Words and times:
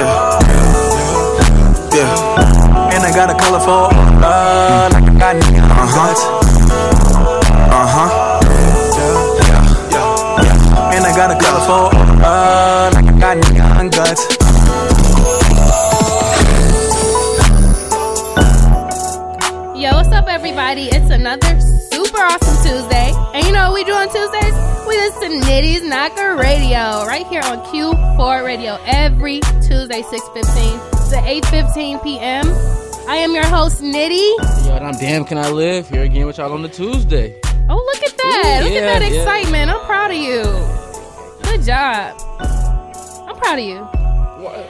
Yeah. 0.00 0.40
Yeah. 1.92 2.94
And 2.94 3.04
I 3.04 3.12
got 3.12 3.28
a 3.28 3.36
colorful, 3.36 3.92
uh, 4.24 4.88
like 4.94 5.04
I 5.04 5.12
got 5.20 5.36
uh 5.36 5.84
huh. 5.92 6.14
Uh 7.68 7.86
huh. 7.94 8.40
Yeah. 8.96 9.92
Yeah. 9.92 10.40
Yeah. 10.40 10.94
And 10.96 11.04
I 11.04 11.12
got 11.14 11.30
a 11.30 11.36
colorful, 11.36 11.92
uh, 12.24 12.90
like 12.94 13.04
I 13.04 13.20
got 13.20 13.36
neon 13.52 13.90
guts. 13.90 14.24
Yo, 19.76 19.90
what's 19.92 20.12
up, 20.12 20.28
everybody? 20.28 20.88
It's 20.88 21.10
another 21.10 21.60
super 21.60 22.20
awesome 22.20 22.56
Tuesday. 22.64 23.12
And 23.34 23.44
you 23.44 23.52
know 23.52 23.68
what 23.68 23.74
we 23.74 23.84
do 23.84 23.92
on 23.92 24.08
Tuesdays? 24.08 24.54
We 24.88 24.96
listen 24.96 25.40
to 25.40 25.46
Nitty's 25.46 25.82
Knocker 25.82 26.36
Radio 26.36 27.04
6.15 30.10 31.10
to 31.10 31.16
8.15 31.50 32.02
p.m. 32.02 32.44
I 33.08 33.14
am 33.14 33.32
your 33.32 33.46
host, 33.46 33.80
Nitty. 33.80 34.66
Yo, 34.66 34.74
and 34.74 34.84
I'm 34.84 34.94
damn 34.94 35.24
can 35.24 35.38
I 35.38 35.48
live 35.50 35.88
here 35.88 36.02
again 36.02 36.26
with 36.26 36.38
y'all 36.38 36.52
on 36.52 36.62
the 36.62 36.68
Tuesday. 36.68 37.38
Oh, 37.68 37.76
look 37.76 38.02
at 38.02 38.16
that. 38.16 38.58
Ooh, 38.60 38.64
look 38.64 38.72
yeah, 38.72 38.80
at 38.80 38.98
that 38.98 39.12
yeah. 39.12 39.18
excitement. 39.20 39.70
I'm 39.70 39.80
proud 39.86 40.10
of 40.10 40.16
you. 40.16 40.42
Good 41.44 41.62
job. 41.64 42.20
I'm 43.28 43.36
proud 43.36 43.60
of 43.60 43.64
you. 43.64 43.78
What? 44.42 44.68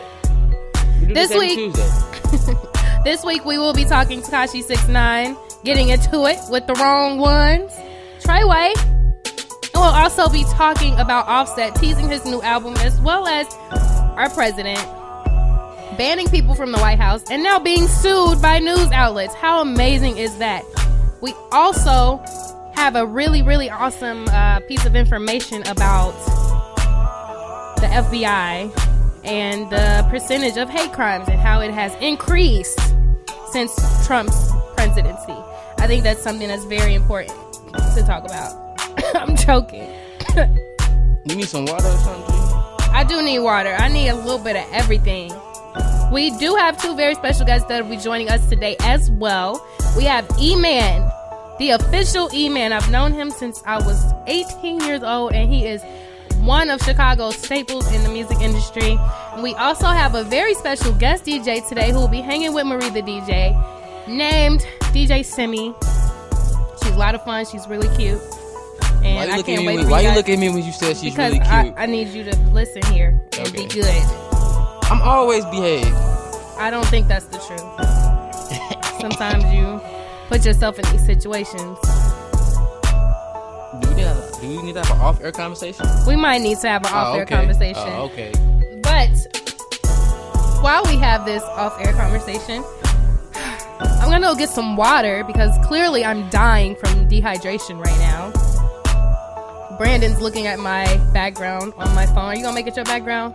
We 1.01 1.15
This 1.15 1.35
week- 1.35 1.75
This 3.05 3.25
week 3.25 3.47
we 3.47 3.57
will 3.57 3.73
be 3.73 3.87
talking 3.87 4.21
Tekashi 4.21 4.63
69, 4.63 5.35
getting 5.65 5.89
into 5.89 6.27
it 6.27 6.39
with 6.51 6.67
the 6.67 6.75
wrong 6.75 7.17
ones. 7.17 7.73
Treyway. 8.21 8.75
And 8.77 9.75
we'll 9.75 9.85
also 9.85 10.29
be 10.29 10.45
talking 10.51 10.99
about 11.01 11.27
Offset 11.29 11.75
teasing 11.77 12.11
his 12.11 12.27
new 12.27 12.43
album 12.43 12.77
as 12.77 13.01
well 13.01 13.27
as 13.27 13.47
our 14.19 14.29
president 14.29 14.79
banning 16.01 16.29
people 16.29 16.55
from 16.55 16.73
the 16.73 16.79
White 16.79 16.99
House 16.99 17.23
and 17.31 17.43
now 17.43 17.59
being 17.59 17.87
sued 17.87 18.41
by 18.41 18.59
news 18.59 18.91
outlets. 18.91 19.35
How 19.35 19.61
amazing 19.61 20.17
is 20.17 20.35
that? 20.39 20.65
We 21.21 21.35
also 21.53 22.25
have 22.73 22.97
a 22.97 23.05
really, 23.05 23.43
really 23.43 23.69
awesome 23.69 24.27
uh, 24.29 24.61
piece 24.61 24.87
of 24.87 24.97
information 24.97 25.61
about 25.67 26.13
the 27.77 27.87
FBI 27.87 29.25
and 29.27 29.69
the 29.69 30.07
percentage 30.09 30.57
of 30.57 30.71
hate 30.71 30.91
crimes 30.95 31.29
and 31.29 31.39
how 31.39 31.61
it 31.61 31.71
has 31.71 31.95
increased 31.97 32.81
since 33.53 33.71
Trump's 34.07 34.53
presidency. 34.79 35.37
I 35.77 35.87
think 35.87 36.03
that's 36.03 36.23
something 36.23 36.49
that's 36.49 36.65
very 36.65 36.95
important 36.95 37.37
to 37.95 38.03
talk 38.07 38.25
about. 38.25 38.81
I'm 39.17 39.37
joking. 39.37 39.87
You 41.27 41.37
need 41.37 41.49
some 41.49 41.67
water 41.67 41.89
or 41.89 41.99
something? 41.99 42.35
I 42.91 43.05
do 43.07 43.23
need 43.23 43.41
water. 43.41 43.77
I 43.79 43.89
need 43.89 44.09
a 44.09 44.17
little 44.17 44.39
bit 44.39 44.57
of 44.57 44.65
everything. 44.73 45.31
We 46.13 46.31
do 46.39 46.55
have 46.57 46.81
two 46.81 46.97
very 46.97 47.15
special 47.15 47.47
guests 47.47 47.69
that 47.69 47.83
will 47.83 47.91
be 47.91 47.97
joining 47.97 48.29
us 48.31 48.45
today 48.49 48.77
as 48.81 49.11
well. 49.13 49.65
We 49.97 50.05
have 50.05 50.29
E-Man, 50.41 51.09
the 51.59 51.71
official 51.71 52.29
E-Man. 52.35 52.73
I've 52.73 52.91
known 52.91 53.13
him 53.13 53.31
since 53.31 53.63
I 53.65 53.77
was 53.79 54.13
18 54.27 54.81
years 54.81 55.03
old, 55.05 55.33
and 55.35 55.53
he 55.53 55.67
is 55.67 55.83
one 56.41 56.69
of 56.71 56.81
Chicago's 56.83 57.37
staples 57.37 57.93
in 57.95 58.03
the 58.03 58.09
music 58.09 58.41
industry. 58.41 58.99
And 59.35 59.43
we 59.43 59.55
also 59.55 59.87
have 59.87 60.15
a 60.17 60.25
very 60.25 60.55
special 60.55 60.93
guest 60.95 61.25
DJ 61.25 61.67
today 61.69 61.93
who 61.93 62.01
will 62.01 62.09
be 62.09 62.21
hanging 62.23 62.55
with 62.55 62.67
Marie 62.67 62.91
the 62.91 63.03
DJ, 63.03 63.55
named 64.09 64.67
DJ 64.93 65.25
Simi. 65.25 65.73
She's 66.83 66.93
a 66.95 66.99
lot 66.99 67.15
of 67.15 67.23
fun. 67.25 67.45
She's 67.47 67.69
really 67.69 67.95
cute. 67.97 68.19
Why 68.21 69.07
And 69.07 69.31
you 69.31 69.37
I 69.39 69.43
can't 69.43 69.65
wait 69.67 69.77
when- 69.79 69.89
Why 69.91 70.01
you 70.01 70.11
look 70.13 70.29
at 70.29 70.39
me 70.39 70.49
when 70.49 70.65
you 70.65 70.73
said 70.73 70.97
she's 70.97 71.13
because 71.15 71.33
really 71.35 71.39
cute? 71.45 71.75
I, 71.79 71.83
I 71.85 71.87
need 71.87 72.09
you 72.09 72.25
to 72.25 72.37
listen 72.53 72.83
here 72.93 73.21
and 73.39 73.47
Okay. 73.49 73.67
be 73.67 73.73
good. 73.73 74.30
I'm 74.91 75.01
always 75.03 75.45
behaved. 75.47 75.95
I 76.59 76.69
don't 76.71 76.87
think 76.87 77.07
that's 77.09 77.27
the 77.27 77.39
truth. 77.39 79.01
Sometimes 79.01 79.45
you 79.53 79.81
put 80.29 80.45
yourself 80.45 80.79
in 80.79 80.85
these 80.91 81.07
situations. 81.07 81.79
Do 83.81 83.89
we 83.89 83.95
need 83.95 84.03
to, 84.03 84.33
do 84.41 84.49
we 84.49 84.63
need 84.63 84.73
to 84.75 84.83
have 84.83 84.91
an 84.91 85.01
off-air 85.01 85.33
conversation? 85.33 85.87
We 86.07 86.17
might 86.17 86.39
need 86.43 86.59
to 86.59 86.69
have 86.69 86.85
an 86.85 86.91
Oh, 86.93 86.97
off-air 86.97 87.23
okay. 87.23 87.35
conversation. 87.37 87.83
Oh, 87.87 88.11
okay. 88.13 88.33
But 88.83 89.15
while 90.63 90.83
we 90.85 90.97
have 90.97 91.25
this 91.25 91.43
off-air 91.45 91.93
conversation, 91.95 92.65
I'm 93.81 94.11
gonna 94.11 94.27
go 94.27 94.35
get 94.35 94.51
some 94.51 94.77
water 94.77 95.25
because 95.25 95.57
clearly 95.67 96.05
I'm 96.05 96.29
dying 96.31 96.75
from 96.77 97.09
dehydration 97.09 97.79
right 97.83 97.99
now. 98.01 98.33
Brandon's 99.79 100.21
looking 100.21 100.47
at 100.47 100.59
my 100.59 100.85
background 101.15 101.73
on 101.79 101.95
my 101.95 102.05
phone. 102.07 102.19
Are 102.19 102.35
you 102.35 102.43
gonna 102.43 102.55
make 102.55 102.67
it 102.67 102.77
your 102.77 102.85
background? 102.85 103.35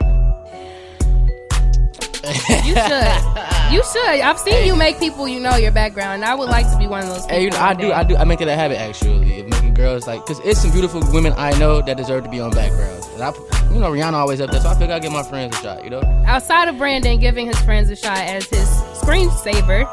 You 2.66 2.76
should. 2.76 3.42
You 3.72 3.84
should. 3.84 4.22
I've 4.22 4.38
seen 4.38 4.68
you 4.68 4.76
make 4.76 5.00
people 5.00 5.28
you 5.28 5.40
know 5.40 5.56
your 5.56 5.72
background. 5.72 6.22
and 6.22 6.26
I 6.26 6.36
would 6.36 6.50
like 6.50 6.70
to 6.72 6.78
be 6.78 6.86
one 6.86 7.02
of 7.02 7.10
those 7.10 7.24
people. 7.24 7.36
Hey, 7.36 7.44
you 7.46 7.50
know, 7.50 7.58
I 7.58 7.74
do, 7.74 7.88
day. 7.88 7.94
I 7.94 8.04
do, 8.04 8.16
I 8.16 8.24
make 8.24 8.40
it 8.40 8.48
a 8.48 8.54
habit 8.56 8.78
actually 8.78 9.40
of 9.40 9.48
making 9.48 9.74
girls 9.74 10.06
like, 10.06 10.24
cause 10.28 10.40
it's 10.46 10.62
some 10.62 10.72
beautiful 10.72 11.02
women 11.12 11.34
I 11.36 11.50
know 11.58 11.82
that 11.82 11.98
deserve 11.98 12.26
to 12.26 12.30
be 12.30 12.40
on 12.40 12.52
backgrounds. 12.52 13.08
And 13.08 13.24
I, 13.24 13.34
you 13.74 13.80
know, 13.80 13.90
Rihanna 13.90 14.14
always 14.14 14.40
up 14.40 14.52
there, 14.52 14.62
so 14.62 14.70
I 14.70 14.76
figure 14.76 14.94
I 14.94 15.00
give 15.00 15.12
my 15.12 15.24
friends 15.24 15.58
a 15.58 15.62
shot. 15.64 15.84
You 15.84 15.90
know, 15.90 16.02
outside 16.28 16.68
of 16.68 16.78
Brandon 16.78 17.20
giving 17.20 17.48
his 17.48 17.60
friends 17.62 17.90
a 17.90 17.96
shot 17.96 18.20
as 18.20 18.46
his 18.48 18.70
screensaver, 19.02 19.84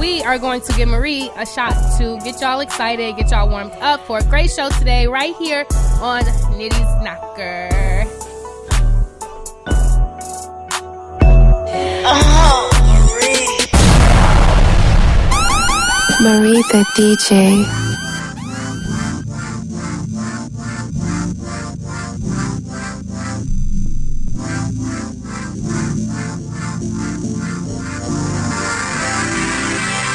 we 0.00 0.20
are 0.24 0.38
going 0.38 0.60
to 0.62 0.72
give 0.72 0.88
Marie 0.88 1.30
a 1.36 1.46
shot 1.46 1.74
to 1.98 2.18
get 2.24 2.40
y'all 2.40 2.58
excited, 2.58 3.16
get 3.16 3.30
y'all 3.30 3.48
warmed 3.48 3.72
up 3.80 4.04
for 4.08 4.18
a 4.18 4.24
great 4.24 4.50
show 4.50 4.68
today, 4.70 5.06
right 5.06 5.36
here 5.36 5.64
on 6.00 6.22
Nitty's 6.58 7.04
Knocker. 7.04 7.91
Marie 16.22 16.62
the 16.72 16.82
DJ. 16.96 17.30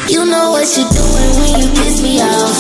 You 0.10 0.26
know 0.26 0.52
what 0.52 0.68
you're 0.76 0.90
doing 0.90 1.32
when 1.40 1.60
you 1.62 1.68
piss 1.72 2.02
me 2.02 2.20
off. 2.20 2.58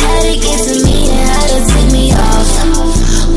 How 0.00 0.20
to 0.20 0.34
get 0.34 0.58
to 0.66 0.74
me 0.84 1.10
and 1.10 1.28
how 1.30 1.46
to 1.46 1.58
take 1.72 1.92
me 1.92 2.10
off. 2.10 2.50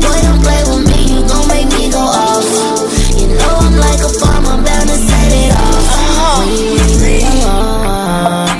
Boy, 0.02 0.18
don't 0.22 0.42
play 0.42 0.62
with 0.66 0.84
me, 0.88 0.98
you 1.14 1.20
gon' 1.28 1.46
make 1.46 1.68
me 1.78 1.90
go 1.92 2.00
off. 2.00 2.75
I'm 3.40 3.76
like 3.76 4.00
a 4.00 4.10
bomb, 4.20 4.46
I'm 4.46 4.64
bound 4.64 4.88
to 4.88 4.96
set 4.96 5.32
it 5.32 5.52
off. 5.52 6.38
When 6.38 6.48
you 6.50 6.70
leave 6.76 7.00
me 7.02 7.16
alone, 7.24 8.50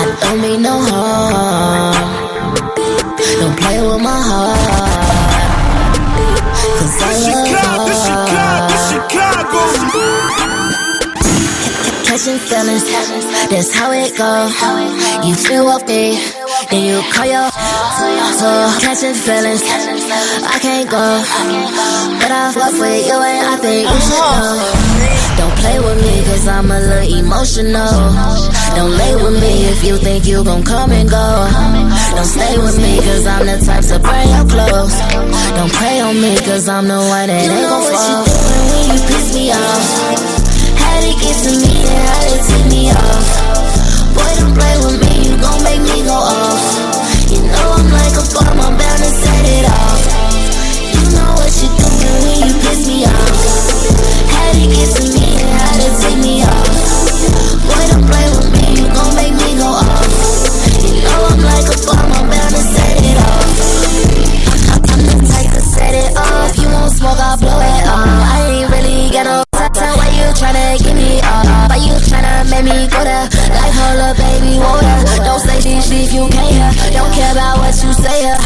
I 0.00 0.16
don't 0.20 0.40
mean 0.40 0.62
no 0.62 0.80
harm. 0.80 1.03
Catching 12.14 12.38
feelings, 12.38 12.86
that's 13.50 13.74
how 13.74 13.90
it 13.90 14.14
go. 14.16 14.46
You 15.26 15.34
feel 15.34 15.66
off 15.66 15.82
me, 15.82 16.14
then 16.70 16.86
you 16.86 17.02
call 17.10 17.26
your 17.26 17.50
so 18.38 18.70
catching 18.78 19.18
feelings. 19.18 19.58
I 20.46 20.62
can't 20.62 20.86
go, 20.86 21.02
but 22.22 22.30
I 22.30 22.54
fuck 22.54 22.70
with 22.78 23.02
you 23.10 23.18
and 23.18 23.46
I 23.50 23.56
think 23.58 23.90
you 23.90 23.98
should 23.98 24.30
know. 24.30 24.94
Don't 25.42 25.58
play 25.58 25.74
with 25.82 25.98
me 26.06 26.22
cause 26.30 26.46
I'm 26.46 26.70
a 26.70 26.78
little 26.78 27.18
emotional. 27.18 27.98
Don't 28.78 28.94
lay 28.94 29.16
with 29.18 29.34
me 29.42 29.66
if 29.74 29.82
you 29.82 29.96
think 29.98 30.24
you 30.24 30.44
gon' 30.44 30.62
come 30.62 30.92
and 30.92 31.10
go. 31.10 31.50
Don't 32.14 32.30
stay 32.30 32.54
with 32.62 32.78
me 32.78 32.94
cause 33.02 33.26
I'm 33.26 33.42
the 33.42 33.58
type 33.58 33.82
to 33.90 33.98
bring 33.98 34.30
you 34.30 34.44
close. 34.46 34.94
Don't 35.58 35.72
pray 35.72 35.98
on 35.98 36.14
me 36.22 36.38
cause 36.46 36.68
I'm 36.68 36.86
the 36.86 36.94
one 36.94 37.26
that 37.26 37.42
ain't 37.42 37.50
gon' 37.66 37.82
fall. 37.90 38.22
You 38.22 38.30
know 38.30 38.30
what 38.30 38.38
you 38.38 38.54
doing 38.54 38.70
when 38.70 38.86
you 38.94 39.02
piss 39.02 39.34
me 39.34 39.50
off. 39.50 40.23
To 41.04 41.12
get 41.20 41.36
to 41.44 41.52
me 41.60 41.84
and 41.84 42.00
how 42.08 42.22
to 42.32 42.36
take 42.48 42.64
me 42.72 42.88
off. 42.88 43.28
Boy, 44.16 44.24
don't 44.40 44.56
play 44.56 44.72
with 44.80 44.96
me, 45.04 45.28
you 45.28 45.36
gon' 45.36 45.60
make 45.60 45.84
me 45.84 46.00
go 46.00 46.16
off. 46.16 46.64
You 47.28 47.44
know 47.44 47.76
I'm 47.76 47.92
like 47.92 48.16
a 48.16 48.24
bomb, 48.32 48.56
I'm 48.56 48.72
bound 48.72 49.00
to 49.04 49.10
set 49.12 49.44
it 49.44 49.68
off. 49.68 50.00
You 50.96 51.04
know 51.12 51.36
what 51.36 51.52
you 51.60 51.68
doing 51.76 52.08
when 52.24 52.48
you 52.48 52.56
piss 52.56 52.88
me 52.88 53.04
off. 53.04 53.36
How 54.32 54.48
to 54.48 54.64
get 54.64 54.88
to 54.96 55.04
me 55.12 55.28
and 55.44 55.50
how 55.52 55.76
to 55.76 55.88
take 56.00 56.20
me 56.24 56.40
off. 56.40 56.72
Boy, 57.68 57.84
don't 57.92 58.08
play 58.08 58.24
with 58.40 58.48
me, 58.56 58.64
you 58.80 58.88
gon' 58.88 59.12
make 59.12 59.36
me 59.36 59.60
go 59.60 59.76
off. 59.76 60.08
You 60.80 61.04
know 61.04 61.20
I'm 61.28 61.42
like 61.44 61.68
a 61.68 61.76
bomb, 61.84 62.16
I'm 62.16 62.32
bound 62.32 62.48
to 62.56 62.64
set 62.64 62.96
it 63.04 63.20
off. 63.20 63.52
I'm 64.72 65.04
the 65.04 65.20
type 65.28 65.52
to 65.52 65.60
set 65.60 65.92
it 65.92 66.16
off. 66.16 66.56
You 66.56 66.72
won't 66.72 66.96
smoke, 66.96 67.20
I'll 67.20 67.36
blow 67.36 67.53
make 72.50 72.64
me 72.64 72.86
go 72.88 73.00
there? 73.04 73.26
Like, 73.52 73.74
hold 73.74 74.00
up, 74.00 74.16
baby, 74.16 74.58
water. 74.58 74.98
Don't 75.24 75.40
say 75.40 75.58
shit 75.60 76.08
if 76.08 76.12
you 76.12 76.28
can't 76.28 76.50
hear. 76.52 76.70
Don't 76.92 77.12
care 77.14 77.32
about 77.32 77.58
what 77.58 77.74
you 77.82 77.90
say 77.92 78.26
here. 78.26 78.38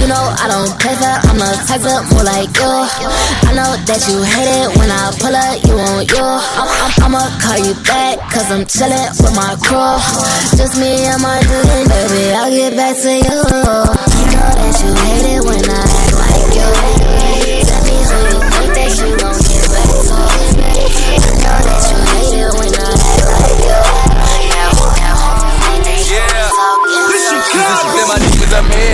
You 0.00 0.06
know 0.10 0.22
I 0.40 0.46
don't 0.50 0.72
play 0.80 0.94
for, 0.96 1.14
I'm 1.30 1.38
the 1.38 1.50
type 1.68 1.82
to 1.86 2.02
more 2.12 2.24
like 2.24 2.50
you. 2.56 2.72
I 3.48 3.52
know 3.54 3.70
that 3.86 4.00
you 4.08 4.18
hate 4.22 4.50
it 4.50 4.68
when 4.78 4.90
I 4.90 5.12
pull 5.20 5.34
up, 5.34 5.56
you 5.64 5.74
on 5.78 6.04
you. 6.04 6.24
I'm, 6.24 6.68
I'm, 6.68 6.92
I'ma 7.10 7.22
call 7.40 7.58
you 7.60 7.74
back, 7.86 8.18
cause 8.32 8.48
I'm 8.50 8.64
chillin' 8.66 9.10
with 9.22 9.34
my 9.36 9.54
crew. 9.62 9.98
Just 10.58 10.76
me 10.80 11.06
and 11.06 11.20
my 11.22 11.38
dude, 11.40 11.88
baby, 11.88 12.32
I'll 12.34 12.50
get 12.50 12.74
back 12.76 12.96
to 13.00 13.10
you. 13.12 13.22
You 13.24 14.26
know 14.34 14.50
that 14.52 14.74
you 14.82 14.90
hate 14.92 15.26
it 15.38 15.42
when 15.44 15.62
I 15.64 15.82
act 15.84 16.14
like 16.20 16.52
you. 16.54 16.68
Tell 17.64 17.82
me 17.84 17.96
who 18.04 18.18
you 18.28 18.40
think 18.50 18.70
that 18.74 18.92
you 18.98 19.08
gon' 19.16 19.38
get 19.46 19.64
back 19.72 19.92
to. 20.04 20.16
You 20.54 21.32
know 21.40 21.58
that 21.64 21.82
you 21.90 22.03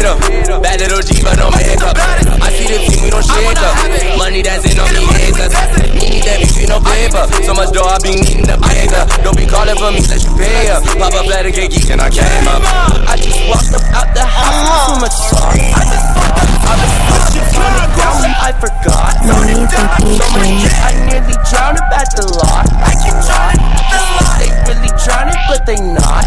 up. 0.04 0.18
Bad 0.62 0.80
little 0.80 1.02
G, 1.02 1.22
but 1.22 1.36
no 1.36 1.50
makeup. 1.50 1.96
I 1.96 2.48
see 2.52 2.68
the 2.68 2.78
team, 2.84 3.04
we 3.04 3.10
don't 3.10 3.24
shake 3.24 3.60
up. 3.60 3.74
Money 4.18 4.42
that's 4.42 4.64
in 4.68 4.78
on 4.78 4.88
me, 4.92 5.04
haters. 5.16 5.52
Need 5.96 6.24
that 6.24 6.38
beef, 6.40 6.68
no 6.68 6.78
paper. 6.80 7.24
So 7.44 7.52
much 7.54 7.72
dough, 7.72 7.88
I 7.88 7.98
be 8.00 8.16
needing 8.16 8.46
the 8.46 8.56
paper. 8.60 9.02
Don't 9.24 9.36
be 9.36 9.46
calling 9.46 9.76
for 9.76 9.90
me, 9.92 10.00
let 10.08 10.20
you 10.22 10.32
pay 10.36 10.70
up. 10.70 10.84
Pop 10.96 11.14
up, 11.16 11.26
let 11.26 11.46
it 11.46 11.54
get 11.54 11.70
geek, 11.70 11.90
and 11.90 12.00
I 12.00 12.08
came 12.08 12.48
up. 12.48 12.62
I 13.08 13.16
just 13.16 13.40
walked 13.48 13.72
up 13.74 13.84
out 13.92 14.10
the 14.14 14.24
house 14.24 14.56
with 14.56 14.84
too 14.86 14.96
much 15.02 15.16
sauce. 15.28 15.58
I 15.58 15.82
just 15.88 16.08
fucked 16.16 16.38
up, 16.40 16.62
I 16.64 16.74
was 16.78 16.94
pushing, 17.10 17.46
turn 17.50 17.74
it 17.80 17.92
down, 17.98 18.22
I 18.40 18.50
forgot. 18.56 19.12
Marie 19.26 19.66
the 19.66 19.80
DJ. 20.00 20.64
I 20.80 20.90
nearly 21.08 21.36
drowned 21.50 21.78
up 21.80 21.90
at 21.92 22.08
the 22.16 22.24
lot. 22.40 22.66
I 22.80 22.92
keep 23.00 23.16
trying 23.26 23.60
the 23.60 23.98
lot. 24.16 24.38
They 24.40 24.50
really 24.70 24.92
drowning, 25.02 25.40
but 25.50 25.66
they 25.66 25.76
not. 25.76 26.24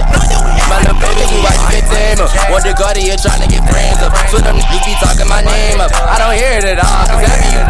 My 0.70 0.80
little 0.80 0.96
baby, 1.00 1.25
who 1.28 1.38
I 1.44 1.54
spit 1.68 1.86
tamer. 1.92 2.28
Want 2.52 2.64
the 2.64 2.74
Guardian 2.78 3.18
trying 3.20 3.42
to 3.42 3.48
get 3.50 3.62
friends 3.69 4.00
up. 4.04 4.12
So 4.30 4.38
them 4.39 4.57
niggas 4.57 4.83
be 4.83 4.94
talking 5.00 5.27
my 5.27 5.42
name 5.42 5.80
up. 5.80 5.92
I 5.94 6.19
don't 6.19 6.36
hear 6.36 6.60
it 6.60 6.65
at 6.65 6.80
all. 6.81 7.04
Cause 7.07 7.24
every 7.24 7.50
you 7.54 7.63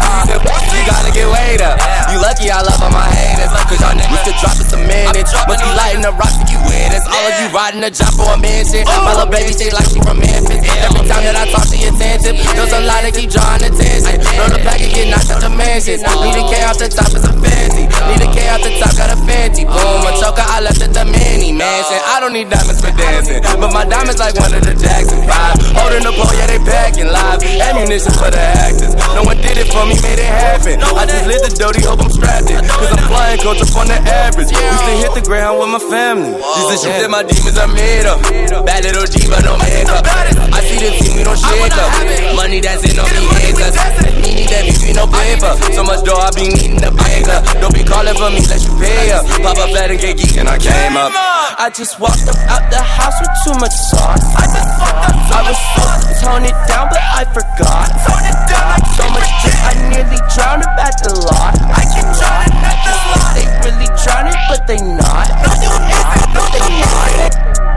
you 0.74 0.82
gotta 0.88 1.12
get 1.12 1.26
weighed 1.30 1.62
up. 1.62 1.78
You 2.10 2.18
lucky 2.20 2.50
I 2.50 2.60
love 2.60 2.80
all 2.82 2.90
my 2.90 3.06
haters. 3.06 3.52
Cause 3.68 3.80
y'all 3.80 3.96
niggas 3.96 4.22
could 4.24 4.38
drop 4.40 4.56
in 4.58 4.66
some 4.66 4.84
minutes. 4.84 5.30
Must 5.46 5.62
be 5.62 5.70
lighting 5.76 6.02
the 6.02 6.12
rocks 6.16 6.36
if 6.42 6.50
you 6.50 6.60
win 6.66 6.90
this. 6.90 7.04
All 7.06 7.24
of 7.24 7.34
you 7.40 7.48
riding 7.54 7.80
the 7.80 7.90
job 7.90 8.12
for 8.16 8.28
a 8.28 8.38
mansion. 8.38 8.84
My 8.84 9.14
little 9.14 9.30
baby 9.30 9.54
shit 9.54 9.72
like 9.72 9.88
she 9.88 10.00
from 10.02 10.20
Memphis. 10.20 10.60
Every 10.84 11.04
time 11.08 11.24
that 11.24 11.36
I 11.36 11.48
talk, 11.48 11.68
she 11.68 11.84
attentive. 11.86 12.36
There's 12.56 12.74
a 12.74 12.82
lot 12.84 13.04
that 13.04 13.14
keep 13.14 13.30
drawing 13.30 13.62
attention. 13.64 14.20
Know 14.36 14.48
the 14.50 14.60
pack 14.60 14.80
and 14.80 14.92
get 14.92 15.08
knocked 15.08 15.30
out 15.30 15.40
the 15.40 15.52
mansion. 15.52 16.00
Need 16.02 16.36
a 16.36 16.42
K 16.50 16.64
off 16.64 16.76
the 16.80 16.88
top, 16.88 17.12
it's 17.12 17.24
a 17.24 17.32
fancy. 17.32 17.84
Need 18.08 18.22
a 18.24 18.28
K 18.32 18.48
off 18.52 18.60
the 18.64 18.72
top, 18.80 18.92
got 18.96 19.10
a 19.12 19.18
fancy. 19.24 19.64
Boom, 19.64 20.04
a 20.04 20.12
choker, 20.18 20.44
I 20.44 20.60
left 20.60 20.82
at 20.82 20.92
the 20.92 21.04
mini 21.04 21.52
mansion. 21.52 22.00
I 22.10 22.20
don't 22.20 22.32
need 22.32 22.50
diamonds 22.50 22.80
for 22.80 22.92
dancing. 22.92 23.40
But 23.60 23.70
my 23.72 23.84
diamonds 23.84 24.18
like 24.18 24.34
one 24.36 24.52
of 24.52 24.62
the 24.64 24.74
Jackson 24.76 25.22
5. 25.24 25.83
Holding 25.84 26.00
the 26.00 26.16
oh 26.16 26.24
pole, 26.24 26.32
yeah, 26.32 26.48
they 26.48 26.56
packing 26.64 27.12
live. 27.12 27.44
Ammunition 27.44 28.16
for 28.16 28.32
the 28.32 28.40
actors. 28.40 28.96
No 29.12 29.20
one 29.20 29.36
did 29.36 29.60
it 29.60 29.68
for 29.68 29.84
me, 29.84 30.00
made 30.00 30.16
it 30.16 30.24
happen. 30.24 30.80
I 30.80 31.04
just 31.04 31.28
lit 31.28 31.44
the 31.44 31.52
dirty, 31.52 31.84
hope 31.84 32.00
I'm 32.00 32.08
strapped 32.08 32.48
in. 32.48 32.56
Cause 32.64 32.88
I'm 32.88 33.04
flying 33.04 33.36
coach 33.44 33.60
up 33.60 33.68
on 33.76 33.92
the 33.92 34.00
average. 34.00 34.48
Used 34.48 34.84
to 34.88 34.94
hit 34.96 35.12
the 35.12 35.20
ground 35.20 35.60
with 35.60 35.76
my 35.76 35.82
family. 35.92 36.32
These 36.32 36.68
the 36.72 36.76
shit 36.80 36.96
that 37.04 37.12
my 37.12 37.20
demons 37.20 37.60
are 37.60 37.68
made 37.68 38.08
of. 38.08 38.16
Bad 38.64 38.88
little 38.88 39.04
G, 39.04 39.28
but 39.28 39.44
no 39.44 39.60
makeup. 39.60 40.08
I 40.56 40.64
see 40.64 40.80
the 40.80 40.90
team, 41.04 41.20
we 41.20 41.22
don't 41.22 41.36
shake 41.36 41.76
up. 41.76 41.92
Money 42.32 42.64
that's 42.64 42.80
in 42.88 42.96
on 42.96 43.04
me, 43.04 43.28
haters. 43.44 43.76
Me 44.24 44.40
need 44.40 44.48
that 44.56 44.64
beef, 44.64 44.88
no 44.96 45.04
paper. 45.04 45.52
So 45.76 45.84
much 45.84 46.00
dough, 46.00 46.16
I 46.16 46.32
be 46.32 46.48
needing 46.48 46.80
the 46.80 46.96
banker. 46.96 47.44
Don't 47.60 47.76
be 47.76 47.84
calling 47.84 48.16
for 48.16 48.32
me, 48.32 48.40
let 48.48 48.64
you 48.64 48.72
pay 48.80 49.12
up. 49.12 49.28
Pop 49.44 49.60
up, 49.60 49.68
flat 49.68 49.92
and 49.92 50.00
get 50.00 50.16
geek, 50.16 50.40
and 50.40 50.48
I 50.48 50.56
came 50.56 50.96
up. 50.96 51.12
I 51.60 51.68
just 51.68 52.00
walked 52.00 52.24
up 52.24 52.40
out 52.48 52.72
the 52.72 52.80
house 52.80 53.20
with 53.20 53.36
too 53.44 53.56
much 53.60 53.76
sauce. 53.92 54.24
I 54.32 54.48
just 54.48 54.70
fucked 54.80 55.12
up. 55.12 55.24
I 55.34 55.40
was 55.44 55.73
tone 56.20 56.44
it 56.44 56.56
down, 56.66 56.88
but 56.88 57.02
I 57.02 57.24
forgot. 57.28 57.88
Tone 58.06 58.26
it 58.26 58.38
down. 58.48 58.66
like 58.74 58.86
So 58.96 59.04
much 59.10 59.28
drink, 59.42 59.58
I 59.62 59.72
nearly 59.90 60.20
drowned 60.34 60.62
up 60.62 60.76
at 60.78 60.94
the 61.02 61.12
lot. 61.26 61.54
I 61.60 61.82
keep 61.92 62.06
drowning 62.16 62.56
at 62.62 62.78
the 62.84 62.94
lot. 63.12 63.32
They 63.34 63.46
really 63.64 63.88
drowning, 64.02 64.38
but 64.48 64.66
they 64.66 64.80
not. 64.80 65.28
No, 65.42 65.50
they 65.60 65.70
not. 65.70 66.18
No, 66.34 66.42
they 66.52 66.62
not. 66.80 67.73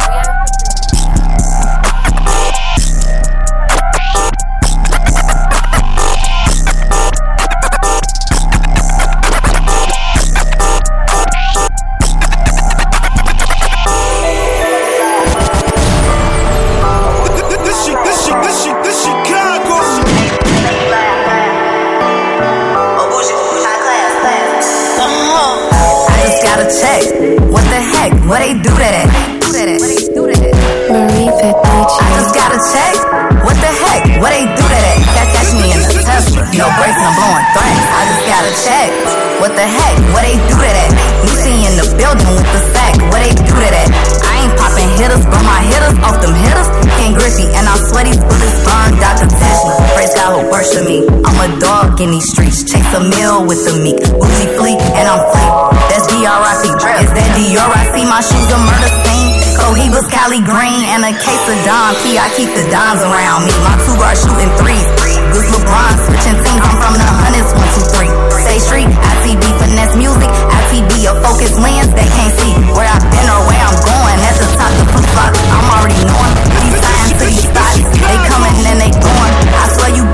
I 26.58 26.66
just 26.66 26.74
got 26.74 26.74
a 26.74 26.82
check. 26.82 27.54
What 27.54 27.66
the 27.70 27.78
heck? 27.78 28.12
What 28.26 28.42
they 28.42 28.58
do 28.58 28.74
that 28.82 29.06
at? 29.06 29.10
That 29.54 29.70
at? 29.70 29.82
Do 30.10 30.26
that 30.26 30.42
at? 30.42 30.58
Marie 30.90 31.30
the 31.30 31.50
I 31.54 32.08
just 32.18 32.34
got 32.34 32.50
a 32.50 32.60
check. 32.74 32.98
What 33.46 33.58
the 33.62 33.70
heck? 33.78 34.02
What 34.18 34.34
they 34.34 34.50
do 34.58 34.66
that 34.66 34.84
at? 34.90 34.98
That 35.06 35.28
catch 35.38 35.54
me 35.54 35.70
in 35.70 35.86
the 35.86 35.94
Tesla. 36.02 36.50
No 36.58 36.66
brakes, 36.82 36.98
I'm 36.98 37.14
blowing 37.14 37.46
threats. 37.54 37.86
I 37.94 38.02
just 38.10 38.24
got 38.26 38.42
a 38.42 38.54
check. 38.66 38.90
What 39.38 39.54
the 39.54 39.70
heck? 39.70 39.96
What 40.18 40.26
they 40.26 40.34
do 40.50 40.58
that 40.58 40.76
at? 40.82 40.92
Lucy 41.30 41.62
in 41.62 41.78
the 41.78 41.86
building 41.94 42.26
with 42.34 42.50
the 42.50 42.62
sack. 42.74 42.98
What 43.14 43.22
they 43.22 43.38
do 43.38 43.54
that 43.54 43.74
at? 43.78 43.90
I 44.26 44.50
ain't 44.50 44.54
popping 44.58 44.90
hitters, 44.98 45.22
but 45.30 45.46
my 45.46 45.62
hitters 45.62 45.94
off 46.02 46.18
them 46.26 46.34
hitters. 46.42 46.70
King 46.98 47.14
Griffey, 47.14 47.46
and 47.54 47.70
I 47.70 47.78
swear 47.86 48.02
these 48.10 48.18
bullets 48.18 48.58
burn 48.66 48.98
Dr. 48.98 49.30
Tashma. 49.30 49.78
Praise 49.94 50.14
God 50.18 50.42
who 50.42 50.50
worship 50.50 50.90
me. 50.90 51.06
I'm 51.22 51.38
a 51.38 51.54
dog 51.62 52.02
in 52.02 52.18
these 52.18 52.26
streets. 52.34 52.66
Chase 52.66 52.90
a 52.98 53.02
meal 53.06 53.46
with 53.46 53.62
the 53.62 53.78
meek. 53.78 54.02
Uzi 54.02 54.46
fleet, 54.58 54.82
and 54.98 55.06
I'm 55.06 55.22
fleet. 55.22 55.77
D-R-I-C. 56.08 56.64
Is 57.04 57.12
that 57.12 57.30
D-R-I-C? 57.36 57.96
My 58.08 58.22
shoes 58.24 58.50
a 58.52 58.58
murder 58.64 58.92
scene. 59.04 59.30
Cohibas, 59.58 60.08
Cali 60.08 60.40
Green, 60.40 60.82
and 60.94 61.02
a 61.04 61.14
case 61.14 61.46
of 61.50 61.58
Dom 61.68 61.92
Key. 62.06 62.16
I 62.16 62.30
keep 62.38 62.52
the 62.54 62.64
dimes 62.70 63.02
around 63.04 63.44
me. 63.48 63.54
My 63.66 63.76
two 63.84 63.96
guard 63.98 64.16
shooting 64.16 64.52
threes. 64.62 64.88
Good 65.34 65.48
LeBron 65.52 65.94
switching 66.08 66.38
teams. 66.40 66.64
I'm 66.64 66.78
from 66.78 66.94
the 66.96 67.08
hundreds. 67.08 67.50
One, 67.52 67.70
two, 67.76 67.86
three. 67.96 68.12
Say 68.46 68.58
street. 68.62 68.90
ITB 68.90 69.44
finesse 69.60 69.96
music. 69.98 70.30
ITB 70.30 70.92
a 71.10 71.14
focus 71.20 71.54
lens. 71.60 71.92
They 71.92 72.08
can't 72.08 72.34
see 72.40 72.54
where 72.72 72.88
I've 72.88 73.08
been 73.12 73.28
or 73.28 73.42
where 73.50 73.64
I'm 73.64 73.78
going. 73.82 74.18
At 74.24 74.36
the 74.40 74.48
top, 74.56 74.72
the 74.78 74.86
flip 74.94 75.08
flop. 75.12 75.32
I'm 75.34 75.68
already 75.82 76.00
knowing. 76.06 76.36
These 76.62 76.78
signs 76.78 77.12
to 77.20 77.24
these 77.28 77.46
spots. 77.48 77.82
They 77.98 78.18
coming 78.32 78.56
and 78.68 78.80
they 78.80 78.92
going. 78.94 79.34
I 79.58 79.66
swear 79.76 79.92
you 79.98 80.06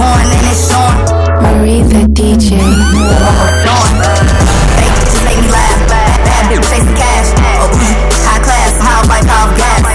going 0.00 0.28
and 0.30 0.44
it's 0.46 0.62
showing. 0.68 0.98
Marie 1.42 1.82
the 1.82 2.02
DJ. 2.12 3.59
Chasing 6.58 6.96
cash. 6.98 7.30
Oh, 7.62 7.70
high 8.26 8.42
class, 8.42 8.74
high 8.82 9.06
life, 9.06 9.28
off 9.30 9.54
gas. 9.54 9.86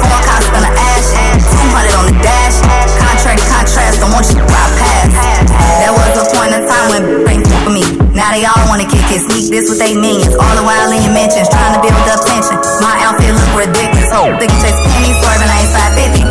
Four 0.00 0.20
cops 0.24 0.48
gonna 0.48 0.72
ash. 0.72 1.08
200 1.44 2.00
on 2.00 2.04
the 2.08 2.16
dash. 2.24 2.56
Contract, 2.96 3.44
contrast, 3.52 4.00
don't 4.00 4.12
want 4.16 4.24
you 4.32 4.40
to 4.40 4.46
ride 4.48 4.72
past. 4.80 5.12
There 5.84 5.92
was 5.92 6.12
a 6.16 6.24
point 6.32 6.56
in 6.56 6.64
time 6.64 6.86
when 6.88 7.02
ain't 7.28 7.44
for 7.64 7.72
me. 7.72 7.84
Now 8.16 8.32
they 8.32 8.48
all 8.48 8.64
wanna 8.68 8.88
kick 8.88 9.04
it, 9.12 9.20
sneak 9.28 9.52
this 9.52 9.68
with 9.68 9.80
they 9.80 9.92
minions. 9.92 10.32
All 10.36 10.54
the 10.56 10.64
while 10.64 10.88
in 10.88 11.04
your 11.04 11.12
mentions, 11.12 11.48
trying 11.52 11.76
to 11.76 11.80
build 11.84 12.06
up 12.08 12.20
tension. 12.24 12.56
My 12.80 12.96
outfit 13.04 13.34
look 13.36 13.68
ridiculous. 13.68 14.08
Oh, 14.16 14.32
you 14.32 14.48
chase 14.64 14.80
pennies, 14.88 15.16
swerving, 15.20 15.50
I 15.52 15.68
ain't 15.68 15.72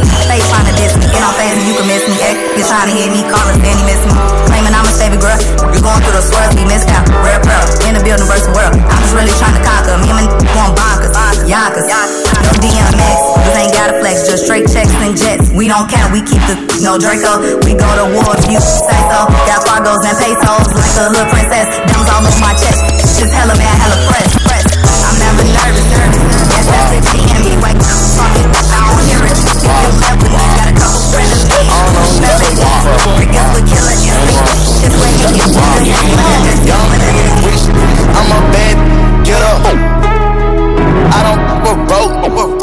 550. 0.02 0.13
They 0.34 0.42
trying 0.50 0.66
to 0.66 0.74
diss 0.74 0.98
me, 0.98 1.06
get 1.14 1.22
on 1.22 1.38
and 1.38 1.62
you 1.62 1.78
can 1.78 1.86
miss 1.86 2.10
me. 2.10 2.18
X, 2.18 2.34
you 2.58 2.66
trying 2.66 2.90
to 2.90 2.94
hit 2.98 3.14
me, 3.14 3.22
calling, 3.30 3.54
he 3.62 3.86
miss 3.86 4.02
me. 4.02 4.18
Claiming 4.50 4.74
I'm 4.74 4.82
a 4.82 4.90
savvy 4.90 5.22
girl. 5.22 5.38
You 5.70 5.78
going 5.78 6.02
through 6.02 6.18
the 6.18 6.26
swerves, 6.26 6.58
be 6.58 6.66
missed 6.66 6.90
out. 6.90 7.06
Rare 7.22 7.38
pearl, 7.38 7.62
in 7.86 7.94
the 7.94 8.02
building 8.02 8.26
versus 8.26 8.50
world. 8.50 8.74
I'm 8.74 8.98
just 9.06 9.14
really 9.14 9.30
trying 9.38 9.54
to 9.54 9.62
conquer. 9.62 9.94
Me 10.02 10.10
and 10.10 10.18
my 10.18 10.26
going 10.26 10.74
bonkers, 10.74 11.14
yonkers. 11.46 11.86
No 11.86 12.50
DMX, 12.66 13.18
this 13.46 13.56
ain't 13.62 13.78
got 13.78 13.94
a 13.94 14.02
flex, 14.02 14.26
just 14.26 14.50
straight 14.50 14.66
checks 14.74 14.90
and 15.06 15.14
jets. 15.14 15.54
We 15.54 15.70
don't 15.70 15.86
count, 15.86 16.10
we 16.10 16.26
keep 16.26 16.42
the 16.50 16.58
no 16.82 16.98
Draco. 16.98 17.62
We 17.62 17.78
go 17.78 17.86
to 17.86 18.10
war 18.18 18.34
if 18.34 18.50
you 18.50 18.58
say 18.58 19.02
so. 19.14 19.30
Got 19.46 19.62
Fargos 19.70 20.02
and 20.02 20.18
pesos 20.18 20.66
like 20.74 20.98
a 20.98 21.14
hood 21.14 21.30
princess. 21.30 21.78
Diamonds 21.78 22.10
all 22.10 22.26
over 22.26 22.34
my 22.42 22.58
chest. 22.58 22.82
Just 23.22 23.38
hella 23.38 23.54
man, 23.54 23.70
hella 23.86 24.02
press. 24.10 24.53
I'm 25.02 25.18
never 25.18 25.44
nervous, 25.50 25.88
nervous. 25.90 26.22
Yes, 26.54 26.94
a 26.94 27.00
G 27.02 27.26
and 27.34 27.42
me. 27.42 27.58
Wake 27.58 27.82
up, 27.82 28.02
fuck 28.14 28.38
it. 28.38 28.46
I 28.46 28.78
don't 28.86 29.02
hear 29.10 29.26
it. 29.26 29.34
You 29.34 29.90
left 29.98 30.22
with 30.22 30.30
me, 30.30 30.46
got 30.54 30.70
a 30.70 30.76
couple 30.78 31.02
friends. 31.10 31.50
Smell 32.14 32.38
it. 32.46 32.54
Niggas 33.18 33.50
would 33.58 33.66
kill 33.66 33.88
it. 33.90 33.98
Just 34.84 34.96
wait 35.02 35.18
and 35.24 35.34
get 35.34 35.50
I'm 38.14 38.30
a 38.30 38.40
bad 38.54 38.78
get 39.26 39.42
up. 39.42 39.64
I 41.12 41.20
don't 41.26 41.42
f- 41.44 41.62
with 41.64 41.82
broke. 41.90 42.14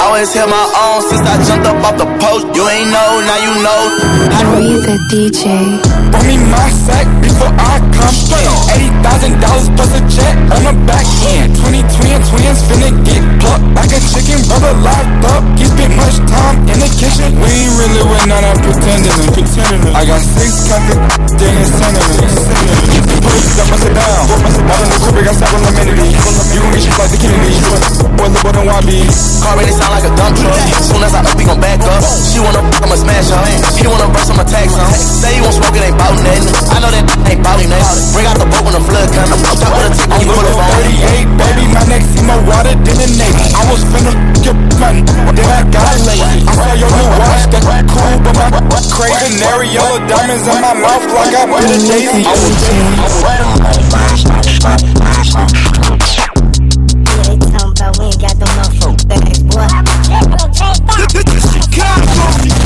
Always 0.01 0.33
held 0.33 0.51
my 0.51 0.65
own 0.85 1.01
since 1.09 1.25
I 1.25 1.35
jumped 1.45 1.67
up 1.69 1.77
off 1.85 1.97
the 2.01 2.09
post. 2.21 2.49
You 2.57 2.65
ain't 2.69 2.89
know, 2.89 3.11
now 3.25 3.39
you 3.41 3.53
know. 3.61 3.81
Marie 4.41 4.81
the 4.81 4.97
DJ. 5.13 5.81
Bring 6.11 6.27
me 6.27 6.37
my 6.49 6.69
sack 6.73 7.07
before 7.21 7.53
I 7.53 7.79
come. 7.93 8.17
80 8.73 8.91
thousand 9.05 9.35
dollars 9.41 9.69
plus 9.77 9.93
a 9.99 10.03
check 10.09 10.35
on 10.57 10.63
the 10.65 10.75
back 10.89 11.07
end. 11.37 11.57
20 11.57 11.85
twin 11.85 12.19
twins 12.29 12.61
finna 12.69 12.91
get 13.05 13.23
plucked 13.41 13.67
like 13.77 13.93
a 13.93 14.01
chicken, 14.13 14.41
brother 14.49 14.75
locked 14.81 15.25
up. 15.35 15.43
He 15.59 15.65
spent 15.69 15.93
much 15.97 16.17
time 16.31 16.57
in 16.69 16.79
the 16.81 16.91
kitchen. 16.97 17.37
We 17.37 17.49
ain't 17.49 17.75
really 17.77 18.03
with 18.09 18.25
none 18.27 18.45
of 18.45 18.57
pretending. 18.65 19.15
pretending. 19.37 19.95
I 19.95 20.03
got 20.09 20.21
six 20.23 20.69
country 20.69 21.21
then 21.41 21.57
it's 21.57 21.73
sentiments. 21.73 22.37
Push 23.21 23.59
up, 23.61 23.67
bust 23.73 23.87
it 23.89 23.95
down. 23.97 24.29
All 24.29 24.83
in 24.85 24.91
the 24.93 24.99
crib, 25.01 25.25
got 25.25 25.37
several 25.41 25.65
amenities. 25.73 26.13
You 26.53 26.61
gon' 26.61 26.73
get 26.73 26.83
shit 26.85 26.97
like 27.01 27.11
the 27.11 27.19
Kennedy. 27.21 28.30
Boy, 28.31 28.39
look 28.39 28.45
what 28.47 28.57
I 28.57 28.63
want 28.63 28.87
be. 28.87 29.03
Car 29.43 29.59
ready 29.59 29.75
sound 29.75 29.91
like 29.91 30.07
a 30.07 30.13
dump 30.15 30.39
truck. 30.39 30.55
Soon 30.87 31.03
as 31.03 31.15
I 31.15 31.27
up, 31.27 31.35
we 31.35 31.43
gon' 31.43 31.59
back 31.59 31.83
up. 31.83 32.03
She 32.31 32.39
wanna 32.39 32.63
fuck, 32.63 32.87
I'ma 32.87 32.97
smash 32.97 33.27
her. 33.27 33.43
He 33.75 33.87
wanna 33.91 34.07
burst, 34.15 34.31
I'ma 34.31 34.45
tax 34.47 34.71
him. 34.71 34.87
Say 34.95 35.35
he 35.35 35.41
won't 35.43 35.55
smoke, 35.59 35.75
it 35.75 35.83
ain't 35.91 35.99
bout 35.99 36.15
nothing. 36.15 36.47
I 36.71 36.79
know 36.79 36.91
that 36.95 37.05
ain't 37.27 37.43
bout 37.43 37.59
nothing. 37.59 38.15
Bring 38.15 38.27
out 38.31 38.39
the 38.39 38.47
boat 38.47 38.63
when 38.63 38.75
the 38.79 38.83
flood 38.87 39.09
come. 39.11 39.35
Stop 39.35 39.75
with 39.75 39.91
a 39.91 39.99
tick 39.99 40.09
when 40.11 40.21
you 40.23 40.29
pull 40.31 40.47
up 40.47 40.63
on 40.63 40.71
38, 40.79 41.27
baby, 41.43 41.65
my 41.75 41.83
neck 41.91 42.03
see 42.07 42.23
more 42.23 42.43
water 42.47 42.75
than 42.79 42.97
the 43.03 43.09
Navy. 43.19 43.45
I 43.51 43.63
was 43.67 43.83
finna 43.91 44.15
f- 44.15 44.45
your 44.47 44.57
money, 44.79 45.03
then 45.03 45.49
I 45.51 45.67
got 45.67 45.99
lazy. 46.07 46.47
I 46.47 46.55
saw 46.55 46.75
your 46.79 46.91
new 46.91 47.09
watch, 47.19 47.45
that's 47.51 47.67
cool, 47.91 48.15
but 48.23 48.35
my 48.39 48.47
crazy 48.95 49.43
canary 49.43 49.69
yellow 49.75 49.99
diamonds 50.07 50.47
in 50.47 50.59
my 50.63 50.75
mouth 50.79 51.07
like 51.19 51.35
I 51.35 51.45
bit 51.51 51.67
a 51.67 51.79
daisy. 51.83 52.23
I 52.23 52.35
was 52.39 52.55
They 54.41 54.59
talking 54.59 55.59
about 55.59 55.70
we 57.99 58.05
ain't 58.07 58.21
got 58.21 58.37
them 58.39 58.49
motherfucking 58.49 59.09
bags, 59.09 59.43
boy. 59.43 59.67
Running 61.77 62.60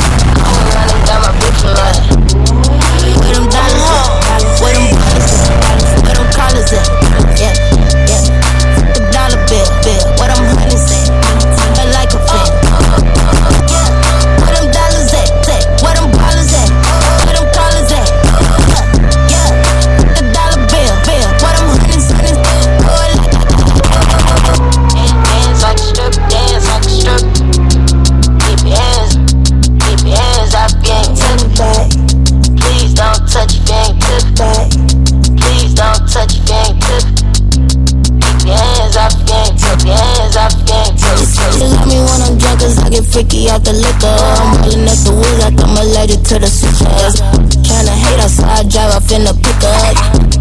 freaky 43.14 43.48
out 43.48 43.62
the 43.62 43.70
liquor. 43.70 44.10
I'm 44.10 44.58
rolling 44.58 44.90
up 44.90 44.98
the 45.06 45.14
woods 45.14 45.38
like 45.38 45.54
I'm 45.54 45.78
allergic 45.78 46.26
to 46.34 46.42
the 46.42 46.50
switches. 46.50 47.22
Tryna 47.62 47.94
hate 47.94 48.18
I 48.18 48.66
drive 48.66 48.90
off 48.90 49.06
in 49.14 49.22
the 49.22 49.34
pickup. 49.38 49.94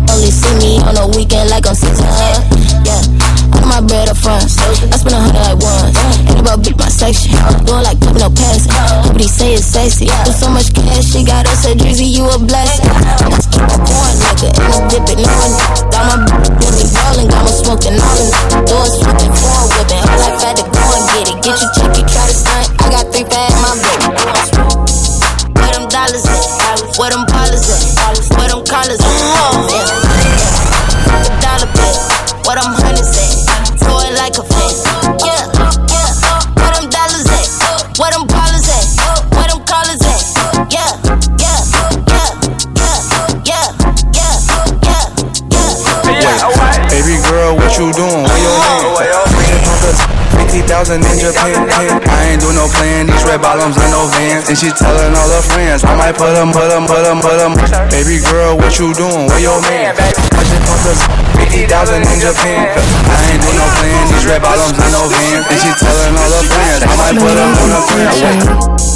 Only 0.09 0.33
see 0.33 0.57
me 0.57 0.81
on 0.81 0.97
the 0.97 1.05
weekend 1.13 1.53
like 1.53 1.69
I'm 1.69 1.77
Caesar. 1.77 2.01
Yeah. 2.81 3.05
My 3.69 3.79
bread 3.79 4.09
up 4.09 4.17
front. 4.17 4.49
I 4.49 4.97
spend 4.97 5.13
a 5.13 5.21
hundred 5.21 5.45
like 5.53 5.61
once. 5.61 5.97
Ain't 6.33 6.41
about 6.41 6.65
big 6.65 6.73
my 6.77 6.89
section. 6.89 7.37
Doing 7.69 7.85
like 7.85 8.01
putting 8.01 8.25
no 8.25 8.33
pants. 8.33 8.65
Nobody 9.05 9.29
say 9.29 9.53
it's 9.53 9.69
sexy. 9.69 10.09
With 10.25 10.33
so 10.33 10.49
much 10.49 10.73
cash, 10.73 11.13
she 11.13 11.21
got 11.21 11.45
us 11.45 11.69
a 11.69 11.77
drizzy, 11.77 12.09
you 12.09 12.25
a 12.25 12.41
blessing. 12.41 12.89
Keep 13.53 13.69
on 13.69 13.81
going 13.85 14.17
like 14.25 14.41
a 14.45 14.49
and 14.49 14.73
I'm 14.73 14.83
dipping 14.89 15.21
on. 15.21 15.49
Got 15.93 16.05
my 16.09 16.25
me 16.73 16.85
rolling, 16.89 17.29
got 17.29 17.41
my 17.45 17.53
smoking 17.53 17.97
all 18.01 18.17
in. 18.17 18.29
Doors 18.65 18.93
flipping, 18.97 19.32
Fifty 50.93 51.09
thousand 51.09 51.09
in 51.09 51.25
Japan. 51.25 51.97
I 52.05 52.21
ain't 52.29 52.41
do 52.41 52.53
no 52.53 52.69
plan. 52.69 53.07
These 53.07 53.25
red 53.25 53.41
bottoms 53.41 53.77
and 53.77 53.89
no 53.89 54.05
vans. 54.13 54.45
And 54.49 54.57
she 54.57 54.69
telling 54.77 55.15
all 55.17 55.29
her 55.29 55.41
friends, 55.41 55.81
I 55.83 55.95
might 55.97 56.13
put 56.13 56.37
'em, 56.37 56.53
put 56.53 56.69
'em, 56.69 56.85
put 56.85 57.01
'em, 57.01 57.17
put 57.17 57.39
'em. 57.41 57.57
Baby 57.89 58.21
girl, 58.21 58.57
what 58.61 58.77
you 58.77 58.93
doing? 58.93 59.25
Where 59.25 59.41
your 59.41 59.59
man? 59.61 59.97
I 59.97 60.43
just 60.45 60.85
us 60.85 61.01
fifty 61.33 61.65
thousand 61.65 62.05
in 62.05 62.19
Japan. 62.21 62.77
I 63.09 63.33
ain't 63.33 63.41
do 63.41 63.49
no 63.57 63.65
plan. 63.81 64.05
These 64.13 64.25
red 64.29 64.41
bottoms 64.43 64.77
and 64.77 64.91
no 64.93 65.09
vans. 65.09 65.45
And 65.49 65.57
she 65.57 65.71
telling 65.81 66.13
all 66.13 66.29
her 66.29 66.45
friends, 66.45 66.83
I 66.85 66.93
might 67.01 67.17
put 67.17 67.37
'em, 67.41 67.51
put 67.57 67.73
'em, 67.73 68.77
put. 68.77 68.92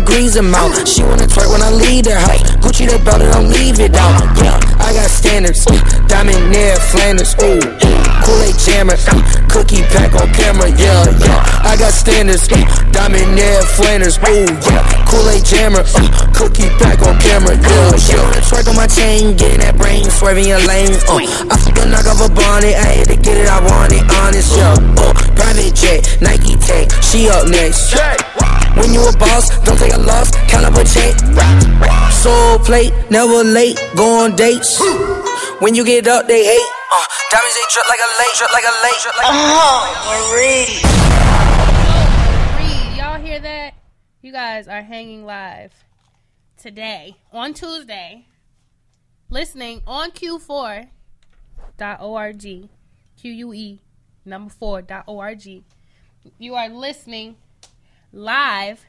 I 0.00 0.02
grease 0.02 0.34
her 0.34 0.42
mouth. 0.42 0.88
She 0.88 1.02
wanna 1.02 1.26
twerk 1.26 1.52
when 1.52 1.60
I 1.60 1.70
leave 1.70 2.04
the 2.04 2.14
house. 2.14 2.42
Gucci 2.62 2.88
the 2.88 2.98
belt 3.04 3.20
and 3.20 3.32
don't 3.32 3.50
leave 3.50 3.78
it 3.80 3.94
out. 3.94 4.22
Yeah, 4.38 4.56
I 4.78 4.94
got 4.94 5.10
standards. 5.10 5.64
Diamond 6.08 6.50
near 6.50 6.76
Flanders. 6.76 7.34
Ooh, 7.42 7.60
Kool-Aid 8.24 8.56
jammer. 8.58 8.96
Cookie 9.50 9.82
pack 9.90 10.14
on 10.14 10.28
camera. 10.32 10.70
Yeah, 10.76 11.04
yeah. 11.18 11.66
I 11.66 11.76
got 11.76 11.92
standards. 11.92 12.46
Diamond 12.92 13.34
near 13.34 13.62
Flanders. 13.76 14.18
Ooh, 14.28 14.46
yeah. 14.68 14.82
Kool-Aid 15.08 15.44
jammer. 15.44 15.84
Cookie 16.34 16.70
pack 16.80 17.02
on 17.02 17.18
camera. 17.18 17.56
Yeah, 17.56 17.94
yeah. 18.10 18.44
Twerk 18.46 18.68
on 18.68 18.76
my 18.76 18.86
chain, 18.86 19.36
getting 19.36 19.60
that 19.60 19.76
brain, 19.76 20.08
swerving 20.10 20.46
your 20.46 20.62
lane. 20.66 20.94
Uh, 21.08 21.22
I 21.50 21.56
fucking 21.56 21.90
knock 21.90 22.06
off 22.06 22.20
a 22.22 22.28
bonnet. 22.32 22.74
I 22.76 23.02
had 23.02 23.08
to 23.08 23.16
get 23.16 23.36
it, 23.36 23.48
I 23.48 23.60
want 23.62 23.92
it. 23.92 24.04
Honest, 24.22 24.56
yeah. 24.56 24.74
Uh, 24.96 25.12
private 25.36 25.74
jet, 25.74 26.00
Nike 26.20 26.56
tag. 26.56 26.92
She 27.02 27.28
up 27.28 27.48
next. 27.48 27.94
When 28.78 28.94
you 28.94 29.02
a 29.02 29.12
boss, 29.16 29.50
don't 29.64 29.78
take 29.78 29.92
a 29.92 29.98
loss, 29.98 30.30
count 30.48 30.64
up 30.64 30.74
a 30.78 30.84
check. 30.84 31.18
Soul 32.12 32.58
plate, 32.60 32.92
never 33.10 33.42
late, 33.44 33.78
go 33.96 34.24
on 34.24 34.36
dates. 34.36 34.80
When 35.60 35.74
you 35.74 35.84
get 35.84 36.06
up, 36.06 36.26
they 36.28 36.44
hate. 36.44 36.79
Uh, 36.92 37.04
diamonds 37.30 37.54
they 37.54 37.62
drip 37.72 37.88
like 37.88 38.00
a 38.00 38.10
lake, 38.18 38.34
drip 38.36 38.52
like 38.52 38.64
a 38.64 38.74
lake, 38.82 38.98
drip 39.00 39.16
like 39.16 39.26
a 39.26 39.32
lake. 40.34 40.82
Reed, 42.58 42.98
y'all 42.98 43.20
hear 43.20 43.38
that? 43.38 43.74
You 44.22 44.32
guys 44.32 44.66
are 44.66 44.82
hanging 44.82 45.24
live 45.24 45.72
today 46.56 47.14
on 47.32 47.54
Tuesday, 47.54 48.26
listening 49.28 49.82
on 49.86 50.10
Q4.org, 50.10 50.88
Q 52.42 52.68
U 53.22 53.54
E 53.54 53.80
number 54.24 54.50
four 54.50 54.82
dot 54.82 55.04
org. 55.06 55.62
You 56.38 56.54
are 56.56 56.68
listening 56.68 57.36
live 58.12 58.84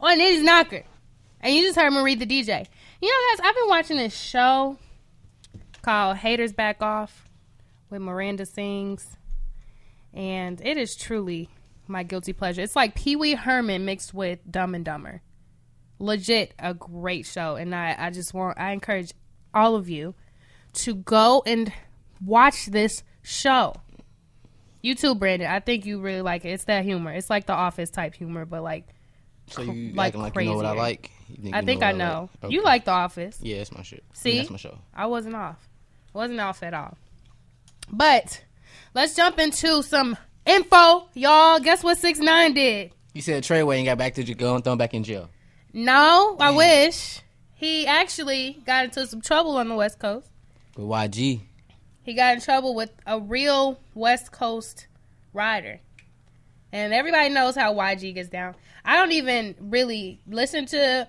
on 0.00 0.18
Nitty's 0.18 0.42
Knocker, 0.42 0.84
and 1.42 1.54
you 1.54 1.60
just 1.62 1.78
heard 1.78 1.92
Marie 1.92 2.14
the 2.14 2.24
DJ. 2.24 2.66
You 3.02 3.08
know, 3.08 3.36
guys, 3.36 3.40
I've 3.46 3.54
been 3.54 3.68
watching 3.68 3.98
this 3.98 4.16
show 4.16 4.78
called 5.82 6.16
Haters 6.16 6.52
Back 6.54 6.80
Off 6.80 7.21
with 7.92 8.02
Miranda 8.02 8.46
Sings, 8.46 9.16
and 10.12 10.60
it 10.64 10.76
is 10.76 10.96
truly 10.96 11.48
my 11.86 12.02
guilty 12.02 12.32
pleasure. 12.32 12.62
It's 12.62 12.74
like 12.74 12.94
Pee 12.94 13.14
Wee 13.16 13.34
Herman 13.34 13.84
mixed 13.84 14.12
with 14.14 14.40
Dumb 14.50 14.74
and 14.74 14.84
Dumber. 14.84 15.22
Legit 15.98 16.54
a 16.58 16.74
great 16.74 17.26
show, 17.26 17.54
and 17.54 17.74
I, 17.74 17.94
I 17.96 18.10
just 18.10 18.34
want 18.34 18.58
I 18.58 18.72
encourage 18.72 19.12
all 19.54 19.76
of 19.76 19.88
you 19.88 20.14
to 20.72 20.94
go 20.94 21.42
and 21.46 21.72
watch 22.24 22.66
this 22.66 23.04
show. 23.22 23.74
You 24.80 24.96
too, 24.96 25.14
Brandon. 25.14 25.48
I 25.48 25.60
think 25.60 25.86
you 25.86 26.00
really 26.00 26.22
like 26.22 26.44
it. 26.44 26.48
It's 26.48 26.64
that 26.64 26.84
humor. 26.84 27.12
It's 27.12 27.30
like 27.30 27.46
the 27.46 27.52
Office 27.52 27.90
type 27.90 28.14
humor, 28.14 28.44
but 28.44 28.62
like 28.64 28.88
So 29.46 29.62
you 29.62 29.92
like 29.94 30.16
like 30.16 30.34
you 30.34 30.46
know 30.46 30.56
what 30.56 30.66
I 30.66 30.72
like? 30.72 31.12
I 31.52 31.62
think 31.62 31.82
what 31.82 31.88
I 31.88 31.92
know. 31.92 32.30
like? 32.42 32.50
You 32.50 32.64
like 32.64 32.84
The 32.84 32.90
Office. 32.90 33.38
Yeah, 33.40 33.56
it's 33.56 33.70
my 33.70 33.82
shit. 33.82 34.02
I 34.10 34.14
See, 34.14 34.28
mean, 34.30 34.38
that's 34.38 34.50
my 34.50 34.56
show. 34.56 34.78
I 34.94 35.06
wasn't 35.06 35.36
off. 35.36 35.68
Wasn't 36.14 36.40
off 36.40 36.62
at 36.62 36.74
all. 36.74 36.96
But 37.92 38.42
let's 38.94 39.14
jump 39.14 39.38
into 39.38 39.82
some 39.82 40.16
info, 40.46 41.08
y'all. 41.14 41.60
Guess 41.60 41.84
what 41.84 41.98
Six 41.98 42.18
Nine 42.18 42.54
did? 42.54 42.92
You 43.12 43.20
said 43.20 43.42
Treyway 43.42 43.76
ain't 43.76 43.86
got 43.86 43.98
back 43.98 44.14
to 44.14 44.24
jail 44.24 44.54
and 44.54 44.64
thrown 44.64 44.78
back 44.78 44.94
in 44.94 45.04
jail. 45.04 45.28
No, 45.74 46.36
I 46.40 46.50
wish 46.50 47.20
he 47.54 47.86
actually 47.86 48.62
got 48.66 48.84
into 48.86 49.06
some 49.06 49.20
trouble 49.20 49.56
on 49.58 49.68
the 49.68 49.74
West 49.74 49.98
Coast. 49.98 50.30
But 50.74 50.82
YG, 50.84 51.42
He 52.02 52.14
got 52.14 52.34
in 52.34 52.40
trouble 52.40 52.74
with 52.74 52.90
a 53.06 53.20
real 53.20 53.78
West 53.94 54.32
Coast 54.32 54.86
rider. 55.34 55.80
And 56.72 56.94
everybody 56.94 57.28
knows 57.28 57.54
how 57.54 57.74
YG 57.74 58.14
gets 58.14 58.30
down. 58.30 58.54
I 58.84 58.96
don't 58.96 59.12
even 59.12 59.54
really 59.60 60.20
listen 60.26 60.64
to 60.66 61.06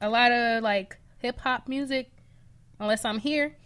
a 0.00 0.08
lot 0.08 0.30
of 0.30 0.62
like 0.62 0.96
hip 1.18 1.40
hop 1.40 1.68
music 1.68 2.10
unless 2.78 3.04
I'm 3.04 3.18
here. 3.18 3.56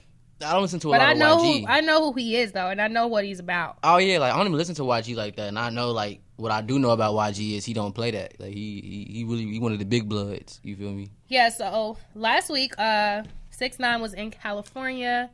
I 0.43 0.53
don't 0.53 0.63
listen 0.63 0.81
to 0.81 0.89
a 0.89 0.91
But 0.93 1.01
lot 1.01 1.09
I 1.09 1.13
of 1.13 1.19
know 1.19 1.37
YG. 1.39 1.61
who 1.61 1.67
I 1.67 1.81
know 1.81 2.13
who 2.13 2.19
he 2.19 2.37
is 2.37 2.53
though, 2.53 2.67
and 2.69 2.81
I 2.81 2.89
know 2.89 3.07
what 3.07 3.25
he's 3.25 3.39
about. 3.39 3.79
Oh 3.85 3.99
yeah, 3.99 4.19
like 4.19 4.33
I 4.33 4.37
don't 4.37 4.47
even 4.47 4.59
listen 4.59 4.75
to 4.77 4.83
YG 4.83 5.15
like 5.17 5.37
that, 5.37 5.49
and 5.49 5.59
I 5.59 5.71
know 5.71 5.93
like 5.93 6.21
what 6.37 6.51
I 6.51 6.61
do 6.61 6.79
know 6.79 6.91
about 6.91 7.15
YG 7.15 7.57
is 7.57 7.65
he 7.65 7.73
don't 7.73 7.95
play 7.95 8.11
that. 8.11 8.39
Like 8.41 8.53
he 8.53 8.81
he, 8.81 9.13
he 9.19 9.25
really 9.25 9.47
he 9.47 9.59
one 9.61 9.73
of 9.73 9.79
the 9.79 9.85
big 9.85 10.09
bloods. 10.09 10.61
You 10.65 10.77
feel 10.77 10.91
me? 10.93 11.09
Yeah, 11.29 11.49
so 11.51 11.97
last 12.15 12.51
week, 12.51 12.73
uh, 12.79 13.23
Six 13.51 13.79
Nine 13.79 14.01
was 14.03 14.13
in 14.15 14.31
California 14.31 15.31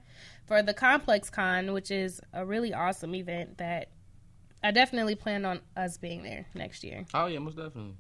for 0.46 0.62
the 0.62 0.74
Complex 0.74 1.30
Con, 1.30 1.72
which 1.72 1.90
is 1.90 2.20
a 2.32 2.44
really 2.44 2.74
awesome 2.74 3.14
event 3.14 3.58
that 3.58 3.88
I 4.62 4.70
definitely 4.72 5.14
plan 5.14 5.44
on 5.46 5.60
us 5.76 5.96
being 5.96 6.22
there 6.22 6.46
next 6.54 6.84
year. 6.84 7.06
Oh 7.14 7.26
yeah, 7.26 7.38
most 7.38 7.56
definitely. 7.56 7.94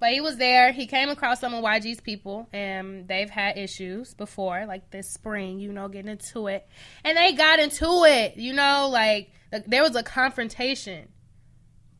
But 0.00 0.12
he 0.12 0.22
was 0.22 0.38
there. 0.38 0.72
He 0.72 0.86
came 0.86 1.10
across 1.10 1.40
some 1.40 1.52
of 1.52 1.62
YG's 1.62 2.00
people, 2.00 2.48
and 2.54 3.06
they've 3.06 3.28
had 3.28 3.58
issues 3.58 4.14
before, 4.14 4.64
like 4.66 4.90
this 4.90 5.10
spring, 5.10 5.60
you 5.60 5.74
know, 5.74 5.88
getting 5.88 6.10
into 6.10 6.46
it. 6.46 6.66
And 7.04 7.18
they 7.18 7.34
got 7.34 7.60
into 7.60 8.04
it, 8.04 8.38
you 8.38 8.54
know, 8.54 8.88
like 8.90 9.30
th- 9.52 9.64
there 9.66 9.82
was 9.82 9.94
a 9.94 10.02
confrontation. 10.02 11.08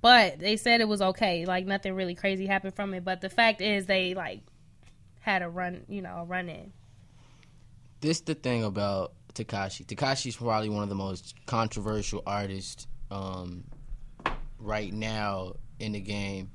But 0.01 0.39
they 0.39 0.57
said 0.57 0.81
it 0.81 0.89
was 0.89 1.03
okay, 1.03 1.45
like 1.45 1.67
nothing 1.67 1.93
really 1.93 2.15
crazy 2.15 2.47
happened 2.47 2.75
from 2.75 2.95
it. 2.95 3.05
But 3.05 3.21
the 3.21 3.29
fact 3.29 3.61
is, 3.61 3.85
they 3.85 4.15
like 4.15 4.41
had 5.21 5.43
a 5.43 5.49
run, 5.51 5.85
you 5.87 6.01
know, 6.01 6.21
a 6.21 6.25
run 6.25 6.49
in. 6.49 6.73
This 8.01 8.23
the 8.23 8.35
thing 8.35 8.65
about 8.65 9.13
Tekashi. 9.35 9.85
Tekashi's 9.85 10.37
probably 10.37 10.71
one 10.71 10.83
of 10.83 10.89
the 10.89 10.95
most 10.95 11.35
controversial 11.45 12.23
artists 12.27 12.87
um, 13.11 13.65
right 14.59 14.91
now 14.91 15.57
in 15.79 15.93
the 15.93 16.01
game. 16.01 16.51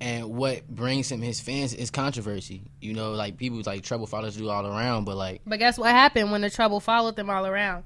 And 0.00 0.30
what 0.30 0.66
brings 0.66 1.12
him 1.12 1.20
his 1.20 1.40
fans 1.40 1.74
is 1.74 1.90
controversy. 1.90 2.62
You 2.80 2.94
know, 2.94 3.12
like 3.12 3.36
people 3.36 3.60
like 3.66 3.82
trouble 3.82 4.06
follows 4.06 4.36
do 4.36 4.48
all 4.48 4.66
around, 4.66 5.04
but 5.04 5.16
like 5.16 5.42
But 5.46 5.58
guess 5.58 5.76
what 5.76 5.90
happened 5.90 6.32
when 6.32 6.40
the 6.40 6.48
trouble 6.50 6.80
followed 6.80 7.16
them 7.16 7.28
all 7.28 7.46
around? 7.46 7.84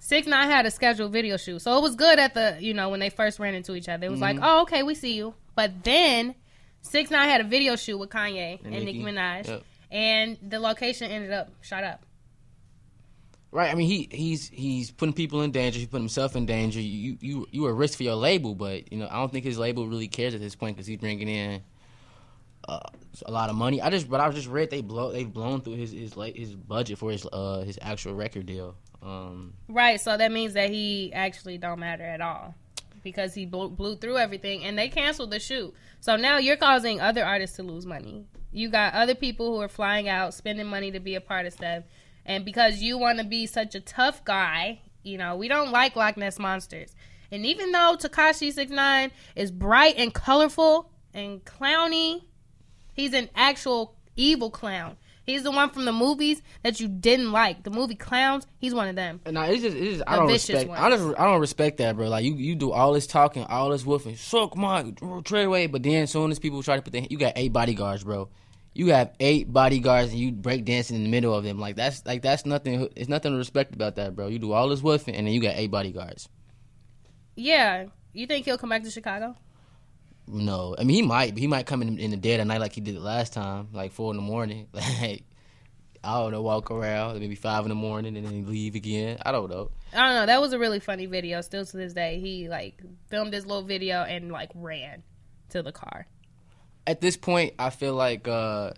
Six 0.00 0.26
Nine 0.26 0.48
had 0.48 0.66
a 0.66 0.70
scheduled 0.70 1.12
video 1.12 1.36
shoot, 1.36 1.62
so 1.62 1.76
it 1.78 1.82
was 1.82 1.94
good 1.96 2.18
at 2.18 2.34
the 2.34 2.56
you 2.60 2.74
know 2.74 2.90
when 2.90 3.00
they 3.00 3.10
first 3.10 3.38
ran 3.38 3.54
into 3.54 3.74
each 3.74 3.88
other. 3.88 4.06
It 4.06 4.10
was 4.10 4.20
like, 4.20 4.36
mm-hmm. 4.36 4.44
oh 4.44 4.62
okay, 4.62 4.82
we 4.82 4.94
see 4.94 5.14
you. 5.14 5.34
But 5.54 5.84
then 5.84 6.34
Six 6.82 7.10
Nine 7.10 7.28
had 7.28 7.40
a 7.40 7.44
video 7.44 7.76
shoot 7.76 7.98
with 7.98 8.10
Kanye 8.10 8.60
and, 8.62 8.70
Nicki 8.72 8.84
Nicki. 8.84 9.02
Minaj, 9.02 9.48
Yep. 9.48 9.62
and 9.90 10.38
the 10.42 10.60
location 10.60 11.10
ended 11.10 11.32
up 11.32 11.50
shot 11.60 11.82
up. 11.82 12.05
Right. 13.52 13.70
I 13.70 13.74
mean, 13.74 13.88
he 13.88 14.08
he's 14.10 14.48
he's 14.48 14.90
putting 14.90 15.14
people 15.14 15.42
in 15.42 15.50
danger. 15.50 15.78
He's 15.78 15.88
putting 15.88 16.02
himself 16.04 16.36
in 16.36 16.46
danger. 16.46 16.80
You 16.80 17.16
you 17.20 17.46
you 17.50 17.66
a 17.66 17.72
risk 17.72 17.96
for 17.96 18.02
your 18.02 18.16
label, 18.16 18.54
but 18.54 18.92
you 18.92 18.98
know 18.98 19.08
I 19.10 19.14
don't 19.14 19.32
think 19.32 19.44
his 19.44 19.58
label 19.58 19.86
really 19.86 20.08
cares 20.08 20.34
at 20.34 20.40
this 20.40 20.54
point 20.54 20.76
because 20.76 20.86
he's 20.86 20.98
bringing 20.98 21.28
in 21.28 21.62
uh, 22.68 22.80
a 23.24 23.30
lot 23.30 23.48
of 23.48 23.56
money. 23.56 23.80
I 23.80 23.90
just 23.90 24.10
but 24.10 24.20
I 24.20 24.26
was 24.26 24.36
just 24.36 24.48
read 24.48 24.70
they 24.70 24.82
blow 24.82 25.12
they've 25.12 25.32
blown 25.32 25.60
through 25.60 25.76
his 25.76 25.92
his 25.92 26.16
like 26.16 26.36
his 26.36 26.54
budget 26.54 26.98
for 26.98 27.10
his 27.10 27.26
uh 27.32 27.62
his 27.62 27.78
actual 27.80 28.14
record 28.14 28.46
deal. 28.46 28.74
Um, 29.02 29.54
Right, 29.68 30.00
so 30.00 30.16
that 30.16 30.32
means 30.32 30.54
that 30.54 30.70
he 30.70 31.12
actually 31.12 31.58
don't 31.58 31.78
matter 31.78 32.02
at 32.02 32.20
all 32.20 32.54
because 33.04 33.34
he 33.34 33.46
blew, 33.46 33.68
blew 33.68 33.96
through 33.96 34.18
everything, 34.18 34.64
and 34.64 34.76
they 34.76 34.88
canceled 34.88 35.30
the 35.30 35.38
shoot. 35.38 35.72
So 36.00 36.16
now 36.16 36.38
you're 36.38 36.56
causing 36.56 37.00
other 37.00 37.24
artists 37.24 37.56
to 37.56 37.62
lose 37.62 37.86
money. 37.86 38.24
You 38.52 38.68
got 38.68 38.94
other 38.94 39.14
people 39.14 39.54
who 39.54 39.60
are 39.60 39.68
flying 39.68 40.08
out, 40.08 40.34
spending 40.34 40.66
money 40.66 40.90
to 40.90 40.98
be 40.98 41.14
a 41.14 41.20
part 41.20 41.46
of 41.46 41.52
stuff, 41.52 41.84
and 42.26 42.44
because 42.44 42.82
you 42.82 42.98
want 42.98 43.18
to 43.18 43.24
be 43.24 43.46
such 43.46 43.74
a 43.74 43.80
tough 43.80 44.24
guy, 44.24 44.80
you 45.02 45.16
know 45.16 45.36
we 45.36 45.48
don't 45.48 45.70
like 45.70 45.96
Loch 45.96 46.16
Ness 46.18 46.38
monsters. 46.38 46.94
And 47.32 47.44
even 47.46 47.72
though 47.72 47.96
Tekashi 47.98 48.52
Six 48.52 48.70
Nine 48.70 49.10
is 49.34 49.50
bright 49.50 49.94
and 49.96 50.12
colorful 50.12 50.90
and 51.14 51.44
clowny, 51.44 52.22
he's 52.92 53.14
an 53.14 53.30
actual 53.34 53.96
evil 54.16 54.50
clown. 54.50 54.96
He's 55.26 55.42
the 55.42 55.50
one 55.50 55.70
from 55.70 55.86
the 55.86 55.92
movies 55.92 56.40
that 56.62 56.78
you 56.78 56.86
didn't 56.86 57.32
like. 57.32 57.64
The 57.64 57.70
movie 57.70 57.96
Clowns. 57.96 58.46
He's 58.58 58.72
one 58.72 58.86
of 58.86 58.94
them. 58.94 59.20
and 59.26 59.36
I, 59.36 59.48
it's 59.48 59.62
just, 59.62 59.76
it's 59.76 59.98
just 59.98 60.04
I 60.06 60.16
don't 60.16 60.28
respect. 60.28 60.68
ones. 60.68 60.80
I 60.80 60.90
just 60.90 61.18
I 61.18 61.24
don't 61.24 61.40
respect 61.40 61.78
that, 61.78 61.96
bro. 61.96 62.08
Like 62.08 62.24
you 62.24 62.34
you 62.36 62.54
do 62.54 62.70
all 62.70 62.92
this 62.92 63.08
talking, 63.08 63.42
all 63.42 63.70
this 63.70 63.82
woofing, 63.82 64.16
suck 64.16 64.56
my 64.56 64.84
Treyway, 64.84 65.70
but 65.70 65.82
then 65.82 66.04
as 66.04 66.12
soon 66.12 66.30
as 66.30 66.38
people 66.38 66.62
try 66.62 66.76
to 66.76 66.82
put 66.82 66.92
their 66.92 67.02
you 67.10 67.18
got 67.18 67.32
eight 67.34 67.52
bodyguards, 67.52 68.04
bro. 68.04 68.28
You 68.76 68.88
have 68.88 69.12
eight 69.20 69.50
bodyguards 69.50 70.10
and 70.10 70.20
you 70.20 70.32
break 70.32 70.66
dancing 70.66 70.96
in 70.96 71.02
the 71.02 71.08
middle 71.08 71.34
of 71.34 71.44
them. 71.44 71.58
Like 71.58 71.76
that's 71.76 72.04
like 72.04 72.20
that's 72.20 72.44
nothing. 72.44 72.90
It's 72.94 73.08
nothing 73.08 73.32
to 73.32 73.38
respect 73.38 73.74
about 73.74 73.96
that, 73.96 74.14
bro. 74.14 74.26
You 74.26 74.38
do 74.38 74.52
all 74.52 74.68
this 74.68 74.82
woofing 74.82 75.16
and 75.16 75.26
then 75.26 75.32
you 75.32 75.40
got 75.40 75.56
eight 75.56 75.70
bodyguards. 75.70 76.28
Yeah. 77.36 77.86
You 78.12 78.26
think 78.26 78.44
he'll 78.44 78.58
come 78.58 78.68
back 78.68 78.82
to 78.82 78.90
Chicago? 78.90 79.34
No, 80.26 80.74
I 80.78 80.84
mean 80.84 80.96
he 80.96 81.02
might. 81.02 81.38
He 81.38 81.46
might 81.46 81.64
come 81.64 81.80
in 81.80 81.98
in 81.98 82.10
the 82.10 82.18
dead 82.18 82.40
of 82.40 82.48
night 82.48 82.60
like 82.60 82.74
he 82.74 82.82
did 82.82 82.98
last 82.98 83.32
time, 83.32 83.68
like 83.72 83.92
four 83.92 84.12
in 84.12 84.16
the 84.16 84.22
morning. 84.22 84.68
Like 84.74 85.24
I 86.04 86.20
don't 86.20 86.30
know, 86.30 86.42
walk 86.42 86.70
around 86.70 87.18
maybe 87.18 87.34
five 87.34 87.64
in 87.64 87.70
the 87.70 87.74
morning 87.74 88.16
and 88.16 88.26
then 88.26 88.46
leave 88.46 88.74
again. 88.74 89.18
I 89.24 89.32
don't 89.32 89.50
know. 89.50 89.70
I 89.92 90.04
don't 90.04 90.14
know. 90.14 90.26
That 90.26 90.40
was 90.40 90.52
a 90.52 90.58
really 90.58 90.78
funny 90.78 91.06
video. 91.06 91.40
Still 91.40 91.64
to 91.64 91.76
this 91.76 91.94
day, 91.94 92.20
he 92.20 92.48
like 92.48 92.80
filmed 93.08 93.32
this 93.32 93.44
little 93.46 93.64
video 93.64 94.02
and 94.02 94.30
like 94.30 94.50
ran 94.54 95.02
to 95.48 95.62
the 95.62 95.72
car. 95.72 96.06
At 96.86 97.00
this 97.00 97.16
point, 97.16 97.54
I 97.58 97.70
feel 97.70 97.94
like 97.94 98.28
uh, 98.28 98.72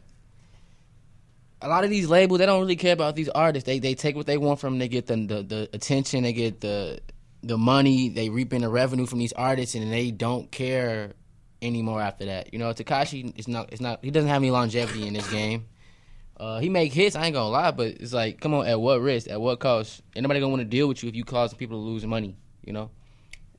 a 1.60 1.68
lot 1.68 1.84
of 1.84 1.90
these 1.90 2.08
labels 2.08 2.38
they 2.38 2.46
don't 2.46 2.60
really 2.60 2.76
care 2.76 2.92
about 2.92 3.16
these 3.16 3.28
artists. 3.28 3.66
They 3.66 3.78
they 3.78 3.94
take 3.94 4.16
what 4.16 4.26
they 4.26 4.38
want 4.38 4.60
from 4.60 4.74
them. 4.74 4.78
They 4.78 4.88
get 4.88 5.06
the 5.06 5.16
the, 5.16 5.42
the 5.42 5.70
attention. 5.72 6.22
They 6.22 6.32
get 6.32 6.60
the 6.60 7.00
the 7.42 7.58
money. 7.58 8.08
They 8.08 8.28
reap 8.28 8.52
in 8.52 8.62
the 8.62 8.68
revenue 8.68 9.06
from 9.06 9.18
these 9.18 9.32
artists, 9.32 9.74
and 9.74 9.92
they 9.92 10.10
don't 10.10 10.50
care 10.50 11.12
anymore 11.60 12.00
after 12.00 12.26
that. 12.26 12.52
You 12.52 12.58
know, 12.58 12.72
Tekashi 12.72 13.36
is 13.38 13.48
not. 13.48 13.72
It's 13.72 13.80
not. 13.80 14.04
He 14.04 14.10
doesn't 14.10 14.28
have 14.28 14.42
any 14.42 14.50
longevity 14.50 15.06
in 15.06 15.14
this 15.14 15.28
game. 15.30 15.66
Uh, 16.36 16.60
he 16.60 16.68
make 16.68 16.92
hits. 16.92 17.16
I 17.16 17.26
ain't 17.26 17.34
gonna 17.34 17.48
lie, 17.48 17.72
but 17.72 17.88
it's 17.88 18.12
like, 18.12 18.40
come 18.40 18.54
on, 18.54 18.66
at 18.66 18.80
what 18.80 19.00
risk? 19.00 19.28
At 19.28 19.40
what 19.40 19.58
cost? 19.58 20.02
Ain't 20.14 20.22
nobody 20.22 20.38
gonna 20.38 20.50
want 20.50 20.60
to 20.60 20.68
deal 20.68 20.86
with 20.86 21.02
you 21.02 21.08
if 21.08 21.16
you 21.16 21.24
cause 21.24 21.52
people 21.52 21.78
to 21.78 21.84
lose 21.84 22.06
money. 22.06 22.36
You 22.64 22.72
know. 22.72 22.90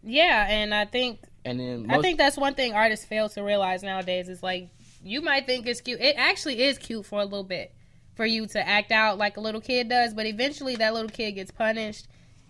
Yeah, 0.01 0.47
and 0.47 0.73
I 0.73 0.85
think 0.85 1.19
And 1.45 1.59
then 1.59 1.87
I 1.89 1.99
think 1.99 2.17
that's 2.17 2.37
one 2.37 2.55
thing 2.55 2.73
artists 2.73 3.05
fail 3.05 3.29
to 3.29 3.43
realize 3.43 3.83
nowadays 3.83 4.29
is 4.29 4.43
like 4.43 4.69
you 5.03 5.21
might 5.21 5.45
think 5.45 5.67
it's 5.67 5.81
cute. 5.81 5.99
It 6.01 6.15
actually 6.17 6.61
is 6.63 6.77
cute 6.77 7.05
for 7.05 7.19
a 7.19 7.23
little 7.23 7.43
bit 7.43 7.73
for 8.15 8.25
you 8.25 8.47
to 8.47 8.67
act 8.67 8.91
out 8.91 9.17
like 9.17 9.37
a 9.37 9.39
little 9.39 9.61
kid 9.61 9.89
does, 9.89 10.13
but 10.13 10.25
eventually 10.25 10.75
that 10.75 10.93
little 10.93 11.09
kid 11.09 11.33
gets 11.33 11.51
punished 11.51 12.07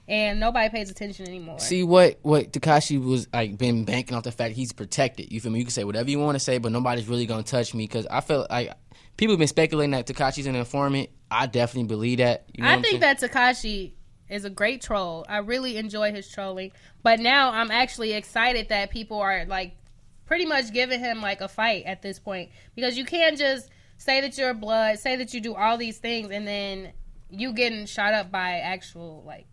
and 0.08 0.40
nobody 0.40 0.68
pays 0.70 0.90
attention 0.90 1.28
anymore. 1.28 1.60
See 1.60 1.84
what 1.84 2.18
what 2.24 2.52
Tekashi 2.52 3.02
was 3.02 3.28
like 3.32 3.58
been 3.58 3.86
banking 3.86 4.18
off 4.18 4.24
the 4.24 4.32
fact 4.32 4.56
he's 4.56 4.74
protected. 4.74 5.32
You 5.32 5.40
feel 5.40 5.52
me? 5.52 5.60
You 5.60 5.66
can 5.66 5.72
say 5.72 5.84
whatever 5.84 6.10
you 6.10 6.20
want 6.20 6.36
to 6.36 6.40
say, 6.40 6.58
but 6.58 6.72
nobody's 6.72 7.08
really 7.08 7.28
gonna 7.28 7.44
touch 7.44 7.74
me 7.74 7.84
because 7.84 8.08
I 8.08 8.22
feel 8.22 8.48
like 8.50 8.74
people 9.18 9.34
have 9.34 9.40
been 9.40 9.48
speculating 9.48 9.92
that 9.92 10.08
Tekashi's 10.08 10.48
an 10.48 10.56
informant. 10.56 11.12
I 11.30 11.46
definitely 11.46 11.88
believe 11.88 12.18
that. 12.18 12.46
You 12.56 12.64
know 12.64 12.70
I 12.70 12.82
think 12.82 13.02
that 13.02 13.22
Tekashi 13.22 13.92
is 14.30 14.46
a 14.46 14.50
great 14.50 14.82
troll. 14.82 15.26
I 15.28 15.38
really 15.38 15.78
enjoy 15.78 16.12
his 16.12 16.30
trolling, 16.30 16.72
but 17.04 17.20
now 17.20 17.52
I'm 17.52 17.72
actually 17.72 18.14
excited 18.14 18.70
that 18.70 18.90
people 18.92 19.20
are 19.20 19.46
like 19.46 19.76
pretty 20.26 20.46
much 20.46 20.72
giving 20.72 21.00
him 21.00 21.22
like 21.22 21.42
a 21.42 21.48
fight 21.48 21.86
at 21.86 22.02
this 22.02 22.20
point 22.20 22.52
because 22.76 22.98
you 22.98 23.06
can't 23.06 23.38
just 23.38 23.70
say 23.98 24.22
that 24.22 24.38
you're 24.38 24.54
blood, 24.54 25.00
say 25.00 25.16
that 25.16 25.34
you 25.34 25.42
do 25.42 25.56
all 25.56 25.78
these 25.78 25.98
things, 25.98 26.32
and 26.32 26.48
then 26.48 26.94
you 27.30 27.54
getting 27.54 27.86
shot 27.86 28.14
up 28.14 28.32
by 28.32 28.60
actual 28.60 29.24
like 29.26 29.48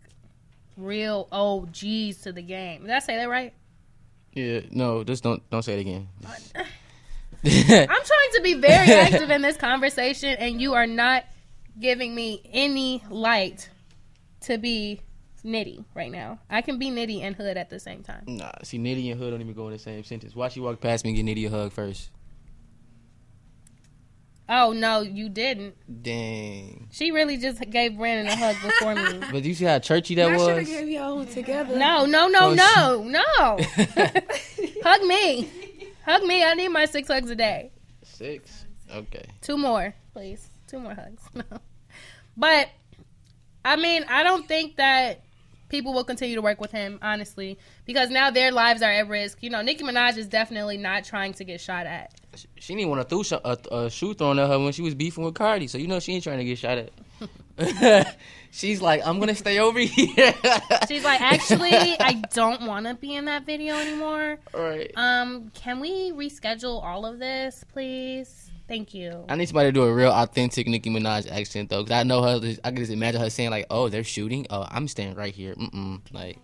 real 0.77 1.27
OGs 1.31 2.21
to 2.21 2.31
the 2.31 2.41
game. 2.41 2.83
Did 2.83 2.91
I 2.91 2.99
say 2.99 3.15
that 3.17 3.29
right? 3.29 3.53
yeah. 4.33 4.61
No, 4.71 5.03
just 5.03 5.23
don't 5.23 5.47
don't 5.49 5.63
say 5.63 5.73
it 5.73 5.81
again. 5.81 6.07
I'm 7.43 7.87
trying 7.87 8.31
to 8.33 8.41
be 8.43 8.55
very 8.55 8.91
active 8.91 9.29
in 9.29 9.41
this 9.41 9.57
conversation, 9.57 10.35
and 10.37 10.61
you 10.61 10.73
are 10.73 10.87
not 10.87 11.25
giving 11.79 12.13
me 12.13 12.41
any 12.51 13.03
light 13.09 13.69
to 14.41 14.57
be 14.57 15.01
nitty 15.45 15.85
right 15.93 16.11
now. 16.11 16.39
I 16.49 16.61
can 16.61 16.77
be 16.79 16.89
nitty 16.89 17.21
and 17.21 17.35
hood 17.35 17.57
at 17.57 17.69
the 17.69 17.79
same 17.79 18.03
time. 18.03 18.23
Nah, 18.27 18.51
see, 18.63 18.77
Nitty 18.79 19.11
and 19.11 19.19
Hood 19.19 19.31
don't 19.31 19.41
even 19.41 19.53
go 19.53 19.67
in 19.67 19.73
the 19.73 19.79
same 19.79 20.03
sentence. 20.03 20.35
Watch 20.35 20.55
you 20.55 20.63
walk 20.63 20.79
past 20.81 21.03
me 21.05 21.11
and 21.11 21.17
give 21.17 21.25
Nitty 21.37 21.47
a 21.47 21.49
hug 21.49 21.71
first. 21.71 22.09
Oh 24.49 24.71
no, 24.71 25.01
you 25.01 25.27
didn't. 25.27 25.75
Dang. 26.03 26.87
She 26.91 27.11
really 27.11 27.35
just 27.37 27.59
gave 27.69 27.97
Brandon 27.97 28.27
a 28.27 28.35
hug 28.35 28.55
before 28.63 28.95
me. 28.95 29.19
But 29.31 29.43
you 29.43 29.53
see 29.53 29.65
how 29.65 29.77
churchy 29.79 30.15
that 30.15 30.31
I 30.31 30.37
should 30.37 30.47
have 30.47 30.57
was? 30.59 30.67
gave 30.67 30.87
y'all 30.87 31.25
together. 31.25 31.77
No, 31.77 32.05
no, 32.05 32.29
no, 32.29 32.51
Oh, 32.51 33.03
no, 33.03 33.03
no. 33.03 33.57
hug 34.83 35.01
me, 35.03 35.49
hug 36.05 36.23
me. 36.23 36.43
I 36.45 36.53
need 36.53 36.69
my 36.69 36.85
six 36.85 37.09
hugs 37.09 37.29
a 37.29 37.35
day. 37.35 37.71
Six. 38.03 38.65
Okay. 38.93 39.25
Two 39.41 39.57
more, 39.57 39.93
please. 40.13 40.47
Two 40.67 40.79
more 40.79 40.93
hugs. 40.93 41.23
No. 41.33 41.43
But 42.39 42.69
I 43.67 43.75
mean, 43.75 44.05
I 44.07 44.23
don't 44.23 44.47
think 44.47 44.77
that 44.77 45.21
people 45.69 45.93
will 45.93 46.05
continue 46.05 46.35
to 46.35 46.41
work 46.41 46.61
with 46.61 46.71
him, 46.71 46.99
honestly, 47.01 47.57
because 47.85 48.09
now 48.09 48.31
their 48.31 48.51
lives 48.51 48.81
are 48.81 48.91
at 48.91 49.09
risk. 49.09 49.39
You 49.41 49.49
know, 49.49 49.61
Nicki 49.61 49.83
Minaj 49.83 50.17
is 50.17 50.27
definitely 50.27 50.77
not 50.77 51.03
trying 51.03 51.33
to 51.33 51.43
get 51.43 51.59
shot 51.59 51.85
at. 51.85 52.13
She 52.55 52.75
didn't 52.75 52.89
want 52.89 53.01
to 53.01 53.07
throw 53.07 53.23
sh- 53.23 53.41
a, 53.43 53.57
a 53.71 53.89
shoe 53.89 54.13
thrown 54.13 54.39
at 54.39 54.47
her 54.47 54.57
when 54.57 54.71
she 54.71 54.81
was 54.81 54.95
beefing 54.95 55.25
with 55.25 55.33
Cardi, 55.33 55.67
so 55.67 55.77
you 55.77 55.87
know 55.87 55.99
she 55.99 56.13
ain't 56.13 56.23
trying 56.23 56.37
to 56.37 56.45
get 56.45 56.57
shot 56.57 56.77
at. 56.77 56.91
She's 58.51 58.81
like, 58.81 59.05
I'm 59.05 59.19
gonna 59.19 59.35
stay 59.35 59.59
over 59.59 59.79
here. 59.79 60.33
She's 60.87 61.03
like, 61.03 61.19
actually, 61.19 61.73
I 61.99 62.23
don't 62.33 62.67
want 62.67 62.85
to 62.85 62.93
be 62.93 63.15
in 63.15 63.25
that 63.25 63.45
video 63.45 63.75
anymore. 63.75 64.37
Right. 64.53 64.91
Um, 64.95 65.49
can 65.53 65.79
we 65.79 66.11
reschedule 66.11 66.83
all 66.83 67.05
of 67.05 67.19
this, 67.19 67.65
please? 67.73 68.46
Thank 68.67 68.93
you. 68.93 69.25
I 69.29 69.35
need 69.35 69.47
somebody 69.47 69.69
to 69.69 69.71
do 69.71 69.83
a 69.83 69.93
real 69.93 70.11
authentic 70.11 70.67
Nicki 70.67 70.89
Minaj 70.89 71.31
accent 71.31 71.69
though, 71.69 71.83
because 71.83 71.97
I 71.99 72.03
know 72.03 72.21
her. 72.21 72.55
I 72.63 72.69
can 72.69 72.77
just 72.77 72.91
imagine 72.91 73.21
her 73.21 73.29
saying 73.29 73.49
like, 73.49 73.65
"Oh, 73.69 73.87
they're 73.87 74.03
shooting. 74.03 74.45
Oh, 74.49 74.65
I'm 74.69 74.87
standing 74.87 75.15
right 75.15 75.33
here." 75.33 75.55
Mm-mm. 75.55 76.01
Like, 76.11 76.37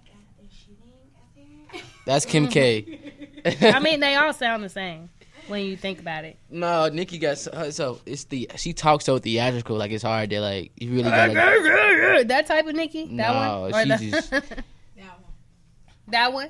that's 2.05 2.25
Kim 2.25 2.47
K. 2.47 2.99
I 3.61 3.79
mean, 3.79 3.99
they 3.99 4.15
all 4.15 4.31
sound 4.33 4.63
the 4.63 4.69
same 4.69 5.09
when 5.47 5.65
you 5.65 5.75
think 5.75 5.99
about 5.99 6.23
it. 6.23 6.37
no, 6.49 6.87
Nicki 6.87 7.17
got 7.17 7.37
so, 7.37 7.69
so 7.71 7.99
it's 8.05 8.23
the 8.25 8.49
she 8.55 8.71
talks 8.73 9.03
so 9.05 9.17
theatrical. 9.19 9.75
Like 9.77 9.91
it's 9.91 10.03
hard 10.03 10.29
to 10.29 10.39
like 10.39 10.71
you 10.77 10.91
really 10.91 11.09
gotta. 11.09 12.23
that 12.27 12.45
type 12.45 12.65
of 12.67 12.75
Nicki? 12.75 13.05
That 13.07 13.11
No, 13.11 13.33
one? 13.69 13.73
Or 13.73 13.85
the- 13.97 14.09
just- 14.11 14.31
that 16.07 16.31
one? 16.33 16.49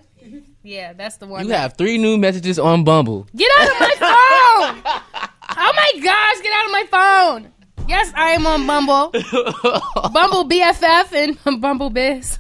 Yeah, 0.64 0.94
that's 0.94 1.18
the 1.18 1.26
one. 1.28 1.44
You 1.46 1.50
that- 1.50 1.60
have 1.60 1.78
three 1.78 1.98
new 1.98 2.18
messages 2.18 2.60
on 2.60 2.84
Bumble. 2.84 3.28
Get 3.36 3.52
out 3.60 3.70
of 3.72 3.80
my 3.80 4.84
phone! 5.14 5.30
Oh 5.58 5.74
my 5.76 5.92
gosh, 6.02 6.42
get 6.42 6.54
out 6.54 6.66
of 6.66 6.72
my 6.72 6.86
phone! 6.92 7.54
Yes, 7.88 8.12
I 8.16 8.30
am 8.32 8.46
on 8.48 8.66
Bumble. 8.66 9.10
Bumble 10.14 10.48
BFF 10.48 11.12
and 11.46 11.62
Bumble 11.62 11.90
Biz. 11.90 12.40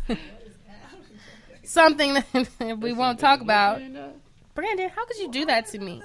Something 1.63 2.13
that 2.59 2.77
we 2.79 2.93
won't 2.93 3.19
talk 3.19 3.41
about. 3.41 3.81
Brandon, 4.55 4.89
how 4.89 5.05
could 5.05 5.17
you 5.17 5.29
do 5.31 5.45
that 5.45 5.67
to 5.67 5.79
me? 5.79 6.01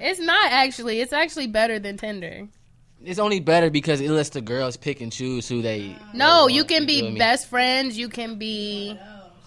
It's 0.00 0.20
not 0.20 0.52
actually. 0.52 1.00
It's 1.00 1.12
actually 1.12 1.48
better 1.48 1.78
than 1.78 1.96
Tinder. 1.96 2.48
It's 3.04 3.18
only 3.18 3.40
better 3.40 3.70
because 3.70 4.00
it 4.00 4.10
lets 4.10 4.30
the 4.30 4.40
girls 4.40 4.76
pick 4.76 5.00
and 5.00 5.12
choose 5.12 5.48
who 5.48 5.62
they. 5.62 5.96
No, 6.14 6.46
they 6.46 6.54
you 6.54 6.64
can 6.64 6.86
be 6.86 7.02
me? 7.02 7.18
best 7.18 7.48
friends. 7.48 7.98
You 7.98 8.08
can 8.08 8.38
be. 8.38 8.98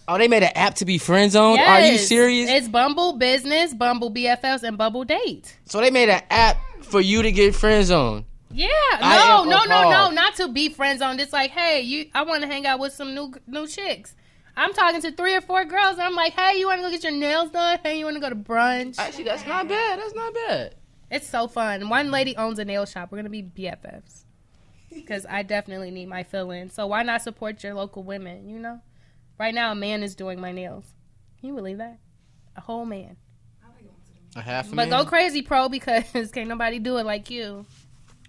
Oh, 0.07 0.17
they 0.17 0.27
made 0.27 0.43
an 0.43 0.51
app 0.55 0.75
to 0.75 0.85
be 0.85 0.97
friend 0.97 1.31
zoned. 1.31 1.59
Are 1.61 1.79
you 1.81 1.97
serious? 1.97 2.49
It's 2.49 2.67
Bumble 2.67 3.13
Business, 3.17 3.73
Bumble 3.73 4.11
BFFs, 4.11 4.63
and 4.63 4.77
Bumble 4.77 5.03
Date. 5.03 5.55
so 5.65 5.79
they 5.79 5.91
made 5.91 6.09
an 6.09 6.21
app 6.29 6.57
for 6.81 6.99
you 6.99 7.21
to 7.21 7.31
get 7.31 7.55
friend 7.55 7.85
zoned. 7.85 8.25
Yeah, 8.53 8.67
no, 8.99 9.45
no, 9.45 9.63
no, 9.63 9.89
no, 9.89 10.09
not 10.11 10.35
to 10.35 10.49
be 10.49 10.67
friends 10.69 11.01
on. 11.01 11.17
It's 11.21 11.31
like, 11.31 11.51
hey, 11.51 11.81
you, 11.81 12.07
I 12.13 12.23
want 12.23 12.41
to 12.41 12.47
hang 12.47 12.65
out 12.65 12.79
with 12.79 12.91
some 12.93 13.15
new 13.15 13.33
new 13.47 13.65
chicks. 13.67 14.13
I'm 14.57 14.73
talking 14.73 14.99
to 15.01 15.11
three 15.13 15.33
or 15.35 15.39
four 15.41 15.63
girls, 15.63 15.93
and 15.93 16.01
I'm 16.01 16.15
like, 16.15 16.33
hey, 16.33 16.59
you 16.59 16.67
want 16.67 16.79
to 16.79 16.83
go 16.83 16.91
get 16.91 17.03
your 17.03 17.13
nails 17.13 17.51
done? 17.51 17.79
Hey, 17.81 17.97
you 17.97 18.03
want 18.03 18.17
to 18.17 18.19
go 18.21 18.29
to 18.29 18.35
brunch? 18.35 18.99
Actually, 18.99 19.23
that's 19.23 19.47
not 19.47 19.69
bad. 19.69 19.99
That's 19.99 20.13
not 20.13 20.33
bad. 20.33 20.75
It's 21.09 21.29
so 21.29 21.47
fun. 21.47 21.87
One 21.87 22.11
lady 22.11 22.35
owns 22.35 22.59
a 22.59 22.65
nail 22.65 22.85
shop. 22.85 23.11
We're 23.11 23.19
gonna 23.19 23.29
be 23.29 23.43
BFFs 23.43 24.23
because 24.93 25.25
I 25.29 25.43
definitely 25.43 25.91
need 25.91 26.09
my 26.09 26.23
fill 26.23 26.51
in. 26.51 26.69
So 26.69 26.87
why 26.87 27.03
not 27.03 27.21
support 27.21 27.63
your 27.63 27.73
local 27.73 28.03
women? 28.03 28.49
You 28.49 28.59
know, 28.59 28.81
right 29.41 29.53
now 29.55 29.71
a 29.71 29.75
man 29.75 30.03
is 30.03 30.13
doing 30.15 30.39
my 30.39 30.51
nails. 30.51 30.85
Can 31.39 31.49
you 31.49 31.55
believe 31.55 31.79
that? 31.79 31.97
A 32.55 32.61
whole 32.61 32.85
man. 32.85 33.17
I 33.63 33.67
think 33.75 33.89
I 33.89 33.91
want 33.91 34.05
to 34.05 34.11
do 34.11 34.19
it. 34.35 34.39
A 34.39 34.41
half 34.41 34.67
a 34.67 34.75
But 34.75 34.89
man. 34.89 34.89
go 34.89 35.05
crazy, 35.05 35.41
pro, 35.41 35.67
because 35.77 36.31
can't 36.31 36.47
nobody 36.47 36.77
do 36.79 36.97
it 36.97 37.05
like 37.05 37.29
you. 37.31 37.65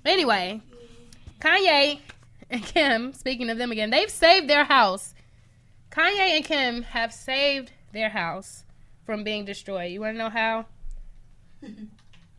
Anyway, 0.06 0.62
Kanye 1.40 2.00
and 2.50 2.62
Kim, 2.64 3.12
speaking 3.12 3.50
of 3.50 3.58
them 3.58 3.70
again, 3.70 3.90
they've 3.90 4.10
saved 4.10 4.48
their 4.48 4.64
house. 4.64 5.14
Kanye 5.90 6.36
and 6.36 6.44
Kim 6.44 6.82
have 6.82 7.12
saved 7.12 7.70
their 7.92 8.08
house 8.08 8.64
from 9.04 9.22
being 9.22 9.44
destroyed. 9.44 9.92
You 9.92 10.00
want 10.00 10.14
to 10.14 10.18
know 10.18 10.30
how? 10.30 10.64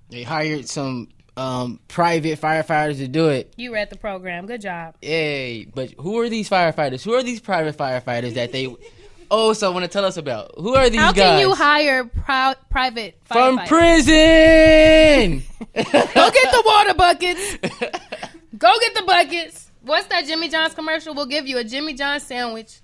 They 0.09 0.23
hired 0.23 0.67
some 0.67 1.09
um, 1.37 1.79
private 1.87 2.39
firefighters 2.39 2.97
to 2.97 3.07
do 3.07 3.29
it. 3.29 3.53
You 3.57 3.73
read 3.73 3.89
the 3.89 3.97
program. 3.97 4.45
Good 4.45 4.61
job. 4.61 4.95
Yay! 5.01 5.65
But 5.65 5.91
who 5.99 6.19
are 6.19 6.29
these 6.29 6.49
firefighters? 6.49 7.03
Who 7.03 7.13
are 7.13 7.23
these 7.23 7.39
private 7.39 7.77
firefighters 7.77 8.33
that 8.35 8.51
they 8.51 8.73
also 9.29 9.71
want 9.71 9.83
to 9.83 9.89
tell 9.89 10.05
us 10.05 10.17
about? 10.17 10.51
Who 10.57 10.75
are 10.75 10.89
these 10.89 10.99
How 10.99 11.11
guys? 11.11 11.23
can 11.23 11.39
you 11.39 11.53
hire 11.55 12.05
private 12.05 13.17
from 13.25 13.57
prison? 13.65 15.43
Go 15.75 15.81
get 15.83 16.51
the 16.51 16.63
water 16.65 16.93
buckets. 16.93 17.57
Go 18.57 18.71
get 18.79 18.93
the 18.95 19.03
buckets. 19.05 19.71
What's 19.81 20.07
that 20.07 20.25
Jimmy 20.25 20.49
John's 20.49 20.73
commercial? 20.73 21.13
We'll 21.15 21.25
give 21.25 21.47
you 21.47 21.57
a 21.57 21.63
Jimmy 21.63 21.93
John's 21.93 22.23
sandwich. 22.23 22.79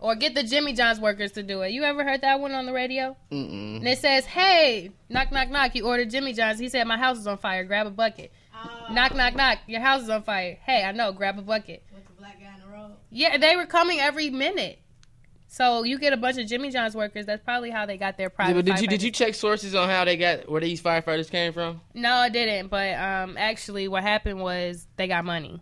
Or 0.00 0.14
get 0.14 0.34
the 0.34 0.42
Jimmy 0.42 0.72
John's 0.72 0.98
workers 0.98 1.32
to 1.32 1.42
do 1.42 1.60
it. 1.60 1.72
You 1.72 1.84
ever 1.84 2.02
heard 2.02 2.22
that 2.22 2.40
one 2.40 2.52
on 2.52 2.64
the 2.64 2.72
radio? 2.72 3.16
Mm-mm. 3.30 3.76
And 3.76 3.86
it 3.86 3.98
says, 3.98 4.24
hey, 4.24 4.92
knock, 5.10 5.30
knock, 5.30 5.50
knock. 5.50 5.74
You 5.74 5.86
ordered 5.86 6.10
Jimmy 6.10 6.32
John's. 6.32 6.58
He 6.58 6.70
said, 6.70 6.86
my 6.86 6.96
house 6.96 7.18
is 7.18 7.26
on 7.26 7.36
fire. 7.36 7.64
Grab 7.64 7.86
a 7.86 7.90
bucket. 7.90 8.32
Knock, 8.90 9.14
knock, 9.14 9.36
knock. 9.36 9.58
Your 9.66 9.80
house 9.80 10.02
is 10.02 10.08
on 10.08 10.22
fire. 10.22 10.58
Hey, 10.64 10.84
I 10.84 10.92
know. 10.92 11.12
Grab 11.12 11.38
a 11.38 11.42
bucket. 11.42 11.82
With 11.94 12.06
the 12.06 12.12
black 12.14 12.40
guy 12.40 12.54
in 12.54 12.60
the 12.60 12.74
road. 12.74 12.92
Yeah, 13.10 13.36
they 13.36 13.56
were 13.56 13.66
coming 13.66 14.00
every 14.00 14.30
minute. 14.30 14.78
So 15.52 15.82
you 15.82 15.98
get 15.98 16.12
a 16.12 16.16
bunch 16.16 16.38
of 16.38 16.46
Jimmy 16.46 16.70
John's 16.70 16.94
workers. 16.94 17.26
That's 17.26 17.42
probably 17.42 17.70
how 17.70 17.84
they 17.84 17.98
got 17.98 18.16
their 18.16 18.32
Yeah, 18.38 18.52
but 18.52 18.64
did 18.64 18.80
you 18.80 18.86
did 18.86 19.02
you 19.02 19.10
check 19.10 19.34
sources 19.34 19.74
on 19.74 19.88
how 19.88 20.04
they 20.04 20.16
got 20.16 20.48
where 20.48 20.60
these 20.60 20.80
firefighters 20.80 21.28
came 21.28 21.52
from? 21.52 21.80
No, 21.92 22.12
I 22.14 22.28
didn't. 22.28 22.68
But 22.68 22.94
um, 22.94 23.36
actually, 23.36 23.88
what 23.88 24.04
happened 24.04 24.40
was 24.40 24.86
they 24.96 25.08
got 25.08 25.24
money. 25.24 25.60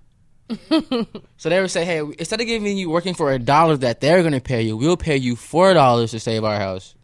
So 1.37 1.49
they 1.49 1.61
would 1.61 1.71
say, 1.71 1.85
hey, 1.85 2.01
instead 2.01 2.41
of 2.41 2.47
giving 2.47 2.77
you 2.77 2.91
working 2.91 3.15
for 3.15 3.33
a 3.33 3.39
dollar 3.39 3.77
that 3.77 4.01
they're 4.01 4.23
gonna 4.23 4.41
pay 4.41 4.63
you, 4.63 4.77
we'll 4.77 4.97
pay 4.97 5.17
you 5.17 5.37
four 5.37 5.73
dollars 5.73 6.11
to 6.11 6.21
save 6.21 6.43
our 6.45 6.59
house. 6.59 6.95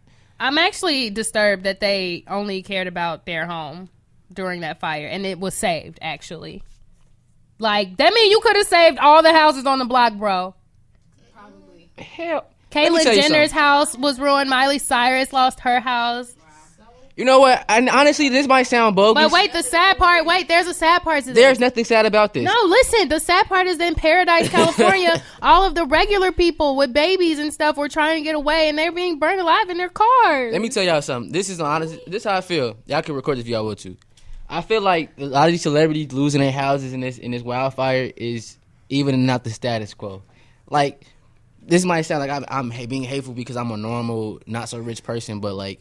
I'm 0.40 0.59
actually 0.59 1.11
disturbed 1.11 1.64
that 1.64 1.80
they 1.80 2.24
only 2.26 2.62
cared 2.62 2.88
about 2.88 3.26
their 3.26 3.46
home 3.46 3.88
during 4.33 4.62
that 4.62 4.80
fire, 4.80 5.07
and 5.07 5.24
it 5.24 5.38
was 5.38 5.54
saved. 5.54 5.98
Actually, 6.02 6.64
like 7.59 7.96
that 7.98 8.12
mean 8.12 8.30
you 8.30 8.40
could 8.40 8.57
have 8.57 8.66
saved 8.66 8.98
all 8.98 9.22
the 9.22 9.33
houses 9.33 9.66
on 9.66 9.78
the 9.78 9.85
block, 9.85 10.14
bro. 10.14 10.54
Probably. 11.33 11.90
Hell, 11.96 12.46
Caitlyn 12.72 13.04
Jenner's 13.04 13.52
house 13.52 13.96
was 13.96 14.18
ruined. 14.18 14.50
Miley 14.50 14.80
Cyrus 14.80 15.33
lost 15.33 15.61
her 15.61 15.78
house. 15.78 16.35
You 17.16 17.24
know 17.24 17.38
what? 17.38 17.64
And 17.68 17.88
honestly, 17.88 18.29
this 18.29 18.48
might 18.48 18.64
sound 18.64 18.96
bogus. 18.96 19.22
But 19.22 19.31
wait, 19.31 19.53
the 19.53 19.62
sad 19.62 19.98
part. 19.98 20.27
Wait, 20.27 20.48
there's 20.48 20.66
a 20.66 20.74
sad 20.74 21.03
part 21.03 21.20
to 21.20 21.27
this. 21.27 21.37
there's 21.37 21.61
nothing 21.61 21.85
sad 21.85 22.07
about 22.07 22.35
this. 22.35 22.42
No, 22.42 22.55
listen. 22.66 23.09
The 23.09 23.20
sad 23.20 23.46
part 23.46 23.68
is 23.68 23.79
in 23.79 23.94
Paradise, 23.94 24.48
California, 24.50 25.22
all 25.40 25.64
of 25.64 25.77
the 25.77 25.85
regular 25.87 26.33
people 26.33 26.74
with 26.77 26.92
babies 26.92 27.38
and 27.38 27.53
stuff 27.53 27.77
were 27.77 27.88
trying 27.88 28.18
to 28.18 28.24
get 28.24 28.35
away, 28.35 28.68
and 28.68 28.77
they're 28.77 28.90
being 28.90 29.20
burned 29.20 29.40
alive 29.40 29.70
in 29.70 29.77
their 29.79 29.90
cars. 29.90 30.53
Let 30.53 30.61
me 30.61 30.68
tell 30.70 30.83
y'all 30.83 31.03
something. 31.03 31.31
This 31.31 31.48
is 31.48 31.61
honest. 31.61 31.98
This 32.07 32.22
is 32.22 32.24
how 32.24 32.37
I 32.37 32.40
feel. 32.40 32.77
Y'all 32.87 33.03
can 33.03 33.14
record 33.14 33.38
this 33.38 33.44
if 33.44 33.48
y'all 33.48 33.64
want 33.64 33.79
to. 33.81 33.96
I 34.48 34.61
feel 34.61 34.83
like 34.83 35.12
a 35.18 35.24
lot 35.24 35.46
of 35.46 35.53
these 35.53 35.62
celebrities 35.62 36.12
losing 36.12 36.40
their 36.40 36.53
houses 36.53 36.92
in 36.92 37.00
this 37.00 37.18
in 37.18 37.31
this 37.31 37.42
wildfire 37.42 38.12
is 38.16 38.59
even 38.88 39.24
not 39.24 39.44
the 39.44 39.50
status 39.50 39.94
quo. 39.94 40.22
Like 40.68 41.07
this 41.66 41.85
might 41.85 42.03
sound 42.03 42.20
like 42.20 42.31
I'm, 42.31 42.44
I'm 42.72 42.88
being 42.88 43.05
hateful 43.05 43.35
because 43.35 43.57
I'm 43.57 43.70
a 43.70 43.77
normal, 43.77 44.40
not 44.46 44.68
so 44.68 44.79
rich 44.79 45.03
person, 45.03 45.40
but 45.40 45.55
like 45.55 45.81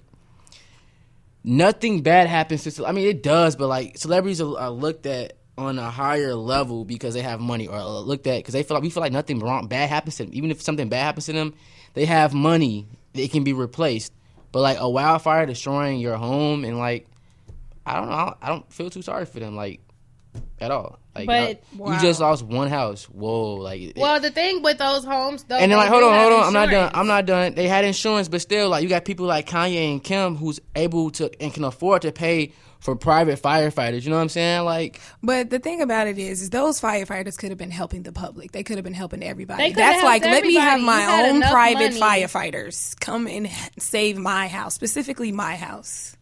nothing 1.43 2.01
bad 2.01 2.27
happens 2.27 2.63
to. 2.63 2.85
I 2.85 2.91
mean, 2.91 3.07
it 3.07 3.23
does, 3.23 3.55
but 3.55 3.67
like 3.67 3.97
celebrities 3.97 4.41
are, 4.41 4.57
are 4.57 4.69
looked 4.69 5.05
at 5.05 5.37
on 5.57 5.77
a 5.77 5.89
higher 5.89 6.33
level 6.33 6.83
because 6.85 7.13
they 7.13 7.21
have 7.21 7.39
money, 7.39 7.67
or 7.67 7.75
are 7.75 7.99
looked 7.99 8.27
at 8.27 8.39
because 8.39 8.53
they 8.53 8.63
feel 8.63 8.75
like 8.75 8.83
we 8.83 8.89
feel 8.89 9.01
like 9.01 9.11
nothing 9.11 9.39
wrong 9.39 9.67
bad 9.67 9.89
happens 9.89 10.17
to 10.17 10.23
them. 10.25 10.33
Even 10.33 10.51
if 10.51 10.61
something 10.61 10.89
bad 10.89 11.03
happens 11.03 11.25
to 11.27 11.33
them, 11.33 11.53
they 11.93 12.05
have 12.05 12.33
money. 12.33 12.87
It 13.13 13.31
can 13.31 13.43
be 13.43 13.53
replaced. 13.53 14.11
But 14.51 14.61
like 14.61 14.77
a 14.79 14.89
wildfire 14.89 15.45
destroying 15.45 15.99
your 15.99 16.15
home 16.15 16.63
and 16.63 16.77
like 16.77 17.07
I 17.85 17.99
don't 17.99 18.09
know, 18.09 18.35
I 18.41 18.47
don't 18.49 18.71
feel 18.71 18.89
too 18.89 19.01
sorry 19.01 19.25
for 19.25 19.39
them 19.39 19.55
like 19.55 19.81
at 20.59 20.71
all. 20.71 20.99
Like 21.15 21.27
But- 21.27 21.63
y'all- 21.77 21.93
you 21.93 21.99
just 21.99 22.19
lost 22.19 22.43
one 22.43 22.69
house. 22.69 23.03
Whoa, 23.05 23.55
like 23.55 23.81
it- 23.81 23.97
well, 23.97 24.19
the 24.19 24.31
thing 24.31 24.61
with 24.63 24.77
those 24.79 25.03
homes, 25.03 25.43
though, 25.43 25.57
and 25.57 25.71
then 25.71 25.77
like, 25.77 25.89
hold 25.89 26.03
on, 26.03 26.17
hold 26.19 26.33
on. 26.33 26.43
I'm 26.47 26.53
not 26.53 26.69
done. 26.69 26.91
I'm 26.93 27.07
not 27.07 27.25
done. 27.25 27.53
They 27.55 27.67
had 27.67 27.85
insurance, 27.85 28.27
but 28.27 28.41
still, 28.41 28.69
like, 28.69 28.81
you 28.83 28.89
got 28.89 29.05
people 29.05 29.25
like 29.27 29.47
Kanye 29.47 29.91
and 29.91 30.03
Kim 30.03 30.35
who's 30.35 30.59
able 30.75 31.11
to 31.11 31.29
and 31.41 31.53
can 31.53 31.63
afford 31.63 32.01
to 32.03 32.11
pay 32.11 32.53
for 32.79 32.95
private 32.97 33.41
firefighters. 33.41 34.03
You 34.03 34.09
know 34.09 34.17
what 34.17 34.23
I'm 34.23 34.29
saying? 34.29 34.65
Like, 34.65 34.99
But 35.21 35.49
the 35.51 35.59
thing 35.59 35.81
about 35.81 36.07
it 36.07 36.17
is, 36.17 36.41
is 36.41 36.49
those 36.49 36.81
firefighters 36.81 37.37
could 37.37 37.49
have 37.49 37.57
been 37.57 37.71
helping 37.71 38.03
the 38.03 38.11
public. 38.11 38.51
They 38.51 38.63
could 38.63 38.75
have 38.77 38.83
been 38.83 38.93
helping 38.93 39.23
everybody. 39.23 39.63
They 39.63 39.71
That's 39.71 39.97
have 40.01 40.03
like, 40.03 40.23
helped 40.23 40.33
let 40.33 40.45
me 40.45 40.55
have 40.55 40.81
my 40.81 41.29
own 41.29 41.41
private 41.43 41.97
money. 41.97 42.23
firefighters 42.23 42.99
come 42.99 43.27
and 43.27 43.49
save 43.79 44.17
my 44.17 44.47
house, 44.47 44.73
specifically 44.73 45.31
my 45.31 45.55
house. 45.55 46.17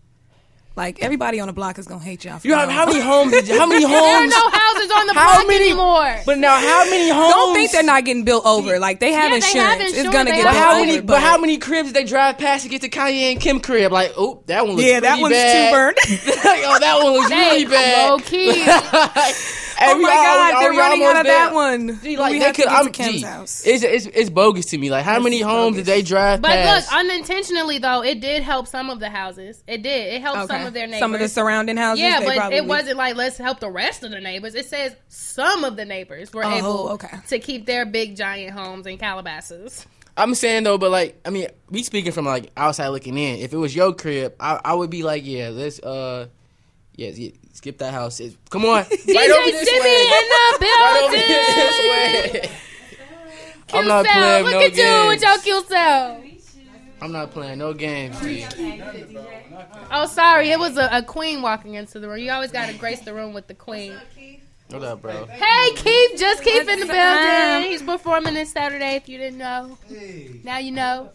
Like 0.73 1.01
everybody 1.03 1.41
on 1.41 1.47
the 1.47 1.53
block 1.53 1.77
is 1.79 1.86
gonna 1.86 2.01
hate 2.01 2.23
y'all. 2.23 2.39
For 2.39 2.47
you 2.47 2.53
have 2.53 2.69
how 2.69 2.86
many 2.86 2.99
homes? 3.12 3.31
Did 3.31 3.47
you, 3.49 3.60
how 3.60 3.65
many 3.65 3.84
homes? 3.84 3.93
There 3.93 4.10
are 4.13 4.19
homes? 4.21 4.31
no 4.31 4.49
houses 4.49 4.91
on 4.91 5.07
the 5.07 5.13
How 5.13 5.36
block 5.36 5.47
many- 5.47 5.65
anymore. 5.65 6.15
But 6.25 6.38
now, 6.38 6.57
how 6.57 6.86
many 6.89 7.10
homes? 7.10 7.34
Don't 7.34 7.53
think 7.55 7.71
they're 7.71 7.84
not 7.84 8.05
getting 8.05 8.23
built 8.23 8.45
over. 8.45 8.79
Like 8.79 9.01
they 9.01 9.12
have 9.12 9.25
Yeah, 9.25 9.29
they 9.29 9.36
insurance. 9.36 9.81
have 9.95 10.05
It's 10.05 10.10
gonna 10.13 10.31
They 10.31 10.38
get 10.38 10.43
But 10.45 10.51
built 10.53 10.63
how 10.63 10.71
over. 10.77 10.86
many? 10.86 11.01
But 11.01 11.21
how 11.21 11.38
many 11.38 11.57
cribs 11.57 11.89
did 11.89 11.95
they 11.95 12.05
drive 12.05 12.38
past 12.38 12.63
to 12.63 12.69
get 12.69 12.81
to 12.84 12.89
Kanye 12.89 13.34
and 13.34 13.41
Kim 13.41 13.60
crib? 13.60 13.91
Like, 13.91 14.13
oh, 14.15 14.43
that 14.47 14.65
one 14.65 14.77
looks 14.77 14.88
Yeah, 14.88 15.01
that 15.01 15.19
one's 15.19 15.34
bad. 15.34 15.69
too 15.69 15.75
burned. 15.75 15.97
like, 16.45 16.62
oh, 16.65 16.77
that 16.79 16.99
one 17.03 17.13
looks 17.13 17.29
really 17.29 17.65
bad. 17.65 18.10
low 18.10 18.17
key. 18.19 18.65
Oh 19.84 19.98
my 20.00 20.10
God, 20.10 20.62
they're 20.62 20.72
running 20.72 21.04
out 21.04 21.15
of 21.17 21.26
that 21.26 21.54
one. 21.54 21.88
one. 21.88 22.00
Gee, 22.02 22.17
like 22.17 22.32
We 22.34 22.39
they 22.39 22.46
have 22.46 22.56
to 22.56 22.62
could. 22.62 22.70
get 22.70 22.74
to 22.82 22.86
I'm, 22.86 22.91
Kim's 22.91 23.12
gee, 23.15 23.22
house. 23.22 23.63
It's, 23.65 23.84
it's 23.84 24.06
it's 24.06 24.30
bogus 24.30 24.65
to 24.67 24.78
me. 24.78 24.89
Like 24.89 25.04
how 25.06 25.20
many 25.20 25.41
homes 25.41 25.78
did 25.78 25.86
they 25.86 26.02
drive 26.02 26.41
But 26.41 26.50
past? 26.52 26.91
look, 26.91 27.00
unintentionally 27.00 27.78
though, 27.80 28.04
it 28.04 28.20
did 28.20 28.44
help 28.44 28.67
some 28.67 28.89
of 28.89 29.00
the 29.00 29.10
houses. 29.10 29.63
It 29.67 29.82
did. 29.84 30.13
It 30.13 30.22
helped 30.22 30.48
some 30.50 30.65
of 30.65 30.74
their 30.74 30.88
neighbors. 30.88 31.00
Some 31.00 31.13
of 31.13 31.20
the 31.20 31.28
surrounding 31.30 31.78
houses. 31.78 32.02
Yeah, 32.02 32.20
they 32.20 32.26
but 32.26 32.36
probably- 32.38 32.58
it 32.58 32.65
wasn't 32.65 32.98
like 32.98 33.15
let's 33.15 33.38
help 33.38 33.60
the 33.60 33.70
rest 33.72 34.04
of 34.04 34.12
the 34.12 34.20
neighbors. 34.20 34.56
It 34.56 34.65
says 34.65 34.96
some 35.08 35.63
of 35.63 35.76
the 35.76 35.86
neighbors 35.86 36.32
were 36.34 36.44
Oh, 36.46 36.52
able 36.58 36.89
okay. 36.91 37.17
to 37.30 37.39
keep 37.39 37.65
their 37.65 37.86
big 37.86 38.15
giant 38.15 38.52
homes 38.58 38.86
in 38.86 38.98
Calabasas. 38.98 39.86
I'm 40.17 40.36
saying 40.36 40.63
though, 40.63 40.78
but 40.78 40.91
like, 40.91 41.20
I 41.26 41.30
mean, 41.30 41.48
we 41.70 41.84
speaking 41.84 42.12
from 42.12 42.26
like 42.26 42.52
outside 42.58 42.89
looking 42.89 43.17
in. 43.17 43.39
If 43.39 43.54
it 43.54 43.58
was 43.58 43.74
your 43.76 43.94
crib, 43.94 44.36
I, 44.39 44.60
I 44.63 44.74
would 44.74 44.89
be 44.89 45.04
like, 45.04 45.26
yeah, 45.26 45.50
let's 45.50 45.80
uh, 45.80 46.28
yeah, 47.01 47.09
yeah, 47.15 47.31
skip 47.53 47.77
that 47.79 47.93
house. 47.93 48.19
It- 48.19 48.37
come 48.49 48.65
on, 48.65 48.75
right 48.77 48.87
DJ 48.87 49.31
over 49.31 49.51
this 49.51 49.69
Jimmy 49.69 49.79
way. 49.81 50.01
in 50.01 50.09
the 50.09 50.57
Right 50.61 51.01
over 51.03 51.11
building. 51.11 51.27
this 51.27 51.79
way. 52.43 52.51
Cute 53.67 53.81
I'm 53.83 53.87
not 53.87 54.05
self. 54.05 54.17
playing 54.17 54.43
Look 54.45 54.53
no 54.53 54.59
at 54.59 54.63
you 54.63 55.07
with 55.07 55.21
games. 55.21 55.23
your 55.23 55.37
kill 55.39 55.63
self. 55.63 56.23
I'm 57.01 57.11
not 57.11 57.31
playing 57.31 57.57
no 57.57 57.73
games. 57.73 58.15
Oh, 59.91 60.05
sorry, 60.05 60.51
it 60.51 60.59
was 60.59 60.77
a, 60.77 60.87
a 60.91 61.01
queen 61.03 61.41
walking 61.41 61.73
into 61.73 61.99
the 61.99 62.07
room. 62.07 62.19
You 62.19 62.31
always 62.31 62.51
got 62.51 62.67
to 62.69 62.73
grace 62.77 62.99
the 63.01 63.13
room 63.13 63.33
with 63.33 63.47
the 63.47 63.55
queen. 63.55 63.93
What 64.69 64.83
up, 64.83 65.01
bro? 65.01 65.25
Hey, 65.25 65.71
Keith, 65.75 66.17
just 66.19 66.43
Keith 66.43 66.67
in 66.69 66.79
the 66.79 66.85
building. 66.85 67.69
He's 67.71 67.81
performing 67.81 68.35
this 68.35 68.51
Saturday. 68.51 68.95
If 68.95 69.09
you 69.09 69.17
didn't 69.17 69.39
know, 69.39 69.77
now 70.43 70.59
you 70.59 70.71
know. 70.71 71.09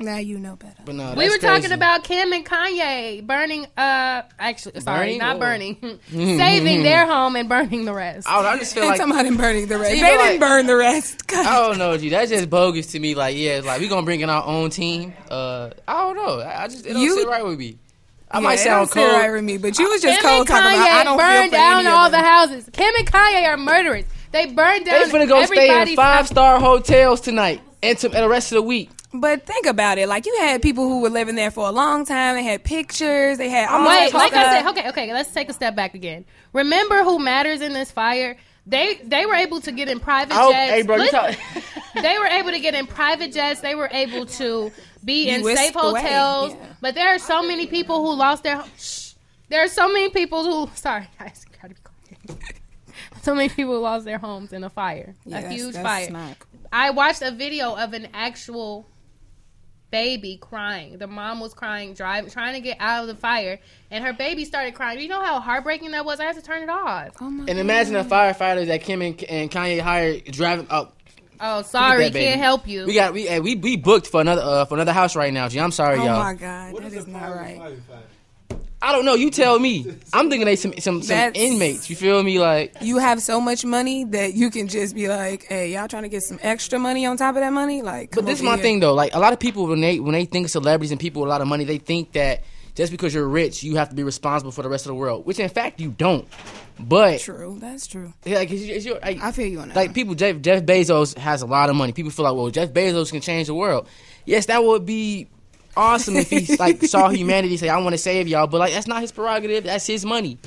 Now 0.00 0.16
you 0.16 0.38
know 0.38 0.56
better. 0.56 0.82
But 0.84 0.94
no, 0.94 1.12
we 1.14 1.28
that's 1.28 1.42
were 1.42 1.46
talking 1.48 1.72
about 1.72 2.04
Kim 2.04 2.32
and 2.32 2.44
Kanye 2.44 3.26
burning. 3.26 3.66
Uh, 3.76 4.22
actually, 4.38 4.80
sorry, 4.80 4.98
Burning? 5.00 5.18
not 5.18 5.36
Oh. 5.36 5.40
burning, 5.40 6.00
saving 6.10 6.82
their 6.82 7.06
home 7.06 7.36
and 7.36 7.48
burning 7.48 7.84
the 7.84 7.92
rest. 7.92 8.26
I, 8.28 8.38
I 8.40 8.58
just 8.58 8.72
feel 8.74 8.84
And 8.84 8.90
like 8.90 8.98
somebody 8.98 9.30
burning 9.36 9.66
the 9.66 9.78
rest. 9.78 9.90
They 9.92 10.00
like- 10.00 10.18
didn't 10.30 10.40
burn 10.40 10.66
the 10.66 10.76
rest. 10.76 11.26
God. 11.26 11.46
I 11.46 11.68
don't 11.68 11.78
know, 11.78 11.96
G. 11.98 12.08
That's 12.08 12.30
just 12.30 12.48
bogus 12.48 12.86
to 12.88 12.98
me. 13.00 13.14
Like, 13.14 13.36
yeah, 13.36 13.58
it's 13.58 13.66
like 13.66 13.80
we 13.80 13.88
gonna 13.88 14.06
bring 14.06 14.20
in 14.20 14.30
our 14.30 14.44
own 14.44 14.70
team. 14.70 15.12
Uh, 15.30 15.70
I 15.86 16.00
don't 16.00 16.16
know. 16.16 16.40
I 16.40 16.64
I 16.64 16.68
just 16.68 16.86
it 16.86 16.94
don't 16.94 17.02
You- 17.02 17.14
sit 17.18 17.28
right 17.28 17.44
with 17.44 17.58
me. 17.58 17.78
I 18.32 18.38
Yeah, 18.38 18.44
might 18.44 18.54
it 18.54 18.58
sound 18.58 18.78
don't 18.88 18.92
sit 18.94 19.00
cold. 19.10 19.12
right 19.20 19.32
with 19.32 19.42
me, 19.44 19.58
but 19.58 19.76
you 19.78 19.90
was 19.90 20.00
just 20.00 20.20
Kim 20.20 20.30
cold 20.30 20.46
talking 20.46 20.78
about 20.78 20.88
I 20.88 21.04
don't 21.04 21.18
burned 21.18 21.50
feel 21.50 21.50
for 21.50 21.56
down 21.56 21.78
any 21.80 21.88
of 21.88 21.94
all 21.94 22.10
the 22.10 22.20
houses. 22.20 22.68
Kim 22.72 22.94
and 22.96 23.06
Kanye 23.06 23.48
are 23.48 23.56
murderers. 23.56 24.04
They 24.32 24.46
burned 24.46 24.86
down. 24.86 24.94
They 25.00 25.10
down. 25.10 25.20
finna 25.26 25.28
go 25.28 25.44
stay 25.46 25.82
in 25.90 25.96
five 25.96 26.28
star 26.28 26.60
hotels 26.60 27.20
tonight 27.20 27.60
and, 27.82 27.98
to, 27.98 28.06
and 28.06 28.14
the 28.24 28.28
rest 28.28 28.52
of 28.52 28.56
the 28.56 28.62
week. 28.62 28.88
But 29.12 29.44
think 29.44 29.66
about 29.66 29.98
it. 29.98 30.08
Like 30.08 30.24
you 30.26 30.36
had 30.38 30.62
people 30.62 30.88
who 30.88 31.00
were 31.00 31.10
living 31.10 31.34
there 31.34 31.50
for 31.50 31.66
a 31.66 31.72
long 31.72 32.04
time. 32.06 32.36
They 32.36 32.44
had 32.44 32.62
pictures. 32.62 33.38
They 33.38 33.48
had 33.48 33.68
all 33.68 33.86
Wait, 33.88 34.14
like 34.14 34.32
of 34.32 34.38
I 34.38 34.58
said, 34.60 34.66
okay, 34.70 34.88
okay, 34.90 35.12
let's 35.12 35.32
take 35.32 35.48
a 35.48 35.52
step 35.52 35.74
back 35.74 35.94
again. 35.94 36.24
Remember 36.52 37.02
who 37.02 37.18
matters 37.18 37.60
in 37.60 37.72
this 37.72 37.90
fire? 37.90 38.36
They 38.66 39.00
they 39.02 39.26
were 39.26 39.34
able 39.34 39.60
to 39.62 39.72
get 39.72 39.88
in 39.88 39.98
private 39.98 40.36
Oh, 40.38 40.52
jets. 40.52 40.70
hey, 40.72 40.82
bro, 40.82 40.96
you 40.96 41.02
Listen, 41.02 41.18
talk- 41.34 41.64
they 42.02 42.18
were 42.18 42.26
able 42.26 42.50
to 42.52 42.60
get 42.60 42.74
in 42.74 42.86
private 42.86 43.32
jets. 43.32 43.60
They 43.60 43.74
were 43.74 43.88
able 43.90 44.26
to 44.26 44.70
be 45.04 45.28
You 45.30 45.48
in 45.50 45.56
safe 45.56 45.74
hotels. 45.74 46.52
yeah. 46.52 46.66
But 46.80 46.94
there 46.94 47.08
are 47.08 47.18
so 47.18 47.42
many 47.42 47.66
people 47.66 48.04
who 48.04 48.14
lost 48.14 48.44
their. 48.44 48.62
Shh. 48.78 49.14
There 49.48 49.64
are 49.64 49.68
so 49.68 49.88
many 49.92 50.10
people 50.10 50.44
who. 50.44 50.70
Sorry, 50.76 51.08
guys, 51.18 51.44
gotta 51.60 51.74
be 51.74 51.80
quiet. 51.82 52.52
so 53.22 53.34
many 53.34 53.48
people 53.48 53.80
lost 53.80 54.04
their 54.04 54.18
homes 54.18 54.52
in 54.52 54.62
a 54.62 54.70
fire, 54.70 55.16
Yeah, 55.24 55.38
a 55.38 55.42
that's- 55.42 55.52
huge 55.60 55.74
that's 55.74 55.84
fire. 55.84 56.10
not- 56.10 56.36
I 56.72 56.90
watched 56.90 57.22
a 57.22 57.32
video 57.32 57.74
of 57.74 57.92
an 57.94 58.06
actual 58.14 58.86
baby 59.90 60.38
crying. 60.40 60.98
The 60.98 61.06
mom 61.06 61.40
was 61.40 61.54
crying, 61.54 61.94
driving, 61.94 62.30
trying 62.30 62.54
to 62.54 62.60
get 62.60 62.76
out 62.80 63.02
of 63.02 63.08
the 63.08 63.20
fire, 63.20 63.58
and 63.90 64.04
her 64.04 64.12
baby 64.12 64.44
started 64.44 64.74
crying. 64.74 65.00
You 65.00 65.08
know 65.08 65.22
how 65.22 65.40
heartbreaking 65.40 65.90
that 65.92 66.04
was. 66.04 66.20
I 66.20 66.24
had 66.24 66.36
to 66.36 66.42
turn 66.42 66.62
it 66.62 66.68
off. 66.68 67.10
Oh 67.20 67.30
my 67.30 67.46
And 67.48 67.58
imagine 67.58 67.94
the 67.94 68.04
firefighters 68.04 68.66
that 68.66 68.82
Kim 68.82 69.02
and, 69.02 69.22
and 69.24 69.50
Kanye 69.50 69.80
hired 69.80 70.24
driving 70.24 70.66
up. 70.70 70.96
Oh, 71.42 71.62
sorry, 71.62 72.10
that 72.10 72.12
can't 72.12 72.40
help 72.40 72.68
you. 72.68 72.86
We 72.86 72.94
got 72.94 73.14
we 73.14 73.40
we 73.40 73.56
we 73.56 73.76
booked 73.76 74.06
for 74.06 74.20
another 74.20 74.42
uh, 74.42 74.64
for 74.66 74.74
another 74.74 74.92
house 74.92 75.16
right 75.16 75.32
now. 75.32 75.48
G, 75.48 75.58
I'm 75.58 75.72
sorry, 75.72 75.98
Oh 75.98 76.04
y'all. 76.04 76.16
Oh 76.16 76.22
my 76.22 76.34
god, 76.34 76.76
that 76.76 76.92
is 76.92 77.06
not 77.06 77.34
right. 77.34 77.60
I 78.82 78.92
don't 78.92 79.04
know. 79.04 79.14
You 79.14 79.30
tell 79.30 79.58
me. 79.58 79.84
I'm 80.12 80.30
thinking 80.30 80.46
they 80.46 80.56
some 80.56 80.72
some, 80.78 81.02
some 81.02 81.16
That's- 81.16 81.32
inmates. 81.34 81.90
You 81.90 81.96
feel 81.96 82.22
me? 82.22 82.38
Like 82.38 82.74
You 82.80 82.98
have 82.98 83.20
so 83.22 83.40
much 83.40 83.64
money 83.64 84.04
that 84.04 84.32
you 84.34 84.50
can 84.50 84.68
just 84.68 84.94
be 84.94 85.06
like, 85.08 85.44
"Hey, 85.44 85.74
y'all 85.74 85.86
trying 85.88 86.04
to 86.04 86.08
get 86.08 86.22
some 86.22 86.38
extra 86.42 86.78
money 86.78 87.04
on 87.04 87.16
top 87.18 87.34
of 87.36 87.42
that 87.42 87.52
money?" 87.52 87.82
Like, 87.82 88.10
But 88.10 88.16
come 88.16 88.24
this 88.24 88.36
is 88.38 88.40
over 88.40 88.50
my 88.52 88.56
here. 88.56 88.62
thing 88.62 88.80
though. 88.80 88.94
Like 88.94 89.14
a 89.14 89.18
lot 89.18 89.32
of 89.34 89.38
people 89.38 89.66
when 89.66 89.80
they 89.82 90.00
when 90.00 90.12
they 90.12 90.24
think 90.24 90.46
of 90.46 90.50
celebrities 90.50 90.90
and 90.92 90.98
people 91.00 91.20
with 91.22 91.28
a 91.28 91.30
lot 91.30 91.42
of 91.42 91.48
money, 91.48 91.64
they 91.64 91.76
think 91.78 92.12
that 92.12 92.42
just 92.74 92.90
because 92.90 93.12
you're 93.12 93.28
rich, 93.28 93.62
you 93.62 93.76
have 93.76 93.90
to 93.90 93.94
be 93.94 94.02
responsible 94.02 94.52
for 94.52 94.62
the 94.62 94.68
rest 94.70 94.86
of 94.86 94.90
the 94.90 94.94
world. 94.94 95.26
Which 95.26 95.38
in 95.38 95.48
fact 95.50 95.78
you 95.80 95.90
don't. 95.90 96.26
But 96.78 97.20
True, 97.20 97.58
that's 97.60 97.86
true. 97.86 98.14
yeah, 98.24 98.38
like 98.38 98.50
it's, 98.50 98.62
it's 98.62 98.86
your, 98.86 98.98
like, 99.00 99.20
I 99.20 99.32
feel 99.32 99.46
you 99.46 99.60
on 99.60 99.68
that. 99.68 99.76
like 99.76 99.92
people 99.92 100.14
Jeff, 100.14 100.40
Jeff 100.40 100.62
Bezos 100.62 101.18
has 101.18 101.42
a 101.42 101.46
lot 101.46 101.68
of 101.68 101.76
money. 101.76 101.92
People 101.92 102.10
feel 102.12 102.24
like, 102.24 102.34
well, 102.34 102.48
Jeff 102.48 102.70
Bezos 102.70 103.10
can 103.10 103.20
change 103.20 103.48
the 103.48 103.54
world. 103.54 103.86
Yes, 104.24 104.46
that 104.46 104.64
would 104.64 104.86
be 104.86 105.28
awesome 105.76 106.16
if 106.16 106.30
he 106.30 106.56
like 106.58 106.82
saw 106.84 107.08
humanity 107.08 107.56
say, 107.56 107.68
I 107.68 107.78
want 107.78 107.94
to 107.94 107.98
save 107.98 108.28
y'all, 108.28 108.46
but 108.46 108.58
like 108.58 108.72
that's 108.72 108.86
not 108.86 109.00
his 109.00 109.12
prerogative. 109.12 109.64
That's 109.64 109.86
his 109.86 110.04
money. 110.04 110.38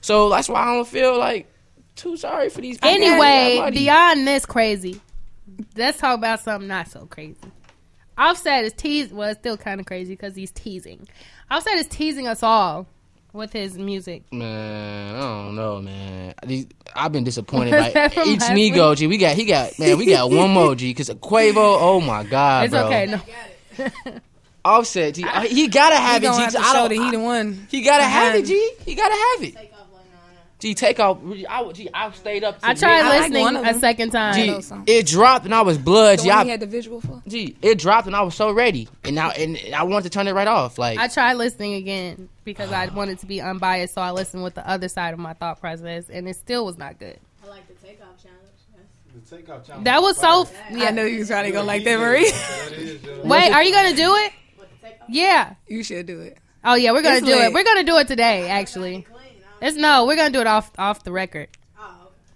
So 0.00 0.28
that's 0.30 0.48
why 0.48 0.62
I 0.62 0.74
don't 0.74 0.88
feel 0.88 1.18
like 1.18 1.52
too 1.96 2.16
sorry 2.16 2.48
for 2.48 2.60
these 2.60 2.78
people. 2.78 2.88
Anyway, 2.88 3.70
beyond 3.72 4.26
this 4.26 4.46
crazy, 4.46 5.00
let's 5.76 5.98
talk 5.98 6.16
about 6.16 6.40
something 6.40 6.68
not 6.68 6.88
so 6.88 7.06
crazy. 7.06 7.36
Offset 8.16 8.64
is 8.64 8.72
teasing. 8.72 9.16
Well, 9.16 9.30
it's 9.30 9.40
still 9.40 9.56
kind 9.56 9.80
of 9.80 9.86
crazy 9.86 10.12
because 10.14 10.34
he's 10.34 10.50
teasing. 10.50 11.08
Offset 11.50 11.74
is 11.74 11.86
teasing 11.86 12.26
us 12.26 12.42
all 12.42 12.86
with 13.32 13.52
his 13.52 13.78
music. 13.78 14.30
Man, 14.32 15.14
I 15.14 15.20
don't 15.20 15.56
know, 15.56 15.80
man. 15.80 16.34
I've 16.94 17.12
been 17.12 17.24
disappointed 17.24 17.72
Was 17.72 17.82
by 17.86 17.90
that 17.90 18.14
from 18.14 18.28
each 18.28 18.40
last 18.40 18.52
Nigo. 18.52 18.96
G, 18.96 19.06
we 19.06 19.18
got 19.18 19.36
he 19.36 19.44
got 19.44 19.78
man, 19.78 19.98
we 19.98 20.06
got 20.06 20.30
one 20.30 20.50
more 20.50 20.74
G 20.74 20.90
because 20.90 21.08
Quavo. 21.10 21.56
Oh 21.56 22.00
my 22.00 22.24
god, 22.24 22.64
it's 22.64 22.72
bro. 22.72 22.86
okay. 22.86 23.06
No. 23.06 24.20
Offset, 24.64 25.14
G, 25.14 25.24
uh, 25.24 25.40
he 25.42 25.68
gotta 25.68 25.96
have 25.96 26.20
He 26.22 26.28
it. 26.28 26.30
gonna 26.30 26.36
G, 26.38 26.42
have 26.44 26.52
to 26.52 26.58
I 26.60 26.62
show 26.72 26.88
don't- 26.88 26.88
that 26.90 27.04
he 27.04 27.10
the 27.12 27.20
one. 27.20 27.66
He 27.70 27.82
gotta 27.82 28.04
have 28.04 28.34
it. 28.34 28.44
G. 28.46 28.72
He 28.84 28.94
gotta 28.94 29.14
have 29.14 29.48
it. 29.48 29.56
G, 30.58 30.74
take 30.74 31.00
off. 31.00 31.16
I, 31.48 31.62
would- 31.62 31.74
G, 31.74 31.88
I 31.94 32.10
stayed 32.12 32.44
up. 32.44 32.58
I 32.62 32.74
tried 32.74 32.96
midnight. 33.04 33.20
listening 33.20 33.42
one 33.44 33.56
of 33.56 33.64
a 33.64 33.80
second 33.80 34.10
time. 34.10 34.34
G, 34.34 34.82
it 34.86 35.06
dropped 35.06 35.46
and 35.46 35.54
I 35.54 35.62
was 35.62 35.78
blood. 35.78 36.18
The 36.18 36.24
G, 36.24 36.28
one 36.28 36.38
I- 36.38 36.44
he 36.44 36.50
had 36.50 36.60
the 36.60 36.66
visual 36.66 37.00
for. 37.00 37.22
G, 37.26 37.56
it 37.62 37.78
dropped 37.78 38.06
and 38.06 38.14
I 38.14 38.20
was 38.20 38.34
so 38.34 38.52
ready, 38.52 38.86
and 39.02 39.14
now 39.16 39.30
and 39.30 39.58
I 39.74 39.84
wanted 39.84 40.02
to 40.02 40.10
turn 40.10 40.28
it 40.28 40.32
right 40.34 40.46
off. 40.48 40.76
Like 40.78 40.98
I 40.98 41.08
tried 41.08 41.34
listening 41.34 41.74
again 41.76 42.28
because 42.44 42.70
I 42.72 42.86
wanted 42.88 43.20
to 43.20 43.26
be 43.26 43.40
unbiased, 43.40 43.94
so 43.94 44.02
I 44.02 44.10
listened 44.10 44.42
with 44.42 44.54
the 44.54 44.68
other 44.68 44.88
side 44.88 45.14
of 45.14 45.18
my 45.18 45.32
thought 45.32 45.58
process, 45.60 46.10
and 46.10 46.28
it 46.28 46.36
still 46.36 46.66
was 46.66 46.76
not 46.76 46.98
good. 46.98 47.18
I 47.42 47.48
like 47.48 47.66
the 47.66 47.72
takeoff 47.86 48.22
challenge. 48.22 48.36
The 49.14 49.36
takeoff 49.36 49.66
challenge. 49.66 49.84
That 49.86 50.02
was 50.02 50.18
so. 50.18 50.46
Yeah, 50.70 50.88
I 50.88 50.90
know 50.90 51.04
you 51.06 51.20
was 51.20 51.28
trying 51.28 51.46
to 51.46 51.52
go 51.52 51.62
like 51.64 51.84
that, 51.84 51.98
Marie. 51.98 52.30
Wait, 53.24 53.50
are 53.50 53.62
you 53.62 53.72
gonna 53.72 53.96
do 53.96 54.14
it? 54.16 54.32
Yeah. 55.08 55.54
you 55.66 55.82
should 55.82 56.06
do 56.06 56.20
it. 56.20 56.38
Oh 56.64 56.74
yeah, 56.74 56.92
we're 56.92 57.02
gonna 57.02 57.16
It's 57.16 57.26
do 57.26 57.32
it. 57.32 57.52
We're 57.52 57.64
gonna 57.64 57.84
do 57.84 57.96
it 57.98 58.06
today. 58.08 58.48
Actually, 58.48 59.06
it's 59.62 59.76
no. 59.76 60.04
We're 60.06 60.16
gonna 60.16 60.30
do 60.30 60.40
it 60.40 60.46
off 60.46 60.70
off 60.78 61.04
the 61.04 61.12
record. 61.12 61.48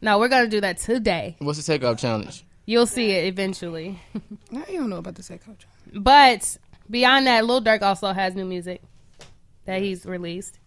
No, 0.00 0.18
we're 0.18 0.28
gonna 0.28 0.48
do 0.48 0.60
that 0.60 0.78
today. 0.78 1.36
what's 1.38 1.58
the 1.58 1.64
takeoff 1.72 1.98
challenge? 1.98 2.44
You'll 2.66 2.86
see 2.86 3.10
it 3.10 3.26
eventually. 3.26 4.00
No, 4.50 4.62
you 4.68 4.78
don't 4.78 4.88
know 4.90 4.98
about 4.98 5.16
the 5.16 5.22
takeoff 5.22 5.56
challenge. 5.58 6.02
But 6.04 6.56
beyond 6.88 7.26
that, 7.26 7.44
Lil 7.44 7.60
Durk 7.62 7.82
also 7.82 8.12
has 8.12 8.34
new 8.34 8.44
music 8.44 8.82
that 9.64 9.80
he's 9.82 10.06
released. 10.06 10.58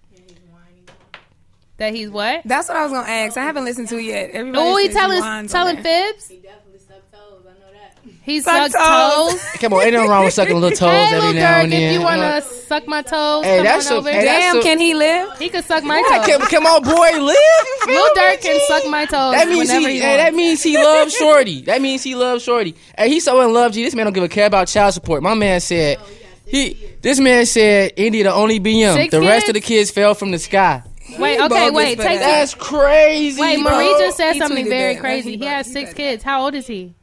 That 1.78 1.94
he's 1.94 2.10
what? 2.10 2.42
That's 2.44 2.68
what 2.68 2.78
I 2.78 2.84
was 2.84 2.92
gonna 2.92 3.08
ask. 3.08 3.38
I 3.38 3.44
haven't 3.44 3.66
listened 3.66 3.88
to 3.90 3.98
it 3.98 4.04
yet. 4.04 4.32
Everybody 4.32 4.64
Oh, 4.68 4.78
he 4.78 4.90
telling 4.90 5.20
whines 5.20 5.54
on 5.54 5.76
telling 5.76 5.84
fibs. 5.84 6.28
He 6.28 6.38
definitely 6.38 6.80
stuck 6.80 7.12
toes. 7.12 7.46
I 7.46 7.52
know 7.60 7.72
that. 7.72 7.98
He 8.28 8.42
Suck 8.42 8.72
sucks 8.72 8.76
toes. 8.76 9.32
toes. 9.42 9.42
Come 9.62 9.74
on, 9.74 9.84
ain't 9.84 9.94
nothing 9.94 10.10
wrong 10.10 10.26
with 10.26 10.34
sucking 10.34 10.54
little 10.54 10.70
toes 10.78 10.92
Hey, 10.92 11.16
every 11.16 11.28
Lil 11.30 11.34
now 11.36 11.54
Durk, 11.60 11.64
and 11.64 11.72
then. 11.72 11.82
if 11.82 11.94
you 11.94 12.00
Uh, 12.02 12.04
wanna 12.04 12.42
suck 12.42 12.86
my 12.88 13.02
toes, 13.02 13.46
Hey, 13.46 13.56
come 13.58 13.66
that's 13.66 13.88
on 13.88 13.94
a- 13.94 14.00
over. 14.00 14.10
hey, 14.12 14.26
that's 14.26 14.46
Damn, 14.46 14.58
a- 14.58 14.62
can 14.64 14.80
he 14.80 14.94
live? 14.94 15.40
he 15.40 15.48
can 15.50 15.64
suck 15.64 15.84
my 15.86 15.98
Yeah, 16.12 16.18
toes. 16.18 16.28
come, 16.28 16.42
come 16.42 16.66
on, 16.66 16.84
boy, 16.84 17.20
live. 17.22 17.36
You 17.38 17.86
feel 17.86 17.96
Lil 17.96 18.14
me, 18.14 18.22
Durk 18.22 18.42
G? 18.42 18.48
can 18.50 18.60
suck 18.68 18.86
my 18.92 19.06
toes 19.06 19.32
That 19.34 19.48
means 19.48 19.60
whenever 19.70 19.88
he. 19.88 19.94
he, 19.96 20.00
hey, 20.02 20.18
that 20.18 20.24
wants. 20.34 20.38
means 20.38 20.64
he 20.64 20.78
loves 20.78 21.14
Shorty. 21.16 21.62
That 21.68 21.82
means 21.82 22.04
he 22.04 22.16
loves 22.16 22.44
Shorty. 22.44 22.76
Hey, 22.98 23.08
he's 23.10 23.24
so 23.24 23.40
in 23.42 23.54
love. 23.54 23.72
G, 23.72 23.84
this 23.86 23.96
man 23.96 24.06
don't 24.06 24.14
give 24.14 24.24
a 24.24 24.28
care 24.30 24.48
about 24.48 24.68
child 24.68 24.94
support. 24.94 25.24
My 25.24 25.34
man 25.34 25.62
said 25.62 25.98
he. 26.46 26.76
This 27.02 27.20
man 27.22 27.46
said 27.46 27.94
India 27.96 28.24
to 28.26 28.34
only 28.34 28.60
be 28.60 28.74
young. 28.74 28.98
Six 28.98 29.12
the 29.12 29.22
rest 29.22 29.46
kids? 29.46 29.50
of 29.50 29.54
the 29.54 29.62
kids 29.62 29.90
fell 29.92 30.14
from 30.16 30.32
the 30.32 30.40
sky. 30.40 30.84
Wait, 31.18 31.40
okay, 31.40 31.48
bogus 31.48 31.74
wait, 31.74 31.96
for 31.98 32.04
take 32.04 32.20
that. 32.20 32.26
that. 32.26 32.40
That's 32.40 32.54
crazy. 32.56 33.40
Wait, 33.40 33.64
bro. 33.64 33.76
Marie 33.78 33.96
just 33.98 34.18
said 34.18 34.34
He 34.34 34.40
something 34.40 34.66
tweeted 34.66 34.70
very 34.70 34.94
that. 34.96 35.00
crazy. 35.00 35.32
He 35.32 35.38
He 35.38 35.46
has 35.46 35.72
six 35.72 35.94
kids. 35.94 36.22
How 36.24 36.44
old 36.44 36.54
is 36.54 36.68
he? 36.68 36.96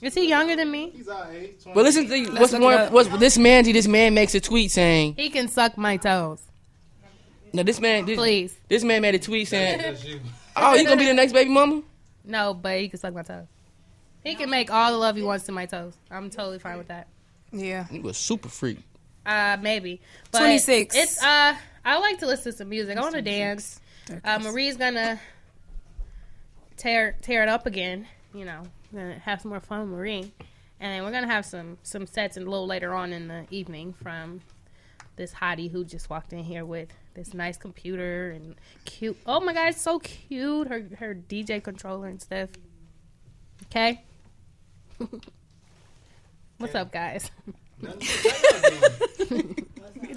Is 0.00 0.14
he 0.14 0.28
younger 0.28 0.56
than 0.56 0.70
me? 0.70 0.90
He's 0.90 1.08
our 1.08 1.30
age. 1.30 1.62
20. 1.62 1.74
But 1.74 1.84
listen, 1.84 2.08
to 2.08 2.40
what's 2.40 2.52
more? 2.52 2.86
What's 2.88 3.08
this 3.18 3.36
man? 3.36 3.64
This 3.64 3.86
man 3.86 4.14
makes 4.14 4.34
a 4.34 4.40
tweet 4.40 4.70
saying, 4.70 5.14
He 5.16 5.28
can 5.30 5.48
suck 5.48 5.76
my 5.76 5.96
toes. 5.98 6.40
"No, 7.52 7.62
this 7.62 7.80
man. 7.80 8.06
This, 8.06 8.16
Please. 8.16 8.56
This 8.68 8.84
man 8.84 9.02
made 9.02 9.14
a 9.14 9.18
tweet 9.18 9.48
saying, 9.48 9.78
That's 9.78 10.04
you. 10.04 10.20
"Oh, 10.56 10.74
you 10.74 10.84
gonna 10.84 10.96
be 10.96 11.06
the 11.06 11.14
next 11.14 11.32
baby 11.32 11.50
mama?" 11.50 11.82
No, 12.24 12.54
but 12.54 12.78
he 12.78 12.88
can 12.88 12.98
suck 12.98 13.12
my 13.14 13.22
toes. 13.22 13.46
He 14.24 14.34
can 14.34 14.50
make 14.50 14.70
all 14.70 14.92
the 14.92 14.98
love 14.98 15.16
he 15.16 15.22
wants 15.22 15.46
to 15.46 15.52
my 15.52 15.66
toes. 15.66 15.94
I'm 16.10 16.30
totally 16.30 16.58
fine 16.58 16.78
with 16.78 16.88
that. 16.88 17.08
Yeah. 17.52 17.86
He 17.88 17.98
was 17.98 18.16
super 18.16 18.48
freak. 18.48 18.78
Uh, 19.24 19.56
maybe. 19.60 20.00
But 20.30 20.40
26. 20.40 20.96
It's 20.96 21.22
uh, 21.22 21.54
I 21.84 21.98
like 21.98 22.18
to 22.20 22.26
listen 22.26 22.52
to 22.52 22.58
some 22.58 22.68
music. 22.68 22.96
I 22.96 23.00
want 23.00 23.14
to 23.14 23.22
dance. 23.22 23.80
Uh, 24.24 24.38
Marie's 24.38 24.76
gonna 24.76 25.20
tear 26.76 27.16
tear 27.22 27.42
it 27.42 27.48
up 27.48 27.66
again. 27.66 28.06
You 28.34 28.44
know, 28.44 28.62
gonna 28.98 29.18
have 29.18 29.40
some 29.40 29.50
more 29.50 29.60
fun 29.60 29.80
with 29.80 29.90
Marie, 29.90 30.32
and 30.80 30.92
then 30.92 31.02
we're 31.04 31.12
gonna 31.12 31.26
have 31.26 31.44
some 31.44 31.78
some 31.82 32.06
sets 32.06 32.36
a 32.36 32.40
little 32.40 32.66
later 32.66 32.94
on 32.94 33.12
in 33.12 33.28
the 33.28 33.46
evening 33.50 33.92
from 33.92 34.40
this 35.16 35.34
hottie 35.34 35.70
who 35.70 35.84
just 35.84 36.08
walked 36.08 36.32
in 36.32 36.44
here 36.44 36.64
with 36.64 36.88
this 37.14 37.34
nice 37.34 37.56
computer 37.56 38.30
and 38.30 38.54
cute. 38.84 39.16
Oh 39.26 39.40
my 39.40 39.52
god, 39.52 39.68
it's 39.68 39.80
so 39.80 39.98
cute. 39.98 40.68
Her 40.68 40.88
her 40.98 41.14
DJ 41.14 41.62
controller 41.62 42.08
and 42.08 42.20
stuff. 42.20 42.50
Okay. 43.66 44.02
What's 46.58 46.74
up, 46.74 46.92
guys? 46.92 47.30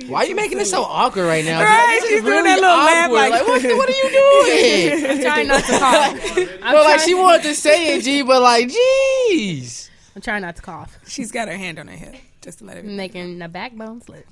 Why 0.08 0.19
are 0.23 0.25
you 0.25 0.36
making 0.36 0.60
it 0.60 0.65
so 0.65 0.84
awkward 0.84 1.25
right 1.25 1.45
now? 1.45 1.60
G? 1.60 1.65
Right, 1.65 1.88
This 2.01 2.03
is 2.03 2.10
she's 2.10 2.21
doing 2.21 2.34
really 2.34 2.49
that 2.49 2.56
little 2.56 2.69
laugh 2.77 3.06
awkward. 3.06 3.15
like- 3.15 3.32
Like, 3.32 3.47
what, 3.47 3.77
what 3.77 3.89
are 3.89 3.91
you 3.91 4.10
doing? 5.01 5.12
I'm 5.12 5.21
trying 5.21 5.47
not 5.47 5.63
to 5.63 5.71
cough. 5.79 6.38
I'm, 6.63 6.73
But 6.73 6.84
like 6.86 6.99
she 7.01 7.13
wanted 7.13 7.43
to 7.43 7.56
say 7.56 7.95
it, 7.97 8.03
G, 8.03 8.21
but 8.23 8.41
like, 8.41 8.67
jeez. 8.69 9.89
I'm 10.15 10.21
trying 10.21 10.41
not 10.41 10.56
to 10.58 10.62
cough. 10.62 10.97
She's 11.08 11.32
got 11.32 11.47
her 11.47 11.58
hand 11.58 11.79
on 11.79 11.88
her 11.88 11.95
hip 11.95 12.15
just 12.41 12.60
to 12.60 12.65
let 12.65 12.77
it. 12.77 12.86
Making 12.86 13.39
the 13.39 13.47
backbone 13.47 14.01
slip. 14.01 14.25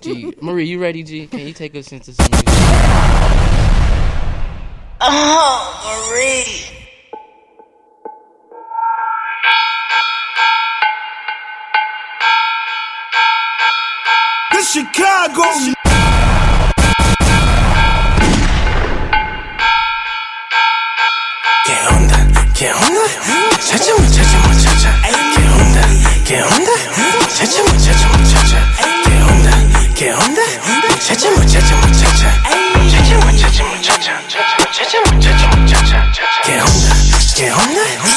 G, 0.00 0.34
Marie, 0.42 0.66
you 0.66 0.80
ready, 0.80 1.02
G? 1.02 1.26
Can 1.26 1.40
you 1.40 1.52
take 1.54 1.74
us 1.74 1.90
into 1.92 2.12
some 2.12 2.26
music? 2.30 2.44
Oh, 5.00 6.10
Marie. 6.10 6.87
Chicago. 14.70 15.44
개온다, 21.64 22.16
개온다. 22.54 23.00
찾지 23.66 23.92
못 23.94 24.06
찾지 24.12 24.36
못 24.36 24.60
찾아. 24.60 24.92
개온다, 25.34 25.88
개온다. 26.24 26.72
찾지 27.34 27.62
못 27.62 27.78
찾지 27.78 28.06
못 28.06 28.12
찾아. 28.28 28.58
개온다, 29.04 29.94
개온다. 29.94 30.42
찾지 31.00 31.30
못 31.30 31.46
찾지 31.46 31.74
못 31.74 31.92
찾아. 31.92 32.32
찾지 32.90 33.14
못 33.14 33.38
찾지 33.38 33.62
못 33.62 33.82
찾아. 33.82 34.20
찾지 34.70 34.98
못 34.98 35.20
찾지 35.20 35.46
못 35.46 35.66
찾아. 35.66 36.12
개온다, 36.44 36.94
개온다. 37.34 38.07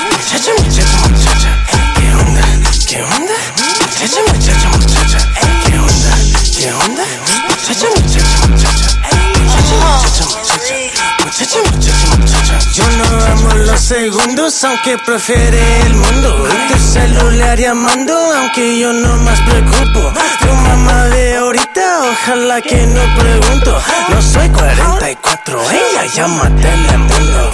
No 12.97 13.25
amo 13.25 13.53
los 13.65 13.79
segundos, 13.79 14.63
aunque 14.63 14.97
prefiere 14.97 15.81
el 15.81 15.93
mundo. 15.95 16.47
Y 16.47 16.71
tu 16.71 16.79
celular 16.79 17.57
llamando, 17.59 18.13
aunque 18.15 18.79
yo 18.79 18.93
no 18.93 19.17
más 19.17 19.39
preocupo. 19.41 20.13
Tu 20.39 20.53
mamá 20.53 21.05
de 21.07 21.35
ahorita, 21.35 22.01
ojalá 22.11 22.61
que 22.61 22.85
no 22.87 23.01
pregunto. 23.19 23.81
No 24.09 24.21
soy 24.21 24.49
44, 24.49 25.61
ella 25.71 26.05
llama 26.15 26.43
Telemundo. 26.61 27.51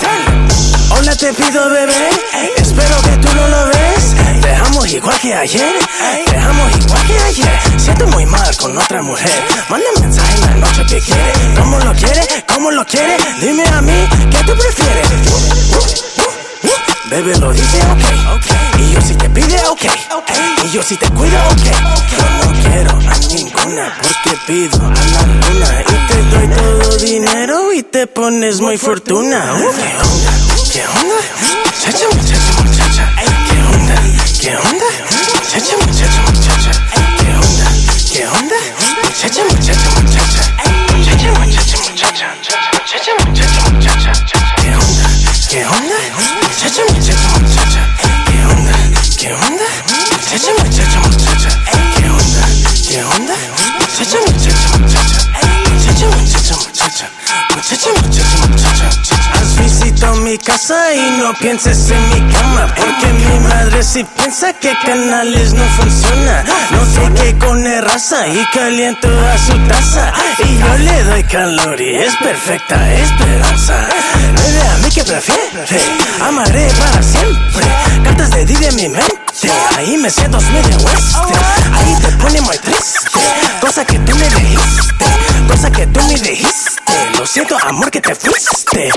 Hola, 0.89 1.15
te 1.15 1.33
pido 1.33 1.69
bebé, 1.69 2.09
espero 2.57 3.01
que 3.01 3.17
tú 3.17 3.27
no 3.35 3.47
lo 3.47 3.65
ves. 3.67 4.41
Dejamos 4.41 4.87
igual 4.91 5.19
que 5.19 5.33
ayer, 5.33 5.75
dejamos 6.31 6.71
igual 6.77 7.07
que 7.07 7.19
ayer. 7.19 7.59
Siento 7.77 8.07
muy 8.07 8.25
mal 8.25 8.55
con 8.57 8.77
otra 8.77 9.01
mujer. 9.01 9.43
Manda 9.69 9.87
mensaje 9.99 10.35
en 10.35 10.41
la 10.41 10.67
noche 10.67 10.85
que 10.87 11.01
quiere. 11.01 11.33
¿Cómo 11.57 11.79
lo 11.79 11.93
quiere? 11.93 12.45
¿Cómo 12.53 12.71
lo 12.71 12.85
quiere? 12.85 13.17
Dime 13.41 13.63
a 13.65 13.81
mí, 13.81 14.07
¿qué 14.31 14.43
tú 14.45 14.53
prefieres? 14.57 15.07
Bebé 17.09 17.37
lo 17.37 17.53
dice 17.53 17.79
ok, 17.79 18.79
y 18.79 18.91
yo 18.91 19.01
si 19.01 19.15
te 19.15 19.29
pide 19.29 19.57
ok, 19.67 19.85
y 20.65 20.71
yo 20.71 20.83
si 20.83 20.97
te 20.97 21.09
cuido 21.09 21.37
ok. 21.51 21.65
No 22.43 22.69
quiero 22.69 22.91
a 22.91 23.17
ninguna 23.33 23.97
porque 24.01 24.37
pido 24.45 24.85
a 24.85 24.89
la 24.89 25.21
luna 25.21 25.83
y 25.87 26.07
te 26.07 26.23
doy 26.23 26.47
todo 26.49 26.97
dinero 26.97 27.73
y 27.73 27.83
te 27.83 28.07
pones 28.07 28.59
muy 28.59 28.77
fortuna. 28.77 29.53
¿Qué 29.55 30.56
onda? 30.85 30.85
¿Qué 30.85 30.87
onda? 30.87 31.17
Muchacha, 31.71 32.07
muchacha, 32.07 32.07
muchacha. 32.07 32.16
Casa 60.47 60.93
y 60.93 61.19
no 61.19 61.33
pienses 61.33 61.91
en 61.91 62.09
mi 62.09 62.33
cama. 62.33 62.73
Porque 62.73 63.07
mi 63.13 63.39
madre 63.41 63.83
si 63.83 64.03
piensa 64.05 64.53
que 64.53 64.73
canales 64.85 65.53
no 65.53 65.65
funciona. 65.77 66.43
No 66.71 66.85
sé 66.85 67.11
qué 67.21 67.37
con 67.37 67.63
raza 67.81 68.27
y 68.27 68.45
caliento 68.53 69.09
a 69.09 69.37
su 69.37 69.57
taza. 69.67 70.13
Y 70.39 70.57
yo 70.57 70.77
le 70.77 71.03
doy 71.03 71.23
calor 71.25 71.81
y 71.81 71.97
es 71.97 72.15
perfecta 72.15 72.93
esperanza. 72.93 73.87
Bebe 74.37 74.61
a 74.61 74.77
mí 74.77 74.89
que 74.89 75.03
prefiere, 75.03 75.81
amaré 76.21 76.69
para 76.79 77.03
siempre. 77.03 77.67
Cartas 78.05 78.31
de 78.31 78.45
Didi 78.45 78.65
en 78.65 78.75
mi 78.77 78.89
mente, 78.89 79.51
ahí 79.75 79.97
me 79.97 80.09
siento 80.09 80.39
medio 80.39 80.77
oeste. 80.77 81.33
Ahí 81.73 81.95
te 82.01 82.11
pone 82.23 82.39
muy 82.41 82.57
triste, 82.59 83.19
cosa 83.59 83.83
que 83.83 83.99
tú 83.99 84.15
me 84.15 84.29
dijiste, 84.29 85.05
cosa 85.47 85.71
que 85.71 85.87
tú 85.87 86.01
me 86.01 86.13
dijiste. 86.15 86.81
Lo 87.17 87.25
siento, 87.25 87.57
amor, 87.63 87.89
que 87.89 88.01
te 88.01 88.13
fuiste. 88.15 88.91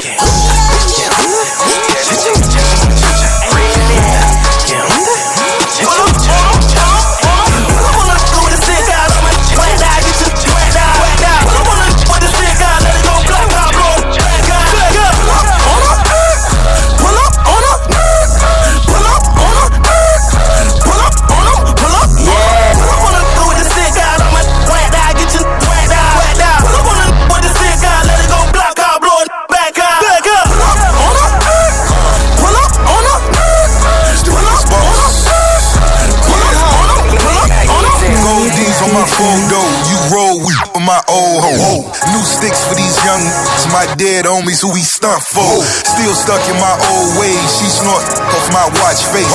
Dead 44.00 44.24
homies 44.24 44.64
who 44.64 44.72
we 44.72 44.80
stunt 44.80 45.20
for. 45.28 45.60
Still 45.84 46.16
stuck 46.16 46.40
in 46.48 46.56
my 46.56 46.72
old 46.88 47.20
ways, 47.20 47.36
she 47.60 47.68
snort 47.68 48.00
off 48.32 48.48
my 48.48 48.64
watch 48.80 49.04
face. 49.12 49.28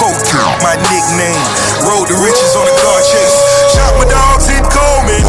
Coke, 0.00 0.16
my 0.64 0.72
nickname. 0.88 1.44
Road 1.84 2.08
to 2.08 2.16
riches 2.24 2.56
on 2.56 2.64
the 2.64 2.72
car 2.80 3.00
chase. 3.04 3.36
Shot 3.76 3.92
my 4.00 4.08
dogs 4.08 4.48
in 4.48 4.64
Coleman. 4.72 5.20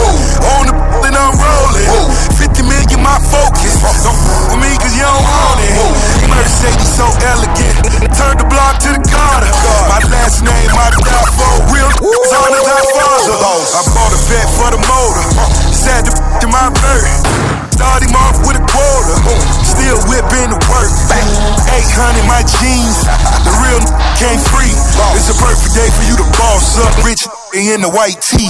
On 0.55 0.63
the 0.71 0.75
and 1.03 1.19
I'm 1.19 1.35
rolling. 1.35 2.15
50 2.39 2.63
million 2.63 3.03
my 3.03 3.19
focus. 3.27 3.75
Don't 4.07 4.15
f- 4.15 4.55
with 4.55 4.63
me 4.63 4.71
cause 4.79 4.95
you 4.95 5.03
don't 5.03 5.19
want 5.19 5.59
it. 5.67 5.75
Mercedes 6.31 6.87
so 6.87 7.11
elegant. 7.27 7.75
Turn 8.15 8.39
the 8.39 8.47
block 8.47 8.79
to 8.87 8.95
the 8.95 9.03
Carter. 9.03 9.51
My 9.91 9.99
last 10.07 10.47
name, 10.47 10.71
my 10.71 10.87
die 10.95 11.27
for 11.35 11.51
real 11.75 11.91
on 11.91 12.49
the 12.55 12.61
Godfather. 12.63 13.35
I 13.35 13.83
bought 13.91 14.15
a 14.15 14.19
vet 14.31 14.47
for 14.55 14.69
the 14.71 14.79
motor. 14.87 15.27
Sad 15.75 16.07
to 16.39 16.47
my 16.47 16.71
bird. 16.71 17.66
Start 17.77 18.01
him 18.01 18.17
off 18.17 18.41
with 18.41 18.57
a 18.57 18.65
quarter. 18.65 19.17
Still 19.61 20.01
whipping 20.09 20.49
the 20.49 20.57
work. 20.65 20.89
800 21.13 22.25
my 22.25 22.41
jeans. 22.57 23.05
The 23.45 23.53
real 23.61 23.85
came 24.17 24.41
free. 24.49 24.73
It's 25.13 25.29
a 25.29 25.37
perfect 25.37 25.77
day 25.77 25.85
for 25.93 26.01
you 26.09 26.17
to 26.17 26.25
boss 26.41 26.81
up. 26.81 26.89
Rich 27.05 27.29
in 27.53 27.85
the 27.85 27.89
white 27.93 28.17
tee. 28.33 28.49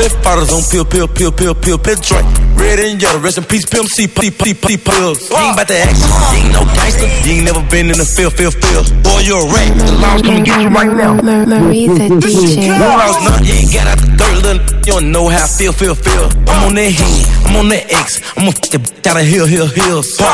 Put 0.00 0.16
bottles 0.24 0.48
on 0.48 0.64
pill, 0.72 0.86
pill, 0.88 1.06
pill, 1.06 1.30
pill, 1.30 1.54
pill, 1.54 1.76
pill, 1.76 2.00
drink. 2.00 2.24
Red 2.56 2.80
and 2.80 2.96
yellow, 2.96 3.20
rest 3.20 3.36
in 3.36 3.44
peace, 3.44 3.68
Pimp 3.68 3.84
C, 3.84 4.08
P, 4.08 4.30
P, 4.30 4.54
P, 4.56 4.80
pills. 4.80 5.28
You 5.28 5.36
ain't 5.36 5.52
about 5.52 5.68
the 5.68 5.76
action, 5.76 6.08
you 6.08 6.40
ain't 6.40 6.52
no 6.56 6.64
gangster. 6.72 7.04
You 7.28 7.36
ain't 7.36 7.44
never 7.44 7.60
been 7.68 7.92
in 7.92 8.00
the 8.00 8.08
field, 8.08 8.32
field, 8.32 8.56
field. 8.56 8.88
Boy, 9.04 9.20
you're 9.28 9.44
a 9.44 9.52
rat. 9.52 9.76
The 9.76 9.92
law's 10.00 10.22
gonna 10.22 10.40
get 10.40 10.56
you 10.56 10.72
right 10.72 10.88
now. 10.88 11.20
Marie 11.20 11.84
the 11.84 12.16
DJ. 12.16 12.72
You 12.72 12.80
lost 12.80 13.20
nothing, 13.28 13.44
you 13.44 13.52
ain't 13.52 13.72
got 13.76 13.92
out 13.92 14.00
the 14.00 14.08
dirt, 14.16 14.36
little. 14.40 14.62
You 14.88 14.92
don't 14.96 15.12
know 15.12 15.28
how 15.28 15.44
I 15.44 15.46
feel, 15.46 15.72
feel, 15.76 15.94
feel. 15.94 16.32
I'm 16.48 16.72
on 16.72 16.74
that 16.80 16.96
heat, 16.96 17.28
I'm 17.44 17.56
on 17.60 17.68
that 17.68 17.92
X. 17.92 18.24
I'm 18.40 18.48
gonna 18.48 18.56
fuck 18.56 18.72
the 18.72 18.80
out 19.04 19.20
of 19.20 19.26
hill, 19.28 19.44
hill, 19.44 19.68
hills. 19.68 20.16
Pop, 20.16 20.32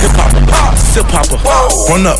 hip 0.00 0.16
hop, 0.16 0.78
sip 0.80 1.04
hopper, 1.12 1.36
run 1.92 2.08
up. 2.08 2.16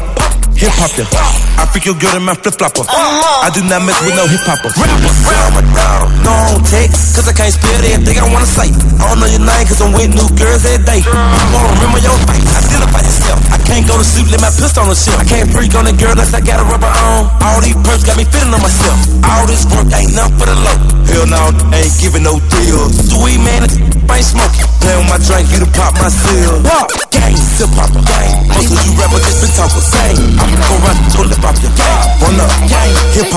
Hip 0.53 0.69
hop 0.77 0.93
ya. 1.01 1.48
Freak 1.73 1.85
your 1.85 1.99
girl 2.01 2.17
in 2.17 2.25
my 2.25 2.35
flip 2.35 2.57
flopper. 2.57 2.85
I 2.89 3.53
do 3.53 3.61
not 3.63 3.85
mess 3.85 4.01
with 4.01 4.17
no 4.17 4.25
hip 4.25 4.41
hopper. 4.43 4.73
Rapper, 4.73 5.13
rapper, 5.29 5.65
dog. 5.77 6.09
No, 6.25 6.35
text, 6.65 7.13
cause 7.15 7.29
I 7.29 7.35
can't 7.37 7.53
spell 7.53 7.77
everything 7.85 8.17
I 8.17 8.25
don't 8.25 8.33
wanna 8.33 8.49
say. 8.49 8.73
I 8.99 9.05
don't 9.09 9.21
know 9.21 9.29
your 9.29 9.45
name, 9.45 9.65
cause 9.69 9.81
I'm 9.85 9.93
with 9.93 10.11
new 10.11 10.29
girls 10.35 10.65
every 10.65 10.81
day. 10.85 11.01
I 11.05 11.45
wanna 11.53 11.77
remember 11.77 12.01
your 12.01 12.17
face, 12.25 12.49
identify 12.57 13.05
yourself. 13.05 13.39
I 13.53 13.59
can't 13.69 13.85
go 13.85 14.01
to 14.01 14.07
sleep, 14.07 14.33
let 14.33 14.41
my 14.41 14.49
pistol 14.49 14.89
on 14.89 14.91
the 14.91 14.99
shelf. 14.99 15.21
I 15.21 15.27
can't 15.29 15.49
freak 15.53 15.77
on 15.77 15.85
the 15.85 15.93
girl 15.93 16.17
unless 16.17 16.33
I 16.33 16.41
got 16.41 16.59
a 16.59 16.67
rubber 16.67 16.89
on. 16.89 17.29
All 17.45 17.61
these 17.61 17.77
perks 17.85 18.03
got 18.03 18.17
me 18.17 18.25
feeling 18.25 18.53
on 18.57 18.63
myself. 18.65 18.99
All 19.29 19.45
this 19.45 19.69
work 19.69 19.93
ain't 19.93 20.17
nothing 20.17 20.41
for 20.41 20.49
the 20.49 20.57
low. 20.57 20.79
Hell 21.05 21.29
no, 21.29 21.53
ain't 21.77 21.93
giving 22.01 22.25
no 22.25 22.41
deals. 22.49 22.97
Sweet 23.13 23.41
man, 23.45 23.69
I 24.09 24.19
ain't 24.19 24.25
smoking. 24.25 24.67
Play 24.81 24.97
with 24.97 25.09
my 25.13 25.21
drink, 25.21 25.53
you 25.53 25.61
to 25.61 25.71
pop 25.77 25.93
my 26.01 26.09
seal. 26.09 26.65
Gang, 27.13 27.37
sip 27.37 27.71
hopper, 27.77 28.01
gang. 28.09 28.49
Most 28.57 28.73
of 28.73 28.81
you 28.89 28.93
rappers 28.97 29.21
just 29.25 29.41
been 29.45 29.53
talking. 29.53 29.85
Gang, 29.89 30.17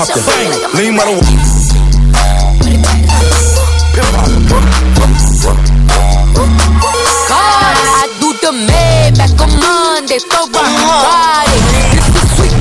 gang, 0.06 0.16
your 0.16 0.24
gang. 0.26 0.74
Lean 0.74 0.96
by 0.96 1.04
the 1.04 1.12
way. 1.12 1.20
God, 7.28 7.76
I 7.94 8.08
do 8.20 8.28
the 8.42 8.52
Maybach 8.66 9.38
on 9.40 9.50
Monday, 9.60 10.18
so 10.18 10.48
rock 10.50 10.70
Friday. 11.02 11.62
This 11.92 12.06
is 12.08 12.28
sweet 12.36 12.54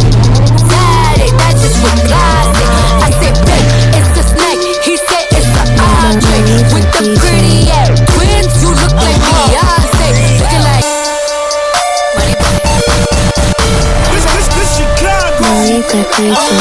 Saturday, 0.70 1.32
that's 1.38 1.62
just 1.62 1.78
with 1.82 2.02
classic. 2.06 2.70
I 3.02 3.10
said, 3.20 3.36
babe, 3.46 3.70
it's 3.98 4.14
a 4.20 4.24
snake. 4.24 4.62
He 4.86 4.96
said 4.98 5.26
it's 5.32 5.52
a 5.58 5.66
entree. 5.82 6.42
With 6.74 6.88
the 6.94 7.02
pretty 7.20 7.70
ass 7.72 7.90
twins, 8.14 8.54
you 8.62 8.70
look 8.70 8.94
like 8.94 9.18
Beyonce. 9.18 10.08
Looking 10.42 10.62
like 10.62 10.86
money. 10.92 11.32
Marie 15.52 15.82
the 15.92 16.02
DJ. 16.16 16.32
Bitch, 16.32 16.61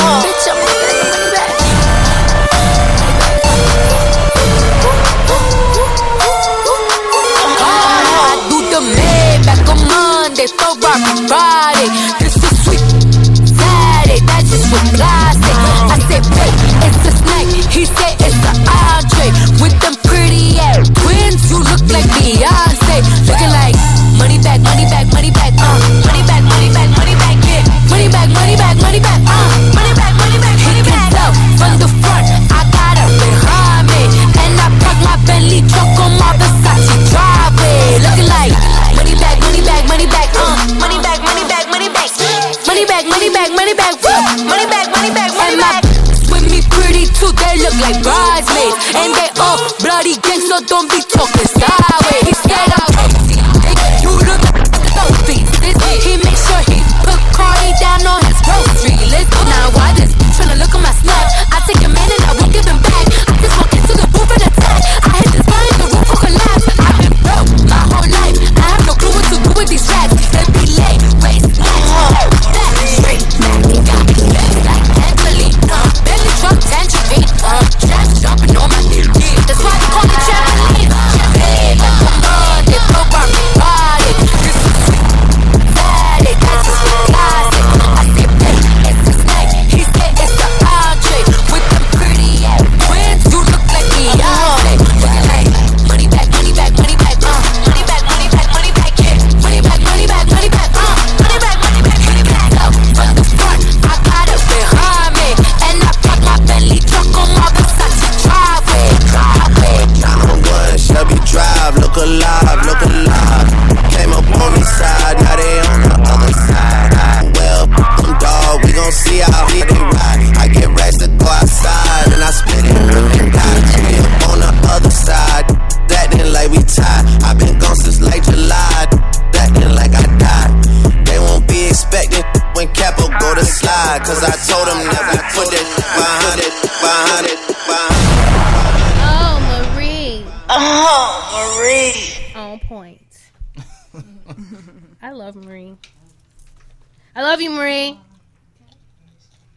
I 147.15 147.23
love 147.23 147.41
you, 147.41 147.51
Marie. 147.51 147.99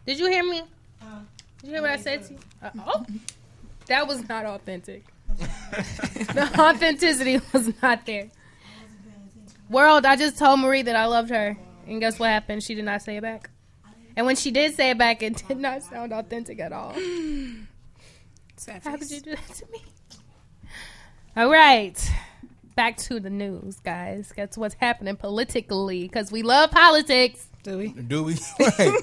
Did 0.06 0.18
you 0.18 0.28
hear 0.28 0.42
me? 0.44 0.62
Did 1.60 1.68
you 1.68 1.70
hear 1.70 1.82
what 1.82 1.90
I 1.90 1.96
said 1.96 2.24
to 2.24 2.32
you? 2.34 2.38
Uh, 2.62 2.70
oh, 2.86 3.06
that 3.86 4.06
was 4.06 4.28
not 4.28 4.44
authentic. 4.44 5.04
the 5.38 6.50
authenticity 6.58 7.40
was 7.52 7.72
not 7.82 8.04
there. 8.06 8.30
World, 9.70 10.04
I 10.04 10.16
just 10.16 10.38
told 10.38 10.60
Marie 10.60 10.82
that 10.82 10.94
I 10.94 11.06
loved 11.06 11.30
her, 11.30 11.56
and 11.86 12.00
guess 12.00 12.18
what 12.18 12.28
happened? 12.28 12.62
She 12.62 12.74
did 12.74 12.84
not 12.84 13.02
say 13.02 13.16
it 13.16 13.22
back. 13.22 13.50
And 14.16 14.26
when 14.26 14.36
she 14.36 14.50
did 14.50 14.74
say 14.74 14.90
it 14.90 14.98
back, 14.98 15.22
it 15.22 15.42
did 15.48 15.58
not 15.58 15.82
sound 15.82 16.12
authentic 16.12 16.60
at 16.60 16.72
all. 16.72 16.92
How 18.84 18.96
could 18.96 19.10
you 19.10 19.20
do 19.20 19.30
that 19.30 19.54
to 19.54 19.66
me? 19.72 19.82
All 21.36 21.50
right. 21.50 22.12
Back 22.76 22.96
to 22.98 23.20
the 23.20 23.30
news, 23.30 23.78
guys. 23.80 24.32
That's 24.36 24.58
what's 24.58 24.74
happening 24.74 25.16
politically 25.16 26.02
because 26.02 26.32
we 26.32 26.42
love 26.42 26.70
politics. 26.72 27.46
Do 27.62 27.78
we? 27.78 27.88
Do 27.88 28.24
we? 28.24 28.34
Right. 28.58 29.02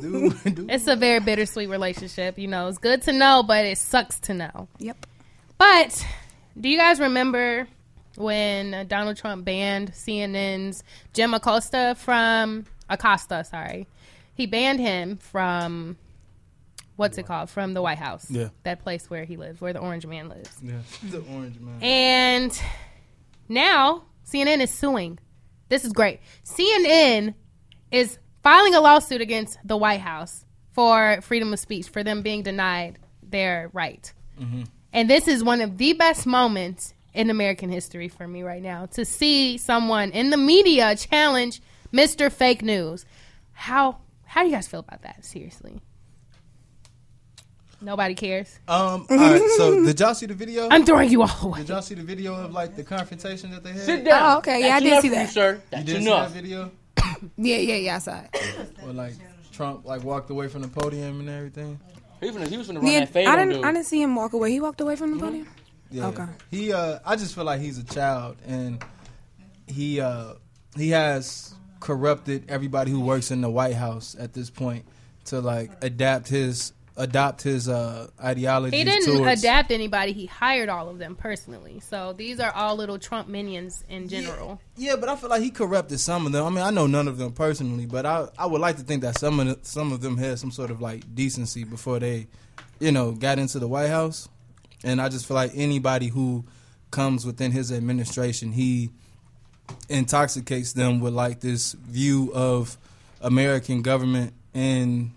do, 0.00 0.30
do. 0.50 0.66
It's 0.70 0.86
a 0.86 0.94
very 0.96 1.20
bittersweet 1.20 1.68
relationship. 1.68 2.38
You 2.38 2.46
know, 2.48 2.68
it's 2.68 2.78
good 2.78 3.02
to 3.02 3.12
know, 3.12 3.42
but 3.42 3.64
it 3.66 3.76
sucks 3.78 4.20
to 4.20 4.34
know. 4.34 4.68
Yep. 4.78 5.04
But 5.58 6.06
do 6.58 6.68
you 6.68 6.78
guys 6.78 7.00
remember 7.00 7.66
when 8.16 8.72
uh, 8.72 8.84
Donald 8.84 9.16
Trump 9.16 9.44
banned 9.44 9.92
CNN's 9.92 10.84
Jim 11.12 11.34
Acosta 11.34 11.96
from 11.98 12.66
Acosta? 12.88 13.42
Sorry, 13.44 13.88
he 14.34 14.46
banned 14.46 14.78
him 14.80 15.16
from 15.16 15.96
what's 16.96 17.18
it 17.18 17.26
called? 17.26 17.50
From 17.50 17.74
the 17.74 17.82
White 17.82 17.98
House. 17.98 18.30
Yeah. 18.30 18.48
that 18.62 18.82
place 18.82 19.10
where 19.10 19.24
he 19.24 19.36
lives, 19.36 19.60
where 19.60 19.72
the 19.72 19.80
Orange 19.80 20.06
Man 20.06 20.28
lives. 20.28 20.56
Yeah, 20.62 20.74
the 21.10 21.18
orange 21.32 21.58
man. 21.60 21.82
And 21.82 22.62
now 23.48 24.04
CNN 24.26 24.60
is 24.60 24.70
suing. 24.70 25.18
This 25.68 25.84
is 25.84 25.92
great. 25.92 26.20
CNN 26.44 27.34
is 27.90 28.18
filing 28.42 28.74
a 28.74 28.80
lawsuit 28.80 29.20
against 29.20 29.58
the 29.64 29.76
White 29.76 30.00
House 30.00 30.44
for 30.72 31.20
freedom 31.22 31.52
of 31.52 31.58
speech, 31.58 31.88
for 31.88 32.02
them 32.02 32.22
being 32.22 32.42
denied 32.42 32.98
their 33.22 33.70
right. 33.72 34.12
Mm-hmm. 34.40 34.62
And 34.92 35.10
this 35.10 35.28
is 35.28 35.44
one 35.44 35.60
of 35.60 35.76
the 35.78 35.92
best 35.92 36.26
moments 36.26 36.94
in 37.14 37.30
American 37.30 37.70
history 37.70 38.08
for 38.08 38.28
me 38.28 38.42
right 38.42 38.62
now 38.62 38.86
to 38.86 39.04
see 39.04 39.58
someone 39.58 40.10
in 40.12 40.30
the 40.30 40.36
media 40.36 40.94
challenge 40.96 41.60
Mr. 41.92 42.30
Fake 42.30 42.62
News. 42.62 43.04
How 43.52 43.98
how 44.24 44.42
do 44.42 44.48
you 44.48 44.54
guys 44.54 44.68
feel 44.68 44.80
about 44.80 45.02
that? 45.02 45.24
Seriously. 45.24 45.80
Nobody 47.80 48.14
cares. 48.14 48.58
Um. 48.66 49.06
All 49.08 49.16
right. 49.16 49.40
So, 49.56 49.84
did 49.84 50.00
y'all 50.00 50.14
see 50.14 50.26
the 50.26 50.34
video? 50.34 50.68
I'm 50.70 50.84
throwing 50.84 51.10
you 51.10 51.22
all 51.22 51.30
away. 51.42 51.60
Did 51.60 51.68
y'all 51.68 51.82
see 51.82 51.94
the 51.94 52.02
video 52.02 52.34
of 52.34 52.52
like 52.52 52.74
the 52.74 52.82
confrontation 52.82 53.50
that 53.52 53.62
they 53.62 53.70
had? 53.72 53.82
Sit 53.82 54.04
down. 54.04 54.34
Oh, 54.34 54.38
okay. 54.38 54.60
Yeah, 54.66 54.76
I 54.76 54.80
did 54.80 55.00
see 55.00 55.08
that. 55.10 55.28
sir. 55.30 55.60
You 55.76 55.84
did 55.84 55.98
see 56.02 56.04
that 56.10 56.30
video? 56.30 56.70
Yeah, 57.36 57.56
yeah, 57.56 57.74
yeah. 57.76 57.96
I 57.96 57.98
saw 57.98 58.20
it. 58.20 58.70
Where 58.80 58.92
like 58.92 59.14
Trump 59.52 59.84
like 59.84 60.02
walked 60.04 60.30
away 60.30 60.48
from 60.48 60.62
the 60.62 60.68
podium 60.68 61.20
and 61.20 61.28
everything. 61.28 61.78
He 62.20 62.26
was 62.30 62.36
finna, 62.36 62.48
he 62.48 62.56
was 62.56 62.68
finna 62.68 62.76
run 62.82 62.86
Yeah, 62.86 63.00
that 63.00 63.08
fade 63.10 63.26
I 63.28 63.36
didn't. 63.36 63.54
dude. 63.54 63.64
I 63.64 63.72
didn't 63.72 63.86
see 63.86 64.02
him 64.02 64.14
walk 64.16 64.32
away. 64.32 64.50
He 64.52 64.60
walked 64.60 64.80
away 64.80 64.96
from 64.96 65.14
the 65.14 65.20
podium. 65.24 65.48
Yeah. 65.90 66.06
Okay. 66.08 66.26
He 66.50 66.72
uh 66.72 66.98
I 67.04 67.16
just 67.16 67.34
feel 67.34 67.44
like 67.44 67.60
he's 67.60 67.78
a 67.78 67.84
child 67.84 68.36
and 68.46 68.84
he 69.66 70.00
uh 70.00 70.34
he 70.76 70.90
has 70.90 71.54
corrupted 71.80 72.44
everybody 72.50 72.90
who 72.90 73.00
works 73.00 73.30
in 73.30 73.40
the 73.40 73.50
White 73.50 73.74
House 73.74 74.16
at 74.18 74.32
this 74.32 74.50
point 74.50 74.84
to 75.26 75.40
like 75.40 75.70
adapt 75.82 76.28
his 76.28 76.72
adopt 76.98 77.42
his 77.42 77.68
uh 77.68 78.08
ideology 78.22 78.76
He 78.76 78.84
didn't 78.84 79.16
towards 79.16 79.40
adapt 79.40 79.70
anybody. 79.70 80.12
He 80.12 80.26
hired 80.26 80.68
all 80.68 80.88
of 80.88 80.98
them 80.98 81.14
personally. 81.14 81.80
So 81.80 82.12
these 82.12 82.40
are 82.40 82.52
all 82.52 82.76
little 82.76 82.98
Trump 82.98 83.28
minions 83.28 83.84
in 83.88 84.08
general. 84.08 84.60
Yeah, 84.76 84.96
but 84.96 85.08
I 85.08 85.16
feel 85.16 85.30
like 85.30 85.40
he 85.42 85.50
corrupted 85.50 86.00
some 86.00 86.26
of 86.26 86.32
them. 86.32 86.44
I 86.44 86.50
mean, 86.50 86.64
I 86.64 86.70
know 86.70 86.86
none 86.86 87.08
of 87.08 87.16
them 87.16 87.32
personally, 87.32 87.86
but 87.86 88.04
I 88.04 88.28
I 88.36 88.46
would 88.46 88.60
like 88.60 88.76
to 88.76 88.82
think 88.82 89.02
that 89.02 89.16
some 89.16 89.40
of 89.40 89.46
the, 89.46 89.58
some 89.62 89.92
of 89.92 90.00
them 90.00 90.18
had 90.18 90.38
some 90.38 90.50
sort 90.50 90.70
of 90.70 90.80
like 90.80 91.14
decency 91.14 91.64
before 91.64 92.00
they, 92.00 92.26
you 92.80 92.92
know, 92.92 93.12
got 93.12 93.38
into 93.38 93.58
the 93.58 93.68
White 93.68 93.88
House. 93.88 94.28
And 94.84 95.00
I 95.00 95.08
just 95.08 95.26
feel 95.26 95.36
like 95.36 95.52
anybody 95.54 96.08
who 96.08 96.44
comes 96.90 97.24
within 97.24 97.52
his 97.52 97.72
administration, 97.72 98.52
he 98.52 98.90
intoxicates 99.88 100.72
them 100.72 101.00
with 101.00 101.14
like 101.14 101.40
this 101.40 101.72
view 101.72 102.32
of 102.34 102.76
American 103.20 103.82
government 103.82 104.32
and 104.54 105.10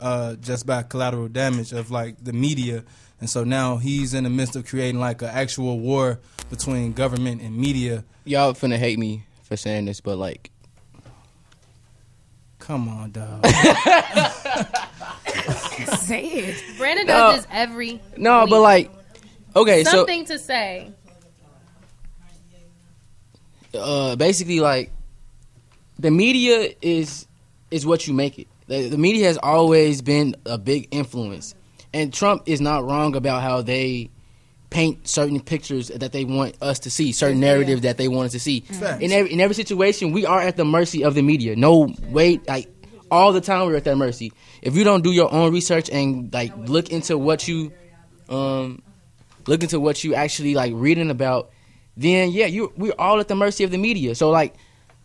uh, 0.00 0.34
just 0.36 0.66
by 0.66 0.82
collateral 0.82 1.28
damage 1.28 1.72
of 1.72 1.90
like 1.90 2.16
the 2.22 2.32
media. 2.32 2.82
And 3.20 3.28
so 3.28 3.44
now 3.44 3.76
he's 3.76 4.14
in 4.14 4.24
the 4.24 4.30
midst 4.30 4.56
of 4.56 4.66
creating 4.66 4.98
like 5.00 5.20
an 5.22 5.28
actual 5.28 5.78
war 5.78 6.18
between 6.48 6.92
government 6.94 7.42
and 7.42 7.56
media. 7.56 8.04
Y'all 8.24 8.54
finna 8.54 8.76
hate 8.78 8.98
me 8.98 9.24
for 9.42 9.56
saying 9.56 9.84
this, 9.84 10.00
but 10.00 10.16
like, 10.16 10.50
Come 12.58 12.88
on, 12.88 13.10
dog. 13.10 13.44
Say 15.98 16.22
it. 16.24 16.62
Brandon 16.78 17.06
No. 17.06 17.12
does 17.32 17.36
this 17.36 17.46
every 17.50 18.00
no, 18.16 18.42
week. 18.42 18.50
but 18.50 18.60
like, 18.60 18.90
okay, 19.56 19.82
so 19.84 19.90
something 19.90 20.24
to 20.26 20.38
say. 20.38 20.92
uh, 23.74 24.16
basically 24.16 24.60
like 24.60 24.90
the 25.98 26.10
media 26.10 26.72
is 26.82 27.26
is 27.70 27.86
what 27.86 28.06
you 28.06 28.14
make 28.14 28.38
it. 28.38 28.48
The, 28.70 28.88
the 28.88 28.98
media 28.98 29.26
has 29.26 29.36
always 29.36 30.00
been 30.00 30.36
a 30.46 30.56
big 30.56 30.86
influence, 30.92 31.56
and 31.92 32.14
Trump 32.14 32.44
is 32.46 32.60
not 32.60 32.84
wrong 32.84 33.16
about 33.16 33.42
how 33.42 33.62
they 33.62 34.10
paint 34.70 35.08
certain 35.08 35.40
pictures 35.40 35.88
that 35.88 36.12
they 36.12 36.24
want 36.24 36.54
us 36.62 36.78
to 36.78 36.90
see, 36.90 37.10
certain 37.10 37.40
narratives 37.40 37.82
that 37.82 37.96
they 37.96 38.06
want 38.06 38.26
us 38.26 38.32
to 38.32 38.38
see. 38.38 38.60
Facts. 38.60 39.02
In 39.02 39.10
every 39.10 39.32
in 39.32 39.40
every 39.40 39.56
situation, 39.56 40.12
we 40.12 40.24
are 40.24 40.40
at 40.40 40.56
the 40.56 40.64
mercy 40.64 41.02
of 41.02 41.16
the 41.16 41.22
media. 41.22 41.56
No, 41.56 41.92
wait, 42.10 42.46
like 42.46 42.72
all 43.10 43.32
the 43.32 43.40
time 43.40 43.66
we're 43.66 43.74
at 43.74 43.82
their 43.82 43.96
mercy. 43.96 44.32
If 44.62 44.76
you 44.76 44.84
don't 44.84 45.02
do 45.02 45.10
your 45.10 45.32
own 45.32 45.52
research 45.52 45.90
and 45.90 46.32
like 46.32 46.56
look 46.56 46.90
into 46.90 47.18
what 47.18 47.48
you 47.48 47.72
um 48.28 48.82
look 49.48 49.64
into 49.64 49.80
what 49.80 50.04
you 50.04 50.14
actually 50.14 50.54
like 50.54 50.72
reading 50.76 51.10
about, 51.10 51.50
then 51.96 52.30
yeah, 52.30 52.46
you 52.46 52.72
we're 52.76 52.94
all 53.00 53.18
at 53.18 53.26
the 53.26 53.34
mercy 53.34 53.64
of 53.64 53.72
the 53.72 53.78
media. 53.78 54.14
So 54.14 54.30
like 54.30 54.54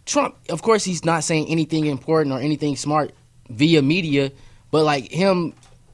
Trump, 0.05 0.35
of 0.51 0.61
course, 0.61 0.83
he's 0.83 1.03
not 1.03 1.23
saying 1.23 1.47
anything 1.47 1.87
important 1.87 2.31
or 2.31 2.39
anything 2.39 2.75
smart 2.75 3.11
via 3.49 3.81
media, 3.81 4.31
but 4.71 4.83
like 4.83 5.11
him 5.11 5.53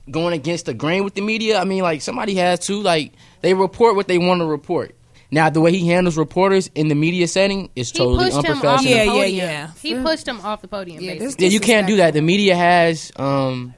going 0.09 0.33
against 0.33 0.65
the 0.65 0.73
grain 0.73 1.03
with 1.03 1.13
the 1.13 1.21
media, 1.21 1.59
I 1.59 1.65
mean, 1.65 1.83
like 1.83 2.01
somebody 2.01 2.35
has 2.35 2.59
to 2.67 2.81
like 2.81 3.13
they 3.41 3.53
report 3.53 3.95
what 3.95 4.07
they 4.07 4.17
want 4.17 4.41
to 4.41 4.45
report. 4.45 4.95
Now, 5.33 5.49
the 5.49 5.61
way 5.61 5.71
he 5.71 5.87
handles 5.87 6.17
reporters 6.17 6.69
in 6.75 6.89
the 6.89 6.95
media 6.95 7.25
setting 7.25 7.69
is 7.73 7.89
He 7.89 7.99
totally 7.99 8.25
pushed 8.25 8.45
him 8.45 8.57
off 8.57 8.79
unprofessional. 8.79 8.83
the 8.83 8.89
Yeah, 8.89 9.25
yeah, 9.25 9.43
yeah. 9.43 9.71
He 9.81 9.95
pushed 9.95 10.27
him 10.27 10.41
off 10.41 10.61
the 10.61 10.67
podium. 10.67 11.01
Yeah, 11.01 11.13
basically. 11.13 11.45
Yeah, 11.45 11.51
you 11.51 11.59
can't 11.61 11.87
do 11.87 11.95
that. 11.97 12.13
The 12.13 12.21
media 12.21 12.53
has 12.53 13.13
um, 13.15 13.73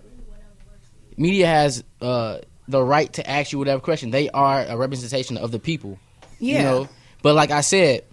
media 1.15 1.45
has 1.45 1.83
uh, 2.01 2.39
the 2.67 2.81
right 2.81 3.11
to 3.13 3.29
ask 3.29 3.51
you 3.51 3.59
whatever 3.59 3.81
question. 3.81 4.09
They 4.09 4.29
are 4.29 4.63
a 4.63 4.75
representation 4.75 5.37
of 5.37 5.51
the 5.51 5.59
people. 5.59 5.99
Yeah. 6.39 6.57
You 6.57 6.63
know, 6.63 6.89
but 7.21 7.35
like 7.35 7.51
I 7.51 7.61
said, 7.61 8.03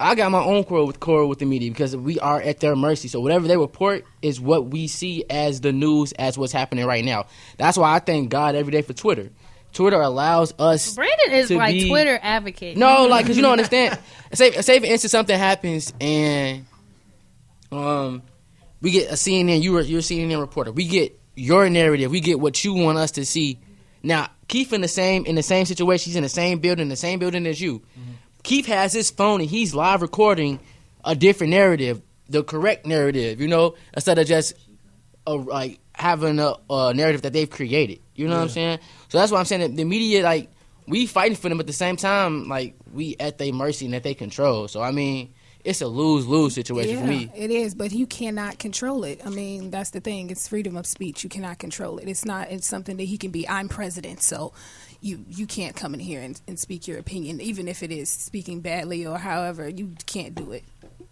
I 0.00 0.14
got 0.14 0.30
my 0.30 0.42
own 0.42 0.64
quarrel 0.64 0.86
with 0.86 1.00
quarrel 1.00 1.28
with 1.28 1.40
the 1.40 1.44
media 1.44 1.70
because 1.70 1.96
we 1.96 2.20
are 2.20 2.40
at 2.40 2.60
their 2.60 2.76
mercy. 2.76 3.08
So 3.08 3.20
whatever 3.20 3.48
they 3.48 3.56
report 3.56 4.04
is 4.22 4.40
what 4.40 4.66
we 4.66 4.86
see 4.86 5.24
as 5.28 5.60
the 5.60 5.72
news, 5.72 6.12
as 6.12 6.38
what's 6.38 6.52
happening 6.52 6.86
right 6.86 7.04
now. 7.04 7.26
That's 7.56 7.76
why 7.76 7.94
I 7.94 7.98
thank 7.98 8.30
God 8.30 8.54
every 8.54 8.70
day 8.70 8.82
for 8.82 8.92
Twitter. 8.92 9.30
Twitter 9.72 10.00
allows 10.00 10.54
us. 10.58 10.94
Brandon 10.94 11.32
is 11.32 11.48
to 11.48 11.56
like 11.56 11.74
be- 11.74 11.88
Twitter 11.88 12.18
advocate. 12.22 12.76
No, 12.76 13.06
like, 13.10 13.26
cause 13.26 13.36
you 13.36 13.42
don't 13.42 13.52
understand. 13.52 13.98
say, 14.32 14.52
say 14.52 14.78
for 14.78 14.86
instance, 14.86 15.10
something 15.10 15.36
happens 15.36 15.92
and 16.00 16.64
um, 17.72 18.22
we 18.80 18.92
get 18.92 19.10
a 19.10 19.14
CNN. 19.14 19.62
You 19.62 19.76
are 19.76 19.82
you're 19.82 19.98
a 19.98 20.02
CNN 20.02 20.40
reporter. 20.40 20.72
We 20.72 20.86
get 20.86 21.18
your 21.34 21.68
narrative. 21.68 22.10
We 22.10 22.20
get 22.20 22.40
what 22.40 22.64
you 22.64 22.74
want 22.74 22.98
us 22.98 23.12
to 23.12 23.26
see. 23.26 23.58
Now, 24.02 24.28
Keith 24.46 24.72
in 24.72 24.80
the 24.80 24.88
same 24.88 25.26
in 25.26 25.34
the 25.34 25.42
same 25.42 25.66
situation. 25.66 26.10
He's 26.10 26.16
in 26.16 26.22
the 26.22 26.28
same 26.28 26.60
building, 26.60 26.88
the 26.88 26.96
same 26.96 27.18
building 27.18 27.46
as 27.46 27.60
you. 27.60 27.82
Keith 28.42 28.66
has 28.66 28.92
his 28.92 29.10
phone 29.10 29.40
and 29.40 29.50
he's 29.50 29.74
live 29.74 30.02
recording 30.02 30.60
a 31.04 31.14
different 31.14 31.50
narrative, 31.50 32.02
the 32.28 32.42
correct 32.42 32.86
narrative. 32.86 33.40
You 33.40 33.48
know, 33.48 33.74
instead 33.94 34.18
of 34.18 34.26
just 34.26 34.54
a, 35.26 35.34
like 35.34 35.80
having 35.92 36.38
a, 36.38 36.54
a 36.70 36.94
narrative 36.94 37.22
that 37.22 37.32
they've 37.32 37.50
created. 37.50 38.00
You 38.14 38.28
know 38.28 38.36
what 38.36 38.42
I'm 38.42 38.48
saying? 38.48 38.78
So 39.08 39.18
that's 39.18 39.30
why 39.30 39.38
I'm 39.38 39.44
saying 39.44 39.60
that 39.62 39.76
the 39.76 39.84
media, 39.84 40.22
like, 40.22 40.50
we 40.88 41.06
fighting 41.06 41.36
for 41.36 41.48
them 41.48 41.58
but 41.58 41.64
at 41.64 41.66
the 41.66 41.72
same 41.72 41.96
time, 41.96 42.48
like 42.48 42.74
we 42.92 43.14
at 43.20 43.38
their 43.38 43.52
mercy 43.52 43.86
and 43.86 43.94
at 43.94 44.02
their 44.02 44.14
control. 44.14 44.68
So 44.68 44.80
I 44.80 44.90
mean, 44.90 45.34
it's 45.68 45.80
a 45.82 45.86
lose 45.86 46.26
lose 46.26 46.54
situation 46.54 46.94
yeah, 46.96 47.00
for 47.02 47.06
me. 47.06 47.30
it 47.36 47.50
is, 47.50 47.74
but 47.74 47.92
you 47.92 48.06
cannot 48.06 48.58
control 48.58 49.04
it. 49.04 49.20
I 49.24 49.28
mean, 49.30 49.70
that's 49.70 49.90
the 49.90 50.00
thing. 50.00 50.30
It's 50.30 50.48
freedom 50.48 50.76
of 50.76 50.86
speech. 50.86 51.22
You 51.24 51.30
cannot 51.30 51.58
control 51.58 51.98
it. 51.98 52.08
It's 52.08 52.24
not. 52.24 52.50
It's 52.50 52.66
something 52.66 52.96
that 52.96 53.04
he 53.04 53.18
can 53.18 53.30
be. 53.30 53.48
I'm 53.48 53.68
president, 53.68 54.22
so 54.22 54.52
you 55.00 55.24
you 55.28 55.46
can't 55.46 55.76
come 55.76 55.94
in 55.94 56.00
here 56.00 56.20
and, 56.22 56.40
and 56.48 56.58
speak 56.58 56.88
your 56.88 56.98
opinion, 56.98 57.40
even 57.40 57.68
if 57.68 57.82
it 57.82 57.92
is 57.92 58.08
speaking 58.10 58.60
badly 58.60 59.06
or 59.06 59.18
however. 59.18 59.68
You 59.68 59.92
can't 60.06 60.34
do 60.34 60.52
it. 60.52 60.64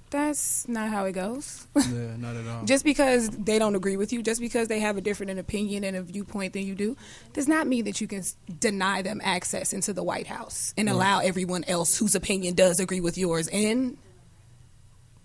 That's 0.08 0.66
not 0.68 0.88
how 0.88 1.04
it 1.06 1.12
goes. 1.12 1.66
yeah, 1.74 2.16
not 2.16 2.36
at 2.40 2.46
all. 2.46 2.64
just 2.64 2.84
because 2.84 3.28
they 3.28 3.58
don't 3.58 3.74
agree 3.74 3.96
with 3.96 4.12
you, 4.12 4.22
just 4.22 4.40
because 4.40 4.68
they 4.68 4.78
have 4.78 4.96
a 4.96 5.00
different 5.00 5.30
an 5.30 5.38
opinion 5.38 5.82
and 5.82 5.96
a 5.96 6.02
viewpoint 6.02 6.52
than 6.52 6.62
you 6.64 6.76
do, 6.76 6.96
does 7.32 7.48
not 7.48 7.66
mean 7.66 7.84
that 7.86 8.00
you 8.00 8.06
can 8.06 8.22
deny 8.60 9.02
them 9.02 9.20
access 9.24 9.72
into 9.72 9.92
the 9.92 10.04
White 10.04 10.28
House 10.28 10.72
and 10.78 10.86
Right. 10.86 10.94
allow 10.94 11.18
everyone 11.18 11.64
else 11.64 11.98
whose 11.98 12.14
opinion 12.14 12.54
does 12.54 12.78
agree 12.78 13.00
with 13.00 13.18
yours 13.18 13.48
in. 13.48 13.98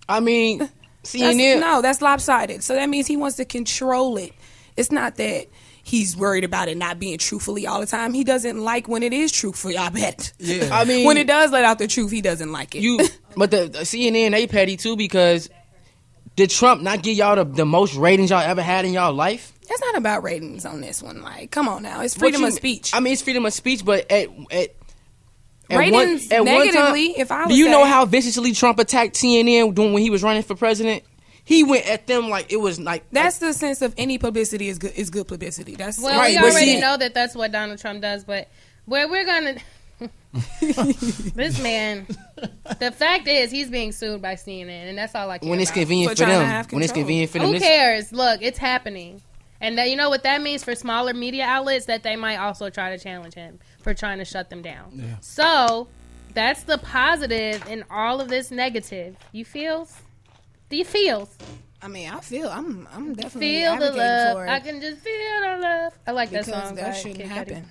I 0.09 0.19
mean, 0.19 0.57
That's- 1.03 1.35
CNN. 1.35 1.59
no, 1.61 1.81
that's 1.81 2.01
lopsided. 2.01 2.63
So 2.63 2.75
that 2.75 2.87
means 2.89 3.07
he 3.07 3.17
wants 3.17 3.37
to 3.37 3.45
control 3.45 4.17
it. 4.17 4.33
It's 4.77 4.91
not 4.91 5.15
that 5.15 5.47
he's 5.83 6.15
worried 6.15 6.43
about 6.43 6.67
it 6.67 6.77
not 6.77 6.99
being 6.99 7.17
truthfully 7.17 7.65
all 7.65 7.79
the 7.79 7.87
time. 7.87 8.13
He 8.13 8.23
doesn't 8.23 8.59
like 8.59 8.87
when 8.87 9.01
it 9.03 9.13
is 9.13 9.31
truthful. 9.31 9.77
I 9.77 9.89
bet. 9.89 10.31
Yeah. 10.37 10.69
I 10.71 10.85
mean- 10.85 11.05
when 11.05 11.17
it 11.17 11.25
does 11.27 11.51
let 11.51 11.63
out 11.65 11.79
the 11.79 11.87
truth, 11.87 12.11
he 12.11 12.21
doesn't 12.21 12.51
like 12.51 12.75
it. 12.75 12.81
You, 12.81 12.99
but 13.35 13.49
the, 13.51 13.67
the 13.67 13.79
CNN 13.79 14.31
they 14.31 14.45
petty 14.47 14.77
too 14.77 14.95
because 14.95 15.49
did 16.35 16.49
Trump 16.49 16.81
not 16.81 17.01
give 17.03 17.17
y'all 17.17 17.35
the, 17.35 17.45
the 17.45 17.65
most 17.65 17.95
ratings 17.95 18.29
y'all 18.29 18.39
ever 18.39 18.61
had 18.61 18.85
in 18.85 18.93
y'all 18.93 19.13
life? 19.13 19.53
That's 19.67 19.81
not 19.81 19.95
about 19.97 20.23
ratings 20.23 20.65
on 20.65 20.81
this 20.81 21.01
one. 21.01 21.21
Like, 21.21 21.49
come 21.51 21.67
on 21.67 21.81
now, 21.83 22.01
it's 22.01 22.15
freedom 22.15 22.41
you- 22.41 22.47
of 22.47 22.53
speech. 22.53 22.91
I 22.93 22.99
mean, 22.99 23.13
it's 23.13 23.21
freedom 23.21 23.45
of 23.45 23.53
speech, 23.53 23.83
but 23.83 24.09
at 24.11 24.27
at 24.51 24.75
at 25.71 25.77
Ratings 25.77 26.29
one, 26.29 26.33
at 26.37 26.45
one 26.45 26.45
negatively, 26.67 27.13
time, 27.13 27.21
if 27.21 27.31
I 27.31 27.43
do 27.43 27.49
would 27.49 27.57
you 27.57 27.69
know 27.69 27.85
how 27.85 28.05
viciously 28.05 28.51
Trump 28.53 28.79
attacked 28.79 29.15
CNN 29.15 29.73
doing 29.73 29.93
when 29.93 30.03
he 30.03 30.09
was 30.09 30.23
running 30.23 30.43
for 30.43 30.55
president? 30.55 31.03
He 31.43 31.63
went 31.63 31.87
at 31.87 32.05
them 32.07 32.29
like 32.29 32.51
it 32.51 32.57
was 32.57 32.79
like 32.79 33.03
That's 33.11 33.39
the 33.39 33.53
sense 33.53 33.81
of 33.81 33.93
any 33.97 34.17
publicity 34.17 34.67
is 34.69 34.77
good 34.77 34.93
is 34.95 35.09
good 35.09 35.27
publicity. 35.27 35.75
That's 35.75 35.99
Well, 35.99 36.17
Right, 36.17 36.31
we 36.31 36.37
already 36.37 36.73
see- 36.75 36.79
know 36.79 36.97
that 36.97 37.13
that's 37.13 37.35
what 37.35 37.51
Donald 37.51 37.79
Trump 37.79 38.01
does, 38.01 38.23
but 38.23 38.49
where 38.85 39.07
we're 39.09 39.25
gonna. 39.25 39.55
this 40.61 41.61
man, 41.61 42.07
the 42.79 42.91
fact 42.91 43.27
is, 43.27 43.51
he's 43.51 43.69
being 43.69 43.91
sued 43.91 44.21
by 44.21 44.33
CNN, 44.35 44.89
and 44.89 44.97
that's 44.97 45.13
all 45.15 45.29
I 45.29 45.37
care 45.37 45.49
when 45.49 45.59
it's 45.59 45.69
about. 45.69 45.79
convenient 45.81 46.17
for, 46.17 46.25
them. 46.25 46.65
When 46.71 46.83
it's 46.83 46.91
convenient 46.93 47.31
for 47.31 47.39
them, 47.39 47.47
Who 47.47 47.53
this- 47.53 47.63
cares? 47.63 48.11
Look, 48.11 48.41
it's 48.41 48.57
happening. 48.57 49.21
And 49.59 49.77
that, 49.77 49.91
you 49.91 49.95
know 49.95 50.09
what 50.09 50.23
that 50.23 50.41
means 50.41 50.63
for 50.63 50.73
smaller 50.73 51.13
media 51.13 51.43
outlets 51.43 51.85
that 51.85 52.01
they 52.01 52.15
might 52.15 52.37
also 52.37 52.71
try 52.71 52.95
to 52.95 53.03
challenge 53.03 53.35
him 53.35 53.59
for 53.81 53.93
trying 53.93 54.19
to 54.19 54.25
shut 54.25 54.49
them 54.49 54.61
down. 54.61 54.91
Yeah. 54.93 55.15
So 55.21 55.87
that's 56.33 56.63
the 56.63 56.77
positive 56.77 57.67
in 57.67 57.83
all 57.89 58.21
of 58.21 58.29
this 58.29 58.51
negative. 58.51 59.15
You 59.31 59.45
feels? 59.45 59.97
Do 60.69 60.77
you 60.77 60.85
feel? 60.85 61.29
I 61.81 61.87
mean, 61.87 62.09
I 62.09 62.19
feel 62.19 62.47
I'm 62.49 62.87
I'm 62.93 63.13
definitely 63.15 63.61
Feel 63.61 63.75
the 63.77 63.85
advocating 63.85 63.97
love. 63.97 64.33
for 64.37 64.45
it 64.45 64.49
I 64.49 64.59
can 64.59 64.81
just 64.81 65.01
feel 65.01 65.41
the 65.41 65.57
love. 65.61 65.93
I 66.07 66.11
like 66.11 66.29
that 66.29 66.45
because 66.45 66.67
song. 66.67 66.75
that 66.75 66.95
shouldn't 66.95 67.17
Kid 67.17 67.25
Cudi. 67.27 67.29
happen. 67.29 67.65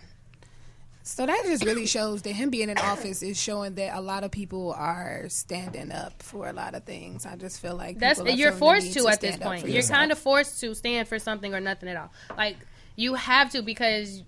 So 1.03 1.27
that 1.27 1.43
just 1.45 1.65
really 1.65 1.87
shows 1.87 2.23
that 2.23 2.33
him 2.33 2.51
being 2.51 2.69
in 2.69 2.79
office 2.79 3.23
is 3.23 3.41
showing 3.41 3.75
that 3.77 3.97
a 3.97 4.01
lot 4.01 4.23
of 4.23 4.31
people 4.31 4.73
are 4.77 5.25
standing 5.29 5.91
up 5.91 6.23
for 6.23 6.49
a 6.49 6.53
lot 6.53 6.75
of 6.75 6.85
things. 6.85 7.25
I 7.27 7.37
just 7.37 7.61
feel 7.61 7.75
like 7.75 7.99
That's 7.99 8.21
are 8.21 8.29
you're 8.29 8.53
forced 8.53 8.87
need 8.89 9.03
to 9.03 9.09
at 9.09 9.21
this 9.21 9.37
point. 9.37 9.65
You're 9.65 9.77
yourself. 9.77 9.99
kind 9.99 10.13
of 10.13 10.19
forced 10.19 10.61
to 10.61 10.75
stand 10.75 11.09
for 11.09 11.19
something 11.19 11.55
or 11.55 11.61
nothing 11.61 11.89
at 11.89 11.97
all. 11.97 12.13
Like 12.37 12.57
you 12.97 13.15
have 13.15 13.51
to 13.53 13.63
because 13.63 14.23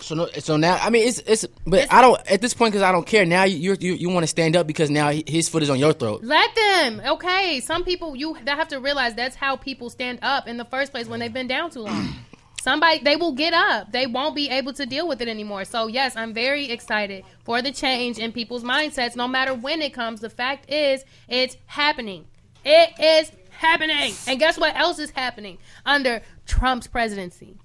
So 0.00 0.14
no, 0.14 0.26
so 0.38 0.56
now 0.56 0.76
I 0.80 0.90
mean 0.90 1.08
it's 1.08 1.18
it's 1.20 1.44
but 1.66 1.92
I 1.92 2.00
don't 2.00 2.20
at 2.30 2.40
this 2.40 2.54
point 2.54 2.72
because 2.72 2.82
I 2.82 2.92
don't 2.92 3.06
care 3.06 3.26
now 3.26 3.44
you 3.44 3.76
you 3.80 3.94
you 3.94 4.08
want 4.08 4.22
to 4.22 4.28
stand 4.28 4.54
up 4.54 4.66
because 4.66 4.90
now 4.90 5.10
his 5.10 5.48
foot 5.48 5.62
is 5.62 5.70
on 5.70 5.78
your 5.78 5.92
throat. 5.92 6.22
let 6.22 6.54
them. 6.54 7.02
Okay, 7.04 7.60
some 7.60 7.84
people 7.84 8.14
you 8.14 8.36
they 8.44 8.52
have 8.52 8.68
to 8.68 8.78
realize 8.78 9.14
that's 9.14 9.34
how 9.36 9.56
people 9.56 9.90
stand 9.90 10.20
up 10.22 10.46
in 10.46 10.56
the 10.56 10.64
first 10.64 10.92
place 10.92 11.08
when 11.08 11.18
they've 11.20 11.32
been 11.32 11.48
down 11.48 11.70
too 11.70 11.80
long. 11.80 12.14
Somebody 12.62 13.00
they 13.02 13.16
will 13.16 13.32
get 13.32 13.54
up. 13.54 13.90
They 13.92 14.06
won't 14.06 14.36
be 14.36 14.48
able 14.50 14.72
to 14.74 14.86
deal 14.86 15.08
with 15.08 15.20
it 15.20 15.28
anymore. 15.28 15.64
So 15.64 15.88
yes, 15.88 16.16
I'm 16.16 16.32
very 16.32 16.70
excited 16.70 17.24
for 17.44 17.60
the 17.60 17.72
change 17.72 18.18
in 18.18 18.30
people's 18.32 18.62
mindsets 18.62 19.16
no 19.16 19.26
matter 19.26 19.52
when 19.52 19.82
it 19.82 19.92
comes. 19.92 20.20
The 20.20 20.30
fact 20.30 20.70
is 20.72 21.04
it's 21.28 21.56
happening. 21.66 22.26
It 22.64 22.90
is 23.00 23.32
happening. 23.50 24.12
And 24.26 24.38
guess 24.38 24.58
what 24.58 24.76
else 24.76 24.98
is 24.98 25.10
happening 25.10 25.58
under 25.84 26.22
Trump's 26.46 26.86
presidency? 26.86 27.56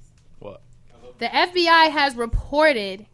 What? 1.20 1.32
The 1.32 1.62
FBI 1.62 1.90
has 1.92 2.16
reported 2.16 3.06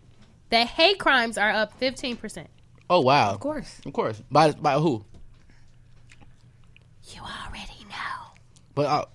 that 0.50 0.68
hate 0.68 1.00
crimes 1.00 1.38
are 1.38 1.52
up 1.52 1.80
15%. 1.80 2.48
Oh 2.90 3.02
wow! 3.02 3.32
Of 3.34 3.40
course, 3.40 3.80
of 3.86 3.94
course. 3.94 4.22
By 4.32 4.52
by 4.52 4.80
who? 4.80 5.06
You 7.14 7.22
already 7.22 7.86
know. 7.90 8.34
But 8.76 8.86
uh, 8.88 9.06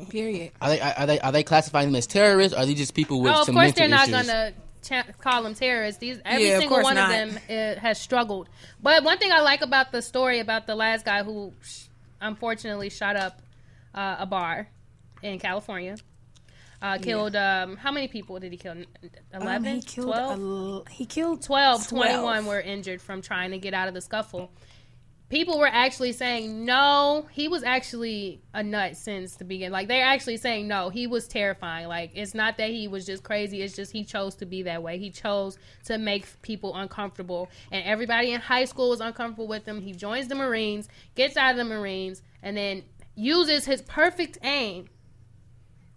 Period. 0.10 0.52
are 0.60 0.68
they 0.70 0.80
are 0.80 1.06
they 1.06 1.20
are 1.20 1.32
they 1.32 1.42
classifying 1.42 1.88
them 1.88 1.96
as 1.96 2.06
terrorists? 2.06 2.56
Or 2.56 2.60
are 2.60 2.66
they 2.66 2.74
just 2.74 2.94
people 2.94 3.20
with 3.20 3.32
oh, 3.34 3.42
of 3.42 3.48
course 3.48 3.72
they're 3.72 3.88
not 3.88 4.08
issues? 4.08 4.26
gonna 4.28 4.52
cha- 4.82 5.12
call 5.20 5.42
them 5.42 5.54
terrorists. 5.54 5.98
These 6.00 6.20
every 6.24 6.48
Yeah, 6.48 6.58
single 6.60 6.82
one 6.82 6.94
not. 6.94 7.10
of 7.12 7.34
them 7.48 7.76
uh, 7.76 7.80
has 7.80 8.00
struggled. 8.00 8.48
But 8.82 9.04
one 9.04 9.18
thing 9.18 9.30
I 9.32 9.40
like 9.40 9.60
about 9.62 9.92
the 9.92 10.00
story 10.02 10.40
about 10.40 10.66
the 10.66 10.74
last 10.74 11.04
guy 11.04 11.22
who 11.22 11.52
sh- 11.62 11.84
unfortunately 12.20 12.88
shot 12.90 13.16
up 13.16 13.42
uh, 13.94 14.16
a 14.20 14.26
bar 14.26 14.68
in 15.22 15.38
California. 15.38 15.96
Uh, 16.82 16.98
killed 16.98 17.36
um, 17.36 17.76
how 17.76 17.92
many 17.92 18.08
people 18.08 18.38
did 18.40 18.50
he 18.50 18.58
kill? 18.58 18.74
11, 19.32 19.56
Um, 19.56 19.64
he 19.64 19.80
killed 19.82 20.06
12? 20.08 20.30
a 20.38 20.42
l- 20.42 20.84
he 20.90 21.06
killed 21.06 21.42
12, 21.42 21.88
12. 21.88 22.04
21 22.10 22.46
were 22.46 22.60
injured 22.60 23.00
from 23.00 23.22
trying 23.22 23.52
to 23.52 23.58
get 23.58 23.72
out 23.72 23.86
of 23.86 23.94
the 23.94 24.00
scuffle. 24.00 24.50
People 25.28 25.58
were 25.58 25.66
actually 25.68 26.12
saying 26.12 26.66
no, 26.66 27.26
he 27.32 27.48
was 27.48 27.62
actually 27.62 28.42
a 28.52 28.62
nut 28.62 28.98
since 28.98 29.36
the 29.36 29.44
beginning. 29.46 29.72
Like 29.72 29.88
they're 29.88 30.04
actually 30.04 30.36
saying 30.36 30.68
no, 30.68 30.90
he 30.90 31.06
was 31.06 31.26
terrifying. 31.26 31.88
Like 31.88 32.10
it's 32.14 32.34
not 32.34 32.58
that 32.58 32.68
he 32.68 32.86
was 32.86 33.06
just 33.06 33.22
crazy, 33.22 33.62
it's 33.62 33.74
just 33.74 33.92
he 33.92 34.04
chose 34.04 34.34
to 34.36 34.44
be 34.44 34.64
that 34.64 34.82
way. 34.82 34.98
He 34.98 35.08
chose 35.10 35.56
to 35.84 35.96
make 35.96 36.26
people 36.42 36.76
uncomfortable. 36.76 37.48
And 37.70 37.82
everybody 37.86 38.32
in 38.32 38.42
high 38.42 38.66
school 38.66 38.90
was 38.90 39.00
uncomfortable 39.00 39.46
with 39.46 39.64
him. 39.66 39.80
He 39.80 39.92
joins 39.92 40.28
the 40.28 40.34
Marines, 40.34 40.88
gets 41.14 41.38
out 41.38 41.52
of 41.52 41.56
the 41.56 41.64
Marines, 41.64 42.20
and 42.42 42.54
then 42.54 42.82
uses 43.14 43.64
his 43.64 43.80
perfect 43.82 44.36
aim 44.42 44.88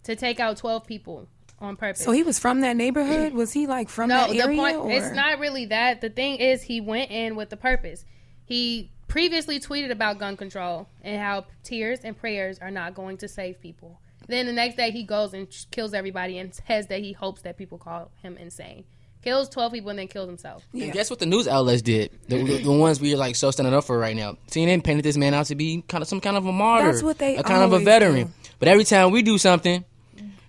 to 0.06 0.16
take 0.16 0.40
out 0.40 0.56
12 0.56 0.86
people 0.86 1.28
on 1.60 1.76
purpose. 1.76 2.02
So 2.02 2.12
he 2.12 2.22
was 2.22 2.38
from 2.38 2.60
that 2.60 2.76
neighborhood. 2.76 3.32
Was 3.32 3.52
he 3.52 3.66
like 3.66 3.88
from 3.88 4.08
no, 4.08 4.16
that 4.16 4.30
the 4.30 4.40
area? 4.42 4.56
point 4.56 4.76
or? 4.76 4.90
it's 4.90 5.14
not 5.14 5.38
really 5.38 5.66
that. 5.66 6.00
The 6.00 6.10
thing 6.10 6.36
is, 6.36 6.62
he 6.62 6.80
went 6.80 7.10
in 7.10 7.36
with 7.36 7.50
the 7.50 7.56
purpose. 7.56 8.04
He 8.44 8.90
previously 9.08 9.58
tweeted 9.60 9.90
about 9.90 10.18
gun 10.18 10.36
control 10.36 10.88
and 11.02 11.20
how 11.20 11.46
tears 11.62 12.00
and 12.04 12.16
prayers 12.16 12.58
are 12.58 12.70
not 12.70 12.94
going 12.94 13.16
to 13.18 13.28
save 13.28 13.60
people. 13.60 14.00
Then 14.28 14.46
the 14.46 14.52
next 14.52 14.76
day, 14.76 14.90
he 14.90 15.04
goes 15.04 15.32
and 15.34 15.46
kills 15.70 15.94
everybody 15.94 16.38
and 16.38 16.52
says 16.54 16.88
that 16.88 17.00
he 17.00 17.12
hopes 17.12 17.42
that 17.42 17.56
people 17.56 17.78
call 17.78 18.10
him 18.22 18.36
insane. 18.36 18.84
Kills 19.22 19.48
twelve 19.48 19.72
people 19.72 19.90
and 19.90 19.98
then 19.98 20.06
kills 20.08 20.28
himself. 20.28 20.64
And 20.72 20.92
guess 20.92 21.10
what 21.10 21.18
the 21.18 21.26
news 21.26 21.48
outlets 21.48 21.82
did? 21.82 22.12
The, 22.28 22.44
the, 22.44 22.62
the 22.62 22.72
ones 22.72 23.00
we 23.00 23.12
are 23.14 23.16
like 23.16 23.34
so 23.34 23.50
standing 23.50 23.74
up 23.74 23.82
for 23.84 23.98
right 23.98 24.14
now. 24.14 24.36
CNN 24.48 24.84
painted 24.84 25.04
this 25.04 25.16
man 25.16 25.34
out 25.34 25.46
to 25.46 25.56
be 25.56 25.82
kind 25.88 26.02
of 26.02 26.06
some 26.06 26.20
kind 26.20 26.36
of 26.36 26.46
a 26.46 26.52
martyr, 26.52 26.92
That's 26.92 27.02
what 27.02 27.18
they 27.18 27.36
a 27.36 27.42
kind 27.42 27.64
of 27.64 27.72
a 27.72 27.80
veteran. 27.80 28.26
do. 28.26 28.32
But 28.60 28.68
every 28.68 28.84
time 28.84 29.10
we 29.10 29.22
do 29.22 29.36
something, 29.38 29.84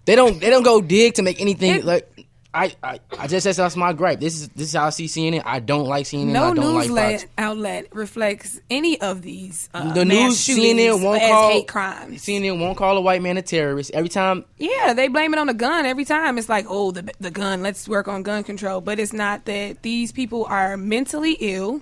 they 0.07 0.15
don't 0.15 0.39
they 0.39 0.49
don't 0.49 0.63
go 0.63 0.81
dig 0.81 1.15
to 1.15 1.21
make 1.21 1.39
anything 1.39 1.85
like. 1.85 2.09
I, 2.53 2.73
I, 2.81 2.99
I 3.19 3.27
just 3.27 3.43
said 3.43 3.53
that's 3.53 3.75
my 3.75 3.93
gripe. 3.93 4.19
This 4.19 4.41
is 4.41 4.47
this 4.49 4.69
is 4.69 4.73
how 4.73 4.87
I 4.87 4.89
see 4.89 5.05
CNN. 5.05 5.43
I 5.45 5.59
don't 5.59 5.85
like 5.85 6.05
CNN. 6.05 6.27
no 6.27 6.51
I 6.51 6.53
don't 6.55 6.73
like 6.73 6.89
news 6.89 7.21
Fox. 7.21 7.31
outlet 7.37 7.87
reflects 7.93 8.59
any 8.71 8.99
of 8.99 9.21
these. 9.21 9.69
Uh, 9.75 9.93
the 9.93 10.05
news 10.05 10.37
CNN 10.37 11.03
won't 11.03 11.21
call 11.21 11.51
hate 11.51 11.67
crimes. 11.67 12.23
CNN 12.23 12.59
won't 12.59 12.77
call 12.77 12.97
a 12.97 13.01
white 13.01 13.21
man 13.21 13.37
a 13.37 13.43
terrorist. 13.43 13.91
Every 13.93 14.09
time 14.09 14.45
Yeah, 14.57 14.93
they 14.93 15.07
blame 15.07 15.33
it 15.33 15.39
on 15.39 15.45
the 15.47 15.53
gun 15.53 15.85
every 15.85 16.05
time. 16.05 16.39
It's 16.39 16.49
like, 16.49 16.65
oh, 16.67 16.91
the 16.91 17.13
the 17.19 17.29
gun. 17.29 17.61
Let's 17.61 17.87
work 17.87 18.07
on 18.07 18.23
gun 18.23 18.43
control. 18.43 18.81
But 18.81 18.97
it's 18.97 19.13
not 19.13 19.45
that 19.45 19.83
these 19.83 20.11
people 20.11 20.45
are 20.45 20.77
mentally 20.77 21.33
ill, 21.39 21.81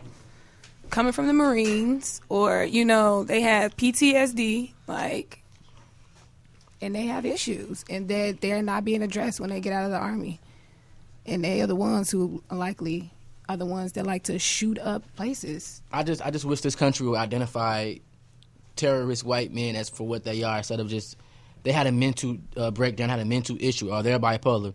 coming 0.90 1.14
from 1.14 1.28
the 1.28 1.34
Marines, 1.34 2.20
or 2.28 2.66
you 2.66 2.84
know, 2.84 3.24
they 3.24 3.42
have 3.42 3.78
PTSD, 3.78 4.72
like, 4.88 5.42
and 6.82 6.96
they 6.96 7.06
have 7.06 7.26
issues, 7.26 7.86
and 7.90 8.08
that 8.10 8.42
they're 8.42 8.62
not 8.62 8.86
being 8.86 9.02
addressed 9.02 9.40
when 9.40 9.50
they 9.50 9.60
get 9.60 9.74
out 9.74 9.86
of 9.86 9.92
the 9.92 9.98
army, 9.98 10.40
and 11.26 11.44
they 11.44 11.62
are 11.62 11.68
the 11.68 11.76
ones 11.76 12.12
who 12.12 12.44
likely 12.52 13.12
are 13.48 13.58
the 13.58 13.66
ones 13.66 13.94
that 13.94 14.06
like 14.06 14.24
to 14.24 14.40
shoot 14.40 14.80
up 14.80 15.04
places. 15.16 15.82
I 15.92 16.04
just 16.04 16.26
I 16.26 16.32
just 16.32 16.46
wish 16.46 16.62
this 16.62 16.76
country 16.76 17.08
would 17.08 17.18
identify 17.18 17.96
terrorist 18.76 19.24
white 19.24 19.54
men 19.54 19.76
as 19.76 19.90
for 19.90 20.06
what 20.06 20.24
they 20.24 20.44
are 20.44 20.58
instead 20.58 20.80
of 20.80 20.90
just 20.90 21.18
they 21.64 21.72
had 21.72 21.88
a 21.88 21.92
mental 21.92 22.38
uh, 22.56 22.72
breakdown, 22.72 23.10
had 23.10 23.20
a 23.20 23.26
mental 23.26 23.58
issue, 23.60 23.92
or 23.92 24.04
they're 24.04 24.20
bipolar. 24.20 24.74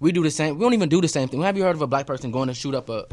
We 0.00 0.10
do 0.10 0.22
the 0.24 0.30
same. 0.30 0.58
We 0.58 0.64
don't 0.64 0.74
even 0.74 0.88
do 0.88 1.00
the 1.00 1.08
same 1.08 1.28
thing. 1.28 1.40
Have 1.42 1.56
you 1.56 1.62
heard 1.62 1.76
of 1.76 1.82
a 1.82 1.86
black 1.86 2.06
person 2.06 2.32
going 2.32 2.48
to 2.48 2.54
shoot 2.54 2.74
up 2.74 2.88
a 2.88 3.06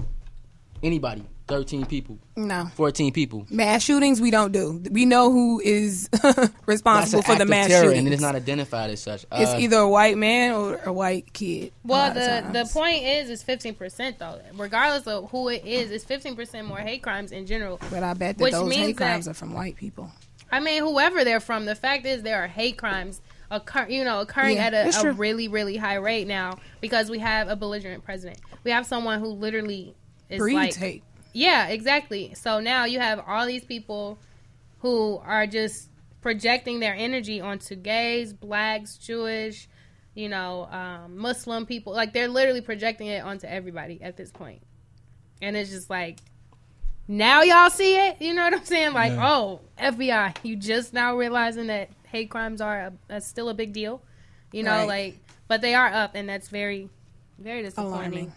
anybody? 0.82 1.24
Thirteen 1.50 1.86
people, 1.86 2.18
No. 2.38 2.70
fourteen 2.76 3.12
people. 3.12 3.46
Mass 3.50 3.82
shootings, 3.84 4.22
we 4.22 4.30
don't 4.32 4.52
do. 4.52 4.82
We 4.92 5.06
know 5.06 5.32
who 5.32 5.60
is 5.60 6.08
responsible 6.66 7.24
for 7.24 7.36
the 7.36 7.46
mass 7.46 7.68
terror, 7.68 7.86
shootings. 7.86 7.98
and 8.00 8.08
it 8.08 8.14
is 8.14 8.22
not 8.22 8.36
identified 8.36 8.92
as 8.92 9.02
such. 9.02 9.26
It's 9.32 9.52
Uh, 9.52 9.58
either 9.60 9.78
a 9.78 9.90
white 9.90 10.18
man 10.18 10.54
or 10.54 10.80
a 10.86 10.94
white 10.94 11.34
kid. 11.34 11.74
Well, 11.84 12.14
the 12.14 12.46
the 12.54 12.70
point 12.72 13.04
is, 13.04 13.30
it's 13.30 13.44
fifteen 13.44 13.74
percent 13.76 14.20
though. 14.20 14.40
Regardless 14.56 15.08
of 15.08 15.30
who 15.32 15.50
it 15.50 15.66
is, 15.66 15.92
it's 15.92 16.04
fifteen 16.04 16.36
percent 16.36 16.68
more 16.68 16.78
hate 16.78 17.02
crimes 17.04 17.32
in 17.32 17.46
general. 17.46 17.80
But 17.90 18.04
I 18.04 18.14
bet 18.14 18.38
that 18.38 18.44
which 18.44 18.54
those 18.54 18.72
hate 18.74 18.98
crimes 18.98 19.26
that- 19.26 19.32
are 19.32 19.34
from 19.34 19.54
white 19.54 19.76
people. 19.76 20.12
I 20.52 20.60
mean, 20.60 20.82
whoever 20.84 21.24
they're 21.24 21.40
from, 21.40 21.66
the 21.66 21.76
fact 21.76 22.06
is 22.06 22.24
there 22.24 22.42
are 22.44 22.48
hate 22.48 22.78
crimes 22.78 23.22
occur, 23.52 23.88
you 23.90 24.04
know, 24.04 24.20
occurring 24.22 24.56
Yeah, 24.58 24.66
at 24.68 24.74
a, 25.04 25.08
a 25.10 25.12
really, 25.14 25.48
really 25.48 25.78
high 25.78 25.96
rate 25.96 26.28
now 26.28 26.58
because 26.82 27.10
we 27.10 27.20
have 27.20 27.48
a 27.50 27.56
belligerent 27.56 28.04
president. 28.04 28.40
We 28.64 28.72
have 28.72 28.86
someone 28.86 29.20
who 29.20 29.28
literally 29.28 29.96
is 30.28 30.38
Breeds 30.40 30.56
like, 30.56 30.76
hate. 30.76 31.04
Yeah, 31.34 31.68
exactly. 31.68 32.34
So 32.36 32.60
now 32.60 32.86
you 32.86 33.00
have 33.00 33.22
all 33.28 33.46
these 33.46 33.64
people 33.64 34.20
who 34.80 35.18
are 35.26 35.46
just 35.48 35.90
projecting 36.22 36.80
their 36.80 36.94
energy 36.94 37.40
onto 37.42 37.76
gays, 37.76 38.34
blacks, 38.34 38.98
Jewish, 38.98 39.68
you 40.16 40.28
know, 40.30 40.66
um, 40.72 41.18
Muslim 41.18 41.66
people. 41.66 41.94
Like 41.94 42.14
they're 42.14 42.28
literally 42.28 42.62
projecting 42.62 43.08
it 43.08 43.24
onto 43.24 43.48
everybody 43.48 44.02
at 44.02 44.18
this 44.18 44.32
point, 44.32 44.62
and 45.42 45.56
it's 45.58 45.70
just 45.70 45.90
like. 45.90 46.20
Now 47.12 47.42
y'all 47.42 47.72
see 47.72 47.96
it, 47.98 48.18
you 48.22 48.36
know 48.36 48.44
what 48.44 48.54
I'm 48.54 48.64
saying? 48.66 48.94
Like, 48.94 49.14
Yeah. 49.14 49.28
oh, 49.36 49.62
FBI, 49.80 50.36
you 50.44 50.56
just 50.56 50.94
now 50.94 51.18
realizing 51.18 51.66
that 51.66 51.90
hate 52.04 52.30
crimes 52.30 52.62
are 52.62 52.92
a, 53.10 53.16
a, 53.16 53.20
still 53.20 53.50
a 53.50 53.56
big 53.56 53.74
deal, 53.74 54.04
you 54.52 54.62
know, 54.62 54.72
Right. 54.86 54.88
like, 54.88 55.20
but 55.48 55.62
they 55.62 55.74
are 55.74 55.88
up, 55.88 56.12
and 56.14 56.30
that's 56.30 56.50
very, 56.50 56.88
very 57.40 57.64
disappointing. 57.64 57.94
Alarming. 57.96 58.34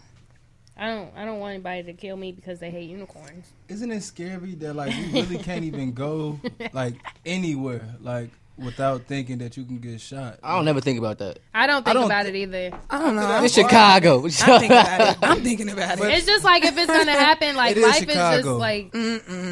I 0.75 0.87
don't, 0.87 1.11
I 1.15 1.23
don't 1.25 1.39
want 1.39 1.53
anybody 1.53 1.83
to 1.83 1.93
kill 1.93 2.17
me 2.17 2.31
because 2.31 2.59
they 2.59 2.71
hate 2.71 2.89
unicorns. 2.89 3.51
Isn't 3.69 3.91
it 3.91 4.01
scary 4.01 4.55
that 4.55 4.73
like 4.75 4.95
you 4.95 5.05
really 5.13 5.37
can't 5.37 5.63
even 5.63 5.93
go 5.93 6.39
like 6.73 6.95
anywhere 7.25 7.95
like 8.01 8.29
without 8.57 9.03
thinking 9.03 9.37
that 9.39 9.55
you 9.55 9.65
can 9.65 9.77
get 9.79 10.01
shot? 10.01 10.39
I 10.41 10.55
don't 10.55 10.65
never 10.65 10.81
think 10.81 10.97
about 10.97 11.19
that. 11.19 11.37
I 11.53 11.67
don't 11.67 11.81
I 11.87 11.91
think 11.91 11.93
don't 11.93 12.05
about 12.05 12.25
it 12.25 12.35
either. 12.35 12.71
I 12.89 12.99
don't 12.99 13.15
know. 13.15 13.43
It's 13.43 13.53
Chicago. 13.53 14.23
I'm 14.25 14.29
thinking 14.31 14.71
about 14.71 15.01
it. 15.11 15.17
I'm 15.21 15.43
thinking 15.43 15.69
about 15.69 15.99
it. 15.99 16.05
It's 16.05 16.25
just 16.25 16.43
like 16.43 16.65
if 16.65 16.75
it's 16.75 16.87
gonna 16.87 17.11
happen, 17.11 17.55
like 17.55 17.71
It 17.71 17.77
is 17.77 17.83
life 17.83 17.95
is 18.01 18.05
just 18.15 18.37
Chicago. 18.37 18.57
like 18.57 18.91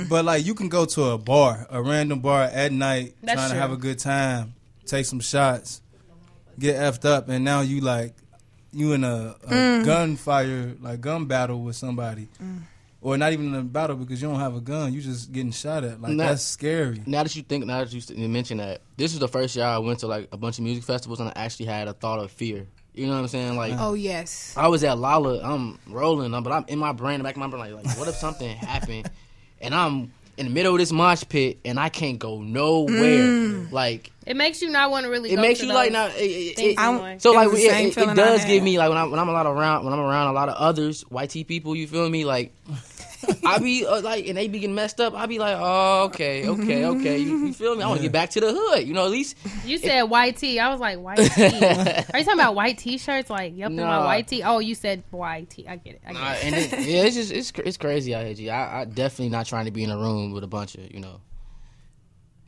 But 0.09 0.25
like 0.25 0.43
you 0.45 0.55
can 0.55 0.69
go 0.69 0.85
to 0.85 1.03
a 1.03 1.17
bar, 1.19 1.67
a 1.69 1.81
random 1.83 2.19
bar 2.19 2.43
at 2.43 2.71
night, 2.71 3.15
That's 3.21 3.35
trying 3.35 3.49
true. 3.49 3.57
to 3.57 3.61
have 3.61 3.71
a 3.71 3.77
good 3.77 3.99
time, 3.99 4.55
take 4.87 5.05
some 5.05 5.19
shots, 5.19 5.81
get 6.57 6.77
effed 6.77 7.05
up, 7.05 7.29
and 7.29 7.45
now 7.45 7.61
you 7.61 7.81
like 7.81 8.15
you 8.73 8.93
in 8.93 9.03
a, 9.03 9.35
a 9.43 9.47
Mm. 9.49 9.85
gunfire 9.85 10.75
like 10.81 11.01
gun 11.01 11.25
battle 11.25 11.61
with 11.61 11.75
somebody, 11.75 12.27
Mm. 12.41 12.61
or 13.01 13.17
not 13.17 13.33
even 13.33 13.47
in 13.47 13.55
a 13.55 13.63
battle 13.63 13.95
because 13.95 14.21
you 14.21 14.29
don't 14.29 14.39
have 14.39 14.55
a 14.55 14.61
gun. 14.61 14.93
You 14.93 15.01
just 15.01 15.31
getting 15.31 15.51
shot 15.51 15.83
at. 15.83 16.01
Like 16.01 16.13
Now- 16.13 16.27
that's 16.29 16.43
scary. 16.43 17.01
Now 17.05 17.23
that 17.23 17.35
you 17.35 17.41
think, 17.43 17.65
now 17.65 17.79
that 17.83 17.91
you 17.91 17.99
s- 17.99 18.09
you 18.11 18.29
mention 18.29 18.57
that, 18.57 18.81
this 18.97 19.13
is 19.13 19.19
the 19.19 19.27
first 19.27 19.55
year 19.55 19.65
I 19.65 19.77
went 19.79 19.99
to 19.99 20.07
like 20.07 20.29
a 20.31 20.37
bunch 20.37 20.57
of 20.57 20.63
music 20.63 20.83
festivals 20.83 21.19
and 21.19 21.29
I 21.29 21.33
actually 21.35 21.65
had 21.67 21.87
a 21.87 21.93
thought 21.93 22.19
of 22.19 22.31
fear. 22.31 22.67
You 22.93 23.07
know 23.07 23.13
what 23.13 23.19
I'm 23.19 23.27
saying? 23.29 23.55
Like, 23.55 23.73
Oh 23.77 23.93
yes. 23.93 24.53
I 24.57 24.67
was 24.67 24.83
at 24.83 24.97
Lala, 24.97 25.39
I'm 25.41 25.79
rolling, 25.87 26.31
but 26.43 26.51
I'm 26.51 26.65
in 26.67 26.77
my 26.79 26.91
brain, 26.91 27.19
the 27.19 27.23
back 27.23 27.35
of 27.35 27.39
my 27.39 27.47
brain, 27.47 27.73
like, 27.73 27.85
like 27.85 27.97
what 27.97 28.07
if 28.07 28.15
something 28.15 28.55
happened 28.57 29.09
and 29.61 29.73
I'm 29.73 30.11
in 30.41 30.47
the 30.47 30.53
middle 30.53 30.73
of 30.73 30.79
this 30.79 30.91
mosh 30.91 31.23
pit 31.29 31.59
and 31.63 31.79
I 31.79 31.89
can't 31.89 32.19
go 32.19 32.41
nowhere? 32.41 32.89
Mm. 32.97 33.71
Like, 33.71 34.11
it 34.25 34.35
makes 34.35 34.61
you 34.61 34.69
not 34.69 34.91
want 34.91 35.05
to 35.05 35.09
really. 35.09 35.31
it 35.31 35.35
go 35.37 35.41
makes 35.41 35.59
to 35.61 35.67
you 35.67 35.73
like 35.73 35.91
those 35.91 35.93
now. 35.93 36.07
It, 36.17 36.57
it, 36.57 36.59
it- 36.59 37.21
so 37.21 37.31
It 37.31 37.35
like 37.35 37.49
was 37.49 37.59
it, 37.63 37.71
it, 37.71 37.97
it 37.97 38.15
does 38.15 38.43
give 38.45 38.63
me 38.63 38.77
like 38.77 38.89
when 38.89 38.97
I'm 38.97 39.11
when 39.11 39.19
I'm 39.19 39.29
a 39.29 39.31
lot 39.31 39.45
around 39.45 39.85
when 39.85 39.93
I'm 39.93 39.99
around 39.99 40.27
a 40.27 40.33
lot 40.33 40.49
of 40.49 40.55
others 40.55 41.05
YT 41.09 41.47
people. 41.47 41.75
You 41.75 41.87
feel 41.87 42.09
me? 42.09 42.25
Like 42.25 42.53
I 43.45 43.59
be 43.59 43.85
uh, 43.85 44.01
like 44.01 44.27
and 44.27 44.37
they 44.37 44.47
be 44.47 44.59
getting 44.59 44.75
messed 44.75 44.99
up. 45.01 45.13
I 45.13 45.25
be 45.25 45.39
like, 45.39 45.57
oh 45.59 46.03
okay, 46.05 46.47
okay, 46.47 46.85
okay. 46.85 47.17
You, 47.17 47.45
you 47.47 47.53
feel 47.53 47.75
me? 47.75 47.83
I 47.83 47.87
want 47.87 47.99
to 47.99 48.03
get 48.03 48.11
back 48.11 48.29
to 48.31 48.39
the 48.41 48.51
hood. 48.53 48.87
You 48.87 48.93
know, 48.93 49.05
at 49.05 49.11
least 49.11 49.35
You 49.65 49.77
said 49.77 50.03
white 50.03 50.37
tee. 50.37 50.59
I 50.59 50.69
was 50.69 50.79
like 50.79 50.99
white 50.99 51.17
tee. 51.35 51.43
Are 51.43 51.49
you 51.49 52.25
talking 52.25 52.33
about 52.33 52.55
white 52.55 52.77
t-shirts? 52.77 53.29
Like 53.29 53.55
yup, 53.57 53.71
in 53.71 53.77
my 53.77 53.99
white 53.99 54.27
tee. 54.27 54.43
Oh, 54.43 54.59
you 54.59 54.75
said 54.75 55.03
white 55.11 55.49
tee. 55.49 55.67
I 55.67 55.75
get 55.77 55.95
it. 55.95 56.01
I 56.07 56.13
get 56.13 56.21
Uh, 56.21 56.31
it. 56.33 56.43
and 56.45 56.55
it, 56.55 56.71
yeah, 56.87 57.03
it's 57.03 57.15
just 57.15 57.31
it's 57.31 57.51
cr- 57.51 57.61
it's 57.65 57.77
crazy 57.77 58.13
out 58.15 58.25
here. 58.25 58.33
G. 58.33 58.49
I, 58.49 58.81
I 58.81 58.85
definitely 58.85 59.29
not 59.29 59.45
trying 59.45 59.65
to 59.65 59.71
be 59.71 59.83
in 59.83 59.89
a 59.91 59.97
room 59.97 60.31
with 60.31 60.43
a 60.43 60.47
bunch 60.47 60.75
of 60.75 60.93
you 60.93 60.99
know. 60.99 61.21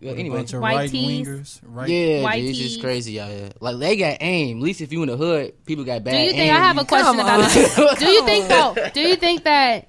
Well, 0.01 0.11
With 0.11 0.17
a 0.17 0.19
anyway, 0.19 0.37
bunch 0.39 0.53
of 0.53 0.59
White 0.61 0.75
right 0.75 0.89
tees. 0.89 1.25
wingers, 1.27 1.59
right? 1.63 1.87
yeah, 1.89 2.23
White 2.23 2.41
G, 2.41 2.49
it's 2.49 2.59
just 2.59 2.81
crazy 2.81 3.21
out 3.21 3.29
here. 3.29 3.51
Like 3.61 3.77
they 3.79 3.95
got 3.95 4.17
aim. 4.19 4.57
At 4.57 4.63
least 4.63 4.81
if 4.81 4.91
you 4.91 5.01
in 5.01 5.07
the 5.07 5.15
hood, 5.15 5.65
people 5.65 5.85
got 5.85 6.03
bad. 6.03 6.11
Do 6.11 6.17
you 6.17 6.31
think 6.31 6.39
aim. 6.51 6.55
I 6.55 6.59
have 6.59 6.77
a 6.77 6.83
question 6.83 7.05
Come 7.05 7.19
about 7.21 7.39
on. 7.39 7.45
this? 7.45 7.75
Do 7.99 8.05
you 8.09 8.25
think 8.25 8.47
though? 8.49 8.75
Do 8.93 8.99
you 8.99 9.15
think 9.15 9.45
that? 9.45 9.87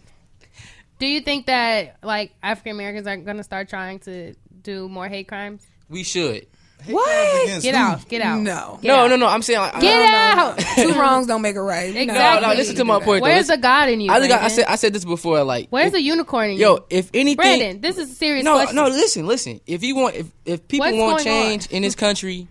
Do 0.99 1.07
you 1.07 1.20
think 1.20 1.47
that 1.47 1.97
like 2.03 2.32
African 2.42 2.72
Americans 2.72 3.07
are 3.07 3.16
gonna 3.16 3.42
start 3.42 3.68
trying 3.68 3.99
to 4.01 4.34
do 4.62 4.88
more 4.88 5.09
hate 5.09 5.28
crimes? 5.28 5.66
We 5.88 6.03
should. 6.03 6.47
What? 6.86 7.62
Get 7.62 7.74
out! 7.74 8.09
Get 8.09 8.20
out! 8.20 8.40
No. 8.40 8.78
Get 8.82 8.88
no, 8.88 8.97
out. 8.97 9.09
no, 9.09 9.16
no. 9.16 9.26
I'm 9.26 9.42
saying 9.42 9.59
like, 9.59 9.80
Get 9.80 10.03
I, 10.03 10.32
out! 10.32 10.59
Two 10.76 10.92
wrongs 10.99 11.26
don't 11.26 11.40
make 11.40 11.57
a 11.57 11.62
right. 11.62 11.95
Exactly. 11.95 12.42
No, 12.42 12.53
no. 12.53 12.55
Listen 12.55 12.76
to 12.76 12.84
my 12.84 13.01
point. 13.01 13.22
Where's 13.22 13.49
Listen- 13.49 13.61
the 13.61 13.62
God 13.62 13.88
in 13.88 14.01
you? 14.01 14.11
I 14.11 14.20
think 14.20 14.32
I, 14.32 14.45
I 14.45 14.49
said 14.49 14.66
I 14.66 14.76
said 14.76 14.92
this 14.92 15.05
before. 15.05 15.42
Like, 15.45 15.68
Where's 15.70 15.88
if, 15.88 15.92
the 15.95 16.03
unicorn 16.03 16.51
in 16.51 16.57
you? 16.57 16.61
yo? 16.61 16.86
If 16.90 17.11
anything, 17.14 17.36
Brandon, 17.36 17.80
this 17.80 17.97
is 17.97 18.11
a 18.11 18.14
serious 18.14 18.45
no, 18.45 18.55
question. 18.55 18.76
no. 18.76 18.88
Listen, 18.88 19.26
listen. 19.26 19.61
If 19.66 19.82
you 19.82 19.97
want, 19.97 20.16
if 20.16 20.30
if 20.45 20.68
people 20.68 20.86
What's 20.86 20.99
want 20.99 21.24
going 21.24 21.36
on? 21.36 21.42
change 21.49 21.66
in 21.68 21.82
this 21.82 21.95
country, 21.95 22.49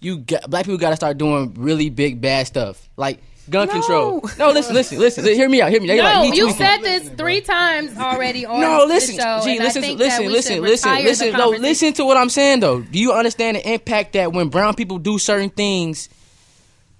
you 0.00 0.18
got 0.18 0.50
black 0.50 0.64
people 0.64 0.78
got 0.78 0.90
to 0.90 0.96
start 0.96 1.18
doing 1.18 1.54
really 1.56 1.88
big 1.88 2.20
bad 2.20 2.46
stuff 2.46 2.88
like 2.96 3.20
gun 3.50 3.66
No. 3.66 3.72
control. 3.72 4.30
No, 4.38 4.50
listen, 4.50 4.74
listen, 4.74 4.98
listen. 4.98 5.24
Hear 5.24 5.48
me 5.48 5.60
out. 5.60 5.70
Hear 5.70 5.80
me. 5.80 5.88
They 5.88 5.96
No, 5.96 6.02
like, 6.04 6.36
you 6.36 6.50
said 6.52 6.78
this 6.78 7.08
three 7.10 7.40
times 7.40 7.96
already 7.98 8.46
on 8.46 8.60
No, 8.60 8.84
listen, 8.86 9.16
the 9.16 9.22
show. 9.22 9.40
G, 9.44 9.58
listen, 9.58 9.82
listen, 9.82 10.28
listen, 10.30 10.62
listen, 10.62 11.02
listen. 11.04 11.32
No, 11.32 11.48
listen 11.50 11.92
to 11.94 12.04
what 12.04 12.16
I'm 12.16 12.28
saying 12.28 12.60
though. 12.60 12.80
Do 12.80 12.98
you 12.98 13.12
understand 13.12 13.56
the 13.56 13.72
impact 13.72 14.12
that 14.14 14.32
when 14.32 14.48
brown 14.48 14.74
people 14.74 14.98
do 14.98 15.18
certain 15.18 15.50
things, 15.50 16.08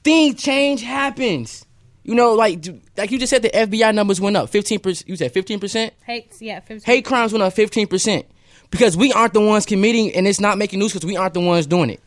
things 0.04 0.42
change 0.42 0.82
happens? 0.82 1.64
You 2.04 2.14
know, 2.16 2.32
like 2.34 2.64
like 2.96 3.10
you 3.12 3.18
just 3.18 3.30
said, 3.30 3.42
the 3.42 3.50
FBI 3.50 3.94
numbers 3.94 4.20
went 4.20 4.36
up 4.36 4.48
fifteen 4.48 4.80
percent. 4.80 5.08
You 5.08 5.16
said 5.16 5.32
fifteen 5.32 5.60
percent. 5.60 5.94
Hate, 6.04 6.32
yeah, 6.40 6.58
15. 6.60 6.80
Hate 6.84 7.04
crimes 7.04 7.32
went 7.32 7.44
up 7.44 7.52
fifteen 7.52 7.86
percent 7.86 8.26
because 8.70 8.96
we 8.96 9.12
aren't 9.12 9.34
the 9.34 9.40
ones 9.40 9.64
committing, 9.66 10.12
and 10.14 10.26
it's 10.26 10.40
not 10.40 10.58
making 10.58 10.80
news 10.80 10.92
because 10.92 11.06
we 11.06 11.16
aren't 11.16 11.34
the 11.34 11.40
ones 11.40 11.66
doing 11.66 11.90
it. 11.90 12.00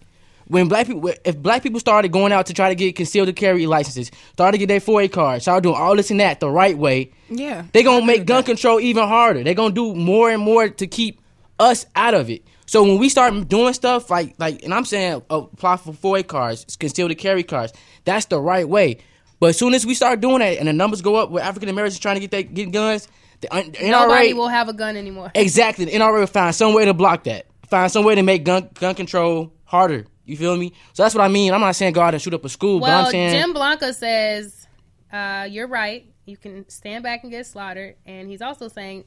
When 0.48 0.68
black 0.68 0.86
people, 0.86 1.12
if 1.24 1.38
black 1.38 1.64
people 1.64 1.80
started 1.80 2.12
going 2.12 2.32
out 2.32 2.46
to 2.48 2.54
try 2.54 2.70
to 2.70 2.76
get 2.76 2.96
concealed 2.96 3.36
carry 3.36 3.66
licenses, 3.66 4.12
started 4.34 4.60
to 4.60 4.66
get 4.66 4.68
their 4.68 4.80
FOID 4.80 5.12
cards, 5.12 5.43
started 5.43 5.64
doing 5.64 5.76
all 5.76 5.96
this 5.96 6.12
and 6.12 6.20
that 6.20 6.39
the 6.39 6.50
right 6.50 6.78
way, 6.78 7.12
Yeah. 7.30 7.64
they're 7.74 7.84
gonna 7.84 8.06
make 8.06 8.26
gun 8.26 8.43
control 8.43 8.80
even 8.80 9.08
harder. 9.08 9.43
They're 9.43 9.56
gonna 9.56 9.74
do 9.74 9.96
more 9.96 10.30
and 10.30 10.41
more 10.43 10.70
to 10.70 10.88
keep 10.88 11.20
us 11.60 11.88
out 11.96 12.14
of 12.14 12.30
it. 12.30 12.43
So 12.68 12.84
when 12.84 12.98
we 13.00 13.10
start 13.10 13.48
doing 13.48 13.74
stuff 13.74 14.10
like 14.12 14.36
like, 14.38 14.62
and 14.64 14.74
I'm 14.74 14.86
saying 14.86 15.24
apply 15.32 15.78
for 15.78 15.93
FOID 15.93 16.28
cards, 16.28 16.76
conceal 16.76 17.08
the 17.08 17.16
carry 17.16 17.43
cards, 17.43 17.74
that's 18.04 18.26
the 18.26 18.39
right 18.39 18.68
way. 18.70 18.98
But 19.39 19.48
as 19.52 19.58
soon 19.58 19.74
as 19.74 19.86
we 19.86 19.96
start 19.96 20.22
doing 20.22 20.39
that 20.39 20.58
and 20.60 20.68
the 20.68 20.74
numbers 20.74 21.02
go 21.02 21.16
up 21.16 21.32
with 21.32 21.43
African 21.43 21.70
Americans 21.70 21.98
trying 22.00 22.16
to 22.16 22.20
get 22.22 22.32
they 22.32 22.43
get 22.43 22.72
guns, 22.72 23.08
the 23.41 23.48
NRA 23.48 23.89
Nobody 23.89 24.34
will 24.34 24.48
have 24.48 24.70
a 24.70 24.74
gun 24.74 24.96
anymore. 24.96 25.32
exactly 25.34 25.86
the 25.86 25.91
NRA 25.91 26.20
will 26.20 26.28
find 26.28 26.54
some 26.54 26.74
way 26.76 26.86
to 26.86 26.93
block 26.93 27.24
that. 27.24 27.48
Find 27.68 27.91
some 27.91 28.06
way 28.06 28.14
to 28.16 28.22
make 28.24 28.43
gun 28.43 28.70
gun 28.80 28.93
control 28.93 29.52
harder. 29.64 30.06
You 30.26 30.38
feel 30.38 30.57
me? 30.57 30.73
So 30.93 31.03
that's 31.03 31.13
what 31.15 31.23
I 31.23 31.28
mean. 31.28 31.53
I'm 31.53 31.61
not 31.61 31.76
saying 31.76 31.93
go 31.93 32.01
out 32.01 32.13
and 32.13 32.21
shoot 32.21 32.34
up 32.34 32.43
a 32.45 32.49
school, 32.49 32.80
but 32.80 32.88
Well, 32.88 33.05
I'm 33.05 33.11
saying 33.11 33.32
Jim 33.39 33.53
Blanca 33.53 33.93
says 33.93 34.67
uh, 35.13 35.47
you're 35.49 35.67
right. 35.67 36.05
You 36.26 36.38
can 36.38 36.67
stand 36.69 37.03
back 37.03 37.21
and 37.23 37.32
get 37.32 37.45
slaughtered, 37.45 37.95
and 38.05 38.28
he's 38.30 38.41
also 38.41 38.67
saying, 38.67 39.03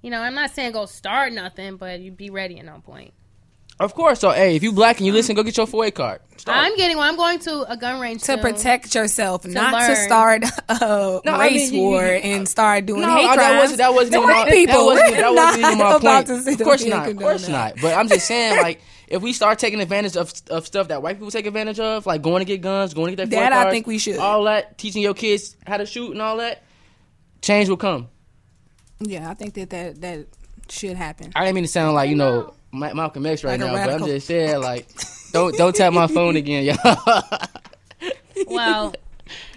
you 0.00 0.10
know, 0.10 0.20
I'm 0.22 0.34
not 0.34 0.50
saying 0.50 0.72
go 0.72 0.86
start 0.86 1.32
nothing, 1.32 1.76
but 1.76 2.00
you 2.00 2.10
be 2.10 2.30
ready 2.30 2.58
at 2.58 2.64
no 2.64 2.80
point. 2.84 3.12
of 3.78 3.94
course. 3.94 4.20
So 4.20 4.30
hey, 4.30 4.56
if 4.56 4.62
you 4.62 4.72
black 4.72 4.96
and 4.98 5.06
you 5.06 5.12
listen, 5.12 5.34
go 5.36 5.42
get 5.42 5.56
your 5.56 5.66
FOID 5.66 5.94
card. 5.94 6.20
Start. 6.38 6.56
I'm 6.58 6.74
getting. 6.76 6.96
Well, 6.96 7.08
I'm 7.08 7.16
going 7.16 7.38
to 7.40 7.70
a 7.70 7.76
gun 7.76 8.00
range 8.00 8.20
To 8.22 8.26
soon. 8.32 8.40
protect 8.40 8.94
yourself, 8.94 9.44
not 9.46 9.86
to 9.86 9.94
start 9.96 10.44
a 10.68 11.20
No, 11.24 11.32
I 11.32 11.46
race 11.48 11.70
mean, 11.70 11.74
you- 11.74 11.80
you- 11.80 11.86
war 11.88 12.04
and 12.04 12.48
start 12.48 12.86
doing 12.86 13.02
No, 13.02 13.14
hate 13.14 13.26
I- 13.28 13.34
crimes. 13.36 13.38
that 13.38 13.58
wasn't 13.58 13.78
that 13.78 13.92
wasn't 13.92 14.12
to 14.12 14.18
even 14.22 14.30
my, 14.30 14.50
people. 14.50 14.74
That 14.74 14.84
wasn't, 14.86 15.16
that 15.16 15.30
We're 15.30 15.36
wasn't 15.36 15.64
even 15.66 15.78
my 15.78 15.90
point. 15.92 16.02
about 16.02 16.26
to 16.26 16.40
sit 16.42 16.60
Of 16.60 16.64
course 16.66 16.84
not. 16.86 17.08
Of 17.10 17.16
course 17.18 17.48
not. 17.48 17.74
But 17.82 17.94
I'm 17.98 18.08
just 18.08 18.26
saying, 18.26 18.60
like, 18.62 18.80
if 19.12 19.20
we 19.20 19.34
start 19.34 19.58
taking 19.58 19.80
advantage 19.80 20.16
of 20.16 20.32
of 20.50 20.66
stuff 20.66 20.88
that 20.88 21.02
white 21.02 21.16
people 21.16 21.30
take 21.30 21.46
advantage 21.46 21.78
of, 21.78 22.06
like 22.06 22.22
going 22.22 22.40
to 22.40 22.46
get 22.46 22.62
guns, 22.62 22.94
going 22.94 23.10
to 23.10 23.16
get 23.16 23.30
their 23.30 23.40
That 23.40 23.52
I 23.52 23.70
think 23.70 23.86
we 23.86 23.98
should. 23.98 24.16
All 24.16 24.44
that, 24.44 24.78
teaching 24.78 25.02
your 25.02 25.14
kids 25.14 25.54
how 25.66 25.76
to 25.76 25.86
shoot 25.86 26.12
and 26.12 26.22
all 26.22 26.38
that, 26.38 26.62
change 27.42 27.68
will 27.68 27.76
come. 27.76 28.08
Yeah, 29.00 29.30
I 29.30 29.34
think 29.34 29.54
that 29.54 29.70
that, 29.70 30.00
that 30.00 30.26
should 30.68 30.96
happen. 30.96 31.30
I 31.36 31.44
didn't 31.44 31.56
mean 31.56 31.64
to 31.64 31.68
sound 31.68 31.94
like 31.94 32.08
you 32.08 32.16
know 32.16 32.54
Ma- 32.72 32.94
Malcolm 32.94 33.26
X 33.26 33.44
right 33.44 33.60
Like 33.60 33.60
now, 33.60 33.86
but 33.86 33.90
I'm 33.90 34.06
just 34.06 34.26
saying, 34.26 34.60
like, 34.60 34.88
don't 35.32 35.54
don't 35.56 35.76
tap 35.76 35.92
my 35.92 36.06
phone 36.06 36.36
again, 36.36 36.64
y'all. 36.64 37.22
well, 38.46 38.94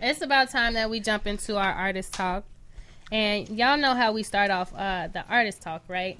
it's 0.01 0.21
about 0.21 0.49
time 0.49 0.73
that 0.73 0.89
we 0.89 0.99
jump 0.99 1.27
into 1.27 1.55
our 1.57 1.71
artist 1.71 2.13
talk. 2.13 2.43
And 3.11 3.47
y'all 3.49 3.77
know 3.77 3.93
how 3.93 4.11
we 4.11 4.23
start 4.23 4.51
off 4.51 4.73
uh, 4.75 5.07
the 5.07 5.23
artist 5.29 5.61
talk, 5.61 5.83
right? 5.87 6.19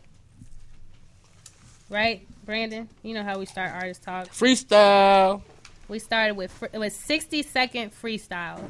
Right, 1.90 2.26
Brandon? 2.46 2.90
You 3.04 3.14
know 3.14 3.24
how 3.24 3.40
we 3.40 3.46
start 3.46 3.72
artist 3.72 4.04
talk. 4.04 4.28
Freestyle. 4.28 5.42
We 5.88 6.00
started 6.00 6.36
with 6.36 6.52
fr- 6.52 6.68
it 6.72 6.78
was 6.78 6.96
60 6.96 7.44
second 7.44 7.92
freestyles. 7.92 8.70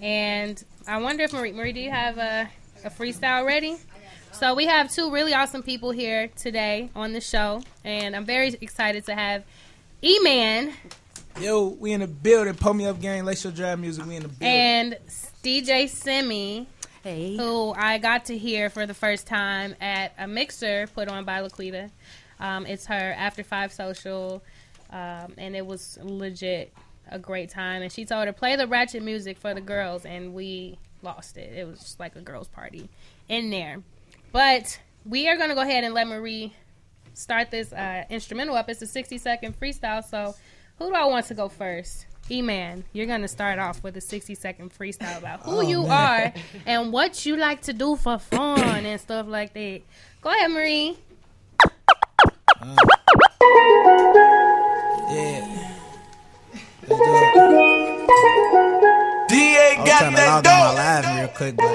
And 0.00 0.62
I 0.86 0.98
wonder 0.98 1.24
if 1.24 1.32
Marie, 1.32 1.52
Marie, 1.52 1.72
do 1.72 1.80
you 1.80 1.90
have 1.90 2.18
a, 2.18 2.48
a 2.84 2.90
freestyle 2.90 3.46
ready? 3.46 3.76
So 4.32 4.54
we 4.54 4.66
have 4.66 4.90
two 4.90 5.12
really 5.12 5.32
awesome 5.32 5.62
people 5.62 5.92
here 5.92 6.28
today 6.36 6.90
on 6.96 7.12
the 7.12 7.20
show, 7.20 7.62
and 7.84 8.16
I'm 8.16 8.24
very 8.24 8.48
excited 8.60 9.06
to 9.06 9.14
have 9.14 9.44
E-Man 10.02 10.74
Yo, 11.40 11.66
we 11.80 11.92
in 11.92 12.00
the 12.00 12.06
building. 12.06 12.54
Pull 12.54 12.74
me 12.74 12.86
up, 12.86 13.00
gang. 13.00 13.24
Lakeshore 13.24 13.50
drive 13.50 13.80
music. 13.80 14.06
We 14.06 14.16
in 14.16 14.22
the 14.22 14.28
building. 14.28 14.48
and 14.48 14.96
DJ 15.42 15.88
Simi, 15.88 16.68
who 17.04 17.74
I 17.76 17.98
got 17.98 18.26
to 18.26 18.38
hear 18.38 18.70
for 18.70 18.86
the 18.86 18.94
first 18.94 19.26
time 19.26 19.76
at 19.80 20.12
a 20.18 20.26
mixer 20.26 20.86
put 20.94 21.08
on 21.08 21.24
by 21.24 21.40
Laquita. 21.40 21.90
Um, 22.40 22.66
it's 22.66 22.86
her 22.86 23.14
After 23.16 23.42
Five 23.44 23.72
Social, 23.72 24.42
um, 24.90 25.34
and 25.38 25.54
it 25.54 25.66
was 25.66 25.98
legit 26.02 26.72
a 27.10 27.18
great 27.18 27.50
time. 27.50 27.82
And 27.82 27.92
she 27.92 28.04
told 28.04 28.26
her 28.26 28.32
play 28.32 28.56
the 28.56 28.66
ratchet 28.66 29.02
music 29.02 29.38
for 29.38 29.54
the 29.54 29.60
girls, 29.60 30.04
and 30.04 30.34
we 30.34 30.78
lost 31.02 31.36
it. 31.36 31.56
It 31.56 31.66
was 31.66 31.78
just 31.78 32.00
like 32.00 32.16
a 32.16 32.20
girls' 32.20 32.48
party 32.48 32.88
in 33.28 33.50
there. 33.50 33.82
But 34.32 34.78
we 35.04 35.28
are 35.28 35.36
gonna 35.36 35.54
go 35.54 35.60
ahead 35.60 35.84
and 35.84 35.94
let 35.94 36.08
Marie 36.08 36.54
start 37.12 37.50
this 37.50 37.72
uh, 37.72 38.04
instrumental 38.10 38.56
up. 38.56 38.68
It's 38.68 38.82
a 38.82 38.86
60 38.86 39.18
second 39.18 39.58
freestyle. 39.60 40.02
So 40.02 40.34
who 40.78 40.88
do 40.88 40.94
I 40.94 41.04
want 41.04 41.26
to 41.26 41.34
go 41.34 41.48
first? 41.48 42.06
E 42.30 42.40
Man, 42.40 42.84
you're 42.92 43.06
gonna 43.06 43.28
start 43.28 43.58
off 43.58 43.82
with 43.82 43.96
a 43.96 44.00
60 44.00 44.34
second 44.34 44.72
freestyle 44.76 45.18
about 45.18 45.42
who 45.42 45.58
Oh, 45.58 45.60
you 45.60 45.82
man. 45.82 45.90
are 45.90 46.32
and 46.66 46.90
what 46.92 47.26
you 47.26 47.36
like 47.36 47.60
to 47.62 47.72
do 47.74 47.96
for 47.96 48.18
fun 48.18 48.60
and 48.86 49.00
stuff 49.00 49.26
like 49.28 49.52
that. 49.52 49.82
Go 50.22 50.30
ahead, 50.30 50.50
Marie. 50.50 50.96
Uh, 51.62 52.76
yeah. 55.10 55.70
Let's 56.88 57.00
do 57.00 57.14
it. 57.14 57.34
DA 59.28 59.76
I 59.76 59.78
was 59.78 59.88
trying 59.88 60.14
to 60.14 60.20
log 60.26 60.46
on 60.46 60.50
my 60.58 60.72
live 60.74 61.06
real 61.18 61.28
quick, 61.28 61.56
but 61.56 61.72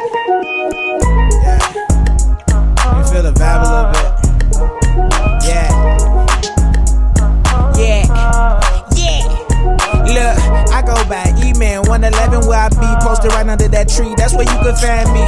yeah. 1.43 1.59
You 2.97 3.03
feel 3.11 3.23
the 3.23 3.33
vibe 3.37 3.61
a 3.61 3.69
little 3.69 3.91
bit. 3.93 5.45
Yeah. 5.45 5.69
Yeah. 5.69 5.78
Go 10.89 10.97
by 11.07 11.29
email 11.45 11.83
111 11.83 12.47
where 12.49 12.65
I 12.65 12.69
be 12.69 12.89
posted 13.05 13.31
right 13.33 13.47
under 13.47 13.67
that 13.67 13.87
tree. 13.89 14.15
That's 14.17 14.33
where 14.33 14.49
you 14.49 14.57
can 14.65 14.73
find 14.81 15.05
me. 15.13 15.21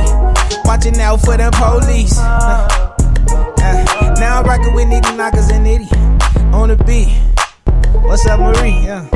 Watching 0.65 0.99
out 0.99 1.21
for 1.21 1.37
them 1.37 1.51
police. 1.53 2.17
Uh, 2.17 2.65
uh, 3.61 4.15
now 4.17 4.39
I'm 4.41 4.45
rocking 4.45 4.73
with 4.73 4.87
Nitty 4.87 5.15
Knockers 5.15 5.51
and 5.51 5.63
Nitty 5.65 5.91
on 6.53 6.69
the 6.69 6.77
beat. 6.83 7.09
What's 8.01 8.25
up, 8.25 8.39
Marie? 8.39 8.81
Yeah. 8.81 9.07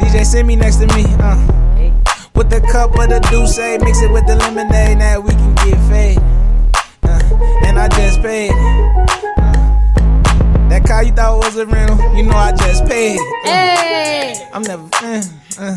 DJ 0.00 0.44
me 0.44 0.56
next 0.56 0.76
to 0.76 0.86
me. 0.96 1.04
Uh. 1.20 1.38
With 2.34 2.48
the 2.50 2.60
cup 2.72 2.98
of 2.98 3.08
the 3.08 3.20
Douce, 3.30 3.58
mix 3.84 4.02
it 4.02 4.10
with 4.10 4.26
the 4.26 4.34
lemonade. 4.36 4.98
Now 4.98 5.20
we 5.20 5.30
can 5.30 5.54
get 5.54 5.78
fade. 5.88 6.18
Uh, 7.02 7.20
and 7.66 7.78
I 7.78 7.88
just 7.88 8.20
paid. 8.22 8.50
Uh, 8.50 8.54
that 10.70 10.82
car 10.86 11.04
you 11.04 11.12
thought 11.12 11.38
was 11.44 11.56
a 11.56 11.66
rental, 11.66 11.98
you 12.16 12.22
know 12.24 12.34
I 12.34 12.52
just 12.52 12.84
paid. 12.86 13.18
Uh, 13.18 13.22
Hey! 13.44 14.41
I'm 14.62 14.68
never. 14.68 14.88
Uh, 15.02 15.22
uh, 15.58 15.76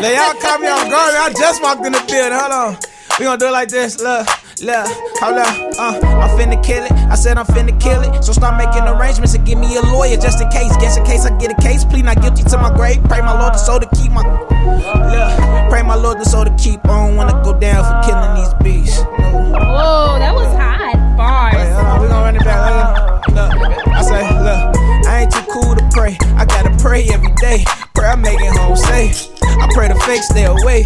let 0.00 0.12
y'all 0.12 0.36
caught 0.40 0.60
me 0.60 0.68
off 0.68 0.84
guard. 0.90 1.14
I 1.16 1.32
just 1.32 1.62
walked 1.62 1.84
in 1.86 1.92
the 1.92 2.04
building. 2.04 2.36
Hold 2.36 2.52
on. 2.52 2.76
We 3.18 3.24
gonna 3.24 3.38
do 3.38 3.48
it 3.48 3.52
like 3.52 3.68
this. 3.68 4.00
Look, 4.00 4.26
look, 4.60 4.86
hold 5.20 5.38
up. 5.38 5.48
Uh, 5.78 6.00
I'm 6.20 6.30
finna 6.36 6.62
kill 6.62 6.84
it. 6.84 6.92
I 6.92 7.14
said 7.14 7.38
I'm 7.38 7.46
finna 7.46 7.78
kill 7.80 8.02
it. 8.02 8.22
So 8.24 8.32
start 8.32 8.56
making 8.56 8.84
arrangements 8.84 9.34
and 9.34 9.46
give 9.46 9.58
me 9.58 9.76
a 9.76 9.82
lawyer 9.82 10.16
just 10.16 10.40
in 10.40 10.48
case. 10.50 10.76
Guess 10.76 10.96
in 10.96 11.04
case 11.04 11.24
I 11.24 11.36
get 11.38 11.50
a 11.50 11.62
case. 11.62 11.84
Plead 11.84 12.04
not 12.04 12.20
guilty 12.20 12.42
to 12.44 12.58
my 12.58 12.74
grave. 12.74 13.02
Pray 13.04 13.20
my 13.20 13.38
Lord 13.38 13.54
the 13.54 13.58
soul 13.58 13.80
to 13.80 13.88
keep 13.96 14.12
my. 14.12 14.22
Look, 14.22 15.70
pray 15.70 15.82
my 15.82 15.94
Lord 15.94 16.20
the 16.20 16.24
soul 16.24 16.44
to 16.44 16.54
keep 16.56 16.84
on. 16.86 17.16
Wanna 17.16 17.40
go 17.42 17.58
down 17.58 17.84
for 17.84 17.96
killing 18.08 18.34
these 18.36 18.52
beasts. 18.62 19.02
Whoa, 19.02 20.18
that 20.18 20.34
was 20.34 20.52
hot. 20.52 21.16
Bars. 21.16 21.54
Wait, 21.54 21.72
hold 21.72 21.86
on, 21.86 22.02
we 22.02 22.08
gonna 22.08 22.24
run 22.24 22.36
it 22.36 22.44
back. 22.44 23.28
Look, 23.28 23.52
look. 23.56 23.88
I 23.88 24.02
say, 24.02 24.22
look, 24.40 25.06
I 25.06 25.20
ain't 25.22 25.32
too 25.32 25.44
cool 25.50 25.74
to 25.76 25.88
pray. 25.92 26.16
I 26.36 26.44
gotta 26.44 26.76
pray 26.76 27.08
every 27.12 27.32
day. 27.40 27.64
Pray 28.12 28.20
I 28.20 28.22
make 28.22 28.40
it 28.40 28.56
home 28.56 28.76
safe. 28.76 29.28
I 29.42 29.68
pray 29.72 29.88
the 29.88 29.94
fake 30.04 30.22
stay 30.22 30.44
away. 30.44 30.84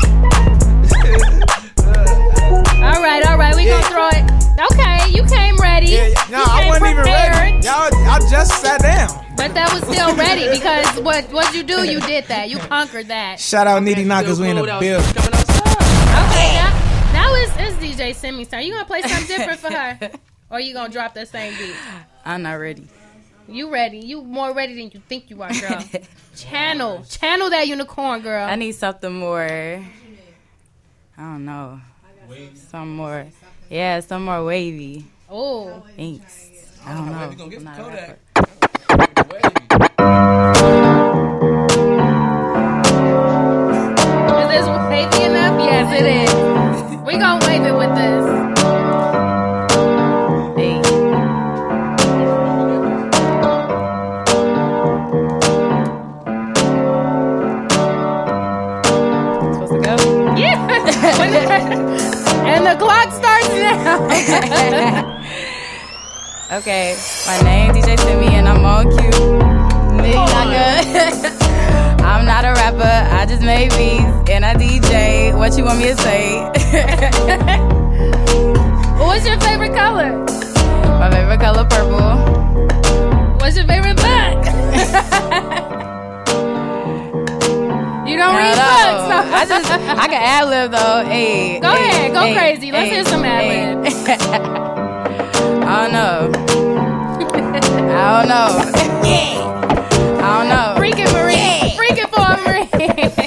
All 2.79 3.03
right, 3.03 3.27
all 3.27 3.37
right, 3.37 3.57
we 3.57 3.65
gonna 3.67 3.83
throw 3.87 4.09
it. 4.11 4.71
Okay, 4.71 5.11
you 5.11 5.25
came 5.27 5.57
ready. 5.57 5.89
Yeah, 5.89 6.07
yeah. 6.07 6.15
No, 6.31 6.39
You 6.39 6.45
I 6.47 6.69
wasn't 6.69 6.91
even 6.91 7.05
ready. 7.05 7.67
Y'all, 7.67 7.91
I 7.93 8.21
just 8.31 8.63
sat 8.63 8.81
down. 8.81 9.09
But 9.37 9.55
that 9.55 9.73
was 9.73 9.83
still 9.93 10.15
ready 10.15 10.49
because 10.51 11.01
what 11.01 11.25
what 11.33 11.53
you 11.53 11.65
do, 11.65 11.85
you 11.91 12.01
did 12.01 12.27
that. 12.27 12.49
You 12.49 12.59
conquered 12.59 13.09
that. 13.09 13.41
Shout 13.41 13.67
out 13.67 13.83
Nitty 13.83 14.07
Knockers, 14.07 14.39
we 14.39 14.51
in 14.51 14.57
the 14.57 14.63
building. 14.63 14.87
Okay, 14.87 16.55
now, 16.55 17.13
now 17.13 17.35
it's, 17.35 17.53
it's 17.59 17.77
DJ 17.83 18.15
Simi's 18.15 18.47
turn. 18.47 18.63
You 18.63 18.73
gonna 18.73 18.85
play 18.85 19.03
something 19.03 19.27
different 19.27 19.59
for 19.59 19.73
her, 19.73 20.11
or 20.51 20.61
you 20.61 20.73
gonna 20.73 20.93
drop 20.93 21.15
that 21.15 21.27
same 21.27 21.59
beat? 21.59 21.75
I'm 22.25 22.43
not 22.43 22.55
ready. 22.55 22.87
You 23.49 23.73
ready? 23.73 23.99
You 23.99 24.23
more 24.23 24.53
ready 24.53 24.75
than 24.75 24.91
you 24.93 25.01
think 25.09 25.31
you 25.31 25.41
are, 25.43 25.53
girl. 25.53 25.85
channel, 26.37 27.05
channel 27.09 27.49
that 27.51 27.69
unicorn, 27.69 28.21
girl. 28.23 28.45
I 28.47 28.57
need 28.57 28.73
something 28.73 29.13
more. 29.13 29.47
I 29.47 29.85
don't 31.17 31.45
know. 31.45 31.81
Some 32.71 32.97
more. 32.97 33.27
Yeah, 33.71 34.01
some 34.01 34.25
more 34.25 34.45
wavy. 34.45 35.07
Oh. 35.31 35.83
Thanks. 35.97 36.51
I 36.85 36.93
don't 36.95 37.07
know. 37.11 37.57
I'm 37.57 37.65
not 37.65 37.79
a 37.79 37.83
rapper. 37.83 38.19
Is 44.37 44.49
this 44.49 44.67
wavy 44.91 45.25
enough? 45.25 45.61
Yes, 45.61 46.01
it 46.01 46.07
is. 46.07 47.07
We 47.07 47.19
gonna 47.19 47.47
wave 47.47 47.63
it 47.63 47.75
with 47.75 47.95
this. 47.95 48.46
And 62.67 62.81
the 62.81 62.85
clock 62.85 63.13
starts 63.13 63.49
now. 63.49 65.17
Okay, 66.49 66.97
my 67.27 67.41
name 67.43 67.73
DJ 67.73 67.99
Simi 67.99 68.29
and 68.37 68.49
I'm 68.49 68.65
on 68.65 68.89
cue. 68.89 69.11
Nigga, 69.99 70.15
not 70.15 70.47
good. 70.47 71.43
I'm 72.03 72.25
not 72.25 72.45
a 72.45 72.53
rapper, 72.53 72.85
I 72.85 73.27
just 73.27 73.43
made 73.43 73.71
beats 73.71 74.31
and 74.31 74.45
I 74.45 74.55
DJ. 74.55 75.37
What 75.37 75.59
you 75.59 75.65
want 75.65 75.81
me 75.81 75.87
to 75.87 75.97
say? 75.97 76.39
What's 79.05 79.27
your 79.27 79.41
favorite 79.41 79.75
color? 79.75 80.13
My 81.01 81.11
favorite 81.11 81.41
color 81.41 81.65
purple. 81.65 82.17
What's 83.41 83.57
your 83.57 83.67
favorite 83.67 83.97
book? 83.97 84.47
Don't 88.27 88.37
read 88.37 88.59
I 88.59 89.07
books. 89.09 89.33
I 89.33 89.47
just 89.47 89.71
I 89.71 90.09
can 90.09 90.23
ad 90.23 90.49
lib 90.49 90.71
though. 90.73 91.05
Hey, 91.05 91.61
Go 91.61 91.71
hey, 91.71 91.89
ahead, 91.89 92.13
go 92.13 92.21
hey, 92.23 92.35
crazy. 92.35 92.73
Let's 92.73 92.89
hey, 92.89 92.95
hear 92.95 93.05
some 93.05 93.25
ad 93.25 93.45
lib. 93.47 93.93
hey. 93.93 94.17
I 95.67 95.83
don't 95.83 95.93
know. 95.93 96.31
I 97.93 98.19
don't 98.19 98.29
know. 98.29 98.49
I 100.23 100.39
don't 100.39 100.49
know. 100.49 100.75
Freak 100.77 100.99
it, 100.99 101.13
Marie. 101.13 101.77
Freak 101.77 101.99
it 101.99 102.09
for 102.11 102.21
Marie. 102.43 103.23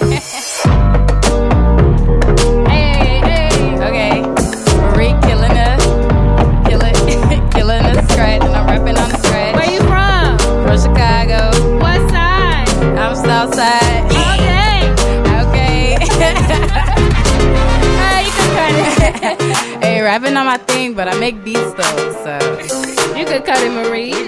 it. 20.00 20.02
hey, 20.02 20.06
rapping 20.06 20.38
on 20.38 20.45
my 20.45 20.58
thing, 20.58 20.93
but 20.93 21.08
I 21.08 21.20
make 21.20 21.43
beats 21.43 21.60
though, 21.74 22.14
so. 22.24 23.16
You 23.18 23.26
could 23.26 23.43
cut 23.45 23.58
it, 23.62 23.72
Marie. 23.72 24.10
You 24.10 24.26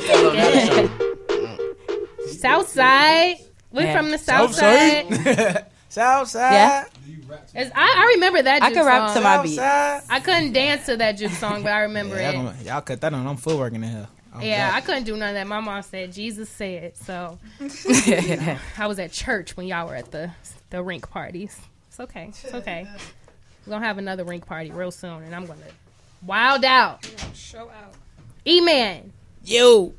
did. 0.00 0.90
South 2.40 2.68
side. 2.68 3.36
We're 3.72 3.82
Yeah. 3.86 3.96
from 3.96 4.10
the 4.10 4.18
south 4.18 4.54
side. 4.54 5.66
South 5.88 6.28
side. 6.28 6.52
Yeah. 6.52 6.84
It's- 7.54 7.72
I, 7.74 7.94
I 7.98 8.04
remember 8.14 8.42
that. 8.42 8.62
I 8.62 8.68
Juke 8.68 8.74
can 8.76 8.86
rap 8.86 9.08
song. 9.08 9.16
to 9.16 9.20
my 9.22 9.42
beat. 9.42 9.58
I 9.58 10.20
couldn't 10.22 10.52
dance 10.52 10.86
to 10.86 10.96
that 10.98 11.12
juke 11.12 11.32
song, 11.32 11.62
but 11.64 11.72
I 11.72 11.80
remember 11.80 12.14
Yeah, 12.16 12.30
it. 12.30 12.34
y'all, 12.36 12.54
y'all 12.64 12.80
cut 12.82 13.00
that 13.00 13.12
on. 13.14 13.26
I'm 13.26 13.36
full 13.36 13.58
working 13.58 13.82
in 13.82 13.90
here. 13.90 14.08
I'm 14.32 14.42
Yeah, 14.42 14.70
I 14.72 14.80
couldn't 14.80 15.04
do 15.04 15.16
none 15.16 15.30
of 15.30 15.34
that. 15.34 15.46
My 15.46 15.60
mom 15.60 15.82
said 15.82 16.12
Jesus 16.12 16.48
said 16.48 16.96
so. 16.96 17.38
I 18.78 18.86
was 18.86 18.98
at 19.00 19.10
church 19.12 19.56
when 19.56 19.66
y'all 19.66 19.88
were 19.88 19.96
at 19.96 20.10
the 20.12 20.30
the 20.70 20.82
rink 20.82 21.08
parties. 21.10 21.58
It's 21.88 21.98
okay. 22.00 22.26
It's 22.28 22.54
okay. 22.54 22.86
We're 23.66 23.72
gonna 23.72 23.84
have 23.86 23.98
another 23.98 24.24
rink 24.24 24.46
party 24.46 24.70
real 24.70 24.90
soon, 24.90 25.22
and 25.24 25.34
I'm 25.34 25.46
gonna 25.46 25.60
wild 26.24 26.64
out. 26.64 27.04
Show 27.34 27.68
out. 27.68 27.94
E 28.44 28.60
man, 28.60 29.12
Yo. 29.44 29.92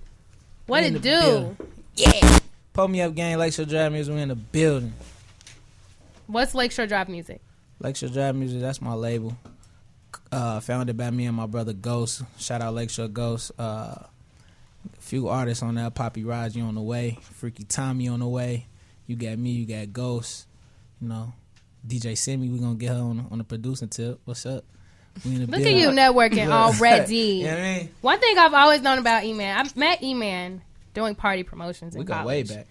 what 0.68 0.82
We 0.82 0.88
in 0.88 0.96
it 0.96 1.02
do? 1.02 1.10
building. 1.20 1.58
Yeah. 1.96 2.40
Pull 2.74 2.88
me 2.88 3.02
up, 3.02 3.14
gang. 3.16 3.38
Lakeshore 3.38 3.66
Drive 3.66 3.92
Music. 3.92 4.14
We 4.14 4.22
in 4.22 4.30
the 4.30 4.36
building. 4.36 4.94
What's 6.28 6.54
Lakeshore 6.54 6.88
Drive 6.88 7.10
music? 7.10 7.42
Lakeshore 7.80 8.10
Drive 8.10 8.36
Music. 8.36 8.62
That's 8.62 8.82
my 8.82 8.94
label. 8.94 9.36
Uh, 10.32 10.60
founded 10.60 10.96
by 10.98 11.10
me 11.10 11.26
and 11.26 11.36
my 11.36 11.46
brother 11.46 11.74
Ghost. 11.74 12.22
Shout 12.38 12.62
out 12.62 12.74
Lakeshore 12.74 13.08
Ghost. 13.08 13.52
Uh, 13.58 13.96
a 13.96 14.06
few 15.00 15.28
artists 15.28 15.64
on 15.64 15.76
that. 15.76 15.96
Poppy 15.96 16.24
Raji 16.24 16.62
on 16.62 16.76
the 16.76 16.82
way. 16.82 17.18
Freaky 17.22 17.64
Tommy 17.64 18.08
on 18.08 18.20
the 18.20 18.28
way. 18.28 18.68
You 19.08 19.16
got 19.16 19.38
me. 19.38 19.52
You 19.52 19.66
got 19.66 19.92
Ghost. 19.94 20.48
You 21.02 21.08
know, 21.10 21.34
DJ 21.88 22.18
Simi. 22.18 22.50
We're 22.50 22.62
gonna 22.62 22.76
get 22.76 22.90
her 22.90 23.00
on 23.02 23.28
on 23.32 23.38
the 23.38 23.44
producing 23.44 23.90
tip. 23.90 24.20
What's 24.26 24.46
up? 24.46 24.64
We 25.26 25.32
in 25.36 25.46
the 25.46 25.48
Look 25.48 25.62
at 25.66 25.74
you 25.74 25.90
networking 25.90 26.50
already. 26.52 27.16
you 27.18 27.44
know 27.46 27.52
what 27.52 27.60
I 27.60 27.78
mean? 27.80 27.90
One 28.02 28.20
thing 28.20 28.38
I've 28.38 28.54
always 28.54 28.82
known 28.82 29.00
about 29.00 29.24
E 29.24 29.34
Man, 29.34 29.58
I 29.66 29.80
met 29.80 30.04
E 30.04 30.14
Man 30.14 30.62
doing 30.94 31.16
party 31.16 31.44
promotions 31.44 31.96
in 31.96 32.00
We 32.00 32.06
go 32.06 32.14
college. 32.14 32.50
way 32.50 32.56
back. 32.56 32.68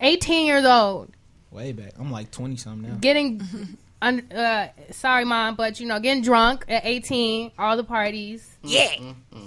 18 0.00 0.46
years 0.46 0.64
old, 0.64 1.10
Way 1.50 1.72
back. 1.72 1.92
I'm 1.98 2.10
like 2.10 2.30
twenty 2.30 2.56
something 2.56 2.90
now. 2.90 2.96
getting 3.00 3.40
un- 4.00 4.30
uh, 4.32 4.68
sorry, 4.90 5.24
mom, 5.24 5.54
but 5.54 5.78
you 5.80 5.86
know, 5.86 6.00
getting 6.00 6.22
drunk 6.22 6.64
at 6.68 6.84
18, 6.84 7.52
all 7.58 7.76
the 7.76 7.84
parties. 7.84 8.48
Yeah. 8.62 8.90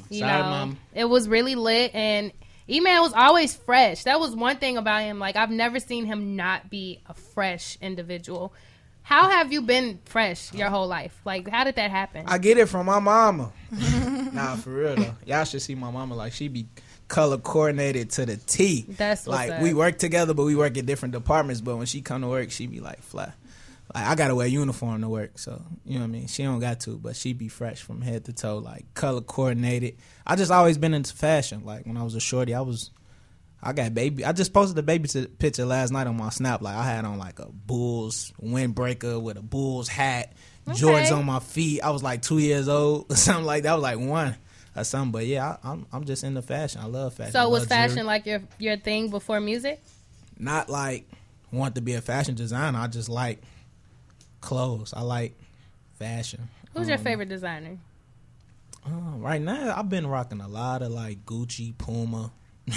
You 0.10 0.20
Sorry, 0.20 0.32
know, 0.44 0.50
Mom. 0.50 0.78
it 0.94 1.06
was 1.06 1.28
really 1.28 1.56
lit, 1.56 1.92
and 1.94 2.32
E-Man 2.70 3.02
was 3.02 3.12
always 3.14 3.56
fresh. 3.56 4.04
That 4.04 4.20
was 4.20 4.36
one 4.36 4.58
thing 4.58 4.78
about 4.78 5.02
him. 5.02 5.20
Like 5.20 5.36
I've 5.36 5.50
never 5.52 5.80
seen 5.80 6.06
him 6.06 6.36
not 6.36 6.70
be 6.70 7.02
a 7.08 7.14
fresh 7.14 7.78
individual. 7.82 8.54
How 9.06 9.30
have 9.30 9.54
you 9.54 9.62
been 9.62 10.00
fresh 10.06 10.52
your 10.52 10.70
whole 10.70 10.88
life? 10.88 11.22
Like, 11.26 11.48
how 11.48 11.64
did 11.64 11.76
that 11.76 11.92
happen? 11.92 12.26
I 12.28 12.40
get 12.40 12.58
it 12.58 12.66
from 12.68 12.88
my 12.88 12.98
mama. 12.98 13.52
nah, 14.34 14.56
for 14.56 14.72
real 14.72 14.96
though. 14.96 15.16
Y'all 15.28 15.46
should 15.46 15.62
see 15.62 15.76
my 15.76 15.92
mama. 15.92 16.16
Like 16.16 16.34
she 16.34 16.48
be 16.48 16.66
color 17.08 17.38
coordinated 17.38 18.10
to 18.10 18.26
the 18.26 18.38
T. 18.38 18.84
That's 18.90 19.28
like 19.28 19.52
up. 19.52 19.62
we 19.62 19.76
work 19.76 20.00
together, 20.00 20.34
but 20.34 20.44
we 20.44 20.56
work 20.56 20.76
at 20.80 20.88
different 20.88 21.14
departments. 21.14 21.62
But 21.62 21.78
when 21.78 21.86
she 21.86 22.02
come 22.02 22.22
to 22.22 22.28
work, 22.28 22.50
she 22.50 22.66
be 22.66 22.80
like 22.80 23.00
fly. 23.04 23.32
Like 23.94 24.08
I 24.08 24.16
gotta 24.16 24.34
wear 24.34 24.48
uniform 24.48 25.02
to 25.02 25.08
work, 25.08 25.38
so 25.38 25.62
you 25.86 25.94
know 25.94 26.00
what 26.00 26.06
I 26.06 26.08
mean. 26.08 26.28
She 26.28 26.42
don't 26.42 26.60
got 26.60 26.80
to, 26.82 26.98
but 26.98 27.16
she 27.16 27.34
be 27.34 27.48
fresh 27.48 27.84
from 27.84 28.02
head 28.02 28.26
to 28.26 28.34
toe, 28.34 28.58
like 28.58 28.92
color 28.96 29.22
coordinated. 29.22 29.98
I 30.26 30.36
just 30.36 30.50
always 30.50 30.80
been 30.80 30.96
into 30.96 31.16
fashion. 31.16 31.64
Like 31.64 31.86
when 31.86 31.96
I 31.96 32.02
was 32.02 32.16
a 32.16 32.20
shorty, 32.20 32.56
I 32.56 32.62
was. 32.62 32.90
I 33.66 33.74
got 33.74 33.94
baby. 33.94 34.24
I 34.24 34.32
just 34.32 34.54
posted 34.54 34.78
a 34.78 34.84
baby 34.84 35.08
t- 35.08 35.26
picture 35.26 35.66
last 35.66 35.92
night 35.92 36.06
on 36.08 36.16
my 36.16 36.30
snap. 36.30 36.62
Like 36.62 36.76
I 36.76 36.84
had 36.84 37.04
on 37.04 37.18
like 37.18 37.40
a 37.40 37.48
Bulls 37.48 38.32
windbreaker 38.42 39.20
with 39.22 39.38
a 39.38 39.42
Bulls 39.42 39.88
hat, 39.88 40.34
Jordans 40.68 41.12
on 41.12 41.26
my 41.26 41.40
feet. 41.40 41.82
I 41.82 41.90
was 41.90 42.04
like 42.04 42.22
two 42.22 42.38
years 42.38 42.68
old, 42.68 43.12
or 43.12 43.16
something 43.18 43.44
like 43.46 43.64
that. 43.64 43.72
I 43.72 43.76
was 43.76 43.84
like 43.84 44.00
one 44.00 44.36
or 44.76 44.84
something. 44.84 45.12
But 45.12 45.26
yeah, 45.26 45.58
I, 45.64 45.72
I'm 45.72 45.86
I'm 45.92 46.06
just 46.06 46.24
into 46.24 46.42
fashion. 46.44 46.80
I 46.82 46.86
love 46.86 47.16
fashion. 47.16 47.34
So 47.34 47.50
was 47.50 47.64
jewelry. 47.68 47.88
fashion 47.88 48.06
like 48.06 48.26
your 48.28 48.42
your 48.60 48.78
thing 48.78 49.10
before 49.10 49.40
music? 49.42 49.82
not 50.38 50.70
like 50.70 51.10
want 51.52 51.74
to 51.76 51.82
be 51.82 51.94
a 51.94 52.02
fashion 52.02 52.36
designer. 52.36 52.78
I 52.78 52.88
just 52.88 53.10
like 53.10 53.42
clothes. 54.42 54.94
I 54.94 55.02
like 55.02 55.34
fashion. 55.98 56.50
Who's 56.74 56.88
your 56.88 56.98
Um, 56.98 57.04
favorite 57.04 57.30
designer? 57.30 57.78
Uh, 58.86 59.18
right 59.18 59.42
now, 59.42 59.74
I've 59.76 59.90
been 59.90 60.06
rocking 60.06 60.42
a 60.42 60.48
lot 60.48 60.82
of 60.84 60.92
like 60.92 61.26
Gucci, 61.26 61.76
Puma. 61.78 62.32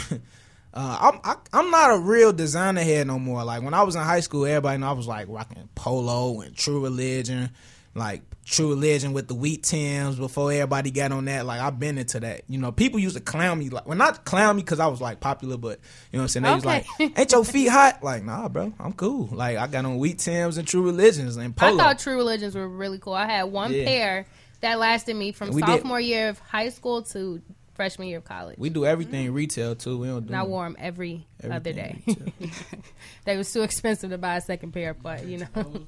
uh, 0.75 0.99
I'm 1.13 1.21
I, 1.25 1.37
I'm 1.53 1.71
not 1.71 1.95
a 1.97 1.99
real 1.99 2.33
designer 2.33 2.83
head 2.83 3.07
no 3.07 3.19
more. 3.19 3.43
Like 3.45 3.63
when 3.63 3.75
I 3.75 3.83
was 3.83 3.97
in 3.97 4.03
high 4.03 4.21
school, 4.21 4.45
everybody 4.47 4.79
know 4.79 4.89
I 4.89 4.93
was 4.93 5.07
like 5.07 5.27
rocking 5.29 5.69
Polo 5.75 6.41
and 6.43 6.55
True 6.57 6.83
Religion, 6.83 7.51
like 7.95 8.23
True 8.45 8.69
Religion 8.71 9.13
with 9.13 9.29
the 9.29 9.35
wheat 9.35 9.63
Tims 9.65 10.17
before 10.17 10.53
everybody 10.53 10.91
got 10.91 11.11
on 11.13 11.25
that. 11.27 11.47
Like 11.47 11.61
I've 11.61 11.79
been 11.79 11.99
into 11.99 12.21
that. 12.21 12.43
You 12.49 12.59
know, 12.59 12.71
people 12.73 12.99
used 13.01 13.17
to 13.17 13.23
clown 13.23 13.59
me 13.59 13.71
like 13.71 13.87
well 13.87 13.97
not 13.97 14.25
clown 14.25 14.57
me 14.57 14.63
because 14.63 14.79
I 14.81 14.87
was 14.89 15.01
like 15.01 15.21
popular, 15.21 15.57
but 15.57 15.81
you 16.13 16.19
know 16.19 16.21
what 16.21 16.23
I'm 16.25 16.29
saying. 16.29 16.45
They 16.45 16.55
was 16.55 16.65
like, 16.65 16.87
"Ain't 17.01 17.33
your 17.33 17.45
feet 17.45 17.69
hot?" 17.69 18.03
Like, 18.03 18.25
nah, 18.25 18.49
bro, 18.49 18.73
I'm 18.79 18.93
cool. 18.93 19.29
Like 19.33 19.57
I 19.57 19.67
got 19.69 19.85
on 19.85 19.99
wheat 19.99 20.19
Tims 20.19 20.59
and 20.59 20.69
True 20.69 20.83
Religions 20.83 21.37
and 21.37 21.57
Polo. 21.57 21.75
I 21.75 21.79
thought 21.79 21.99
True 21.99 22.17
Religions 22.17 22.55
were 22.55 22.69
really 22.69 22.99
cool. 22.99 23.15
I 23.15 23.27
had 23.27 23.45
one 23.45 23.73
Yeah. 23.73 23.85
pair 23.85 24.27
that 24.61 24.79
lasted 24.79 25.15
me 25.17 25.33
from 25.33 25.51
We 25.53 25.63
did- 25.63 25.69
sophomore 25.69 26.01
year 26.01 26.29
of 26.29 26.39
high 26.41 26.69
school 26.71 27.03
to 27.03 27.41
freshman 27.79 28.09
year 28.09 28.19
of 28.19 28.25
college. 28.25 28.59
we 28.59 28.69
do 28.71 28.85
everything 28.85 29.33
retail 29.33 29.75
too. 29.77 29.97
We 29.99 30.09
don't 30.09 30.27
do 30.27 30.33
And 30.33 30.37
I 30.37 30.43
wore 30.43 30.65
them 30.65 30.77
every 30.79 31.27
other 31.43 31.73
day. 31.73 32.03
Everything 32.09 32.53
they 33.25 33.37
was 33.37 33.53
too 33.53 33.63
expensive 33.63 34.11
to 34.11 34.19
buy 34.19 34.37
a 34.37 34.41
second 34.41 34.73
pair, 34.73 34.93
but 34.95 35.25
you 35.27 35.39
know. 35.39 35.47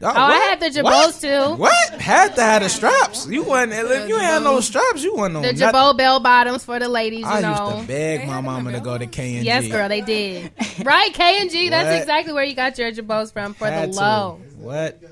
Oh, 0.00 0.06
Oh, 0.06 0.12
I 0.14 0.34
had 0.34 0.60
the 0.60 0.66
Jabos 0.66 0.82
What? 0.84 1.14
too. 1.20 1.60
What? 1.60 2.00
Had 2.00 2.36
to 2.36 2.42
have 2.42 2.62
the 2.62 2.68
straps. 2.68 3.26
You 3.26 3.42
wasn't. 3.42 3.72
If 3.72 4.08
you 4.08 4.14
ain't 4.14 4.22
had 4.24 4.42
no 4.44 4.60
straps, 4.60 5.02
you 5.02 5.12
wasn't 5.16 5.38
on. 5.38 5.42
The 5.42 5.48
nothing. 5.54 5.58
Jabot 5.58 5.96
bell 5.96 6.20
bottoms 6.20 6.64
for 6.64 6.78
the 6.78 6.88
ladies, 6.88 7.20
you 7.20 7.26
I 7.26 7.40
know. 7.40 7.70
used 7.70 7.80
to 7.82 7.86
beg 7.88 8.24
my 8.28 8.40
mama 8.40 8.70
to 8.72 8.80
go 8.80 8.96
to 8.96 9.06
K 9.08 9.36
and 9.36 9.40
G. 9.40 9.46
Yes, 9.46 9.66
girl, 9.66 9.88
they 9.88 10.02
did. 10.02 10.52
right, 10.84 11.12
K 11.12 11.40
and 11.40 11.50
G. 11.50 11.68
That's 11.70 12.00
exactly 12.00 12.32
where 12.32 12.44
you 12.44 12.54
got 12.54 12.78
your 12.78 12.92
Jabos 12.92 13.32
from 13.32 13.54
for 13.54 13.66
Had 13.66 13.88
the 13.88 13.94
to. 13.94 13.98
low. 14.00 14.40
What? 14.58 15.02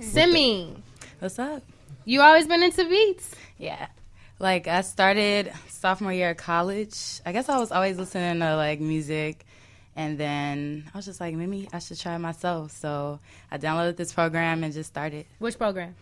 Simi, 0.00 0.76
What's 1.18 1.38
up? 1.40 1.62
you 2.04 2.20
always 2.20 2.46
been 2.46 2.62
into 2.62 2.88
beats. 2.88 3.34
Yeah. 3.58 3.86
Like 4.38 4.66
I 4.66 4.80
started 4.82 5.52
sophomore 5.68 6.12
year 6.12 6.30
of 6.30 6.36
college. 6.36 7.20
I 7.24 7.32
guess 7.32 7.48
I 7.48 7.58
was 7.58 7.70
always 7.72 7.96
listening 7.98 8.40
to 8.40 8.56
like 8.56 8.80
music 8.80 9.44
and 9.96 10.18
then 10.18 10.90
I 10.92 10.98
was 10.98 11.06
just 11.06 11.20
like, 11.20 11.34
maybe 11.34 11.68
I 11.72 11.78
should 11.78 11.98
try 12.00 12.16
it 12.16 12.18
myself. 12.18 12.72
So 12.72 13.20
I 13.50 13.58
downloaded 13.58 13.96
this 13.96 14.12
program 14.12 14.64
and 14.64 14.74
just 14.74 14.88
started. 14.90 15.26
Which 15.38 15.56
program? 15.56 15.94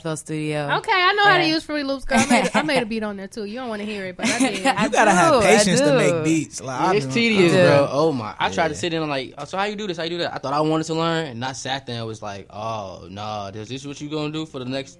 FL 0.00 0.14
Studio. 0.14 0.76
Okay, 0.78 0.92
I 0.92 1.12
know 1.12 1.24
how 1.26 1.36
to 1.36 1.46
use 1.46 1.62
Fruity 1.62 1.84
Loops, 1.84 2.06
girl. 2.06 2.18
I 2.18 2.26
made, 2.30 2.46
a, 2.46 2.58
I 2.58 2.62
made 2.62 2.82
a 2.82 2.86
beat 2.94 3.02
on 3.02 3.18
there 3.18 3.28
too. 3.28 3.44
You 3.44 3.56
don't 3.56 3.68
want 3.68 3.80
to 3.80 3.86
hear 3.86 4.06
it, 4.06 4.16
but 4.16 4.26
I 4.26 4.38
did. 4.38 4.56
You 4.64 4.90
gotta 4.90 5.10
have 5.10 5.32
do, 5.34 5.38
I 5.40 5.56
patience 5.56 5.80
to 5.80 5.94
make 5.94 6.24
beats. 6.24 6.62
Like 6.62 6.80
I 6.80 6.94
it's 6.94 7.04
do- 7.06 7.12
tedious, 7.12 7.52
I 7.52 7.56
bro. 7.66 7.88
Oh 7.90 8.12
my! 8.12 8.34
I 8.38 8.50
tried 8.50 8.68
to 8.68 8.74
sit 8.74 8.94
in 8.94 9.02
and 9.02 9.10
like, 9.10 9.34
so 9.46 9.58
how 9.58 9.64
you 9.64 9.76
do 9.76 9.86
this? 9.86 9.98
How 9.98 10.04
you 10.04 10.10
do 10.10 10.18
that? 10.18 10.32
I 10.34 10.38
thought 10.38 10.54
I 10.54 10.60
wanted 10.62 10.84
to 10.84 10.94
learn, 10.94 11.26
and 11.26 11.44
I 11.44 11.52
sat 11.52 11.84
there 11.84 11.98
and 11.98 12.06
was 12.06 12.22
like, 12.22 12.46
oh 12.48 13.08
no, 13.10 13.50
is 13.52 13.68
this 13.68 13.84
what 13.84 14.00
you 14.00 14.08
gonna 14.08 14.32
do 14.32 14.46
for 14.46 14.58
the 14.58 14.64
next 14.64 14.98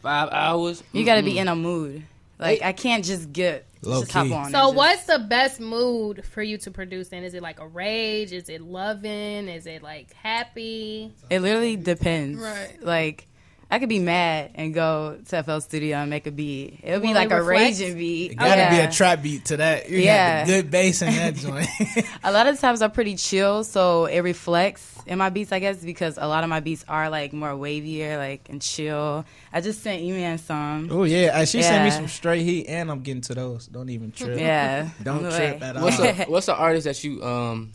five 0.00 0.28
hours? 0.32 0.82
You 0.92 1.04
got 1.04 1.16
to 1.16 1.22
be 1.22 1.38
in 1.38 1.48
a 1.48 1.56
mood. 1.56 2.04
Like 2.38 2.62
I 2.62 2.72
can't 2.72 3.04
just 3.04 3.32
get 3.32 3.66
Low 3.82 4.00
just 4.00 4.12
hop 4.12 4.26
key. 4.26 4.32
on. 4.32 4.44
So, 4.50 4.58
just- 4.66 4.74
what's 4.76 5.04
the 5.04 5.18
best 5.18 5.60
mood 5.60 6.24
for 6.24 6.42
you 6.42 6.56
to 6.58 6.70
produce 6.70 7.08
in? 7.08 7.24
Is 7.24 7.34
it 7.34 7.42
like 7.42 7.58
a 7.60 7.66
rage? 7.66 8.32
Is 8.32 8.48
it 8.48 8.60
loving? 8.60 9.48
Is 9.48 9.66
it 9.66 9.82
like 9.82 10.12
happy? 10.14 11.12
It 11.30 11.40
literally 11.40 11.76
depends. 11.76 12.40
Right. 12.40 12.76
Like 12.80 13.26
I 13.70 13.78
could 13.78 13.90
be 13.90 13.98
mad 13.98 14.52
and 14.54 14.72
go 14.72 15.18
to 15.28 15.42
FL 15.42 15.58
Studio 15.58 15.98
and 15.98 16.08
make 16.08 16.26
a 16.26 16.30
beat. 16.30 16.80
It'll 16.82 17.00
be 17.00 17.08
Will 17.08 17.14
like 17.14 17.30
it 17.30 17.34
a 17.34 17.42
reflect? 17.42 17.78
raging 17.78 17.98
beat. 17.98 18.32
It 18.32 18.34
gotta 18.36 18.74
be 18.74 18.80
a 18.80 18.90
trap 18.90 19.22
beat 19.22 19.44
to 19.46 19.58
that. 19.58 19.90
You 19.90 19.98
Yeah. 19.98 20.40
got 20.40 20.46
the 20.46 20.52
good 20.62 20.70
bass 20.70 21.02
in 21.02 21.12
that 21.14 21.34
joint. 21.34 21.68
A 22.24 22.32
lot 22.32 22.46
of 22.46 22.58
times 22.58 22.80
I'm 22.80 22.90
pretty 22.92 23.16
chill, 23.16 23.64
so 23.64 24.06
it 24.06 24.20
reflects 24.20 24.94
in 25.06 25.18
my 25.18 25.28
beats, 25.28 25.52
I 25.52 25.58
guess, 25.58 25.78
because 25.84 26.16
a 26.18 26.26
lot 26.26 26.44
of 26.44 26.50
my 26.50 26.60
beats 26.60 26.84
are 26.88 27.10
like 27.10 27.32
more 27.34 27.50
wavier, 27.50 28.16
like 28.16 28.48
and 28.48 28.60
chill. 28.62 29.24
I 29.52 29.60
just 29.60 29.82
sent 29.82 30.00
E-Man 30.02 30.38
some. 30.38 30.88
oh 30.90 31.04
yeah, 31.04 31.38
and 31.38 31.46
she 31.48 31.62
sent 31.62 31.84
me 31.84 31.90
some 31.90 32.08
straight 32.08 32.42
heat, 32.44 32.66
and 32.68 32.90
I'm 32.90 33.00
getting 33.00 33.22
to 33.22 33.34
those. 33.34 33.66
Don't 33.66 33.90
even 33.90 34.12
trip. 34.12 34.38
Yeah. 34.38 34.88
don't 35.02 35.20
trip 35.30 35.60
way. 35.60 35.66
at 35.66 35.76
all. 35.76 35.82
What's 35.84 35.98
a 36.00 36.12
what's 36.24 36.46
the 36.46 36.54
artist 36.54 36.84
that 36.86 37.04
you 37.04 37.22
um 37.22 37.72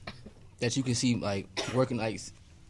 that 0.60 0.76
you 0.76 0.82
can 0.82 0.96
see 0.96 1.16
like 1.16 1.48
working 1.76 1.98
like 1.98 2.20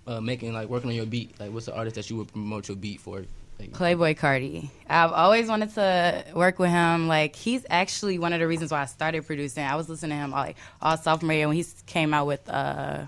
uh, 0.07 0.21
making 0.21 0.53
like 0.53 0.69
working 0.69 0.89
on 0.89 0.95
your 0.95 1.05
beat? 1.05 1.39
Like 1.39 1.51
what's 1.51 1.65
the 1.65 1.75
artist 1.75 1.95
that 1.95 2.09
you 2.09 2.17
would 2.17 2.27
promote 2.29 2.67
your 2.67 2.77
beat 2.77 2.99
for? 2.99 3.23
Like, 3.59 3.71
Playboi 3.71 4.17
Carti. 4.17 4.69
I've 4.89 5.11
always 5.11 5.47
wanted 5.47 5.73
to 5.75 6.25
work 6.33 6.59
with 6.59 6.71
him. 6.71 7.07
Like 7.07 7.35
he's 7.35 7.65
actually 7.69 8.19
one 8.19 8.33
of 8.33 8.39
the 8.39 8.47
reasons 8.47 8.71
why 8.71 8.81
I 8.81 8.85
started 8.85 9.25
producing. 9.25 9.63
I 9.63 9.75
was 9.75 9.89
listening 9.89 10.17
to 10.17 10.23
him 10.23 10.31
like 10.31 10.57
all 10.81 10.97
sophomore 10.97 11.33
year 11.33 11.47
when 11.47 11.55
he 11.55 11.65
came 11.85 12.13
out 12.13 12.25
with 12.27 12.47
uh, 12.49 13.05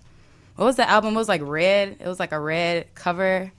what 0.56 0.66
was 0.66 0.76
the 0.76 0.90
album? 0.90 1.14
It 1.16 1.18
was 1.18 1.28
like 1.28 1.42
red. 1.44 1.98
It 2.00 2.08
was 2.08 2.20
like 2.20 2.32
a 2.32 2.40
red 2.40 2.94
cover. 2.96 3.52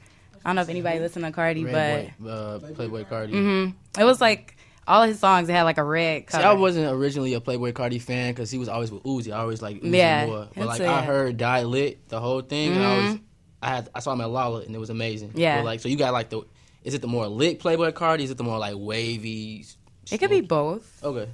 I 0.45 0.49
don't 0.49 0.57
know 0.57 0.63
if 0.63 0.69
anybody 0.69 1.01
listened 1.01 1.25
to 1.25 1.33
Carti, 1.33 1.65
Red 1.65 2.17
Boy, 2.21 2.31
uh, 2.31 2.59
Playboi 2.61 3.09
Carti. 3.09 3.33
but 3.33 3.39
hmm 3.39 3.67
it 4.01 4.05
was 4.05 4.21
like 4.21 4.57
all 4.87 5.03
his 5.03 5.19
songs. 5.19 5.49
Had 5.49 5.65
like 5.65 5.79
a 5.79 5.85
red 5.85 6.23
See, 6.23 6.27
cover. 6.29 6.47
I 6.47 6.53
wasn't 6.53 6.87
originally 6.93 7.35
a 7.35 7.41
Playboi 7.41 7.73
Carti 7.73 8.01
fan 8.01 8.33
because 8.33 8.51
he 8.51 8.59
was 8.59 8.69
always 8.69 8.93
with 8.93 9.03
Uzi. 9.03 9.33
I 9.33 9.39
always 9.39 9.61
like 9.61 9.81
Uzi 9.81 9.95
Yeah, 9.95 10.27
more. 10.27 10.49
But 10.57 10.67
like 10.69 10.83
I 10.83 11.03
heard 11.03 11.37
Die 11.37 11.63
Lit 11.65 12.09
the 12.09 12.21
whole 12.21 12.43
thing, 12.43 12.77
and 12.77 12.85
I 12.85 12.95
was. 12.97 13.19
I 13.67 13.71
had 13.71 13.89
I 13.95 14.01
saw 14.01 14.13
him 14.13 14.21
at 14.21 14.31
Lolla 14.31 14.61
and 14.61 14.75
it 14.75 14.79
was 14.79 14.91
amazing. 14.91 15.33
Yeah. 15.35 15.59
But 15.59 15.65
like 15.65 15.81
so 15.81 15.89
you 15.89 15.97
got 15.97 16.13
like 16.13 16.31
the 16.31 16.43
is 16.85 16.95
it 16.95 17.03
the 17.03 17.09
more 17.09 17.27
lit 17.27 17.59
Playboi 17.59 17.93
Carti? 17.93 18.21
Is 18.21 18.31
it 18.31 18.39
the 18.39 18.45
more 18.45 18.59
like 18.59 18.75
wavy? 18.77 19.65
It 20.11 20.19
could 20.19 20.31
be 20.31 20.41
both. 20.41 21.03
Okay. 21.03 21.29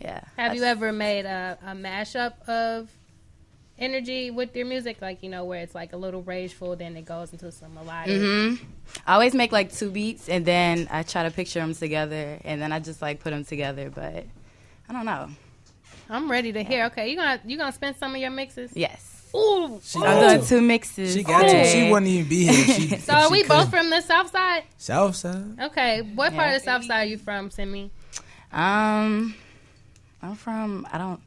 Yeah. 0.00 0.20
Have 0.36 0.54
you 0.54 0.62
ever 0.62 0.92
made 0.92 1.24
a, 1.24 1.58
a 1.66 1.72
mashup 1.72 2.48
of 2.48 2.88
energy 3.76 4.30
with 4.30 4.54
your 4.54 4.66
music? 4.66 4.98
Like, 5.02 5.24
you 5.24 5.28
know, 5.28 5.44
where 5.44 5.62
it's 5.62 5.74
like 5.74 5.92
a 5.94 5.96
little 5.96 6.22
rageful, 6.22 6.76
then 6.76 6.96
it 6.96 7.06
goes 7.06 7.32
into 7.32 7.50
some 7.50 7.74
melodic. 7.74 8.20
hmm 8.20 8.54
I 9.04 9.14
always 9.14 9.34
make 9.34 9.50
like 9.50 9.72
two 9.72 9.90
beats 9.90 10.28
and 10.28 10.46
then 10.46 10.86
I 10.92 11.02
try 11.02 11.24
to 11.24 11.30
picture 11.32 11.58
them 11.58 11.74
together 11.74 12.38
and 12.44 12.62
then 12.62 12.70
I 12.70 12.78
just 12.78 13.02
like 13.02 13.18
put 13.18 13.30
them 13.30 13.44
together. 13.44 13.90
But 13.90 14.26
I 14.88 14.92
don't 14.92 15.06
know. 15.06 15.28
I'm 16.08 16.30
ready 16.30 16.52
to 16.52 16.62
hear. 16.62 16.84
Okay, 16.86 17.08
you 17.08 17.16
gonna 17.16 17.40
you 17.44 17.56
gonna 17.56 17.72
spin 17.72 17.96
some 17.96 18.14
of 18.14 18.20
your 18.20 18.30
mixes? 18.30 18.72
Yes. 18.76 19.13
Ooh. 19.34 19.80
She 19.82 19.98
I'm 19.98 20.04
got 20.04 20.34
doing 20.36 20.46
two 20.46 20.60
mixes. 20.60 21.14
She 21.14 21.22
got 21.22 21.42
to. 21.42 21.64
She 21.64 21.90
wouldn't 21.90 22.06
even 22.10 22.28
be 22.28 22.46
here. 22.46 22.54
She, 22.74 22.96
So 22.98 23.12
are 23.14 23.30
we 23.30 23.42
both 23.44 23.68
from 23.70 23.90
the 23.90 24.00
South 24.00 24.30
Side? 24.30 24.62
South 24.78 25.16
Side? 25.16 25.58
Okay, 25.60 26.02
what 26.14 26.32
part 26.34 26.54
of 26.54 26.60
the 26.60 26.64
South 26.64 26.84
Side 26.84 27.02
are 27.02 27.04
you 27.06 27.18
from, 27.18 27.50
Simi? 27.50 27.90
Um, 28.52 29.34
I'm 30.22 30.34
from 30.36 30.86
I 30.92 30.98
don't 30.98 31.20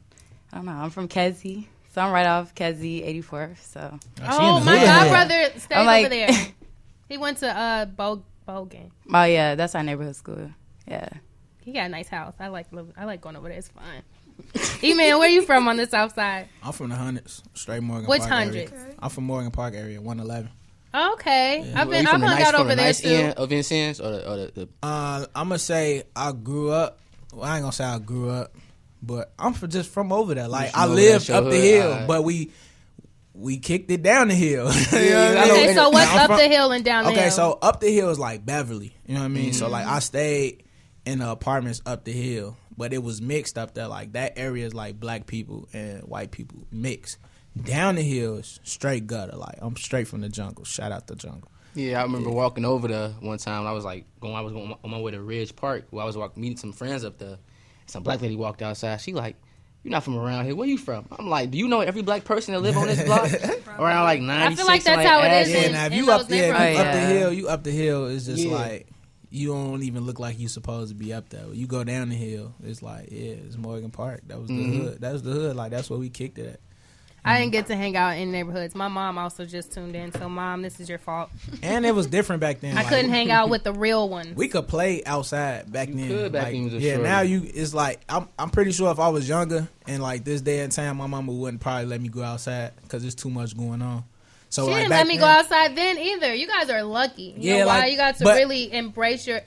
I 0.52 0.56
don't 0.56 0.66
know. 0.66 0.72
I'm 0.72 0.90
from 0.90 1.08
Kedzie, 1.08 1.66
so 1.92 2.00
I'm 2.00 2.12
right 2.12 2.26
off 2.26 2.54
Kedzie 2.54 3.02
84. 3.04 3.56
So. 3.62 3.98
Oh, 4.26 4.60
my 4.60 4.76
god 4.76 5.08
brother 5.10 5.50
stays 5.58 5.66
I'm 5.72 5.86
like- 5.86 6.06
over 6.06 6.14
there. 6.14 6.30
He 7.08 7.16
went 7.16 7.38
to 7.38 7.48
uh 7.48 7.84
Bo- 7.86 8.22
Bogan. 8.46 8.90
Oh 9.12 9.24
yeah, 9.24 9.54
that's 9.54 9.74
our 9.74 9.82
neighborhood 9.82 10.14
school. 10.16 10.50
Yeah. 10.86 11.08
He 11.64 11.72
got 11.72 11.86
a 11.86 11.88
nice 11.88 12.08
house. 12.08 12.34
I 12.38 12.48
like 12.48 12.66
I 12.98 13.04
like 13.06 13.20
going 13.22 13.34
over 13.36 13.48
there. 13.48 13.56
It's 13.58 13.68
fun. 13.68 13.84
E 14.82 14.94
man, 14.94 15.18
where 15.18 15.28
you 15.28 15.42
from 15.42 15.66
on 15.68 15.76
the 15.76 15.86
South 15.86 16.14
Side? 16.14 16.48
I'm 16.62 16.72
from 16.72 16.90
the 16.90 16.96
hundreds, 16.96 17.42
straight 17.54 17.82
Morgan 17.82 18.08
Which 18.08 18.20
Park 18.20 18.32
area. 18.32 18.68
hundreds? 18.68 18.94
I'm 19.00 19.10
from 19.10 19.24
Morgan 19.24 19.50
Park 19.50 19.74
area, 19.74 20.00
111. 20.00 20.50
Okay, 20.94 21.64
Yeah. 21.66 21.80
I've 21.82 21.90
been 21.90 22.06
I've 22.06 22.12
from 22.12 22.22
hung 22.22 22.38
nice- 22.38 22.46
out 22.46 22.54
over 22.54 22.70
the 22.70 22.76
there 22.76 22.86
nice 22.86 23.00
too. 23.00 23.08
end 23.08 23.34
of 23.34 23.48
Vincennes 23.50 24.00
or 24.00 24.10
the, 24.10 24.30
or 24.30 24.36
the, 24.36 24.52
the 24.54 24.68
Uh, 24.82 25.26
I'm 25.34 25.48
gonna 25.48 25.58
say 25.58 26.04
I 26.16 26.32
grew 26.32 26.70
up. 26.70 26.98
Well, 27.32 27.44
I 27.44 27.56
ain't 27.56 27.62
gonna 27.62 27.72
say 27.72 27.84
I 27.84 27.98
grew 27.98 28.30
up, 28.30 28.54
but 29.02 29.32
I'm 29.38 29.52
for 29.52 29.66
just 29.66 29.90
from 29.90 30.12
over 30.12 30.34
there. 30.34 30.48
Like 30.48 30.74
I 30.76 30.86
over 30.86 30.94
there, 30.96 31.12
lived 31.14 31.28
your 31.28 31.36
up 31.38 31.44
the 31.44 31.50
hood, 31.50 31.64
hill, 31.64 31.88
alright. 31.90 32.06
but 32.08 32.24
we 32.24 32.50
we 33.34 33.58
kicked 33.58 33.90
it 33.90 34.02
down 34.02 34.28
the 34.28 34.34
hill. 34.34 34.70
You 34.92 35.10
know 35.10 35.26
what 35.28 35.36
I 35.36 35.42
I 35.42 35.44
mean? 35.44 35.50
Okay, 35.52 35.74
so 35.74 35.90
what's 35.90 36.10
I'm 36.10 36.18
up 36.20 36.26
from- 36.28 36.36
the 36.38 36.48
hill 36.48 36.72
and 36.72 36.84
down 36.84 37.04
the 37.04 37.10
okay, 37.10 37.22
hill? 37.24 37.30
so 37.32 37.58
up 37.60 37.80
the 37.80 37.90
hill 37.92 38.10
is 38.10 38.18
like 38.18 38.46
Beverly. 38.46 38.94
You 39.06 39.14
know 39.14 39.20
what 39.20 39.26
I 39.26 39.28
mean? 39.28 39.52
So 39.52 39.68
like 39.68 39.84
Mhm. 39.86 39.90
I 39.92 39.98
stayed 39.98 40.64
in 41.04 41.18
the 41.18 41.28
apartments 41.30 41.82
up 41.84 42.04
the 42.04 42.12
hill, 42.12 42.56
but 42.78 42.94
it 42.94 43.02
was 43.02 43.20
mixed 43.20 43.58
up 43.58 43.74
there. 43.74 43.88
Like 43.88 44.12
that 44.12 44.32
area 44.38 44.64
is 44.64 44.72
like 44.72 44.98
black 44.98 45.26
people 45.26 45.68
and 45.74 46.02
white 46.04 46.30
people 46.30 46.66
mixed. 46.72 47.18
Down 47.62 47.96
the 47.96 48.02
hills, 48.02 48.60
straight 48.62 49.06
gutter. 49.06 49.36
Like 49.36 49.56
I'm 49.60 49.76
straight 49.76 50.06
from 50.08 50.20
the 50.22 50.28
jungle. 50.30 50.64
Shout 50.64 50.92
out 50.92 51.08
the 51.08 51.16
jungle. 51.16 51.50
Yeah, 51.74 52.00
I 52.00 52.02
remember 52.04 52.30
walking 52.30 52.64
over 52.64 52.88
there 52.88 53.08
one 53.20 53.36
time. 53.38 53.66
I 53.66 53.72
was 53.72 53.84
like 53.84 54.04
going. 54.20 54.34
I 54.34 54.40
was 54.40 54.52
going 54.52 54.74
on 54.82 54.90
my 54.90 54.98
way 55.00 55.10
to 55.12 55.20
Ridge 55.20 55.54
Park. 55.56 55.86
Where 55.90 56.02
I 56.02 56.06
was 56.06 56.16
walking, 56.16 56.40
meeting 56.40 56.56
some 56.56 56.72
friends 56.72 57.04
up 57.04 57.18
there. 57.18 57.36
Some 57.86 58.02
black 58.02 58.22
lady 58.22 58.36
walked 58.36 58.62
outside. 58.62 59.00
She 59.00 59.12
like, 59.12 59.36
"You're 59.82 59.90
not 59.92 60.04
from 60.04 60.16
around 60.16 60.44
here. 60.44 60.54
Where 60.56 60.68
you 60.68 60.78
from?" 60.78 61.06
I'm 61.18 61.28
like, 61.28 61.50
"Do 61.50 61.58
you 61.58 61.66
know 61.68 61.80
every 61.80 62.02
black 62.02 62.24
person 62.24 62.54
that 62.54 62.60
live 62.60 62.76
on 62.76 62.86
this 62.86 63.02
block?" 63.04 63.30
around 63.78 64.04
like 64.04 64.20
96. 64.20 64.68
like 64.68 64.84
that's 64.84 65.06
how 65.08 65.22
it 65.22 65.42
is 65.42 65.50
Yeah, 65.52 65.58
in- 65.62 65.72
now 65.72 65.86
if 65.86 65.94
you 65.94 66.10
up 66.10 66.26
there, 66.28 66.52
neighborhoods. 66.52 66.76
you 66.78 66.84
up 66.84 66.92
the 66.94 67.00
hill, 67.00 67.32
you 67.32 67.48
up 67.48 67.64
the 67.64 67.70
hill. 67.70 68.06
It's 68.08 68.26
just 68.26 68.38
Yeah. 68.44 68.54
like 68.54 68.86
you 69.30 69.48
don't 69.48 69.82
even 69.82 70.04
look 70.06 70.18
like 70.18 70.38
you 70.38 70.48
supposed 70.48 70.88
to 70.90 70.94
be 70.94 71.12
up 71.12 71.28
there. 71.28 71.44
You 71.52 71.66
go 71.66 71.84
down 71.84 72.08
the 72.08 72.14
hill, 72.16 72.54
it's 72.64 72.82
like 72.82 73.08
yeah, 73.10 73.34
it's 73.46 73.56
Morgan 73.56 73.90
Park. 73.90 74.22
That 74.28 74.38
was 74.38 74.48
the 74.48 74.54
Mhm. 74.54 74.82
hood. 74.82 75.00
That 75.00 75.12
was 75.12 75.22
the 75.22 75.30
hood. 75.32 75.56
Like 75.56 75.70
that's 75.70 75.90
where 75.90 75.98
we 75.98 76.08
kicked 76.08 76.38
it 76.38 76.46
at. 76.54 76.60
I 77.24 77.40
didn't 77.40 77.52
get 77.52 77.66
to 77.66 77.76
hang 77.76 77.94
out 77.94 78.16
in 78.16 78.30
neighborhoods. 78.32 78.74
My 78.74 78.88
mom 78.88 79.18
also 79.18 79.44
just 79.44 79.72
tuned 79.72 79.94
in, 79.94 80.12
so 80.12 80.30
mom, 80.30 80.62
this 80.62 80.80
is 80.80 80.88
your 80.88 80.98
fault. 80.98 81.28
And 81.62 81.84
it 81.84 81.94
was 81.94 82.06
different 82.06 82.40
back 82.40 82.60
then. 82.60 82.72
I 82.78 82.82
like- 82.82 82.88
couldn't 82.88 83.10
hang 83.10 83.30
out 83.30 83.50
with 83.50 83.64
the 83.64 83.72
real 83.72 84.08
ones. 84.08 84.34
We 84.34 84.48
could 84.48 84.66
play 84.66 85.04
outside 85.04 85.70
back 85.70 85.88
then. 85.88 86.08
could 86.08 86.32
back 86.32 86.44
Like, 86.44 86.52
when 86.54 86.62
you 86.62 86.70
was 86.70 86.74
a 86.74 86.78
yeah, 86.78 86.92
shorty. 86.94 87.02
now 87.08 87.20
you 87.20 87.42
it's 87.52 87.74
like 87.74 88.00
I'm 88.08 88.28
I'm 88.38 88.48
pretty 88.48 88.72
sure 88.72 88.90
if 88.92 88.98
I 88.98 89.08
was 89.08 89.28
younger 89.28 89.68
and 89.86 90.02
like 90.02 90.24
this 90.24 90.40
day 90.40 90.60
and 90.60 90.72
time, 90.72 90.96
my 90.96 91.06
mama 91.06 91.32
wouldn't 91.32 91.60
probably 91.60 91.86
let 91.86 92.00
me 92.00 92.08
go 92.08 92.22
outside 92.22 92.72
because 92.82 93.02
there's 93.02 93.16
too 93.16 93.30
much 93.30 93.54
going 93.54 93.82
on. 93.82 94.04
So 94.50 94.64
she 94.64 94.70
like 94.72 94.80
didn't 94.82 94.90
let 94.90 95.06
me 95.06 95.14
then- 95.16 95.20
go 95.20 95.26
outside 95.26 95.76
then 95.76 95.98
either. 95.98 96.34
You 96.34 96.46
guys 96.46 96.70
are 96.70 96.82
lucky. 96.82 97.34
You 97.36 97.52
Yeah, 97.52 97.58
know 97.60 97.66
why? 97.66 97.78
like- 97.80 97.92
you 97.92 97.98
got 97.98 98.16
to 98.18 98.24
but- 98.24 98.36
really 98.36 98.72
embrace 98.72 99.26
your 99.26 99.40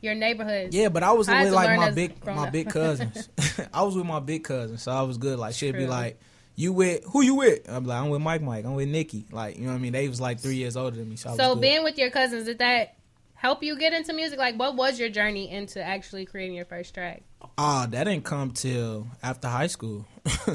your 0.00 0.14
neighborhood. 0.14 0.72
Yeah, 0.74 0.88
but 0.90 1.02
I 1.02 1.10
was 1.12 1.26
with 1.28 1.52
like 1.52 1.76
my 1.76 1.90
big 1.90 2.24
my 2.24 2.46
up. 2.46 2.52
big 2.52 2.68
cousins. 2.70 3.28
I 3.72 3.82
was 3.82 3.96
with 3.96 4.06
my 4.06 4.20
big 4.20 4.44
cousins, 4.44 4.82
so 4.82 4.92
I 4.92 5.02
was 5.02 5.18
good. 5.18 5.38
Like 5.38 5.54
she'd 5.54 5.72
be 5.76 5.86
like, 5.88 6.20
"You 6.54 6.72
with 6.72 7.04
who? 7.04 7.22
You 7.22 7.34
with?" 7.34 7.68
I'm 7.68 7.84
like, 7.84 8.00
"I'm 8.00 8.08
with 8.10 8.20
Mike. 8.20 8.42
Mike. 8.42 8.64
I'm 8.64 8.74
with 8.74 8.88
Nikki." 8.88 9.26
Like 9.32 9.56
you 9.58 9.62
know 9.64 9.70
what 9.72 9.78
I 9.78 9.80
mean? 9.80 9.92
They 9.92 10.08
was 10.08 10.20
like 10.20 10.38
three 10.38 10.54
years 10.56 10.76
older 10.76 10.96
than 10.96 11.08
me, 11.08 11.16
so 11.16 11.30
I 11.30 11.32
was 11.32 11.40
So 11.40 11.54
being 11.56 11.82
with 11.82 11.98
your 11.98 12.10
cousins, 12.10 12.44
did 12.44 12.58
that 12.58 12.94
help 13.34 13.62
you 13.64 13.76
get 13.76 13.92
into 13.92 14.12
music? 14.12 14.38
Like, 14.38 14.56
what 14.56 14.76
was 14.76 14.98
your 15.00 15.08
journey 15.08 15.50
into 15.50 15.82
actually 15.82 16.26
creating 16.26 16.54
your 16.56 16.64
first 16.64 16.94
track? 16.94 17.22
Ah, 17.56 17.86
that 17.90 18.04
didn't 18.04 18.24
come 18.24 18.52
till 18.52 19.06
after 19.22 19.48
high 19.48 19.66
school, 19.66 20.06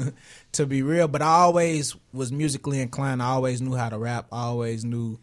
to 0.52 0.66
be 0.66 0.82
real. 0.82 1.08
But 1.08 1.22
I 1.22 1.26
always 1.26 1.96
was 2.12 2.32
musically 2.32 2.80
inclined. 2.80 3.22
I 3.22 3.26
always 3.26 3.60
knew 3.60 3.74
how 3.74 3.88
to 3.88 3.98
rap. 3.98 4.26
I 4.32 4.44
always 4.44 4.84
knew, 4.84 5.18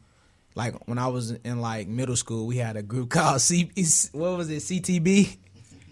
like 0.56 0.76
when 0.88 0.98
I 0.98 1.08
was 1.08 1.32
in 1.32 1.62
like 1.62 1.88
middle 1.88 2.16
school, 2.16 2.46
we 2.48 2.58
had 2.58 2.78
a 2.78 2.84
group 2.84 3.10
called 3.12 3.42
C. 3.42 3.72
What 4.12 4.38
was 4.38 4.50
it? 4.50 4.58
CTB, 4.58 5.38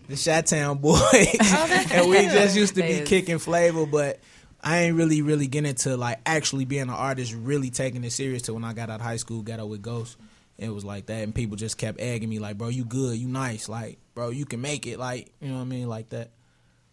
the 0.07 0.15
Shatown 0.15 0.82
Boys, 0.82 1.01
and 1.91 2.09
we 2.09 2.17
just 2.24 2.55
used 2.55 2.76
to 2.76 2.82
be 2.82 3.01
kicking 3.01 3.39
flavor. 3.39 3.86
But 3.86 4.20
I 4.61 4.80
ain't 4.80 4.95
really, 4.95 5.22
really 5.22 5.47
get 5.47 5.65
into 5.65 5.97
like 5.97 6.20
actually 6.26 6.65
being 6.65 6.84
an 6.84 6.89
artist, 6.89 7.34
really 7.34 7.70
taking 7.70 8.03
it 8.03 8.11
serious. 8.11 8.43
Till 8.43 8.55
when 8.55 8.63
I 8.63 8.74
got 8.74 8.89
out 8.89 8.99
of 8.99 9.05
high 9.05 9.17
school, 9.17 9.41
got 9.41 9.59
out 9.59 9.70
with 9.70 9.82
Ghost. 9.82 10.17
It 10.60 10.70
was 10.70 10.84
like 10.86 11.05
that, 11.07 11.24
and 11.24 11.34
people 11.34 11.55
just 11.57 11.78
kept 11.78 11.99
egging 12.01 12.30
me, 12.30 12.39
like, 12.39 12.57
"Bro, 12.57 12.70
you 12.70 12.84
good, 12.86 13.18
you 13.18 13.28
nice, 13.28 13.70
like, 13.70 13.97
bro, 14.14 14.30
you 14.30 14.45
can 14.45 14.62
make 14.62 14.86
it, 14.86 14.99
like, 14.99 15.32
you 15.39 15.47
know 15.47 15.55
what 15.55 15.62
I 15.62 15.66
mean, 15.66 15.88
like 15.88 16.10
that." 16.10 16.32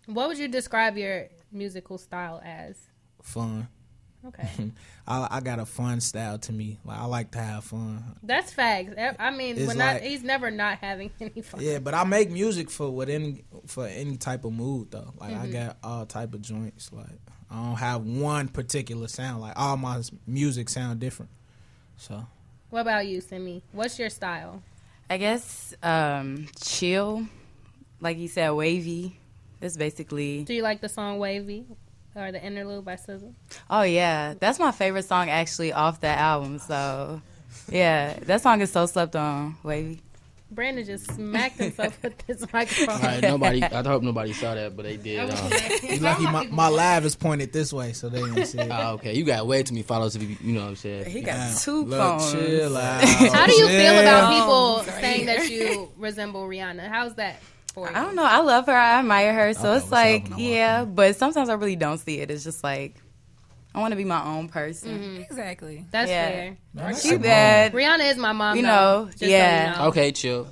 What 0.06 0.28
would 0.28 0.38
you 0.38 0.46
describe 0.48 0.96
your 0.96 1.26
musical 1.50 1.98
style 1.98 2.40
as? 2.44 2.76
Fun. 3.22 3.66
Okay. 4.24 4.48
I, 5.06 5.28
I 5.30 5.40
got 5.40 5.58
a 5.58 5.66
fun 5.66 6.00
style 6.00 6.38
to 6.38 6.52
me. 6.52 6.78
Like 6.84 6.98
I 6.98 7.04
like 7.04 7.30
to 7.32 7.38
have 7.38 7.64
fun. 7.64 8.02
That's 8.22 8.52
facts. 8.52 8.94
I 9.18 9.30
mean, 9.30 9.56
It's 9.56 9.66
when 9.68 9.78
like- 9.78 10.02
not, 10.02 10.08
he's 10.08 10.22
never 10.24 10.50
not 10.50 10.78
having 10.78 11.10
any 11.20 11.42
fun. 11.42 11.60
Yeah, 11.60 11.78
but 11.80 11.94
I 11.94 12.02
make 12.04 12.30
music 12.30 12.70
for 12.70 12.90
what 12.90 13.08
any 13.08 13.44
for 13.66 13.86
any 13.86 14.16
type 14.16 14.44
of 14.44 14.52
mood 14.52 14.90
though. 14.90 15.12
Like 15.20 15.32
I 15.34 15.46
Mhm. 15.46 15.52
got 15.52 15.76
all 15.82 16.06
type 16.06 16.34
of 16.34 16.42
joints. 16.42 16.92
Like 16.92 17.20
I 17.50 17.54
don't 17.56 17.76
have 17.76 18.02
one 18.02 18.48
particular 18.48 19.06
sound. 19.08 19.40
Like 19.42 19.52
all 19.56 19.76
my 19.76 20.02
music 20.26 20.68
sound 20.70 20.98
different. 20.98 21.30
So 21.96 22.26
What 22.70 22.80
about 22.80 23.06
you, 23.06 23.20
Simi? 23.20 23.62
What's 23.72 23.98
your 23.98 24.10
style? 24.10 24.62
I 25.08 25.18
guess 25.18 25.74
um, 25.82 26.48
chill, 26.60 27.26
like 28.00 28.18
you 28.18 28.28
said, 28.28 28.50
wavy. 28.50 29.16
It's 29.60 29.76
basically. 29.76 30.42
Do 30.44 30.52
you 30.52 30.62
like 30.62 30.80
the 30.80 30.88
song 30.88 31.18
"Wavy" 31.18 31.64
or 32.14 32.32
the 32.32 32.44
interlude 32.44 32.84
by 32.84 32.96
SZA? 32.96 33.32
Oh 33.70 33.82
yeah, 33.82 34.34
that's 34.38 34.58
my 34.58 34.72
favorite 34.72 35.04
song 35.04 35.30
actually 35.30 35.72
off 35.72 36.00
that 36.00 36.18
album. 36.18 36.58
So, 36.58 37.22
yeah, 37.70 38.18
that 38.22 38.42
song 38.42 38.60
is 38.60 38.72
so 38.72 38.86
slept 38.86 39.14
on. 39.14 39.56
Wavy. 39.62 40.00
Brandon 40.48 40.84
just 40.84 41.10
smacked 41.12 41.58
himself 41.58 42.00
with 42.02 42.18
this 42.26 42.40
microphone. 42.52 42.88
All 42.88 42.98
right, 43.00 43.20
nobody. 43.20 43.62
I 43.64 43.82
hope 43.82 44.02
nobody 44.04 44.32
saw 44.32 44.54
that, 44.54 44.76
but 44.76 44.84
they 44.84 44.96
did. 44.96 45.28
Um, 45.28 45.52
you 45.82 45.98
lucky 45.98 46.22
my, 46.24 46.46
my 46.46 46.68
live 46.68 47.04
is 47.04 47.16
pointed 47.16 47.52
this 47.52 47.72
way, 47.72 47.92
so 47.92 48.08
they 48.08 48.20
didn't 48.22 48.46
see 48.46 48.58
it. 48.60 48.70
oh, 48.70 48.92
okay, 48.94 49.14
you 49.16 49.24
got 49.24 49.46
way 49.46 49.62
too 49.64 49.74
many 49.74 49.82
followers. 49.82 50.12
To 50.12 50.20
be, 50.20 50.38
you 50.40 50.52
know 50.52 50.62
what 50.62 50.68
I'm 50.68 50.76
saying? 50.76 51.06
He 51.10 51.20
got 51.20 51.34
Damn. 51.34 51.56
two 51.56 51.84
Look, 51.84 51.98
phones. 51.98 52.32
chill 52.32 52.76
out. 52.76 53.02
How 53.04 53.46
do 53.46 53.52
you 53.54 53.66
feel 53.66 53.98
about 53.98 54.32
people 54.38 54.84
Sorry. 54.84 55.00
saying 55.02 55.26
that 55.26 55.50
you 55.50 55.90
resemble 55.98 56.46
Rihanna? 56.46 56.86
How's 56.88 57.14
that 57.16 57.40
for 57.74 57.88
you? 57.90 57.96
I 57.96 58.02
don't 58.02 58.14
know. 58.14 58.24
I 58.24 58.38
love 58.40 58.66
her. 58.66 58.72
I 58.72 59.00
admire 59.00 59.34
her. 59.34 59.52
So 59.52 59.70
Okay, 59.72 59.78
it's 59.82 59.90
like, 59.92 60.24
up? 60.26 60.30
No, 60.30 60.36
yeah, 60.38 60.84
but 60.84 61.16
sometimes 61.16 61.48
I 61.48 61.54
really 61.54 61.76
don't 61.76 61.98
see 61.98 62.20
it. 62.20 62.30
It's 62.30 62.44
just 62.44 62.62
like, 62.62 62.94
I 63.76 63.80
want 63.80 63.92
to 63.92 63.96
be 63.96 64.04
my 64.04 64.24
own 64.24 64.48
person. 64.48 64.98
Mhm. 64.98 65.22
Exactly. 65.30 65.84
That's 65.90 66.10
Yeah. 66.10 66.28
fair. 66.28 66.56
That's 66.74 67.02
She 67.02 67.10
your 67.10 67.18
bad. 67.18 67.72
Rihanna 67.74 68.10
is 68.10 68.16
my 68.16 68.32
mom. 68.32 68.56
You 68.56 68.62
though, 68.62 68.68
know, 68.68 69.06
just 69.08 69.18
so 69.20 69.26
yeah. 69.26 69.72
you 69.72 69.78
know. 69.78 69.84
Okay, 69.88 70.12
chill. 70.12 70.48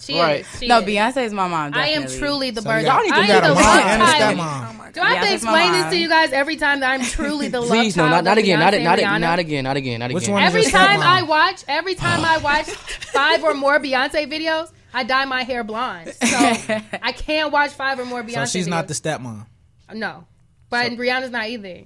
She 0.00 0.18
Right. 0.18 0.40
is. 0.40 0.46
She 0.58 0.66
No, 0.68 0.78
is. 0.78 0.84
Beyonce 0.86 1.24
is 1.24 1.32
my 1.34 1.48
mom. 1.48 1.72
I 1.74 1.88
am 1.88 2.06
truly 2.06 2.50
the 2.50 2.62
So 2.62 2.68
bird. 2.68 2.80
you 2.80 2.86
got- 2.86 3.00
I 3.02 3.04
you 3.04 3.12
am 3.14 3.26
got 3.28 3.44
a 3.50 3.54
mom 3.54 3.78
and 3.78 4.02
a 4.02 4.06
child. 4.06 4.38
stepmom. 4.38 4.92
Do 4.94 5.00
I 5.02 5.14
have 5.14 5.22
to 5.22 5.28
Beyonce's 5.34 5.42
my 5.44 5.62
explain 5.62 5.72
this 5.72 5.90
to 5.92 5.96
you 5.98 6.08
guys 6.08 6.32
every 6.32 6.56
time 6.56 6.80
that 6.80 6.90
I'm 6.92 7.02
truly 7.02 7.48
the 7.48 7.60
love 7.60 7.68
Please, 7.68 7.96
no, 7.96 8.02
child 8.04 8.10
not, 8.12 8.18
of 8.20 8.24
not 8.24 8.38
again, 8.38 8.58
not, 8.58 8.72
Beyonce 8.72 8.82
not, 8.84 8.98
and 8.98 9.04
not, 9.04 9.18
Rihanna? 9.18 9.20
not 9.20 9.38
again, 9.38 9.64
not 9.64 9.76
again, 9.76 10.00
not 10.00 10.12
Which 10.12 10.22
again. 10.24 10.34
one 10.34 10.42
Every 10.44 10.64
time? 10.64 11.00
I 11.02 11.22
watch, 11.22 11.62
every 11.68 11.94
time 11.94 12.24
I 12.24 12.38
watch 12.42 12.66
five 12.66 13.44
or 13.44 13.54
more 13.54 13.78
Beyonce 13.78 14.26
videos, 14.32 14.70
I 14.94 15.04
dye 15.04 15.26
my 15.26 15.42
hair 15.42 15.62
blonde. 15.62 16.14
So 16.14 16.26
I 17.02 17.12
can't 17.12 17.52
watch 17.52 17.72
five 17.72 17.98
or 18.00 18.04
more 18.06 18.22
Beyonce. 18.22 18.34
So 18.34 18.44
she's 18.46 18.66
videos. 18.66 18.70
not 18.70 18.88
the 18.88 18.94
stepmom. 18.94 19.46
no, 19.94 20.24
but 20.70 20.92
Rihanna's 20.92 21.30
not 21.30 21.48
either. 21.48 21.84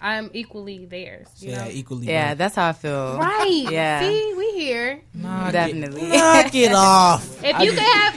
I'm 0.00 0.30
equally 0.34 0.84
theirs. 0.84 1.28
You 1.38 1.52
Yeah, 1.52 1.64
know? 1.64 1.70
equally. 1.70 2.06
Yeah, 2.08 2.28
bad. 2.30 2.38
that's 2.38 2.54
how 2.56 2.68
I 2.68 2.72
feel. 2.74 3.16
Right. 3.18 3.66
Yeah. 3.70 4.00
See, 4.00 4.34
we 4.36 4.50
here. 4.52 5.00
Knock 5.14 5.52
Definitely. 5.52 6.02
It, 6.02 6.08
knock 6.18 6.54
it 6.54 6.72
off. 6.72 7.42
If 7.42 7.58
you 7.60 7.70
could 7.70 7.78
have, 7.78 8.14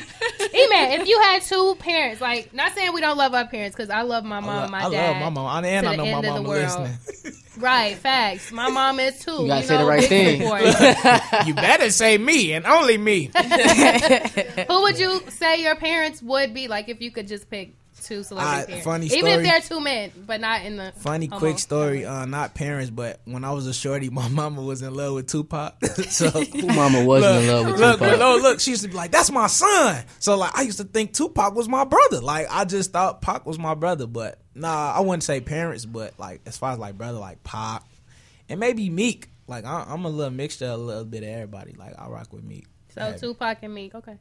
hey 0.52 0.68
man, 0.68 1.00
if 1.00 1.08
you 1.08 1.18
had 1.22 1.44
two 1.44 1.76
parents, 1.80 2.20
like 2.20 2.54
not 2.54 2.74
saying 2.74 2.92
we 2.94 3.00
don't 3.00 3.18
love 3.18 3.34
our 3.34 3.48
parents, 3.48 3.74
because 3.76 3.90
I 3.90 4.02
love 4.02 4.26
my 4.26 4.42
mom, 4.42 4.50
I, 4.50 4.64
and 4.64 4.72
my 4.72 4.84
I 4.84 4.90
dad. 4.90 5.16
I 5.16 5.24
love 5.24 5.34
my 5.34 5.42
mom, 5.42 5.64
and 5.66 5.86
to 5.86 5.90
I 5.90 5.96
the 5.96 5.98
know 5.98 6.04
my 6.12 6.18
end 6.18 6.26
of 6.28 6.36
the 6.44 6.50
world. 6.50 6.90
listening. 6.90 7.34
Right, 7.58 7.96
facts. 7.96 8.52
My 8.52 8.70
mom 8.70 9.00
is 9.00 9.18
too. 9.18 9.32
You 9.42 9.48
gotta 9.48 9.66
say 9.66 9.74
know, 9.78 9.82
the 9.86 9.90
right 9.90 10.04
thing. 10.04 10.42
you 11.48 11.56
better 11.56 11.90
say 11.90 12.16
me 12.20 12.54
and 12.54 12.68
only 12.68 13.00
me. 13.00 13.32
Who 14.68 14.82
would 14.84 15.00
you 15.00 15.22
say 15.30 15.64
your 15.64 15.76
parents 15.76 16.22
would 16.22 16.54
be 16.54 16.68
like 16.68 16.88
if 16.88 17.02
you 17.02 17.10
could 17.10 17.28
just 17.28 17.50
pick 17.50 17.74
two 18.06 18.24
celebrity 18.24 18.62
Uh, 18.62 18.66
parents? 18.66 18.86
funny 18.86 19.06
Even 19.08 19.18
story. 19.20 19.34
if 19.34 19.44
they're 19.44 19.62
two 19.62 19.82
men, 19.84 20.12
but 20.26 20.40
not 20.42 20.62
in 20.64 20.78
the 20.78 20.94
Funny 20.98 21.26
homo- 21.28 21.40
quick 21.40 21.60
story. 21.60 22.06
Uh, 22.06 22.26
not 22.26 22.54
parents, 22.56 22.90
but 22.90 23.20
when 23.26 23.44
I 23.44 23.52
was 23.52 23.68
a 23.68 23.74
shorty, 23.74 24.10
my 24.12 24.28
mama 24.28 24.62
was 24.62 24.82
in 24.82 24.94
love 24.94 25.14
with 25.16 25.28
Tupac. 25.28 25.84
so 26.10 26.30
Who 26.30 26.68
mama 26.68 27.04
wasn't 27.06 27.44
in 27.44 27.48
love 27.52 27.66
with 27.72 27.80
look, 27.80 28.00
Tupac? 28.00 28.20
Look, 28.20 28.42
look, 28.44 28.60
she 28.60 28.72
used 28.72 28.84
to 28.84 28.88
be 28.90 28.96
like, 28.96 29.12
"That's 29.12 29.32
my 29.32 29.48
son." 29.48 30.04
So 30.20 30.38
like, 30.38 30.58
I 30.58 30.62
used 30.64 30.78
to 30.78 30.84
think 30.84 31.14
Tupac 31.14 31.56
was 31.56 31.68
my 31.70 31.84
brother. 31.84 32.22
Like, 32.22 32.48
I 32.50 32.66
just 32.66 32.92
thought 32.94 33.22
Pac 33.22 33.46
was 33.46 33.58
my 33.60 33.74
brother, 33.74 34.08
but 34.08 34.40
nah, 34.56 34.94
I 34.96 35.00
wouldn't 35.02 35.24
say 35.24 35.42
parents, 35.42 35.86
but 35.86 36.18
like 36.20 36.42
as 36.46 36.58
far 36.58 36.72
as 36.74 36.80
like 36.80 36.98
brother, 36.98 37.20
like 37.20 37.44
Pac, 37.44 37.84
and 38.50 38.60
maybe 38.60 38.90
Meek. 38.90 39.30
Like 39.50 39.64
I, 39.66 39.86
I'm 39.88 40.04
a 40.04 40.10
little 40.10 40.32
mixture, 40.34 40.66
a 40.68 40.76
little 40.78 41.06
bit 41.06 41.24
of 41.24 41.30
everybody. 41.30 41.74
Like 41.78 41.94
I 41.98 42.08
rock 42.10 42.34
with 42.34 42.44
Meek. 42.44 42.68
So 42.94 43.02
Yeah. 43.02 43.16
Tupac 43.16 43.60
and 43.62 43.74
Meek, 43.74 43.96
okay, 43.96 44.18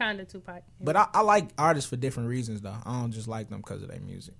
kind 0.00 0.20
of 0.20 0.28
Tupac. 0.28 0.62
But 0.80 0.96
I, 0.96 1.06
I 1.14 1.20
like 1.20 1.48
artists 1.58 1.88
for 1.88 1.96
different 1.96 2.28
reasons 2.28 2.60
though. 2.62 2.74
I 2.84 3.00
don't 3.00 3.12
just 3.12 3.28
like 3.28 3.48
them 3.50 3.60
because 3.60 3.82
of 3.82 3.88
their 3.88 4.00
music. 4.00 4.34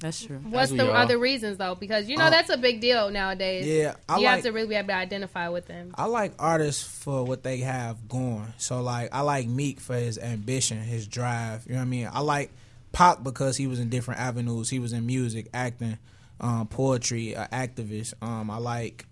That's 0.00 0.24
true. 0.24 0.38
What's 0.38 0.70
who 0.70 0.78
the 0.78 0.90
other 0.90 1.18
reasons 1.18 1.58
though? 1.58 1.74
Because 1.74 2.08
you 2.08 2.16
know 2.16 2.24
Uh, 2.26 2.30
that's 2.30 2.48
a 2.48 2.56
big 2.56 2.80
deal 2.80 3.10
nowadays. 3.10 3.66
Yeah, 3.66 3.96
I 4.08 4.16
you 4.18 4.24
like- 4.24 4.34
have 4.36 4.42
to 4.44 4.50
really 4.52 4.68
be 4.68 4.74
able 4.76 4.88
to 4.88 4.94
identify 4.94 5.48
with 5.50 5.66
them. 5.66 5.94
I 5.94 6.06
like 6.06 6.32
artists 6.38 6.82
for 6.82 7.22
what 7.24 7.42
they 7.42 7.58
have 7.58 8.08
going. 8.08 8.52
So 8.58 8.80
like 8.80 9.10
I 9.12 9.20
like 9.22 9.46
Meek 9.46 9.78
for 9.80 9.94
his 9.96 10.16
ambition, 10.18 10.78
his 10.78 11.06
drive. 11.06 11.64
You 11.66 11.72
know 11.72 11.78
what 11.80 11.82
I 11.82 11.88
mean? 11.88 12.08
I 12.10 12.20
like 12.20 12.50
Pac 12.92 13.22
because 13.22 13.56
he 13.58 13.66
was 13.66 13.78
in 13.78 13.90
different 13.90 14.20
avenues. 14.20 14.70
He 14.70 14.78
was 14.78 14.92
in 14.94 15.04
music, 15.04 15.48
acting, 15.52 15.98
um, 16.40 16.66
poetry, 16.66 17.36
uh, 17.36 17.46
activist. 17.48 18.14
Um, 18.22 18.50
I 18.50 18.56
like 18.56 19.04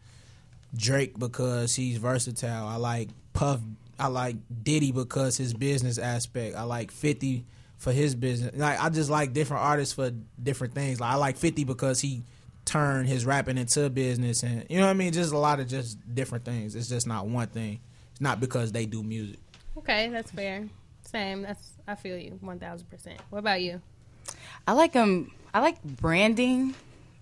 Drake 0.74 1.18
because 1.18 1.74
he's 1.74 1.98
versatile. 1.98 2.66
I 2.66 2.76
like 2.76 3.10
Puff. 3.34 3.60
I 3.98 4.06
like 4.08 4.36
Diddy 4.62 4.92
because 4.92 5.36
his 5.36 5.54
business 5.54 5.98
aspect. 5.98 6.56
I 6.56 6.62
like 6.62 6.90
Fifty 6.90 7.44
for 7.76 7.92
his 7.92 8.14
business. 8.14 8.56
Like 8.56 8.80
I 8.80 8.88
just 8.90 9.10
like 9.10 9.32
different 9.32 9.62
artists 9.62 9.94
for 9.94 10.10
different 10.42 10.74
things. 10.74 11.00
Like 11.00 11.12
I 11.12 11.16
like 11.16 11.36
Fifty 11.36 11.64
because 11.64 12.00
he 12.00 12.22
turned 12.64 13.08
his 13.08 13.24
rapping 13.24 13.56
into 13.58 13.84
a 13.84 13.90
business, 13.90 14.42
and 14.42 14.66
you 14.68 14.78
know 14.78 14.84
what 14.84 14.90
I 14.90 14.94
mean. 14.94 15.12
Just 15.12 15.32
a 15.32 15.38
lot 15.38 15.60
of 15.60 15.68
just 15.68 15.98
different 16.14 16.44
things. 16.44 16.74
It's 16.74 16.88
just 16.88 17.06
not 17.06 17.26
one 17.26 17.48
thing. 17.48 17.80
It's 18.12 18.20
not 18.20 18.40
because 18.40 18.72
they 18.72 18.86
do 18.86 19.02
music. 19.02 19.38
Okay, 19.78 20.08
that's 20.08 20.30
fair. 20.30 20.68
Same. 21.02 21.42
That's 21.42 21.72
I 21.86 21.94
feel 21.94 22.18
you 22.18 22.38
one 22.40 22.58
thousand 22.58 22.88
percent. 22.90 23.20
What 23.30 23.38
about 23.38 23.62
you? 23.62 23.80
I 24.66 24.72
like 24.72 24.94
um 24.96 25.32
I 25.54 25.60
like 25.60 25.82
branding. 25.82 26.74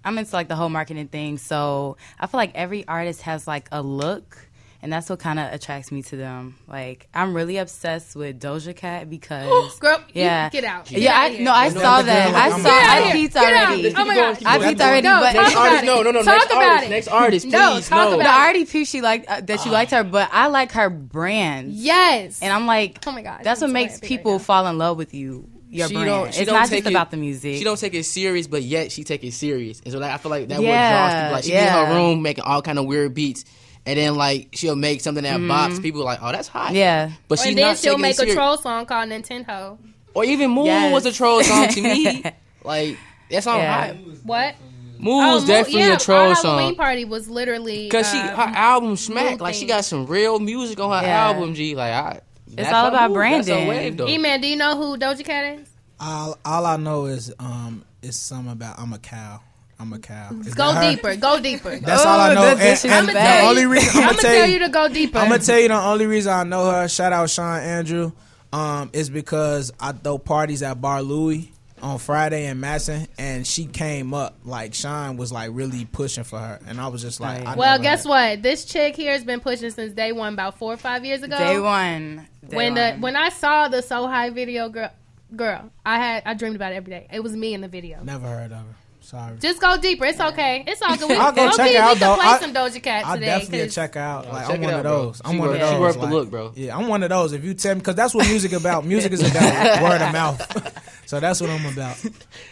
I'm 0.04 0.18
into 0.18 0.34
like 0.34 0.48
the 0.48 0.56
whole 0.56 0.68
marketing 0.68 1.08
thing. 1.08 1.38
So 1.38 1.96
I 2.18 2.26
feel 2.26 2.38
like 2.38 2.54
every 2.54 2.86
artist 2.86 3.22
has 3.22 3.46
like 3.46 3.68
a 3.72 3.82
look 3.82 4.45
and 4.82 4.92
that's 4.92 5.08
what 5.10 5.18
kind 5.18 5.38
of 5.38 5.52
attracts 5.52 5.90
me 5.90 6.02
to 6.02 6.16
them. 6.16 6.56
Like 6.68 7.08
I'm 7.14 7.34
really 7.34 7.56
obsessed 7.58 8.14
with 8.16 8.40
Doja 8.40 8.74
Cat 8.76 9.08
because 9.10 9.78
Girl, 9.80 9.98
you 10.12 10.22
yeah, 10.22 10.48
get 10.50 10.64
out. 10.64 10.86
Get 10.86 11.00
yeah, 11.00 11.12
out 11.12 11.30
I, 11.32 11.36
no, 11.38 11.50
I 11.52 11.66
You 11.68 11.74
know 11.74 11.80
saw 11.80 11.96
what 11.96 12.02
the 12.02 12.06
that. 12.12 12.26
girl- 12.30 12.36
I 12.36 12.44
I'm 12.46 12.60
saw. 12.62 12.68
out. 12.68 13.08
I 13.08 13.12
peeped 13.12 13.36
out. 13.36 13.44
already. 13.44 13.94
Oh 13.96 14.04
my 14.04 14.14
God. 14.14 14.38
I 14.44 14.58
peeped 14.68 14.80
already. 14.80 15.06
No, 15.08 15.20
but 15.20 15.32
talk 15.32 15.52
about 15.52 15.82
it. 15.82 15.86
no, 15.86 16.02
no, 16.02 16.10
no, 16.10 16.22
Talk 16.22 16.36
next 16.36 16.46
about 16.46 16.62
artist, 16.62 16.86
it. 16.86 16.90
next 16.90 17.08
artist, 17.08 17.46
No, 17.46 17.72
please, 17.74 17.88
talk 17.88 18.04
no. 18.04 18.10
No, 18.10 18.20
about 18.20 18.26
I 18.26 18.38
it. 18.38 18.44
already 18.44 18.64
peeped 18.66 18.88
she 18.88 19.00
liked 19.00 19.26
uh, 19.28 19.40
that 19.42 19.64
you 19.64 19.70
liked 19.72 19.90
her, 19.92 20.04
but 20.04 20.28
I 20.32 20.46
like 20.48 20.72
her 20.72 20.90
brand. 20.90 21.72
Yes. 21.72 22.42
And 22.42 22.52
I'm 22.52 22.66
like, 22.66 22.98
Oh 23.06 23.12
my 23.12 23.22
gosh, 23.22 23.40
that's 23.44 23.60
what 23.60 23.70
makes 23.70 24.00
people 24.00 24.38
fall 24.38 24.66
in 24.66 24.78
love 24.78 24.96
with 24.98 25.14
you. 25.14 25.48
Your 25.68 25.88
she 25.88 25.94
brand. 25.94 26.08
don't. 26.08 26.32
She 26.34 26.40
it's 26.42 26.50
don't 26.50 26.60
not 26.60 26.68
take 26.68 26.84
just 26.84 26.86
it, 26.86 26.94
about 26.94 27.10
the 27.10 27.16
music. 27.16 27.56
She 27.56 27.64
don't 27.64 27.76
take 27.78 27.92
it 27.92 28.04
serious, 28.04 28.46
but 28.46 28.62
yet 28.62 28.92
she 28.92 29.02
take 29.02 29.24
it 29.24 29.32
serious, 29.32 29.80
and 29.80 29.92
so 29.92 29.98
like, 29.98 30.12
I 30.12 30.16
feel 30.18 30.30
like 30.30 30.46
that 30.48 30.60
Yeah, 30.62 30.68
what 30.70 31.10
draws 31.10 31.22
people. 31.22 31.32
Like 31.32 31.44
she 31.44 31.50
be 31.50 31.56
in 31.56 31.88
her 31.88 31.94
room 31.94 32.22
making 32.22 32.44
all 32.44 32.62
kind 32.62 32.78
of 32.78 32.86
weird 32.86 33.14
beats, 33.14 33.44
and 33.86 33.98
then 33.98 34.14
like 34.16 34.48
she'll 34.52 34.76
make 34.76 35.00
something 35.00 35.24
that 35.24 35.40
Mhm. 35.40 35.48
box. 35.48 35.78
People 35.78 36.02
are 36.02 36.04
like, 36.04 36.18
oh, 36.22 36.32
that's 36.32 36.48
hot. 36.48 36.72
Yeah. 36.74 37.10
but 37.28 37.38
she's 37.38 37.48
and 37.48 37.58
then 37.58 37.68
not 37.68 37.78
she'll 37.78 37.98
make 37.98 38.12
a 38.12 38.16
serious. 38.16 38.34
troll 38.34 38.56
song 38.58 38.84
called 38.86 39.08
Nintendo. 39.08 39.78
Or 40.14 40.24
even 40.24 40.50
Move 40.50 40.66
Yes. 40.66 40.92
was 40.92 41.06
a 41.06 41.12
troll 41.12 41.42
song 41.42 41.68
to 41.68 41.80
me. 41.82 42.22
like 42.64 42.98
that 43.30 43.42
song 43.42 43.58
Yeah. 43.58 43.86
hot. 43.88 43.96
What? 44.24 44.54
Move 44.98 45.22
Oh, 45.24 45.34
was 45.34 45.42
Mo- 45.42 45.48
definitely 45.48 45.80
yeah, 45.82 45.94
a 45.94 45.98
troll 45.98 46.28
our 46.30 46.34
Halloween 46.34 46.74
party 46.74 47.04
was 47.04 47.28
literally 47.28 47.88
Cause 47.90 48.10
she 48.10 48.16
uh, 48.18 48.34
her 48.34 48.56
album 48.56 48.96
smacked. 48.96 49.40
Like 49.42 49.54
she 49.54 49.66
got 49.66 49.84
some 49.84 50.06
real 50.06 50.38
music 50.38 50.80
on 50.80 50.90
her 50.90 51.06
Yeah. 51.06 51.26
album. 51.26 51.54
G 51.54 51.74
like 51.74 51.92
I. 51.92 52.20
that's 52.48 52.72
all 52.72 52.86
about 52.86 53.10
move. 53.10 53.16
Branding. 53.16 53.66
wave, 53.68 53.96
though. 53.98 54.08
E-Man, 54.08 54.40
do 54.40 54.48
you 54.48 54.56
know 54.56 54.74
who 54.76 54.96
Doja 54.96 55.22
Cat 55.22 55.58
is? 55.60 55.68
All, 56.00 56.38
all 56.46 56.64
I 56.64 56.76
know 56.78 57.04
is 57.06 57.30
um, 57.38 57.84
it's 58.02 58.16
something 58.16 58.52
about 58.52 58.78
I'm 58.78 58.92
a 58.94 58.98
cow. 58.98 59.40
I'm 59.78 59.92
a 59.92 59.98
cow. 59.98 60.30
Is 60.44 60.54
Go 60.54 60.72
that 60.72 60.84
her? 60.84 60.90
deeper. 60.90 61.16
Go 61.16 61.38
deeper. 61.40 61.76
That's 61.78 62.04
all 62.04 62.18
I 62.18 62.34
know. 62.34 62.44
And, 62.52 62.60
and 62.60 62.78
I'ma 62.92 63.06
the 63.06 63.12
tell 63.12 63.42
you- 63.42 63.48
only 63.50 63.66
reason 63.66 64.02
I'ma 64.02 64.08
I'm 64.10 64.16
tell 64.16 64.46
you 64.48 64.58
to 64.60 64.68
go 64.70 64.88
deeper. 64.88 65.18
I'm 65.18 65.28
gonna 65.28 65.42
tell 65.42 65.58
you 65.60 65.68
the 65.68 65.74
only 65.80 66.06
reason 66.06 66.32
I 66.32 66.42
know 66.44 66.70
her. 66.70 66.88
Shout 66.88 67.12
out 67.12 67.28
Sean 67.30 67.60
Andrew. 67.60 68.12
Um, 68.52 68.90
is 68.94 69.10
because 69.10 69.72
I 69.78 69.92
throw 69.92 70.16
parties 70.18 70.62
at 70.62 70.80
Bar 70.80 71.02
Louie 71.02 71.52
on 71.82 71.98
Friday 71.98 72.46
in 72.46 72.58
Madison, 72.58 73.06
and 73.18 73.46
she 73.46 73.66
came 73.66 74.14
up 74.14 74.34
like 74.44 74.72
Sean 74.72 75.18
was 75.18 75.30
like 75.30 75.50
really 75.52 75.84
pushing 75.84 76.24
for 76.24 76.38
her, 76.38 76.58
and 76.66 76.80
I 76.80 76.86
was 76.88 77.02
just 77.02 77.20
like, 77.20 77.44
I 77.44 77.54
well, 77.56 77.72
never- 77.72 77.82
guess 77.82 78.06
what? 78.06 78.42
This 78.42 78.64
chick 78.64 78.96
here 78.96 79.12
has 79.12 79.24
been 79.24 79.40
pushing 79.40 79.68
since 79.70 79.92
day 79.92 80.12
one, 80.12 80.32
about 80.32 80.58
four 80.58 80.72
or 80.72 80.76
five 80.78 81.04
years 81.04 81.22
ago. 81.22 81.36
Day 81.36 81.58
one. 81.60 82.26
Day 82.48 82.56
when 82.56 82.74
one. 82.74 82.74
the 82.74 82.96
when 83.02 83.16
I 83.16 83.28
saw 83.28 83.68
the 83.68 83.82
So 83.82 84.06
High 84.06 84.30
video, 84.30 84.70
girl, 84.70 84.90
girl, 85.34 85.70
I 85.84 85.98
had 85.98 86.22
I 86.24 86.32
dreamed 86.32 86.56
about 86.56 86.72
it 86.72 86.76
every 86.76 86.90
day. 86.92 87.08
It 87.12 87.22
was 87.22 87.36
me 87.36 87.52
in 87.52 87.60
the 87.60 87.68
video. 87.68 88.02
never 88.04 88.26
heard 88.26 88.52
of 88.52 88.58
her. 88.58 88.64
Sorry. 89.06 89.36
Just 89.38 89.60
go 89.60 89.76
deeper. 89.76 90.04
It's 90.04 90.18
okay. 90.20 90.64
It's 90.66 90.82
all 90.82 90.96
good. 90.96 91.08
We, 91.10 91.14
I'll 91.14 91.30
go 91.30 91.44
low 91.44 91.50
check 91.52 91.68
key, 91.68 91.74
it 91.76 91.78
out 91.80 91.94
we 91.94 92.00
though. 92.00 92.16
can 92.16 92.18
play 92.18 92.26
I- 92.26 92.38
some 92.40 92.52
Doja 92.52 92.82
Cat 92.82 93.06
I'll 93.06 93.14
today. 93.14 93.26
definitely 93.26 93.58
'cause- 93.60 93.74
check 93.76 93.96
out. 93.96 94.26
Like 94.32 94.46
check 94.48 94.54
I'm 94.56 94.60
one 94.62 94.70
out, 94.74 94.76
of 94.78 94.82
bro. 94.82 95.02
those. 95.04 95.22
I'm 95.24 95.30
She 95.32 95.38
one 95.38 95.48
worth- 95.48 95.60
of 95.62 95.68
she 95.68 95.72
those. 95.74 95.80
worth 95.80 96.00
the 96.00 96.06
look, 96.06 96.30
bro. 96.30 96.52
Yeah, 96.56 96.76
I'm 96.76 96.88
one 96.88 97.02
of 97.04 97.08
those. 97.10 97.32
If 97.32 97.44
you 97.44 97.54
tell 97.54 97.74
me, 97.76 97.78
because 97.80 97.94
that's 97.94 98.14
what 98.14 98.26
music 98.26 98.52
about. 98.52 98.84
Music 98.84 99.12
is 99.12 99.20
about 99.30 99.82
word 99.82 100.02
of 100.02 100.12
mouth. 100.12 100.82
so 101.06 101.20
that's 101.20 101.40
what 101.40 101.50
I'm 101.50 101.64
about. 101.72 101.96
So 101.96 102.10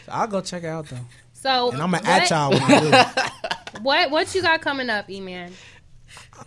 I'll 0.09 0.28
go 0.28 0.40
check 0.40 0.62
it 0.62 0.68
out 0.68 0.86
though. 0.86 0.97
So 1.32 1.72
And 1.72 1.82
I'm 1.82 1.90
gonna 1.90 2.05
what- 2.09 2.22
at 2.22 2.31
y'all 2.31 2.51
when 2.52 2.62
I 2.62 3.12
do. 3.74 3.81
What 3.82 4.10
what 4.12 4.32
you 4.35 4.40
got 4.40 4.60
coming 4.60 4.89
up, 4.90 5.10
E 5.10 5.20
Man? 5.20 5.51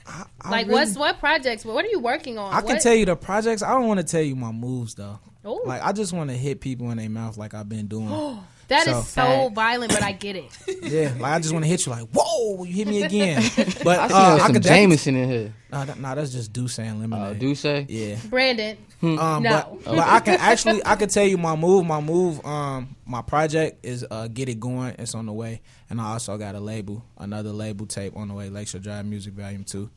I 0.08 0.50
Like 0.50 0.68
really- 0.68 0.80
what's 0.80 0.96
what 0.96 1.20
projects? 1.20 1.66
What 1.66 1.84
are 1.84 1.90
you 1.90 2.00
working 2.00 2.38
on? 2.38 2.54
I 2.54 2.62
can 2.62 2.76
What- 2.76 2.82
tell 2.82 2.96
you 2.96 3.06
the 3.06 3.18
projects. 3.18 3.62
I 3.62 3.72
don't 3.72 3.88
want 3.88 4.00
to 4.00 4.06
tell 4.06 4.22
you 4.22 4.38
my 4.38 4.54
moves 4.54 4.96
though. 4.96 5.20
Ooh. 5.46 5.64
Like 5.66 5.82
I 5.84 5.92
just 5.92 6.14
want 6.14 6.30
to 6.30 6.36
hit 6.38 6.62
people 6.62 6.92
in 6.92 6.98
their 6.98 7.10
mouth 7.10 7.38
like 7.38 7.54
I've 7.54 7.68
been 7.68 7.88
doing. 7.88 8.08
That 8.68 8.88
is 8.88 9.08
So- 9.08 9.22
so 9.22 9.50
violent, 9.50 9.94
but 9.94 10.04
I 10.04 10.12
get 10.12 10.36
it. 10.36 10.46
yeah, 10.84 11.14
like 11.20 11.34
I 11.34 11.40
just 11.40 11.54
want 11.54 11.64
to 11.64 11.70
hit 11.70 11.86
you 11.86 11.92
like, 11.92 12.08
whoa, 12.14 12.64
you 12.66 12.74
hit 12.74 12.88
me 12.88 13.04
again. 13.04 13.42
But 13.84 14.00
I 14.00 14.04
uh, 14.06 14.08
see 14.10 14.14
I 14.16 14.38
some 14.40 14.54
could 14.54 14.64
Jameson 14.64 15.16
in 15.16 15.30
here. 15.30 15.54
Nah, 15.72 15.86
that, 15.86 16.00
nah, 16.00 16.16
that's 16.16 16.32
just 16.32 16.52
Douce 16.52 16.80
and 16.80 17.00
lemonade. 17.00 17.40
Do 17.40 17.56
say? 17.56 17.86
Yeah. 17.88 18.18
Brandon. 18.30 18.78
Um, 19.02 19.44
No. 19.44 19.80
but, 19.84 19.84
but 19.86 20.00
I 20.00 20.20
can 20.20 20.40
actually 20.40 20.82
I 20.86 20.96
can 20.96 21.08
tell 21.08 21.26
you 21.26 21.38
my 21.38 21.56
move. 21.56 21.86
My 21.86 22.02
move. 22.02 22.44
Um, 22.46 22.96
my 23.06 23.22
project 23.22 23.86
is 23.86 24.06
uh 24.10 24.28
get 24.28 24.50
it 24.50 24.60
going. 24.60 24.96
It's 25.00 25.16
on 25.16 25.26
the 25.28 25.34
way, 25.34 25.62
and 25.90 26.02
I 26.02 26.12
also 26.14 26.38
got 26.38 26.56
a 26.56 26.60
label, 26.60 27.06
another 27.18 27.52
label 27.52 27.86
tape 27.86 28.18
on 28.18 28.28
the 28.28 28.34
way. 28.34 28.50
Lakeshore 28.50 28.82
Drive 28.82 29.06
Music 29.06 29.34
Volume 29.34 29.64
Two, 29.64 29.90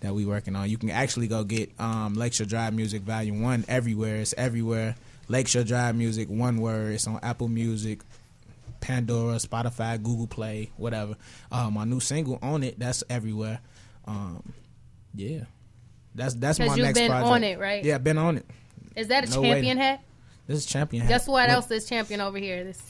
that 0.00 0.14
we 0.14 0.24
working 0.26 0.56
on. 0.56 0.68
You 0.70 0.78
can 0.78 0.90
actually 0.90 1.28
go 1.28 1.44
get 1.44 1.70
um 1.78 2.14
Lakeshore 2.14 2.46
Drive 2.46 2.72
Music 2.74 3.02
Volume 3.02 3.42
One 3.42 3.64
everywhere. 3.68 4.16
It's 4.16 4.34
everywhere. 4.36 4.96
Lakeshore 5.28 5.64
Drive 5.64 5.96
Music, 5.96 6.28
one 6.30 6.58
word. 6.58 6.94
It's 6.94 7.06
on 7.08 7.18
Apple 7.22 7.48
Music, 7.48 8.00
Pandora, 8.80 9.36
Spotify, 9.36 10.02
Google 10.02 10.26
Play, 10.26 10.70
whatever. 10.76 11.16
Uh, 11.50 11.70
my 11.70 11.84
new 11.84 12.00
single 12.00 12.38
on 12.42 12.62
it. 12.62 12.78
That's 12.78 13.02
everywhere. 13.10 13.60
Um, 14.04 14.52
yeah. 15.14 15.44
That's 16.14 16.34
that's 16.34 16.58
my 16.58 16.66
you've 16.66 16.78
next 16.78 16.98
been 16.98 17.10
project. 17.10 17.30
on 17.30 17.44
it, 17.44 17.58
right? 17.58 17.84
Yeah, 17.84 17.98
been 17.98 18.18
on 18.18 18.38
it. 18.38 18.46
Is 18.94 19.08
that 19.08 19.24
a 19.24 19.30
No 19.30 19.34
champion 19.42 19.54
waiting. 19.54 19.76
hat? 19.78 20.00
This 20.46 20.58
is 20.58 20.66
champion 20.66 21.02
hat. 21.02 21.08
Guess 21.10 21.26
what, 21.28 21.32
What- 21.42 21.50
else 21.50 21.70
is 21.70 21.86
champion 21.86 22.20
over 22.20 22.38
here? 22.38 22.64
This 22.64 22.80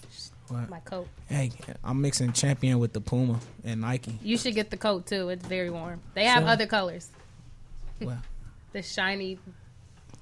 What? 0.49 0.69
my 0.71 0.79
coat. 0.81 1.09
Hey, 1.29 1.51
I'm 1.83 2.01
mixing 2.01 2.33
champion 2.33 2.79
with 2.79 2.93
the 2.93 3.01
Puma 3.01 3.41
and 3.65 3.81
Nike. 3.81 4.19
You 4.23 4.37
should 4.39 4.55
get 4.55 4.71
the 4.71 4.77
coat 4.77 5.07
too. 5.07 5.29
It's 5.31 5.45
very 5.45 5.71
warm. 5.71 6.01
They 6.15 6.25
have 6.25 6.43
Sure. 6.45 6.51
other 6.51 6.67
colors. 6.67 7.11
Well. 8.01 8.23
the 8.73 8.83
shiny 8.83 9.39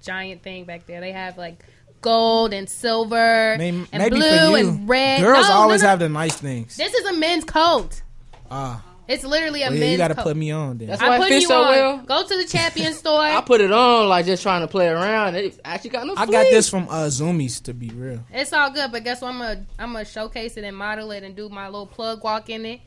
giant 0.03 0.43
thing 0.43 0.65
back 0.65 0.87
there. 0.87 1.01
They 1.01 1.13
have 1.13 1.37
like 1.37 1.63
gold 2.05 2.53
and 2.53 2.69
silver 2.71 3.57
Maybe, 3.59 3.87
and 3.93 4.03
maybe 4.03 4.17
blue 4.17 4.29
for 4.29 4.45
you, 4.51 4.55
and 4.57 4.89
red. 4.89 5.21
girls 5.23 5.49
No, 5.49 5.55
no, 5.55 5.61
always 5.61 5.83
no. 5.83 5.89
have 5.89 5.99
the 5.99 6.09
nice 6.09 6.37
things. 6.37 6.77
This 6.77 6.95
is 6.95 7.07
a 7.07 7.13
men's 7.15 7.45
coat. 7.45 8.03
Ah, 8.51 8.85
It's 9.09 9.25
literally 9.25 9.63
a 9.63 9.67
well, 9.67 9.75
yeah, 9.75 9.81
men's 9.81 9.93
you 9.93 9.99
got 9.99 10.09
to 10.09 10.15
coat. 10.15 10.23
put 10.25 10.37
me 10.37 10.51
on 10.51 10.79
then. 10.79 10.89
That's 10.89 11.03
I'm 11.03 11.09
why 11.09 11.17
it 11.17 11.19
putting 11.19 11.33
fits 11.35 11.43
you 11.43 11.49
so 11.49 11.63
on. 11.63 11.71
well. 11.73 11.99
Go 11.99 12.27
to 12.29 12.37
the 12.37 12.45
champion 12.45 12.93
store. 13.03 13.21
I 13.21 13.41
put 13.41 13.61
it 13.61 13.73
on 13.73 14.09
like 14.09 14.27
just 14.27 14.43
trying 14.43 14.61
to 14.63 14.69
play 14.69 14.89
around. 14.89 15.35
It 15.35 15.59
actually 15.65 15.91
got 15.91 16.07
no. 16.07 16.15
I 16.17 16.27
got 16.27 16.45
this 16.45 16.69
from 16.69 16.89
uh, 16.89 17.07
Zumiez 17.09 17.63
to 17.65 17.75
be 17.75 17.89
real. 17.91 18.21
It's 18.33 18.53
all 18.53 18.71
good, 18.71 18.93
but 18.93 19.03
guess 19.05 19.21
what? 19.23 19.33
I'm 19.33 19.39
gonna 19.39 19.67
I'm 19.79 19.93
gonna 19.93 20.05
showcase 20.05 20.57
it 20.57 20.65
and 20.65 20.77
model 20.77 21.11
it 21.11 21.23
and 21.25 21.35
do 21.35 21.49
my 21.49 21.67
little 21.67 21.87
plug 21.87 22.23
walk 22.23 22.49
in 22.51 22.65
it 22.67 22.81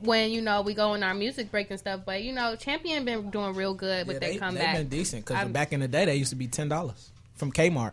when 0.00 0.30
you 0.32 0.40
know 0.42 0.62
we 0.62 0.74
go 0.74 0.94
in 0.94 1.02
our 1.04 1.14
music 1.14 1.50
break 1.50 1.70
and 1.70 1.78
stuff. 1.78 2.00
But 2.04 2.22
you 2.22 2.32
know, 2.32 2.56
Champion 2.56 3.04
been 3.04 3.30
doing 3.30 3.54
real 3.54 3.72
good 3.74 4.06
with 4.06 4.16
Yeah, 4.16 4.20
their 4.20 4.32
they, 4.32 4.38
comeback. 4.38 4.74
They've 4.76 4.88
been 4.90 4.98
decent 4.98 5.24
because 5.26 5.48
back 5.48 5.72
in 5.72 5.80
the 5.80 5.88
day 5.88 6.06
they 6.06 6.16
used 6.16 6.30
to 6.30 6.36
be 6.36 6.48
ten 6.48 6.68
dollars 6.68 7.10
from 7.36 7.52
Kmart. 7.52 7.92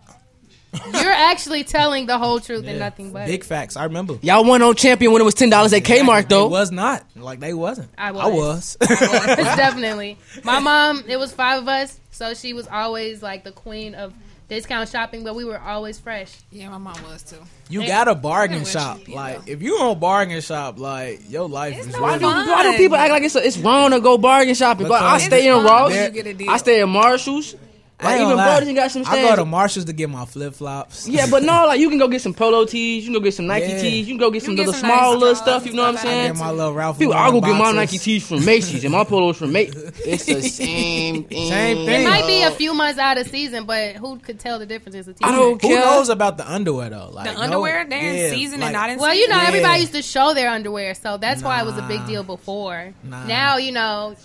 You're 0.74 1.12
actually 1.12 1.64
telling 1.64 2.06
the 2.08 2.18
whole 2.18 2.40
truth 2.40 2.66
and 2.66 2.80
nothing 2.80 3.12
but 3.14 3.28
Big 3.28 3.44
facts. 3.44 3.76
I 3.78 3.84
remember. 3.86 4.18
Y'all 4.22 4.44
won 4.44 4.62
on 4.62 4.76
champion 4.76 5.12
when 5.12 5.22
it 5.22 5.26
was 5.26 5.36
ten 5.36 5.50
dollars 5.50 5.74
at 5.74 5.84
Kmart 5.84 6.30
though. 6.30 6.48
It 6.48 6.52
was 6.52 6.72
not 6.72 7.06
like 7.16 7.40
they 7.40 7.54
wasn't. 7.54 7.90
I 7.98 8.12
was. 8.12 8.24
I 8.24 8.28
was. 8.28 8.78
It's 8.82 9.56
definitely. 9.56 10.18
My 10.44 10.60
mom, 10.60 11.04
it 11.08 11.18
was 11.18 11.32
five 11.34 11.62
of 11.62 11.68
us, 11.68 12.00
so 12.12 12.34
she 12.34 12.54
was 12.54 12.68
always 12.68 13.22
like 13.22 13.44
the 13.44 13.52
queen 13.52 13.95
of 13.95 14.14
discount 14.50 14.90
shopping, 14.90 15.24
but 15.24 15.36
we 15.36 15.45
were 15.45 15.60
always 15.60 16.00
fresh. 16.00 16.32
Yeah, 16.52 16.70
my 16.70 16.78
mom 16.78 17.02
was 17.04 17.24
too. 17.24 17.38
You 17.70 17.82
They- 17.82 17.88
got 17.88 18.06
to 18.06 18.16
bargain 18.16 18.58
Where 18.58 18.66
she 18.66 18.72
shop. 18.72 19.06
be, 19.06 19.14
Like 19.14 19.48
if 19.48 19.62
you 19.62 19.78
don't 19.78 20.00
bargain 20.00 20.41
shop, 20.41 20.78
like 20.80 21.22
your 21.30 21.48
life 21.48 21.78
is 21.80 21.88
Why 21.98 22.18
do, 22.18 22.26
why 22.26 22.64
do 22.72 22.78
people 22.78 22.98
act 22.98 23.12
like 23.12 23.24
it's 23.24 23.36
it's 23.36 23.58
wrong 23.58 23.91
to 23.91 24.00
go 24.00 24.18
bargain 24.18 24.54
shopping? 24.56 24.88
But 24.88 25.02
I 25.02 25.18
stay 25.20 25.48
in 25.48 25.64
Ross. 25.64 25.91
fun. 25.94 26.04
You 26.16 26.24
get 26.24 26.41
a. 26.41 26.48
I 26.50 26.58
stay 26.58 26.82
in 26.82 26.90
Marshalls. 26.90 27.56
I 27.99 28.06
Like 28.06 28.15
even 28.15 28.24
gonna 28.30 28.36
lie. 28.36 28.45
Burlington 28.60 28.76
got 28.76 28.91
some 28.91 29.03
I 29.06 29.22
go 29.22 29.36
to 29.38 29.45
Marshalls 29.45 29.86
to 29.86 29.94
get 29.94 30.10
my 30.10 30.26
flip 30.26 30.56
flops. 30.56 31.07
Yeah, 31.07 31.28
but 31.30 31.41
no, 31.49 31.68
like 31.68 31.80
you 31.80 31.90
can 31.90 31.99
go 31.99 32.07
get 32.10 32.22
some 32.22 32.34
polo 32.34 32.65
tees, 32.65 33.03
you 33.06 33.11
can 33.11 33.20
go 33.20 33.24
get 33.24 33.34
some 33.34 33.45
Nike 33.48 33.68
Yeah. 33.68 33.82
tees, 33.82 34.07
you 34.07 34.14
can 34.14 34.18
go 34.18 34.30
get 34.32 34.44
some 34.44 34.56
get 34.56 34.65
little 34.65 34.74
some 34.74 34.90
small 34.90 35.11
nice 35.14 35.20
little 35.22 35.36
stuff. 35.36 35.65
You 35.65 35.74
know 35.74 35.84
what 35.84 35.90
I'm 35.90 35.94
stuff 35.98 36.06
like 36.06 36.14
I 36.14 36.18
saying? 36.24 36.34
get 36.34 36.40
my 36.40 36.52
little 36.52 36.74
Ralph. 36.74 36.99
People, 36.99 37.14
I'll 37.14 37.32
go 37.32 37.40
get 37.40 37.56
my. 37.56 37.72
Nike 37.72 37.98
tees 37.99 38.28
from 38.28 38.44
Macy's 38.44 38.84
and 38.84 38.91
my 38.91 39.03
polos 39.03 39.38
from 39.38 39.52
Macy's. 39.53 39.91
It's 40.06 40.26
the 40.26 40.41
same 40.41 41.24
thing. 41.26 41.49
Same 41.49 41.78
It 41.88 42.03
might 42.10 42.28
be 42.28 42.41
a 42.41 42.52
few 42.52 42.74
months 42.74 42.99
out 42.99 43.18
of 43.18 43.28
season, 43.28 43.65
but 43.65 43.95
who 43.95 44.18
could 44.20 44.40
tell 44.40 44.60
the 44.60 44.65
difference? 44.65 44.95
Is 44.95 45.07
a 45.07 45.14
t-shirt. 45.14 45.32
I 45.32 45.36
don't 45.36 45.61
Who 45.61 45.70
knows 45.70 46.10
about 46.10 46.38
the 46.38 46.52
underwear 46.52 46.90
though? 46.90 47.10
Like 47.11 47.26
The 47.28 47.34
no- 47.34 47.41
underwear, 47.41 47.86
they're 47.88 47.99
in 47.99 48.15
yeah, 48.18 48.30
season 48.32 48.60
like- 48.60 48.68
and 48.70 48.74
not 48.74 48.90
in 48.90 48.95
season. 48.98 49.02
Well, 49.07 49.15
you 49.15 49.28
know, 49.30 49.38
Yeah. 49.38 49.48
everybody 49.48 49.80
used 49.82 49.94
to 49.94 50.02
show 50.02 50.34
their 50.34 50.49
underwear, 50.49 50.94
so 50.95 51.18
that's 51.18 51.41
why 51.44 51.61
it 51.61 51.65
was 51.65 51.78
a 51.78 51.84
big 51.84 52.06
deal 52.07 52.24
before. 52.24 52.94
Nah. 53.03 53.26
Now, 53.28 53.57
you 53.57 53.72
know, 53.72 54.15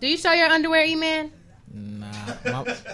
do 0.00 0.06
you 0.08 0.16
show 0.16 0.32
your 0.32 0.48
underwear, 0.48 0.84
E-Man? 0.84 1.32
Nah. 1.72 2.06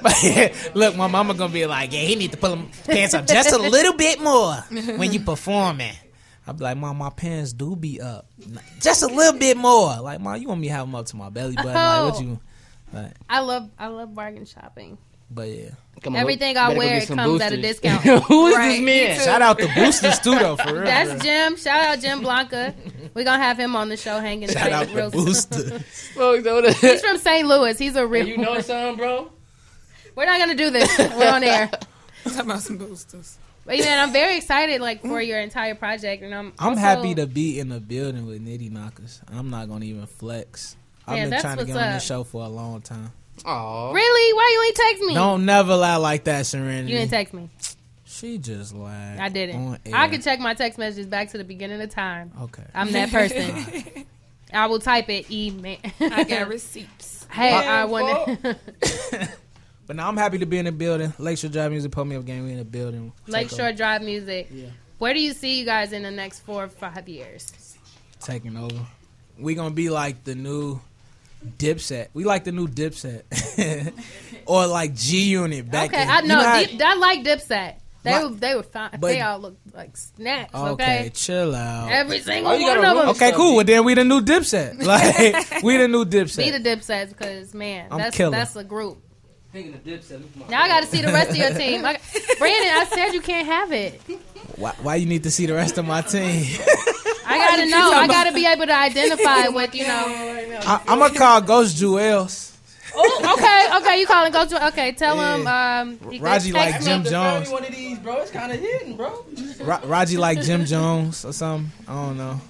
My- 0.02 0.52
Look, 0.74 0.96
my 0.96 1.06
mama 1.06 1.34
gonna 1.34 1.52
be 1.52 1.66
like, 1.66 1.92
yeah, 1.92 2.00
he 2.00 2.16
need 2.16 2.32
to 2.32 2.36
pull 2.38 2.50
them 2.50 2.70
pants 2.84 3.14
up 3.14 3.26
just 3.26 3.52
a 3.52 3.58
little 3.58 3.94
bit 3.94 4.20
more 4.20 4.54
when 4.96 5.12
you 5.12 5.20
performing. 5.20 5.94
I'll 6.46 6.54
be 6.54 6.64
like, 6.64 6.76
mom, 6.76 6.98
my 6.98 7.08
pants 7.10 7.52
do 7.54 7.74
be 7.74 8.00
up, 8.02 8.26
just 8.80 9.02
a 9.02 9.06
little 9.06 9.38
bit 9.38 9.56
more. 9.56 9.98
Like, 10.00 10.20
mom, 10.20 10.36
you 10.40 10.48
want 10.48 10.60
me 10.60 10.68
to 10.68 10.74
have 10.74 10.86
them 10.86 10.94
up 10.94 11.06
to 11.06 11.16
my 11.16 11.30
belly 11.30 11.54
button? 11.56 11.72
Like, 11.72 12.04
what 12.04 12.14
Oh. 12.16 12.20
you? 12.20 12.40
Like, 12.92 13.12
I 13.28 13.40
love 13.40 13.70
I 13.78 13.86
love 13.88 14.14
bargain 14.14 14.44
shopping. 14.44 14.98
But 15.34 15.48
yeah. 15.48 15.70
Come 16.02 16.16
Everything 16.16 16.56
I 16.58 16.68
wear 16.76 16.94
get 16.94 17.02
it 17.04 17.06
some 17.08 17.16
comes 17.16 17.40
at 17.40 17.52
a 17.52 17.60
discount. 17.60 18.02
Who 18.24 18.46
is 18.48 18.56
Right, 18.56 18.72
this 18.72 18.80
man? 18.82 19.20
Shout 19.24 19.40
out 19.40 19.58
the 19.58 19.70
boosters 19.74 20.18
too, 20.18 20.38
though. 20.38 20.56
For 20.56 20.74
real. 20.74 20.84
That's 20.84 21.10
bro. 21.10 21.18
Jim. 21.20 21.56
Shout 21.56 21.80
out 21.82 22.00
Jim 22.00 22.20
Blanca. 22.20 22.74
We're 23.14 23.24
gonna 23.24 23.42
have 23.42 23.58
him 23.58 23.74
on 23.74 23.88
the 23.88 23.96
show 23.96 24.18
hanging 24.20 24.48
Shout 24.48 24.64
tight 24.64 24.72
out 24.72 24.88
the 24.88 24.94
real 24.94 25.10
soon. 25.10 25.24
boosters. 25.24 26.80
He's 26.80 27.00
from 27.04 27.16
St. 27.18 27.48
Louis. 27.48 27.78
He's 27.78 27.96
a 27.96 28.06
real. 28.06 28.26
you 28.28 28.36
know 28.36 28.60
something, 28.60 28.96
bro? 28.96 29.30
We're 30.14 30.26
not 30.26 30.38
gonna 30.38 30.54
do 30.54 30.70
this. 30.70 30.96
We're 30.98 31.30
on 31.30 31.42
air. 31.42 31.70
Talking 32.24 32.40
about 32.40 32.60
some 32.62 32.76
boosters. 32.76 33.38
But 33.66 33.78
yeah, 33.78 34.02
I'm 34.02 34.12
very 34.12 34.36
excited 34.36 34.80
like 34.82 35.00
for 35.00 35.22
your 35.22 35.40
entire 35.40 35.74
project, 35.74 36.22
and 36.22 36.34
I'm. 36.34 36.52
I'm 36.58 36.70
also- 36.70 36.80
happy 36.80 37.14
to 37.14 37.26
be 37.26 37.58
in 37.58 37.70
the 37.70 37.80
building 37.80 38.26
with 38.26 38.44
Nitty 38.44 38.70
Knockers. 38.70 39.22
I'm 39.32 39.48
not 39.48 39.68
gonna 39.70 39.86
even 39.86 40.06
flex. 40.06 40.76
I've 41.06 41.16
Yeah, 41.16 41.28
been 41.30 41.40
trying 41.40 41.56
to 41.56 41.62
what's 41.62 41.66
get 41.72 41.76
on 41.78 41.88
up. 41.88 41.94
this 41.94 42.04
show 42.04 42.24
for 42.24 42.44
a 42.44 42.48
long 42.48 42.80
time. 42.82 43.10
Aw. 43.44 43.92
Really? 43.92 44.32
Why 44.34 44.50
you 44.52 44.66
ain't 44.66 44.76
text 44.76 45.02
me? 45.08 45.14
Don't 45.14 45.44
never 45.44 45.76
lie 45.76 45.96
like 45.96 46.24
that, 46.24 46.46
Serenity. 46.46 46.92
You 46.92 46.98
didn't 46.98 47.10
text 47.10 47.34
me. 47.34 47.50
She 48.04 48.38
just 48.38 48.74
lied. 48.74 49.18
I 49.18 49.28
didn't. 49.28 49.80
I 49.92 50.08
can 50.08 50.22
check 50.22 50.38
my 50.40 50.54
text 50.54 50.78
messages 50.78 51.06
back 51.06 51.30
to 51.30 51.38
the 51.38 51.44
beginning 51.44 51.80
of 51.80 51.90
time. 51.90 52.32
Okay. 52.42 52.64
I'm 52.74 52.92
that 52.92 53.10
person. 53.10 54.06
I 54.52 54.66
will 54.66 54.78
type 54.78 55.08
it 55.08 55.30
email. 55.30 55.78
I 56.00 56.22
got 56.24 56.48
receipts. 56.48 57.26
Hey, 57.30 57.50
Yeah, 57.50 57.82
I 57.82 57.84
want 57.86 58.40
to. 58.42 59.28
But 59.86 59.96
now 59.96 60.08
I'm 60.08 60.16
happy 60.16 60.38
to 60.38 60.46
be 60.46 60.58
in 60.58 60.64
the 60.64 60.72
building. 60.72 61.12
Lakeshore 61.18 61.50
Drive 61.50 61.70
Music 61.70 61.92
put 61.92 62.06
me 62.06 62.16
up 62.16 62.24
game. 62.24 62.44
We 62.44 62.52
in 62.52 62.58
the 62.58 62.64
building. 62.64 63.12
Lakeshore 63.26 63.72
Drive 63.72 64.00
Music. 64.02 64.48
Yeah. 64.50 64.68
Where 64.98 65.12
do 65.12 65.20
you 65.20 65.32
see 65.34 65.58
you 65.58 65.66
guys 65.66 65.92
in 65.92 66.02
the 66.02 66.10
next 66.10 66.40
four 66.40 66.64
or 66.64 66.68
five 66.68 67.08
years? 67.08 67.52
taking 68.20 68.56
over. 68.56 68.80
We 69.38 69.54
gonna 69.54 69.74
be 69.74 69.90
like 69.90 70.24
the 70.24 70.34
new 70.34 70.80
Dipset. 71.44 72.08
We 72.14 72.24
like 72.24 72.44
the 72.44 72.52
new 72.52 72.66
Dipset, 72.68 73.92
or 74.46 74.66
like 74.66 74.94
G 74.94 75.24
Unit 75.30 75.70
back. 75.70 75.90
okay, 75.92 76.02
in, 76.02 76.08
I 76.10 76.20
you 76.20 76.28
know. 76.28 76.40
how- 76.42 76.62
Deep, 76.64 76.80
I 76.82 76.94
like 76.96 77.24
Dipset. 77.24 77.74
They 78.02 78.10
My- 78.10 78.24
were 78.24 78.30
they 78.34 78.54
were 78.54 78.62
fine. 78.62 78.90
but- 78.92 79.00
they 79.08 79.20
all 79.22 79.38
look 79.38 79.56
like 79.72 79.96
snacks. 79.96 80.54
Okay, 80.54 80.72
Okay. 80.72 81.10
chill 81.14 81.54
out. 81.54 81.90
Every 81.90 82.20
single 82.20 82.52
Oh, 82.52 82.54
you 82.54 82.66
one 82.66 82.76
gotta 82.82 82.88
of 82.90 82.96
them. 82.98 83.08
Okay, 83.10 83.32
cool. 83.32 83.56
Well, 83.56 83.64
then 83.64 83.84
we 83.84 83.94
the 83.94 84.04
new 84.04 84.20
Dipset. 84.20 84.82
Like 84.84 85.62
we 85.62 85.76
the 85.78 85.88
new 85.88 86.04
Be 86.04 86.18
Dipset. 86.18 86.62
the 86.62 86.68
Dipsets 86.68 87.08
because 87.10 87.54
man, 87.54 87.88
I'm 87.90 87.98
that's 87.98 88.16
killer. 88.16 88.32
that's 88.32 88.56
a 88.56 88.64
group. 88.64 88.98
Thinking 89.52 89.72
of 89.74 89.84
Dipset. 89.84 90.10
look 90.20 90.22
at 90.34 90.36
my- 90.36 90.46
Now 90.48 90.62
I 90.64 90.68
got 90.68 90.80
to 90.82 90.86
see 90.86 91.00
the 91.00 91.12
rest 91.12 91.30
of 91.30 91.36
your 91.36 91.50
team. 91.54 91.84
I, 91.84 91.98
Brandon, 92.38 92.70
I 92.76 92.84
said 92.92 93.12
you 93.12 93.20
can't 93.22 93.46
have 93.46 93.72
it. 93.72 94.00
Why, 94.56 94.72
why 94.82 94.94
you 94.96 95.06
need 95.06 95.22
to 95.22 95.30
see 95.30 95.46
the 95.46 95.54
rest 95.54 95.78
of 95.78 95.86
my 95.86 96.02
team? 96.02 96.44
I 97.34 97.38
gotta 97.38 97.66
know. 97.70 97.92
I 97.92 98.06
gotta 98.06 98.32
be 98.32 98.46
able 98.46 98.66
to 98.66 98.76
identify 98.76 99.48
with 99.48 99.74
you 99.74 99.86
know. 99.86 100.04
I, 100.66 100.80
I'm 100.86 100.98
gonna 100.98 101.14
call 101.14 101.40
Ghost 101.40 101.76
Jewels. 101.76 102.56
Oh, 102.96 103.36
okay, 103.36 103.76
okay. 103.78 104.00
You 104.00 104.06
calling? 104.06 104.32
Ghost? 104.32 104.50
to. 104.50 104.66
Okay, 104.68 104.92
tell 104.92 105.18
him. 105.20 105.46
Um, 105.46 105.90
you 106.12 106.18
can 106.18 106.22
Raji 106.22 106.52
text 106.52 106.72
like 106.72 106.80
me. 106.80 106.86
Jim 106.86 107.00
Every 107.00 107.10
Jones. 107.10 107.50
one 107.50 107.64
of 107.64 107.74
these, 107.74 107.98
bro, 107.98 108.16
it's 108.20 108.30
kind 108.30 108.52
of 108.52 108.60
hidden, 108.60 108.96
bro. 108.96 109.24
Ra- 109.62 109.80
Raji 109.84 110.16
like 110.16 110.42
Jim 110.42 110.64
Jones 110.64 111.24
or 111.24 111.32
something. 111.32 111.72
I 111.88 111.92
don't 111.92 112.16
know. 112.16 112.40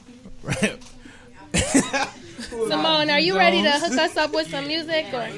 Simone, 2.68 3.10
are 3.10 3.20
you 3.20 3.36
ready 3.36 3.62
to 3.62 3.70
hook 3.70 3.92
us 3.98 4.16
up 4.16 4.32
with 4.32 4.50
some 4.50 4.66
music? 4.66 5.06
Or? 5.12 5.28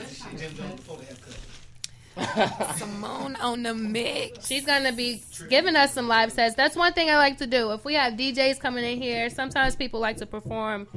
Simone 2.76 3.36
on 3.36 3.62
the 3.62 3.74
mix. 3.74 4.46
She's 4.46 4.64
gonna 4.64 4.92
be 4.92 5.22
giving 5.48 5.76
us 5.76 5.92
some 5.92 6.08
live 6.08 6.32
sets. 6.32 6.54
That's 6.54 6.76
one 6.76 6.92
thing 6.92 7.10
I 7.10 7.16
like 7.16 7.38
to 7.38 7.46
do. 7.46 7.72
If 7.72 7.84
we 7.84 7.94
have 7.94 8.14
DJs 8.14 8.58
coming 8.60 8.84
in 8.84 9.00
here, 9.00 9.28
sometimes 9.28 9.76
people 9.76 10.00
like 10.00 10.16
to 10.18 10.26
perform 10.26 10.88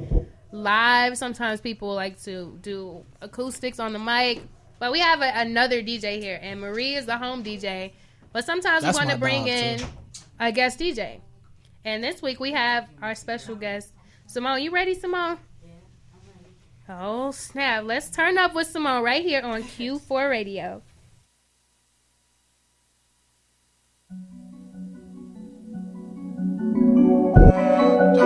live. 0.52 1.18
Sometimes 1.18 1.60
people 1.60 1.94
like 1.94 2.20
to 2.22 2.58
do 2.62 3.04
acoustics 3.20 3.78
on 3.78 3.92
the 3.92 3.98
mic. 3.98 4.42
But 4.78 4.92
we 4.92 5.00
have 5.00 5.20
a, 5.20 5.30
another 5.34 5.82
DJ 5.82 6.20
here, 6.22 6.38
and 6.40 6.60
Marie 6.60 6.94
is 6.94 7.04
the 7.04 7.18
home 7.18 7.44
DJ. 7.44 7.92
But 8.32 8.46
sometimes 8.46 8.82
That's 8.82 8.96
we 8.96 9.04
want 9.04 9.10
to 9.10 9.18
bring 9.18 9.46
in 9.46 9.80
too. 9.80 9.86
a 10.38 10.50
guest 10.52 10.78
DJ. 10.78 11.20
And 11.84 12.02
this 12.02 12.22
week 12.22 12.40
we 12.40 12.52
have 12.52 12.88
our 13.02 13.14
special 13.14 13.56
guest, 13.56 13.92
Simone. 14.26 14.62
You 14.62 14.70
ready, 14.70 14.94
Simone? 14.94 15.38
Yeah. 15.62 15.70
Oh 16.88 17.30
snap! 17.30 17.84
Let's 17.84 18.10
turn 18.10 18.38
up 18.38 18.54
with 18.54 18.68
Simone 18.68 19.02
right 19.02 19.22
here 19.22 19.42
on 19.42 19.62
Q4 19.62 20.30
Radio. 20.30 20.82
They 28.10 28.18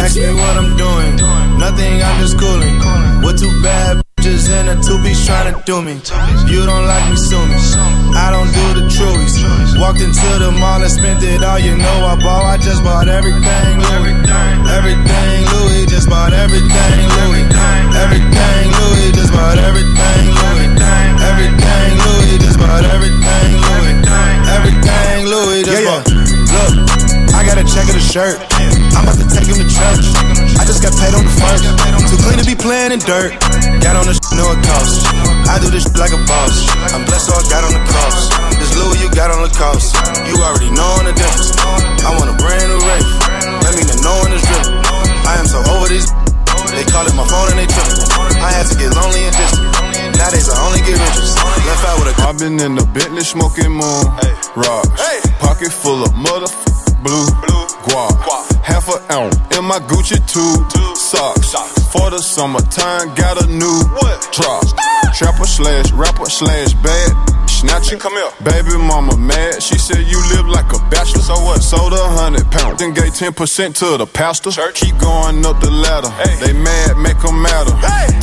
ask 0.00 0.16
me 0.16 0.32
what 0.32 0.56
I'm 0.56 0.72
doing. 0.76 1.16
Nothing, 1.60 2.00
I'm 2.02 2.16
just 2.20 2.38
cooling. 2.40 2.80
With 3.20 3.38
two 3.40 3.52
bad 3.62 4.00
bitches 4.16 4.48
and 4.48 4.72
a 4.72 4.76
two 4.80 4.96
piece 5.04 5.26
trying 5.26 5.52
to 5.52 5.60
do 5.68 5.82
me. 5.82 6.00
You 6.48 6.64
don't 6.64 6.86
like 6.86 7.04
me, 7.10 7.16
sue 7.16 7.44
me. 7.44 7.56
I 8.16 8.32
don't 8.32 8.48
do 8.56 8.80
the 8.80 8.88
truies. 8.88 9.36
Walked 9.78 10.00
into 10.00 10.38
the 10.40 10.50
mall 10.56 10.80
and 10.80 10.90
spent 10.90 11.22
it 11.22 11.44
all. 11.44 11.58
You 11.58 11.76
know 11.76 12.06
I 12.08 12.16
bought. 12.16 12.46
I 12.46 12.56
just 12.56 12.82
bought 12.82 13.08
everything 13.08 13.80
Louis. 13.84 14.16
Everything 14.72 15.44
Louis. 15.52 15.84
Just 15.92 16.08
bought 16.08 16.32
everything 16.32 17.04
Louis. 17.20 17.44
Everything 18.00 18.64
Louis. 18.80 19.12
Just 19.12 19.32
bought 19.32 19.58
everything 19.58 20.24
Louis. 20.40 20.72
Everything 21.20 21.92
Louis. 22.00 22.38
Just 22.40 22.56
bought 22.58 22.84
everything 22.88 23.52
Louis. 23.60 24.08
Everything 24.56 25.26
Louis. 25.28 25.62
Just 25.68 25.84
bought. 25.84 26.11
Got 27.52 27.60
a 27.60 27.68
check 27.68 27.84
of 27.84 27.92
the 27.92 28.00
shirt. 28.00 28.40
I'm 28.96 29.04
about 29.04 29.20
to 29.20 29.28
take 29.28 29.44
him 29.44 29.60
to 29.60 29.68
church. 29.68 30.04
I 30.56 30.64
just 30.64 30.80
got 30.80 30.96
paid 30.96 31.12
on 31.12 31.20
the 31.20 31.36
first. 31.36 31.68
Too 32.08 32.16
clean 32.24 32.40
to 32.40 32.48
be 32.48 32.56
playing 32.56 32.96
in 32.96 33.00
dirt. 33.04 33.36
Got 33.84 34.00
on 34.00 34.08
the 34.08 34.16
sh- 34.16 34.24
know 34.32 34.48
it 34.56 34.60
costs. 34.64 35.04
I 35.52 35.60
do 35.60 35.68
this 35.68 35.84
sh- 35.84 35.92
like 36.00 36.16
a 36.16 36.22
boss. 36.24 36.64
I'm 36.96 37.04
blessed, 37.04 37.28
so 37.28 37.36
I 37.36 37.44
got 37.52 37.60
on 37.68 37.76
the 37.76 37.84
cross. 37.84 38.32
This 38.56 38.72
Louis 38.72 39.04
you 39.04 39.12
got 39.12 39.28
on 39.28 39.44
the 39.44 39.52
cost. 39.52 39.92
You 40.24 40.40
already 40.40 40.72
knowing 40.72 41.04
the 41.04 41.12
difference. 41.12 41.52
I 42.00 42.16
want 42.16 42.32
a 42.32 42.36
brand 42.40 42.72
new 42.72 42.80
Wraith. 42.88 43.10
Let 43.68 43.76
me 43.76 43.84
know 44.00 44.16
when 44.24 44.32
it's 44.32 44.48
driven. 44.48 44.72
I 45.28 45.36
am 45.36 45.44
so 45.44 45.60
over 45.76 45.92
these. 45.92 46.08
They 46.72 46.88
call 46.88 47.04
it 47.04 47.12
my 47.12 47.28
phone 47.28 47.52
and 47.52 47.60
they 47.60 47.68
took. 47.68 47.84
I 48.40 48.48
had 48.48 48.64
to 48.72 48.80
get 48.80 48.96
lonely 48.96 49.28
and 49.28 49.34
distant. 49.36 49.68
Nowadays 50.16 50.48
I 50.48 50.56
only 50.64 50.80
get 50.88 50.96
riches. 50.96 51.36
Left 51.68 51.84
out 51.84 52.00
with 52.00 52.16
a. 52.16 52.24
I've 52.24 52.40
been 52.40 52.56
in 52.64 52.80
the 52.80 52.86
Bentley 52.96 53.20
smoking 53.28 53.76
moon 53.76 54.08
Hey. 54.24 54.32
rocks. 54.56 54.88
Pocket 55.36 55.68
full 55.68 56.00
of 56.00 56.16
motherfucking 56.16 56.81
blue 57.02 57.26
blue. 57.42 57.66
guap. 57.86 58.14
Half 58.62 58.88
an 58.88 59.00
ounce 59.10 59.36
in 59.58 59.64
my 59.64 59.78
Gucci 59.90 60.18
tube 60.30 60.96
socks. 60.96 61.52
For 61.92 62.10
the 62.10 62.18
summertime, 62.18 63.14
got 63.14 63.42
a 63.42 63.46
new 63.46 63.78
drop. 64.32 64.64
Trapper 65.14 65.44
slash 65.44 65.92
rapper 65.92 66.30
slash 66.30 66.72
bad 66.74 67.10
snatcher. 67.50 67.98
Come 67.98 68.14
here, 68.14 68.32
baby 68.42 68.76
mama 68.78 69.16
mad. 69.16 69.62
She 69.62 69.76
said 69.78 70.06
you 70.06 70.18
live 70.34 70.46
like 70.46 70.72
a 70.72 70.78
bachelor. 70.90 71.20
So 71.20 71.34
what? 71.44 71.62
Sold 71.62 71.92
a 71.92 72.04
hundred 72.16 72.50
pounds. 72.50 72.78
Then 72.78 72.94
gave 72.94 73.14
ten 73.14 73.32
percent 73.32 73.76
to 73.76 73.98
the 73.98 74.06
pastor. 74.06 74.50
Keep 74.72 74.98
going 74.98 75.44
up 75.44 75.60
the 75.60 75.70
ladder. 75.70 76.10
They 76.40 76.52
mad, 76.52 76.96
make 76.96 77.16
make 77.16 77.24
'em 77.24 77.42
matter. 77.42 77.74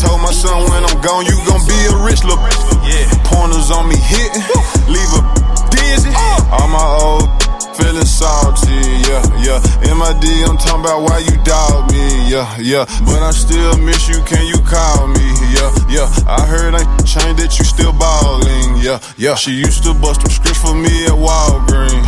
Told 0.01 0.22
my 0.22 0.34
son 0.34 0.65
when 0.72 0.84
I'm 0.84 0.99
gone, 1.01 1.26
you 1.26 1.38
gon' 1.45 1.61
be 1.68 1.77
a 1.91 1.95
rich 2.03 2.23
little. 2.23 2.41
Yeah. 2.88 3.06
Pointers 3.30 3.69
on 3.72 3.88
me 3.88 3.97
hitting, 3.97 4.43
leave 4.89 5.11
a 5.14 5.22
dizzy. 5.69 6.10
Uh. 6.10 6.57
All 6.57 6.68
my 6.68 6.88
old 7.06 7.48
feeling 7.80 8.06
salty, 8.06 8.76
yeah, 9.07 9.23
yeah. 9.39 9.60
MID, 9.88 10.26
I'm 10.47 10.57
talking 10.57 10.84
about 10.84 11.01
why 11.07 11.19
you 11.19 11.35
doubt 11.43 11.91
me, 11.91 12.30
yeah, 12.30 12.47
yeah. 12.60 12.84
But 13.07 13.23
I 13.23 13.31
still 13.31 13.77
miss 13.80 14.07
you, 14.07 14.19
can 14.23 14.45
you 14.45 14.60
call 14.68 15.07
me, 15.07 15.27
yeah, 15.56 15.72
yeah. 15.88 16.07
I 16.27 16.45
heard 16.45 16.76
I 16.76 16.84
changed 17.07 17.39
that 17.39 17.56
you 17.57 17.65
still 17.65 17.93
ballin', 17.93 18.84
yeah, 18.84 18.99
yeah. 19.18 19.35
She 19.35 19.51
used 19.51 19.84
to 19.84 19.93
bust 19.93 20.22
them 20.22 20.31
scripts 20.31 20.61
for 20.61 20.76
me 20.76 21.06
at 21.06 21.15
Walgreens. 21.15 22.06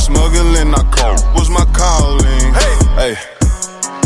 Smuggling, 0.00 0.74
I 0.74 0.82
call, 0.90 1.16
was 1.34 1.50
my 1.50 1.64
calling, 1.72 2.52
hey. 2.54 3.14
hey. 3.14 3.34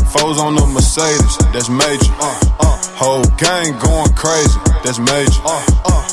Foes 0.09 0.39
on 0.39 0.55
the 0.55 0.65
Mercedes, 0.67 1.37
that's 1.53 1.69
major. 1.69 2.13
Uh, 2.17 2.41
uh, 2.61 2.79
whole 2.97 3.25
gang 3.37 3.77
going 3.79 4.13
crazy, 4.15 4.59
that's 4.83 4.99
major. 4.99 5.41
Uh, 5.45 5.63
uh, 5.85 6.08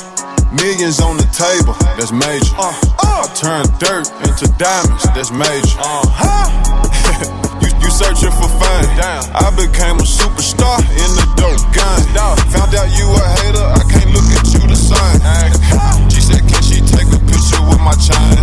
millions 0.62 1.00
on 1.00 1.16
the 1.16 1.28
table, 1.32 1.74
that's 1.96 2.12
major. 2.12 2.54
Uh, 2.56 2.72
uh, 3.02 3.24
I 3.24 3.34
turned 3.34 3.68
dirt 3.78 4.06
into 4.24 4.46
diamonds, 4.56 5.04
that's 5.12 5.30
major. 5.32 5.76
Uh, 5.80 6.04
you, 7.62 7.68
you 7.82 7.90
searching 7.90 8.32
for 8.32 8.48
fame? 8.60 8.88
I 9.32 9.48
became 9.56 9.96
a 10.00 10.06
superstar 10.06 10.80
in 10.80 11.10
the 11.18 11.26
dope 11.36 11.62
game. 11.74 12.04
Found 12.52 12.72
out 12.74 12.88
you 12.96 13.06
a 13.10 13.22
hater, 13.40 13.66
I 13.66 13.82
can't 13.90 14.10
look 14.12 14.28
at 14.32 14.46
you 14.54 14.62
the 14.68 14.76
same. 14.76 15.20
She 16.12 16.20
said, 16.20 16.42
Can 16.48 16.62
she 16.62 16.80
take 16.80 17.08
a 17.12 17.20
picture 17.28 17.62
with 17.68 17.80
my 17.80 17.94
chain? 18.00 18.38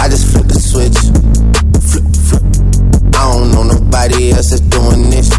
I 0.00 0.08
just 0.08 0.32
flip 0.32 0.46
the 0.48 0.60
switch. 0.60 0.98
Flip, 1.80 2.06
flip. 2.28 2.44
I 3.16 3.32
don't 3.32 3.50
know 3.52 3.62
nobody 3.62 4.32
else 4.32 4.50
that's 4.50 4.60
doing 4.60 5.10
this. 5.10 5.30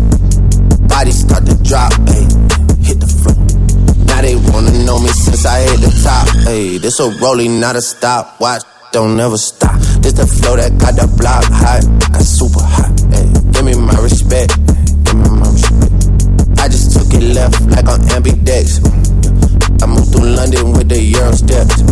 Body 0.89 1.11
start 1.11 1.45
to 1.45 1.55
drop, 1.63 1.93
ayy 2.09 2.44
they 4.25 4.35
wanna 4.49 4.73
know 4.85 4.99
me 4.99 5.09
since 5.09 5.45
I 5.45 5.61
hit 5.61 5.79
the 5.85 5.93
top. 6.01 6.25
Hey, 6.49 6.79
this 6.79 6.99
a 6.99 7.13
rolling, 7.21 7.59
not 7.59 7.75
a 7.75 7.81
stop. 7.81 8.39
Watch, 8.41 8.63
don't 8.91 9.19
ever 9.19 9.37
stop. 9.37 9.77
This 10.01 10.13
the 10.13 10.25
flow 10.25 10.55
that 10.57 10.73
got 10.81 10.97
the 10.97 11.05
block 11.05 11.45
hot, 11.45 11.85
got 12.09 12.25
super 12.25 12.65
hot. 12.65 12.89
Hey, 13.13 13.29
give 13.53 13.65
me 13.65 13.75
my 13.77 13.93
respect, 14.01 14.57
give 15.05 15.17
me 15.21 15.29
my 15.29 15.45
respect. 15.45 15.93
I 16.57 16.65
just 16.67 16.97
took 16.97 17.13
it 17.13 17.37
left 17.37 17.61
like 17.69 17.85
on 17.85 18.01
ambidex. 18.17 18.81
I 19.83 19.85
moved 19.85 20.09
through 20.11 20.33
London 20.33 20.73
with 20.73 20.89
the 20.89 20.97
Euro 20.97 21.31
steps. 21.33 21.85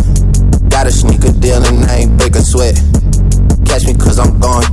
Got 0.74 0.88
a 0.88 0.92
sneaker 0.92 1.30
deal 1.38 1.62
and 1.62 1.84
I 1.86 2.02
ain't 2.02 2.18
break 2.18 2.34
a 2.34 2.42
sweat. 2.42 2.74
Catch 3.64 3.86
me 3.86 3.94
cause 3.94 4.18
I'm 4.18 4.40
gone, 4.40 4.66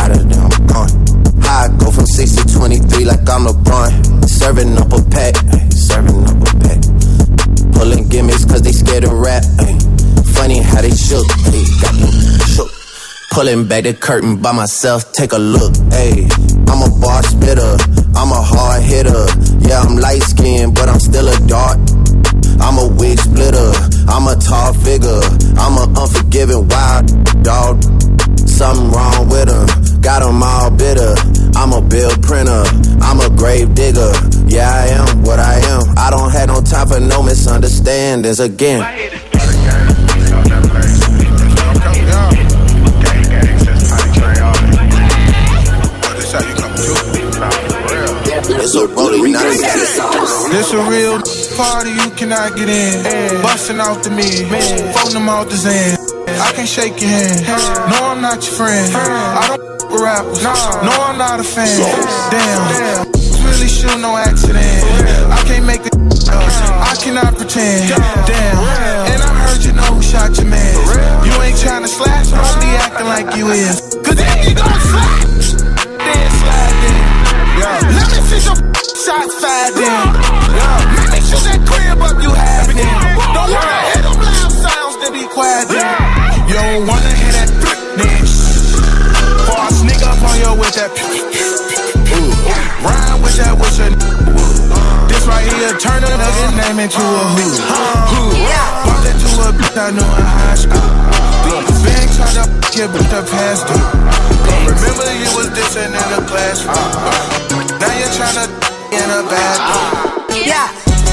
out 0.00 0.16
of 0.16 0.24
there 0.32 0.40
I'm 0.40 0.66
gone. 0.66 1.11
LeBron, 3.52 4.28
serving 4.28 4.78
up 4.78 4.92
a 4.92 5.02
pack, 5.10 5.36
serving 5.70 6.24
up 6.24 6.40
a 6.40 6.52
pack. 6.64 6.80
Pulling 7.74 8.08
gimmicks 8.08 8.44
cause 8.44 8.62
they 8.62 8.72
scared 8.72 9.04
to 9.04 9.14
rap. 9.14 9.42
ay. 9.60 9.78
Funny 10.34 10.58
how 10.58 10.80
they 10.80 10.90
shook, 10.90 11.26
ay, 11.52 11.64
got 11.80 11.94
me 11.94 12.10
shook. 12.54 12.70
Pulling 13.30 13.66
back 13.68 13.84
the 13.84 13.94
curtain 13.94 14.40
by 14.40 14.52
myself, 14.52 15.12
take 15.12 15.32
a 15.32 15.38
look. 15.38 15.72
Ayy, 15.92 16.30
I'm 16.68 16.82
a 16.82 17.00
bar 17.00 17.22
spitter, 17.22 17.76
I'm 18.14 18.30
a 18.30 18.42
hard 18.42 18.82
hitter. 18.82 19.26
Yeah, 19.68 19.80
I'm 19.80 19.96
light 19.96 20.22
skinned, 20.22 20.74
but 20.74 20.88
I'm 20.88 21.00
still 21.00 21.28
a 21.28 21.36
dark. 21.46 21.78
I'm 22.60 22.78
a 22.78 22.86
wig 22.98 23.18
splitter, 23.18 23.72
I'm 24.08 24.26
a 24.28 24.36
tall 24.36 24.72
figure. 24.74 25.20
I'm 25.56 25.76
an 25.78 25.96
unforgiving 25.96 26.68
wild 26.68 27.42
dog. 27.42 28.01
Something 28.52 28.90
wrong 28.92 29.28
with 29.28 29.48
him, 29.48 30.00
got 30.00 30.22
'em 30.22 30.42
all 30.42 30.70
bitter. 30.70 31.14
I'm 31.56 31.72
a 31.72 31.80
bill 31.80 32.12
printer, 32.22 32.62
I'm 33.00 33.18
a 33.20 33.28
grave 33.30 33.74
digger. 33.74 34.12
Yeah, 34.46 34.70
I 34.70 34.86
am 35.00 35.22
what 35.22 35.40
I 35.40 35.54
am. 35.74 35.82
I 35.96 36.10
don't 36.10 36.30
have 36.30 36.48
no 36.48 36.60
time 36.60 36.86
for 36.88 37.00
no 37.00 37.22
misunderstandings 37.22 38.40
again. 38.40 38.84
It's 48.62 48.76
a 48.76 48.86
rolling, 48.86 49.32
not 49.32 49.42
a 49.42 49.58
This 50.54 50.70
a 50.72 50.78
real 50.86 51.18
party 51.58 51.90
you 51.90 52.10
cannot 52.14 52.54
get 52.54 52.68
in. 52.68 53.42
Busting 53.42 53.80
out 53.80 54.04
the 54.04 54.10
mid, 54.10 54.46
phone 54.94 55.12
them 55.12 55.28
out 55.28 55.50
the 55.50 55.56
zen. 55.56 55.98
I 56.38 56.52
can 56.54 56.66
shake 56.66 57.00
your 57.00 57.10
hand. 57.10 57.42
No, 57.90 57.98
I'm 58.06 58.20
not 58.22 58.38
your 58.46 58.54
friend. 58.54 58.86
I 58.94 59.56
don't 59.56 59.82
f- 59.82 59.90
with 59.90 60.00
rappers. 60.00 60.42
No, 60.44 60.94
I'm 60.94 61.18
not 61.18 61.40
a 61.40 61.42
fan. 61.42 61.66
Damn. 62.30 63.10
Really 63.50 63.66
sure 63.66 63.98
no 63.98 64.16
accident. 64.16 64.62
I 65.26 65.42
can't 65.42 65.66
make 65.66 65.82
it 65.82 65.96
up. 66.30 66.38
I 66.86 66.94
cannot 67.02 67.34
pretend. 67.34 67.90
Damn. 68.30 68.58
And 69.10 69.22
I 69.26 69.30
heard 69.42 69.64
you 69.64 69.72
know 69.72 69.90
who 69.90 70.02
shot 70.02 70.38
your 70.38 70.46
man. 70.46 71.26
You 71.26 71.34
ain't 71.42 71.58
trying 71.58 71.82
to 71.82 71.88
slash, 71.88 72.30
don't 72.30 72.60
be 72.62 72.70
acting 72.78 73.10
like 73.10 73.34
you 73.34 73.48
is. 73.50 73.80
Cause 74.06 74.14
if 74.22 74.48
you 74.48 74.54
gon' 74.54 74.80
slide, 74.86 75.31
shots 79.02 79.34
fired 79.42 79.74
then. 79.74 80.14
Let 80.94 81.10
me 81.10 81.18
shoot 81.26 81.42
that 81.42 81.58
crib 81.66 81.98
up 81.98 82.14
you 82.22 82.30
have 82.30 82.70
it 82.70 82.78
then. 82.78 82.98
Don't 83.34 83.50
wanna 83.50 83.78
hear 83.90 84.02
them 84.06 84.18
loud 84.22 84.52
sounds, 84.54 84.94
then 85.02 85.10
be 85.10 85.26
quiet 85.26 85.66
then. 85.66 85.90
You 86.46 86.54
don't 86.54 86.86
wanna 86.86 87.10
hear 87.18 87.34
that 87.34 87.50
then. 87.98 88.22
Before 89.42 89.58
I 89.58 89.70
sneak 89.74 90.02
up 90.06 90.22
on 90.22 90.36
you 90.38 90.54
with 90.54 90.74
that. 90.78 90.90
Ooh. 92.14 92.30
Rhyme 92.86 93.18
with 93.26 93.36
that 93.42 93.54
with 93.58 93.74
your. 93.74 93.90
This 95.10 95.24
right 95.26 95.50
here 95.50 95.74
turn 95.82 96.06
another 96.06 96.48
name 96.54 96.78
into 96.86 97.02
a 97.02 97.22
who. 97.34 97.46
Who? 97.58 98.22
Bumped 98.86 99.06
into 99.10 99.30
a 99.42 99.50
bitch 99.50 99.76
I 99.82 99.90
knew 99.90 100.06
in 100.06 100.28
high 100.30 100.54
school. 100.54 100.78
Been 101.82 102.06
trying 102.14 102.38
to 102.38 102.46
get 102.70 102.86
the 102.94 103.20
past. 103.26 103.66
Remember 104.62 105.10
you 105.18 105.30
was 105.34 105.50
dissing 105.58 105.90
in 105.90 106.06
the 106.14 106.22
classroom. 106.30 106.78
Now 107.82 107.92
you're 107.98 108.14
trying 108.14 108.38
to 108.46 108.81
in 109.12 109.26
a 109.26 109.28
bathroom. 109.28 110.24
Yeah, 110.32 110.68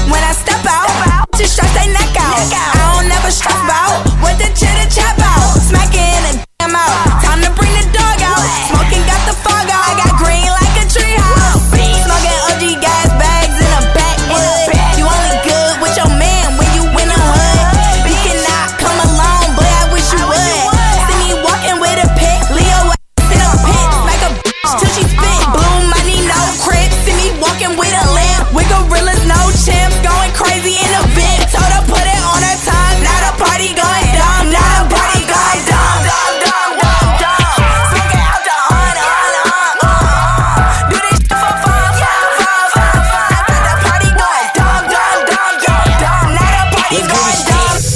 when 0.08 0.22
I 0.24 0.32
step 0.32 0.64
out, 0.64 1.28
just 1.36 1.56
shut 1.56 1.68
they 1.76 1.92
neck 1.92 2.16
out. 2.16 2.40
I 2.48 2.96
don't 2.96 3.08
never 3.08 3.30
stress 3.30 3.60
about 3.64 4.08
what 4.22 4.38
the 4.38 4.48
chitter 4.56 4.88
chat 4.88 5.16
out. 5.20 5.60
Smacking 5.60 6.24
a 6.30 6.44
damn 6.58 6.74
out. 6.74 7.19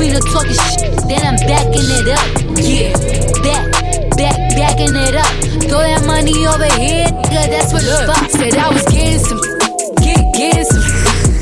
I'm 0.00 0.08
the 0.08 0.16
queen 0.16 0.16
of 0.16 0.24
talking 0.32 0.56
shit, 0.56 0.96
then 1.12 1.20
I'm 1.20 1.36
backing 1.44 1.84
it 1.92 2.08
up. 2.08 2.24
Yeah. 2.56 2.96
Back, 3.44 3.68
back, 4.16 4.36
backing 4.56 4.96
it 4.96 5.12
up. 5.12 5.28
Throw 5.68 5.84
that 5.84 6.08
money 6.08 6.48
over 6.48 6.64
here, 6.80 7.04
nigga. 7.04 7.52
That's 7.52 7.72
what 7.72 7.84
the 7.84 8.08
fuck 8.08 8.24
said. 8.32 8.56
I 8.56 8.72
was 8.72 8.80
getting 8.88 9.20
some, 9.20 9.40
get, 10.00 10.24
getting 10.32 10.64
some. 10.64 10.80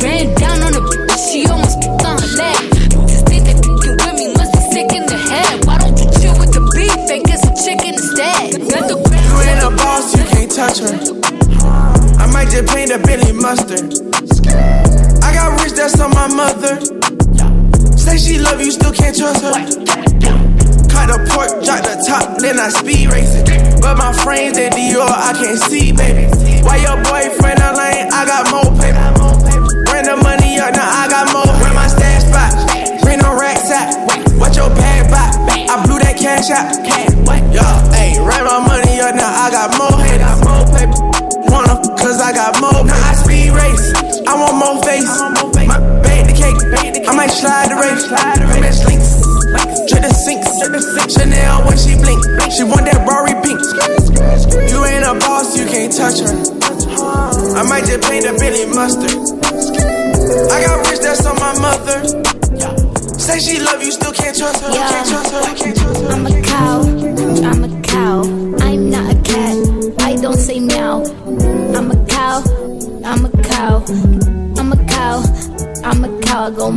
Ran 0.02 0.34
down 0.34 0.58
on 0.66 0.74
the, 0.74 0.82
she 1.30 1.46
almost 1.46 1.78
on 2.02 2.18
her 2.18 2.32
leg. 2.34 2.58
Just 3.06 3.30
think 3.30 3.46
that 3.46 3.62
you 3.62 3.78
with 3.78 4.18
me 4.18 4.34
must 4.34 4.50
be 4.50 4.62
sick 4.74 4.90
in 4.90 5.06
the 5.06 5.18
head. 5.30 5.62
Why 5.62 5.78
don't 5.78 5.94
you 5.94 6.10
chill 6.18 6.34
with 6.42 6.50
the 6.50 6.62
beef 6.74 6.98
and 7.14 7.22
get 7.22 7.38
some 7.38 7.54
chicken 7.54 7.94
instead? 7.94 8.58
Got 8.74 8.90
the 8.90 8.98
You 8.98 9.34
ain't 9.46 9.62
a 9.62 9.70
boss, 9.70 10.10
you 10.18 10.26
can't 10.34 10.50
touch 10.50 10.82
her. 10.82 10.98
I 12.18 12.26
might 12.26 12.50
just 12.50 12.66
paint 12.74 12.90
a 12.90 12.98
Billy 12.98 13.30
mustard. 13.30 13.86
I 15.22 15.30
got 15.30 15.62
rich, 15.62 15.78
that's 15.78 16.00
on 16.02 16.10
my 16.10 16.26
mother. 16.26 16.97
Say 18.08 18.16
she 18.16 18.38
love 18.38 18.58
you, 18.58 18.72
still 18.72 18.92
can't 18.92 19.12
trust 19.12 19.44
her. 19.44 19.52
Cut 19.52 21.12
the 21.12 21.20
pork, 21.28 21.60
drop 21.60 21.84
the 21.84 22.00
top, 22.08 22.40
then 22.40 22.56
I 22.56 22.72
speed 22.72 23.12
race 23.12 23.36
it. 23.36 23.44
But 23.84 24.00
my 24.00 24.16
frames 24.24 24.56
at 24.56 24.72
Dior, 24.72 25.04
I 25.04 25.36
can't 25.36 25.60
see, 25.68 25.92
baby. 25.92 26.24
Why 26.64 26.80
your 26.80 26.96
boyfriend 27.04 27.60
a 27.60 27.76
lane? 27.76 28.08
I 28.08 28.24
got 28.24 28.48
more 28.48 28.72
paper. 28.80 29.12
Bring 29.92 30.08
the 30.08 30.16
money 30.24 30.56
up, 30.56 30.72
now 30.72 30.88
I 30.88 31.04
got 31.12 31.28
more. 31.36 31.52
Where 31.60 31.74
my 31.76 31.84
stash 31.84 32.24
spot? 32.24 32.56
Bring 33.04 33.20
no 33.20 33.36
racks 33.36 33.68
out. 33.68 33.92
What 34.40 34.56
your 34.56 34.72
bag 34.72 35.12
buy? 35.12 35.28
I 35.68 35.76
blew 35.84 36.00
that 36.00 36.16
cash 36.16 36.48
out. 36.48 36.80
Yo, 37.52 37.60
hey, 37.92 38.16
write 38.24 38.44
my 38.48 38.56
money 38.64 39.04
up, 39.04 39.12
now 39.20 39.28
I 39.28 39.52
got 39.52 39.68
more 39.76 40.00
haters. 40.00 40.40
More 40.48 40.64
paper. 40.72 40.96
Wanna, 41.52 41.76
cause 42.00 42.24
I 42.24 42.32
got 42.32 42.56
more. 42.56 42.88
Now 42.88 42.96
I 43.04 43.12
speed 43.20 43.52
race. 43.52 43.92
I 44.24 44.32
want 44.32 44.56
more 44.56 44.80
face. 44.80 45.12
My. 45.68 45.87
I 47.08 47.16
might 47.16 47.32
slide 47.32 47.72
the 47.72 47.76
race. 47.80 48.04
Miss 48.60 48.84
links. 48.84 49.16
Trip 49.88 50.02
the 50.04 50.12
sinks. 50.12 51.16
Chanel 51.16 51.64
when 51.64 51.78
she 51.80 51.96
blink. 51.96 52.20
She 52.52 52.64
want 52.68 52.84
that 52.84 53.00
Rory 53.08 53.32
pink. 53.40 53.56
You 54.68 54.84
ain't 54.84 55.08
a 55.08 55.16
boss, 55.24 55.56
you 55.56 55.64
can't 55.64 55.88
touch 55.88 56.20
her. 56.20 56.28
I 57.56 57.62
might 57.64 57.86
just 57.88 58.04
paint 58.04 58.26
a 58.28 58.36
Billy 58.36 58.66
mustard. 58.76 59.16
I 60.52 60.60
got 60.60 60.84
rich, 60.90 61.00
that's 61.00 61.24
on 61.24 61.36
my 61.40 61.56
mother. 61.64 62.04
Say 63.18 63.40
she 63.40 63.58
love 63.58 63.82
you, 63.82 63.90
still 63.90 64.12
can't 64.12 64.36
trust 64.36 64.62
her. 64.62 64.68
Can't 64.68 65.08
trust 65.08 65.32
her. 65.32 65.40
You 65.48 65.56
can't 65.56 65.76
trust 65.78 66.02
her. 66.02 66.08
I'm 66.12 66.26
a 66.26 66.42
cow. 66.44 66.80
I'm 67.48 67.64
a 67.64 67.82
cow. 67.82 68.20
I'm 68.60 68.90
not 68.90 69.16
a 69.16 69.18
cat. 69.24 69.56
I 70.00 70.16
don't 70.16 70.36
say 70.36 70.60
meow. 70.60 71.04
I'm 71.72 71.90
a 71.90 72.06
cow. 72.06 72.44
I'm 73.04 73.24
a 73.24 73.30
cow. 73.48 73.84
I'm 74.58 74.72
a 74.72 74.76
cow. 74.88 75.24
I'm 75.90 76.04
a 76.04 76.20
cow. 76.20 76.44
I 76.44 76.50
go 76.50 76.70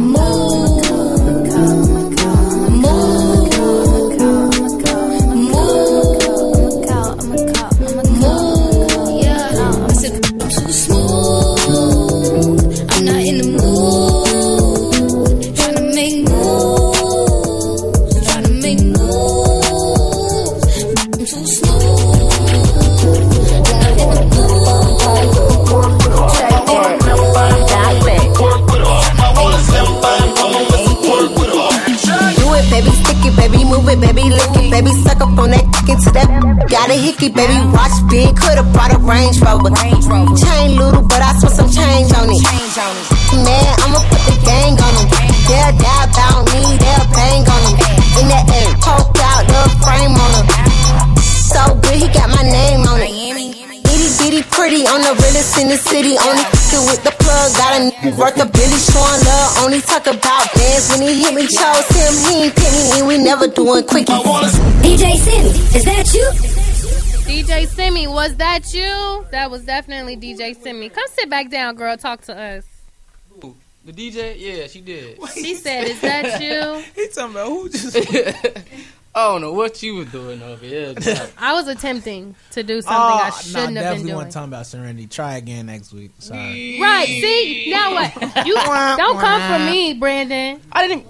up 35.31 35.39
on 35.39 35.49
that 35.51 35.65
dick 35.71 35.95
into 35.95 36.11
that. 36.11 36.27
Got 36.67 36.91
a 36.91 36.97
hickey, 36.97 37.29
baby, 37.31 37.55
watch 37.71 37.95
big. 38.11 38.35
Coulda 38.35 38.63
bought 38.75 38.91
a 38.91 38.99
Range 38.99 39.37
Rover. 39.39 39.71
Chain 39.71 40.75
little, 40.75 41.03
but 41.07 41.21
I 41.23 41.31
spent 41.39 41.55
some 41.55 41.71
change 41.71 42.11
on 42.15 42.27
it. 42.27 42.41
Man, 43.31 43.71
I'ma 43.87 43.99
put 44.11 44.21
the 44.27 44.35
gang 44.43 44.75
on 44.75 44.93
them. 44.99 45.07
They'll 45.47 45.73
die 45.79 46.03
about 46.07 46.47
me, 46.51 46.61
they'll 46.79 47.07
bang 47.15 47.43
on 47.47 47.61
them. 47.63 47.77
In 48.19 48.25
that 48.27 48.45
air, 48.51 48.71
poke 48.83 49.19
out, 49.23 49.43
the 49.47 49.61
frame 49.79 50.15
on 50.15 50.31
them. 50.35 50.47
So 51.23 51.61
good, 51.79 51.99
he 51.99 52.07
got 52.11 52.29
my 52.29 52.43
name 52.43 52.80
bitty 54.81 54.87
pretty 54.87 54.87
on 54.87 55.01
the 55.01 55.21
realest 55.21 55.57
in 55.59 55.67
the 55.69 55.77
city. 55.77 56.17
Only 56.17 56.43
f***ing 56.43 56.85
with 56.85 57.03
the 57.03 57.11
plug, 57.11 57.53
got 57.57 57.79
a 57.79 58.07
n- 58.07 58.17
worth 58.17 58.37
a 58.41 58.45
Billy 58.45 58.79
showing 58.79 59.21
love. 59.25 59.57
Only 59.63 59.81
talk 59.81 60.07
about 60.07 60.53
bands 60.53 60.89
when 60.89 61.01
he 61.01 61.23
hit 61.23 61.33
me, 61.33 61.47
chose 61.47 61.87
him. 61.89 62.13
He 62.27 62.43
ain't 62.45 62.55
pick 62.55 62.71
me, 62.71 62.99
and 62.99 63.07
we 63.07 63.17
never 63.17 63.47
doing 63.47 63.85
quickie. 63.85 64.13
DJ 64.81 65.17
Cindy, 65.17 65.49
is 65.77 65.85
that 65.85 66.13
you? 66.13 66.25
DJ 67.25 67.67
Simi, 67.67 68.07
was 68.07 68.35
that 68.37 68.73
you? 68.73 69.25
That 69.31 69.49
was 69.51 69.63
definitely 69.65 70.17
DJ 70.17 70.55
Simi. 70.61 70.89
Come 70.89 71.07
sit 71.09 71.29
back 71.29 71.49
down, 71.49 71.75
girl. 71.75 71.95
Talk 71.97 72.21
to 72.21 72.37
us. 72.37 72.65
The 73.83 73.93
DJ, 73.93 74.35
yeah, 74.37 74.67
she 74.67 74.79
did. 74.79 75.17
She 75.33 75.55
said, 75.55 75.87
"Is 75.87 75.99
that 76.01 76.39
you?" 76.39 76.83
He 76.95 77.07
talking 77.07 77.31
about 77.31 77.47
who 77.47 77.67
just. 77.67 77.97
I 79.13 79.27
don't 79.27 79.41
know 79.41 79.51
what 79.51 79.83
you 79.83 79.95
were 79.95 80.05
doing 80.05 80.41
over 80.41 80.63
here. 80.65 80.93
I 81.37 81.51
was 81.53 81.67
attempting 81.67 82.33
to 82.51 82.63
do 82.63 82.81
something 82.81 82.97
Oh, 82.97 83.19
I 83.23 83.29
shouldn't 83.31 83.73
nah, 83.73 83.81
have 83.81 83.97
been 83.97 84.05
doing. 84.05 84.07
definitely 84.07 84.13
want 84.13 84.31
to 84.31 84.33
talk 84.33 84.47
about 84.47 84.65
Serenity. 84.67 85.07
Try 85.07 85.35
again 85.35 85.65
next 85.65 85.91
week. 85.91 86.11
Sorry. 86.19 86.79
Right? 86.81 87.07
See 87.07 87.67
now 87.71 87.93
what? 87.93 88.15
You 88.47 88.55
don't 88.97 89.19
come 89.19 89.41
for 89.51 89.65
me, 89.69 89.95
Brandon. 89.95 90.61
I 90.71 90.87
didn't. 90.87 91.07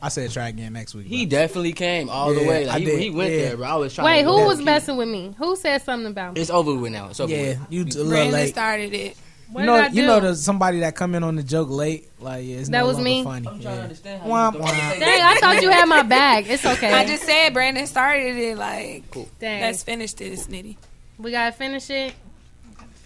I 0.00 0.08
said 0.10 0.30
try 0.30 0.48
again 0.48 0.74
next 0.74 0.94
week. 0.94 1.06
He 1.06 1.24
definitely 1.24 1.72
came 1.72 2.10
all 2.10 2.34
the 2.34 2.44
way. 2.44 2.66
Like, 2.66 2.76
I 2.76 2.78
he, 2.78 2.84
did, 2.84 3.00
he 3.00 3.10
went 3.10 3.32
yeah. 3.32 3.38
there, 3.38 3.56
bro. 3.56 3.66
I 3.68 3.74
was 3.76 3.94
trying. 3.94 4.04
Wait, 4.04 4.22
to 4.22 4.28
who 4.28 4.46
was 4.46 4.60
messing 4.60 4.96
with 4.98 5.08
me? 5.08 5.34
Who 5.38 5.56
said 5.56 5.80
something 5.80 6.10
about 6.12 6.34
me? 6.34 6.40
It's 6.42 6.50
over 6.50 6.74
with 6.74 6.92
now. 6.92 7.08
It's 7.08 7.20
over 7.20 7.32
Yeah, 7.32 7.58
with. 7.58 7.58
you 7.70 7.82
a 7.82 7.84
little 7.84 8.08
Brandon 8.10 8.32
late. 8.34 8.48
started 8.50 8.92
it. 8.92 9.16
What 9.50 9.60
you 9.60 9.66
know, 9.66 9.76
did 9.76 9.84
I 9.84 9.88
you 9.94 10.02
know, 10.06 10.20
there's 10.20 10.42
somebody 10.42 10.80
that 10.80 10.96
come 10.96 11.14
in 11.14 11.22
on 11.22 11.36
the 11.36 11.42
joke 11.42 11.68
late. 11.70 12.08
Like, 12.18 12.44
yeah, 12.44 12.56
it's 12.56 12.68
That 12.68 12.80
no 12.80 12.86
was 12.86 12.98
me? 12.98 13.22
Funny. 13.22 13.46
I'm 13.46 13.60
trying 13.60 13.62
yeah. 13.62 13.76
To 13.76 13.82
understand 13.82 14.22
Womp, 14.22 14.54
womp. 14.54 14.98
Dang, 14.98 15.22
I 15.22 15.36
thought 15.40 15.62
you 15.62 15.70
had 15.70 15.86
my 15.86 16.02
bag. 16.02 16.46
It's 16.48 16.64
okay. 16.74 16.92
I 16.92 17.06
just 17.06 17.24
said 17.24 17.52
Brandon 17.52 17.86
started 17.86 18.36
it. 18.36 18.56
Like, 18.56 19.04
Dang. 19.38 19.60
let's 19.60 19.82
finish 19.82 20.14
this, 20.14 20.46
Nitty. 20.46 20.76
We 21.18 21.30
gotta 21.30 21.52
finish 21.52 21.90
it. 21.90 22.14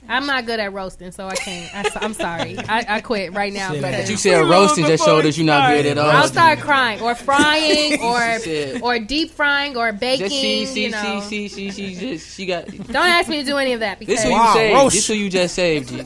I'm 0.09 0.27
not 0.27 0.47
good 0.47 0.59
at 0.59 0.73
roasting, 0.73 1.13
so 1.13 1.27
I 1.27 1.35
can't. 1.37 1.75
I, 1.75 2.05
am 2.05 2.15
sorry. 2.15 2.57
I, 2.59 2.97
I 2.97 3.01
quit 3.03 3.35
right 3.35 3.53
now. 3.53 3.73
Say 3.73 3.81
But 3.81 4.09
you 4.09 4.17
said 4.17 4.41
roasting 4.41 4.87
just 4.87 5.05
showed 5.05 5.27
us 5.27 5.37
you're 5.37 5.47
not 5.47 5.71
good 5.71 5.85
at 5.85 5.99
all. 5.99 6.11
I'll 6.11 6.29
start 6.29 6.61
crying 6.61 7.01
or 7.03 7.15
frying 7.15 8.01
or 8.83 8.83
or 8.83 8.99
deep 8.99 9.31
frying 9.33 9.77
or 9.77 9.93
baking. 9.93 10.29
Just 10.29 10.41
see, 10.41 10.67
see, 10.67 10.85
you 10.85 10.91
know. 10.91 11.21
see, 11.21 11.49
see, 11.49 11.71
see, 11.71 11.93
she 11.95 11.95
just 11.95 12.35
she 12.35 12.47
got. 12.47 12.67
Don't 12.67 12.97
ask 12.97 13.29
me 13.29 13.41
to 13.41 13.45
do 13.45 13.59
any 13.59 13.75
of 13.75 13.81
that 13.81 13.99
because 13.99 14.17
This 14.17 14.25
who 14.25 14.31
you 14.31 14.37
Wow, 14.37 14.55
saved. 14.55 14.75
roast. 14.75 14.95
This 14.97 15.07
who 15.09 15.15
you 15.15 15.29
just 15.29 15.55
saved. 15.55 15.91
G. 15.91 16.03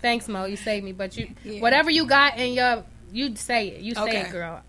thanks, 0.00 0.28
Mo. 0.28 0.46
You 0.46 0.56
saved 0.56 0.84
me, 0.84 0.92
but 0.92 1.16
you 1.16 1.28
Yeah. 1.44 1.60
whatever 1.60 1.90
you 1.90 2.06
got 2.06 2.38
in 2.38 2.54
your 2.54 2.84
you 3.12 3.36
say 3.36 3.68
it. 3.68 3.80
You 3.80 3.94
say 3.94 4.02
Okay. 4.02 4.20
it, 4.22 4.30
girl. 4.30 4.62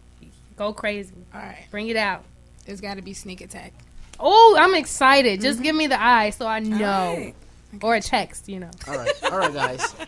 Go 0.58 0.74
crazy. 0.74 1.14
All 1.34 1.40
right, 1.40 1.66
Bring 1.72 1.88
it 1.88 1.96
out. 1.96 2.24
it's 2.68 2.82
got 2.82 2.96
to 2.96 3.02
be 3.02 3.14
sneak 3.14 3.42
attack. 3.42 3.74
Oh, 4.20 4.56
I'm 4.60 4.76
excited. 4.76 5.42
Just 5.42 5.58
mm-hmm. 5.58 5.64
give 5.64 5.76
me 5.76 5.88
the 5.88 6.02
eye 6.02 6.30
so 6.30 6.46
I 6.46 6.60
know. 6.60 7.34
Right. 7.74 7.84
Or 7.84 7.96
a 7.96 8.02
text, 8.02 8.48
you 8.48 8.60
know. 8.60 8.72
All 8.88 8.98
right, 8.98 9.24
all 9.32 9.38
right, 9.40 9.54
guys. 9.54 9.96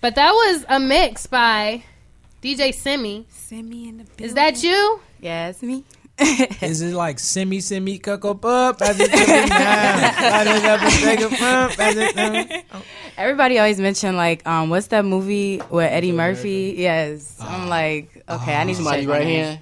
But 0.00 0.14
that 0.16 0.30
was 0.30 0.64
a 0.68 0.78
mix 0.78 1.26
by 1.26 1.82
DJ 2.42 2.72
Simi. 2.72 3.26
Send 3.28 3.68
me 3.68 3.88
in 3.88 3.98
the 3.98 4.24
Is 4.24 4.34
that 4.34 4.62
you? 4.62 5.00
Yes, 5.20 5.62
me. 5.62 5.84
Is 6.18 6.80
it 6.80 6.94
like 6.94 7.18
semi 7.18 7.60
semi 7.60 7.98
cuckoo 7.98 8.30
up? 8.30 8.80
As 8.80 8.98
it 9.00 9.10
could 9.10 9.26
be 9.26 9.48
now. 9.48 10.12
As 10.16 10.46
it 10.46 10.64
up 10.64 10.80
and 10.80 10.92
take 10.92 11.20
a 11.20 11.28
pump, 11.28 11.78
as 11.78 11.96
it 12.58 12.68
come. 12.68 12.82
Everybody 13.18 13.58
always 13.58 13.80
mention 13.80 14.16
like, 14.16 14.46
um, 14.46 14.70
what's 14.70 14.86
that 14.88 15.04
movie 15.04 15.60
with 15.70 15.90
Eddie 15.90 16.12
Murphy? 16.12 16.74
Yes, 16.78 17.36
I'm 17.40 17.68
like, 17.68 18.22
okay, 18.28 18.54
I 18.54 18.64
need 18.64 18.76
to 18.76 18.82
Somebody 18.82 19.02
check 19.02 19.10
right 19.10 19.26
here. 19.26 19.60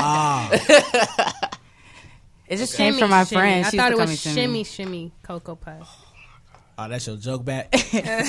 Ah, 0.00 1.48
It 2.50 2.56
just 2.58 2.76
came 2.76 2.94
from 2.98 3.10
my 3.10 3.24
shimmy. 3.24 3.40
friend. 3.40 3.66
I 3.66 3.70
She 3.70 3.76
thought 3.76 3.92
it 3.92 3.98
used 3.98 4.00
to 4.00 4.06
call 4.06 4.06
was 4.06 4.10
me 4.10 4.16
Shimmy. 4.42 4.64
shimmy 4.64 4.64
shimmy 4.64 5.12
cocoa 5.22 5.54
puff. 5.54 6.06
oh, 6.78 6.88
that's 6.88 7.06
your 7.06 7.16
joke 7.16 7.44
back. 7.44 7.68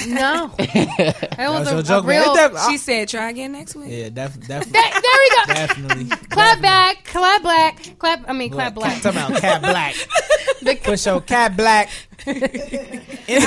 No, 0.08 0.54
that 0.58 1.36
was 1.40 1.60
was 1.60 1.68
a, 1.68 1.72
your 1.72 1.80
a 1.80 1.84
joke, 1.84 2.06
man. 2.06 2.22
real. 2.22 2.30
Ain't 2.38 2.54
that- 2.54 2.68
She 2.70 2.76
oh. 2.76 2.78
said, 2.78 3.08
"Try 3.10 3.30
again 3.32 3.52
next 3.54 3.76
week." 3.76 3.88
Yeah, 3.90 4.10
def- 4.10 4.40
def- 4.40 4.48
There, 4.72 4.82
there 4.82 5.02
we 5.02 5.30
go. 5.36 5.54
definitely. 5.54 6.06
Clap 6.28 6.62
back, 6.62 7.04
clap 7.06 7.42
black, 7.42 7.96
clap. 7.98 8.30
I 8.30 8.34
mean, 8.34 8.52
clap 8.52 8.74
black. 8.76 9.02
Talking 9.02 9.20
about 9.22 9.42
cat 9.42 9.62
black. 9.62 9.96
The- 10.62 10.76
Put 10.76 11.04
your 11.06 11.22
cat 11.22 11.58
black 11.58 11.90
in 12.28 12.36
the 12.40 13.40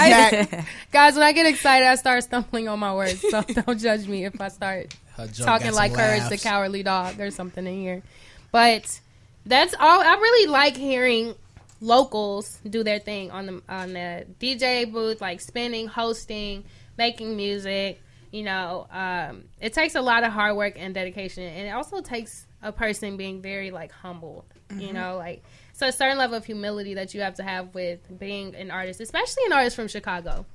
back. 0.50 0.66
Guys, 0.90 1.14
when 1.14 1.22
I 1.22 1.30
get 1.32 1.46
excited, 1.46 1.86
I 1.86 1.94
start 1.94 2.24
stumbling 2.24 2.66
on 2.68 2.78
my 2.80 2.92
words. 2.94 3.20
So 3.20 3.42
don't 3.42 3.78
judge 3.78 4.08
me 4.08 4.24
if 4.24 4.40
I 4.40 4.48
start 4.48 4.94
talking 5.16 5.68
got 5.68 5.74
like 5.74 5.92
some 5.92 6.00
Courage 6.00 6.28
the. 6.28 6.38
Cowardly 6.38 6.82
Dog 6.82 7.20
or 7.20 7.30
something 7.30 7.64
in 7.66 7.80
here. 7.80 8.02
But 8.50 9.00
that's 9.46 9.74
all. 9.74 10.00
I 10.00 10.14
really 10.14 10.50
like 10.50 10.76
hearing 10.76 11.34
locals 11.80 12.58
do 12.68 12.82
their 12.82 12.98
thing 12.98 13.30
on 13.30 13.46
the 13.46 13.62
on 13.68 13.92
the 13.92 14.26
DJ 14.40 14.90
booth, 14.90 15.20
like 15.20 15.40
spinning, 15.40 15.86
hosting, 15.86 16.64
making 16.96 17.36
music. 17.36 18.00
You 18.30 18.42
know, 18.42 18.88
um, 18.90 19.44
it 19.60 19.72
takes 19.72 19.94
a 19.94 20.00
lot 20.00 20.24
of 20.24 20.32
hard 20.32 20.56
work 20.56 20.74
and 20.76 20.92
dedication, 20.94 21.44
and 21.44 21.68
it 21.68 21.70
also 21.70 22.00
takes 22.00 22.46
a 22.62 22.72
person 22.72 23.16
being 23.16 23.42
very 23.42 23.70
like 23.70 23.92
humbled. 23.92 24.44
You 24.76 24.92
know, 24.92 25.18
like 25.18 25.44
so 25.72 25.88
a 25.88 25.92
certain 25.92 26.18
level 26.18 26.36
of 26.36 26.44
humility 26.44 26.94
that 26.94 27.14
you 27.14 27.20
have 27.20 27.34
to 27.34 27.42
have 27.42 27.74
with 27.74 28.00
being 28.18 28.54
an 28.54 28.70
artist, 28.70 29.00
especially 29.00 29.44
an 29.46 29.52
artist 29.52 29.76
from 29.76 29.88
Chicago. 29.88 30.46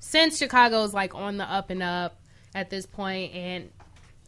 Since 0.00 0.36
Chicago 0.38 0.82
is 0.82 0.92
like 0.92 1.14
on 1.14 1.38
the 1.38 1.44
up 1.44 1.70
and 1.70 1.82
up 1.82 2.18
at 2.54 2.68
this 2.68 2.84
point, 2.84 3.34
and 3.34 3.70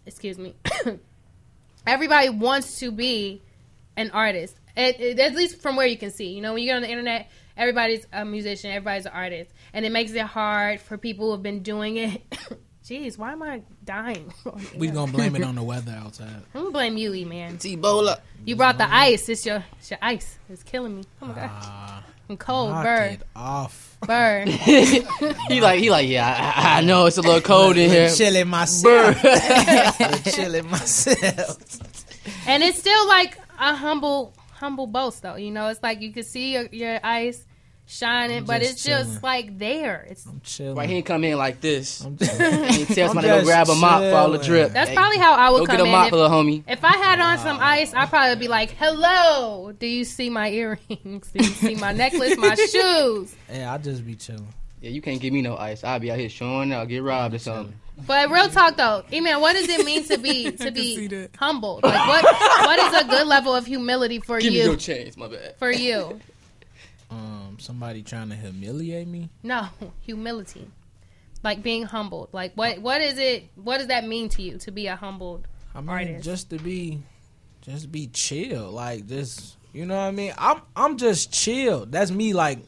excuse 0.06 0.38
me, 0.38 0.54
everybody 1.86 2.30
wants 2.30 2.78
to 2.80 2.90
be 2.90 3.42
an 3.96 4.10
artist. 4.12 4.56
It, 4.76 5.00
it- 5.00 5.18
at 5.18 5.34
least 5.34 5.60
from 5.62 5.76
where 5.76 5.86
you 5.86 5.96
can 5.96 6.10
see. 6.10 6.28
You 6.34 6.40
know, 6.42 6.52
when 6.54 6.62
you 6.62 6.68
get 6.70 6.76
on 6.76 6.82
the 6.82 6.90
internet, 6.90 7.30
everybody's 7.56 8.06
a 8.12 8.24
musician, 8.24 8.70
everybody's 8.70 9.06
an 9.06 9.12
artist, 9.14 9.50
and 9.72 9.84
it 9.86 9.92
makes 9.92 10.12
it 10.12 10.20
hard 10.22 10.80
for 10.80 10.98
people 10.98 11.26
who 11.26 11.32
have 11.32 11.42
been 11.42 11.62
doing 11.62 11.96
it. 11.96 12.22
Jeez, 12.84 13.18
why 13.18 13.32
am 13.32 13.42
I 13.42 13.62
dying? 13.84 14.32
Oh, 14.46 14.56
we 14.76 14.86
gonna 14.88 15.10
blame 15.10 15.34
it 15.34 15.42
on 15.42 15.56
the 15.56 15.62
weather 15.72 15.92
outside. 15.92 16.28
I'm 16.54 16.60
gonna 16.60 16.70
blame 16.70 16.96
you, 16.96 17.12
E 17.14 17.24
man. 17.24 17.58
Ebola. 17.58 18.20
You 18.44 18.54
brought 18.54 18.78
the 18.78 18.86
ice. 18.92 19.28
It's 19.28 19.44
your, 19.44 19.64
it's 19.78 19.90
your 19.90 19.98
ice. 20.00 20.38
It's 20.48 20.62
killing 20.62 20.96
me. 20.98 21.02
Oh 21.20 21.26
my 21.26 21.34
god, 21.34 21.50
ah, 21.52 22.04
I'm 22.30 22.36
cold. 22.36 22.70
Knock 22.70 22.84
Bird. 22.84 23.12
it 23.14 23.22
off. 23.34 23.96
Bird. 24.06 24.48
he 25.48 25.60
like 25.60 25.80
he 25.80 25.90
like 25.90 26.08
yeah. 26.08 26.52
I, 26.56 26.78
I 26.78 26.80
know 26.82 27.06
it's 27.06 27.18
a 27.18 27.22
little 27.22 27.40
cold 27.40 27.76
in 27.76 27.90
here. 27.90 28.08
Chilling 28.08 28.46
myself. 28.46 29.20
Chilling 30.32 30.70
myself. 30.70 31.58
and 32.46 32.62
it's 32.62 32.78
still 32.78 33.08
like 33.08 33.36
a 33.58 33.74
humble, 33.74 34.32
humble 34.52 34.86
boast, 34.86 35.22
though. 35.22 35.36
You 35.36 35.50
know, 35.50 35.68
it's 35.68 35.82
like 35.82 36.00
you 36.00 36.12
can 36.12 36.22
see 36.24 36.54
your, 36.54 36.66
your 36.72 37.00
ice 37.02 37.44
shining, 37.88 38.38
I'm 38.38 38.44
but 38.44 38.60
just 38.62 38.72
it's 38.72 38.82
just 38.84 39.22
like 39.22 39.58
there. 39.58 40.06
It's 40.10 40.26
Chilling. 40.42 40.74
Why 40.74 40.86
he 40.86 40.94
ain't 40.96 41.06
come 41.06 41.22
in 41.22 41.38
like 41.38 41.60
this? 41.60 42.00
I'm 42.04 42.18
he 42.18 42.84
tell 42.84 43.08
somebody 43.08 43.30
I'm 43.30 43.38
to 43.38 43.42
go 43.42 43.44
grab 43.44 43.68
a 43.68 43.74
mop 43.76 44.00
for 44.02 44.14
all 44.16 44.30
the 44.32 44.38
drip. 44.38 44.72
That's 44.72 44.90
Hey, 44.90 44.96
probably 44.96 45.18
how 45.18 45.34
I 45.34 45.50
would 45.50 45.60
Go 45.60 45.66
come 45.66 45.76
get 45.76 45.82
a 45.82 45.86
in. 45.86 45.92
mop, 45.92 46.06
if, 46.08 46.12
little 46.12 46.28
homie. 46.28 46.64
if 46.66 46.84
I 46.84 46.96
had 46.96 47.20
on 47.20 47.38
some 47.38 47.58
ice, 47.60 47.94
I'd 47.94 48.08
probably 48.08 48.34
be 48.36 48.48
like, 48.48 48.70
"Hello, 48.72 49.72
do 49.78 49.86
you 49.86 50.04
see 50.04 50.30
my 50.30 50.50
earrings? 50.50 51.30
Do 51.30 51.44
you 51.44 51.44
see 51.44 51.74
my 51.76 51.92
necklace, 51.92 52.36
my 52.36 52.54
shoes?" 52.72 53.34
Yeah, 53.52 53.72
I 53.72 53.78
just 53.78 54.04
be 54.04 54.16
chilling. 54.16 54.48
Yeah, 54.80 54.90
you 54.90 55.00
can't 55.00 55.20
give 55.20 55.32
me 55.32 55.40
no 55.42 55.56
ice. 55.56 55.84
I'll 55.84 56.00
be 56.00 56.10
out 56.10 56.18
here 56.18 56.28
showing. 56.28 56.72
I'll 56.72 56.86
get 56.86 57.02
robbed 57.04 57.34
or 57.34 57.38
something. 57.38 57.72
But 58.06 58.30
real 58.30 58.48
talk 58.50 58.76
though, 58.76 59.04
man, 59.10 59.40
what 59.40 59.54
does 59.54 59.68
it 59.68 59.84
mean 59.86 60.04
to 60.04 60.18
be 60.18 60.50
to 60.64 60.70
be 60.70 61.28
humbled? 61.38 61.82
Like 61.82 62.06
what 62.08 62.24
what 62.66 62.78
is 62.78 63.02
a 63.02 63.04
good 63.08 63.26
level 63.26 63.54
of 63.54 63.64
humility 63.66 64.20
for 64.20 64.38
Give 64.38 64.52
me 64.52 64.58
you? 64.58 64.64
your 64.66 64.76
chains, 64.76 65.16
my 65.16 65.28
bad. 65.28 65.56
For 65.58 65.70
you, 65.70 66.20
Um, 67.10 67.56
somebody 67.58 68.02
trying 68.02 68.28
to 68.30 68.34
humiliate 68.36 69.08
me. 69.08 69.30
no 69.42 69.68
humility, 70.02 70.70
like 71.42 71.62
being 71.62 71.84
humbled. 71.84 72.28
Like 72.32 72.52
what 72.54 72.80
what 72.82 73.00
is 73.00 73.18
it? 73.18 73.44
What 73.54 73.78
does 73.78 73.86
that 73.86 74.06
mean 74.06 74.28
to 74.30 74.42
you 74.42 74.58
to 74.58 74.70
be 74.70 74.88
a 74.88 74.96
humbled 74.96 75.46
I 75.74 75.80
mean, 75.80 75.88
artist? 75.88 76.24
just 76.24 76.50
to 76.50 76.58
be, 76.58 77.02
just 77.62 77.90
be 77.92 78.08
chill. 78.08 78.70
Like 78.72 79.06
just, 79.06 79.56
you 79.72 79.86
know 79.86 79.94
what 79.96 80.02
I 80.02 80.10
mean. 80.10 80.32
I'm, 80.38 80.60
I'm 80.74 80.96
just 80.98 81.32
chill. 81.32 81.86
That's 81.86 82.10
me. 82.10 82.32
Like 82.34 82.58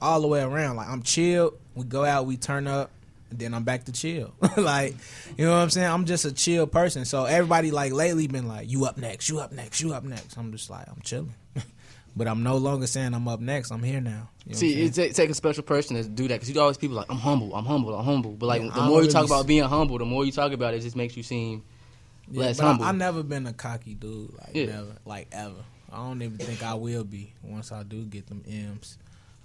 all 0.00 0.20
the 0.20 0.28
way 0.28 0.42
around. 0.42 0.76
Like 0.76 0.88
I'm 0.88 1.02
chill. 1.02 1.54
We 1.74 1.84
go 1.84 2.04
out. 2.04 2.26
We 2.26 2.36
turn 2.36 2.66
up. 2.66 2.90
Then 3.38 3.54
I'm 3.54 3.64
back 3.64 3.84
to 3.84 3.92
chill. 3.92 4.34
like, 4.56 4.94
you 5.36 5.44
know 5.44 5.52
what 5.52 5.58
I'm 5.58 5.70
saying? 5.70 5.90
I'm 5.90 6.04
just 6.04 6.24
a 6.24 6.32
chill 6.32 6.66
person. 6.66 7.04
So 7.04 7.24
everybody 7.24 7.70
like 7.70 7.92
lately 7.92 8.26
been 8.26 8.48
like, 8.48 8.70
you 8.70 8.84
up 8.84 8.96
next, 8.98 9.28
you 9.28 9.40
up 9.40 9.52
next, 9.52 9.80
you 9.80 9.92
up 9.94 10.04
next. 10.04 10.36
I'm 10.36 10.52
just 10.52 10.70
like, 10.70 10.86
I'm 10.88 11.00
chilling. 11.02 11.34
but 12.16 12.28
I'm 12.28 12.42
no 12.42 12.56
longer 12.56 12.86
saying 12.86 13.14
I'm 13.14 13.26
up 13.28 13.40
next. 13.40 13.70
I'm 13.70 13.82
here 13.82 14.00
now. 14.00 14.30
You 14.46 14.52
know 14.52 14.58
See, 14.58 14.82
it 14.82 14.94
take, 14.94 15.14
take 15.14 15.30
a 15.30 15.34
special 15.34 15.62
person 15.62 15.96
to 15.96 16.04
do 16.08 16.28
that 16.28 16.34
because 16.34 16.50
you 16.50 16.60
always 16.60 16.76
people 16.76 16.96
like 16.96 17.10
I'm 17.10 17.18
humble, 17.18 17.54
I'm 17.54 17.64
humble, 17.64 17.94
I'm 17.94 18.04
humble. 18.04 18.32
But 18.32 18.46
like 18.46 18.62
Yeah, 18.62 18.70
the 18.70 18.82
more 18.82 19.02
you 19.02 19.10
talk 19.10 19.24
about 19.24 19.46
being 19.46 19.64
humble, 19.64 19.98
the 19.98 20.04
more 20.04 20.24
you 20.24 20.32
talk 20.32 20.52
about 20.52 20.74
it, 20.74 20.78
it 20.78 20.80
just 20.80 20.96
makes 20.96 21.16
you 21.16 21.22
seem 21.22 21.62
Yeah, 22.30 22.42
less 22.42 22.58
humble. 22.58 22.84
I, 22.84 22.88
have 22.88 22.96
never 22.96 23.22
been 23.22 23.46
a 23.46 23.52
cocky 23.52 23.94
dude. 23.94 24.32
Like 24.34 24.50
Yeah. 24.54 24.66
never, 24.66 24.96
like 25.04 25.28
ever. 25.32 25.64
I 25.90 25.96
don't 25.98 26.22
even 26.22 26.38
think 26.38 26.62
I 26.62 26.74
will 26.74 27.04
be 27.04 27.32
once 27.42 27.70
I 27.72 27.84
do 27.84 28.04
get 28.04 28.26
them 28.26 28.42
M's. 28.48 28.98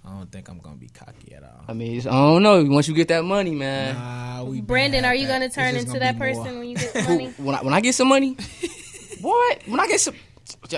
I 0.04 0.10
don't 0.12 0.32
think 0.32 0.48
I'm 0.48 0.58
gonna 0.58 0.76
be 0.76 0.88
cocky 0.88 1.34
at 1.34 1.42
all. 1.42 1.64
I 1.68 1.72
mean, 1.74 1.98
it's, 1.98 2.06
I 2.06 2.10
don't 2.12 2.42
know. 2.42 2.64
Once 2.64 2.88
you 2.88 2.94
get 2.94 3.08
that 3.08 3.24
money, 3.24 3.54
man. 3.54 3.94
Nah, 3.96 4.44
we 4.44 4.60
Brandon, 4.60 5.04
are 5.04 5.14
you 5.14 5.26
that. 5.26 5.34
gonna 5.34 5.44
It's 5.46 5.54
turn 5.54 5.74
into 5.76 5.86
gonna 5.88 5.98
that 6.00 6.12
be 6.18 6.18
more. 6.32 6.44
person 6.44 6.58
when 6.58 6.68
you 6.70 6.76
get 6.76 6.92
the 6.94 7.02
money? 7.02 7.26
when 7.36 7.54
I 7.54 7.62
when 7.62 7.74
I 7.74 7.80
get 7.80 7.94
some 7.94 8.08
money, 8.08 8.36
what? 9.20 9.58
When 9.66 9.78
I 9.78 9.86
get 9.86 10.00
some, 10.00 10.14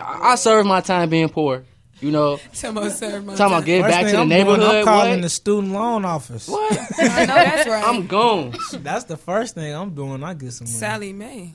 I 0.03 0.35
serve 0.35 0.66
my 0.66 0.81
time 0.81 1.09
being 1.09 1.28
poor. 1.28 1.65
You 2.01 2.11
know, 2.11 2.40
Talking 2.53 2.77
about 2.78 2.90
serve 2.93 3.24
my 3.24 3.36
Talking 3.36 3.47
about 3.53 3.57
time. 3.59 3.65
give 3.65 3.82
First 3.85 3.93
back 3.94 4.07
to 4.07 4.11
the 4.11 4.19
I'm 4.19 4.28
doing, 4.28 4.39
neighborhood. 4.40 4.74
I'm 4.74 4.85
calling 4.85 5.11
what? 5.12 5.23
the 5.23 5.28
student 5.28 5.73
loan 5.73 6.05
office. 6.05 6.49
What? 6.49 6.73
I 6.99 7.27
know 7.27 7.35
that's 7.35 7.69
right. 7.69 7.85
I'm 7.85 8.09
gone. 8.09 8.55
That's 8.73 9.05
the 9.05 9.16
first 9.16 9.55
thing 9.55 9.73
I'm 9.73 9.94
doing. 9.94 10.24
I 10.24 10.35
get 10.35 10.53
some 10.53 10.65
money. 10.65 10.77
Sallie 10.77 11.12
Mae. 11.12 11.55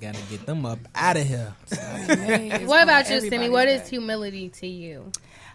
Got 0.00 0.14
to 0.14 0.22
get 0.30 0.46
them 0.46 0.64
up 0.66 0.78
out 0.94 1.16
of 1.16 1.26
here. 1.26 1.52
What 2.66 2.84
about 2.84 3.10
you, 3.10 3.20
Simi? 3.22 3.48
What 3.48 3.66
is 3.66 3.88
humility 3.88 4.50
to 4.50 4.68
you? 4.68 5.10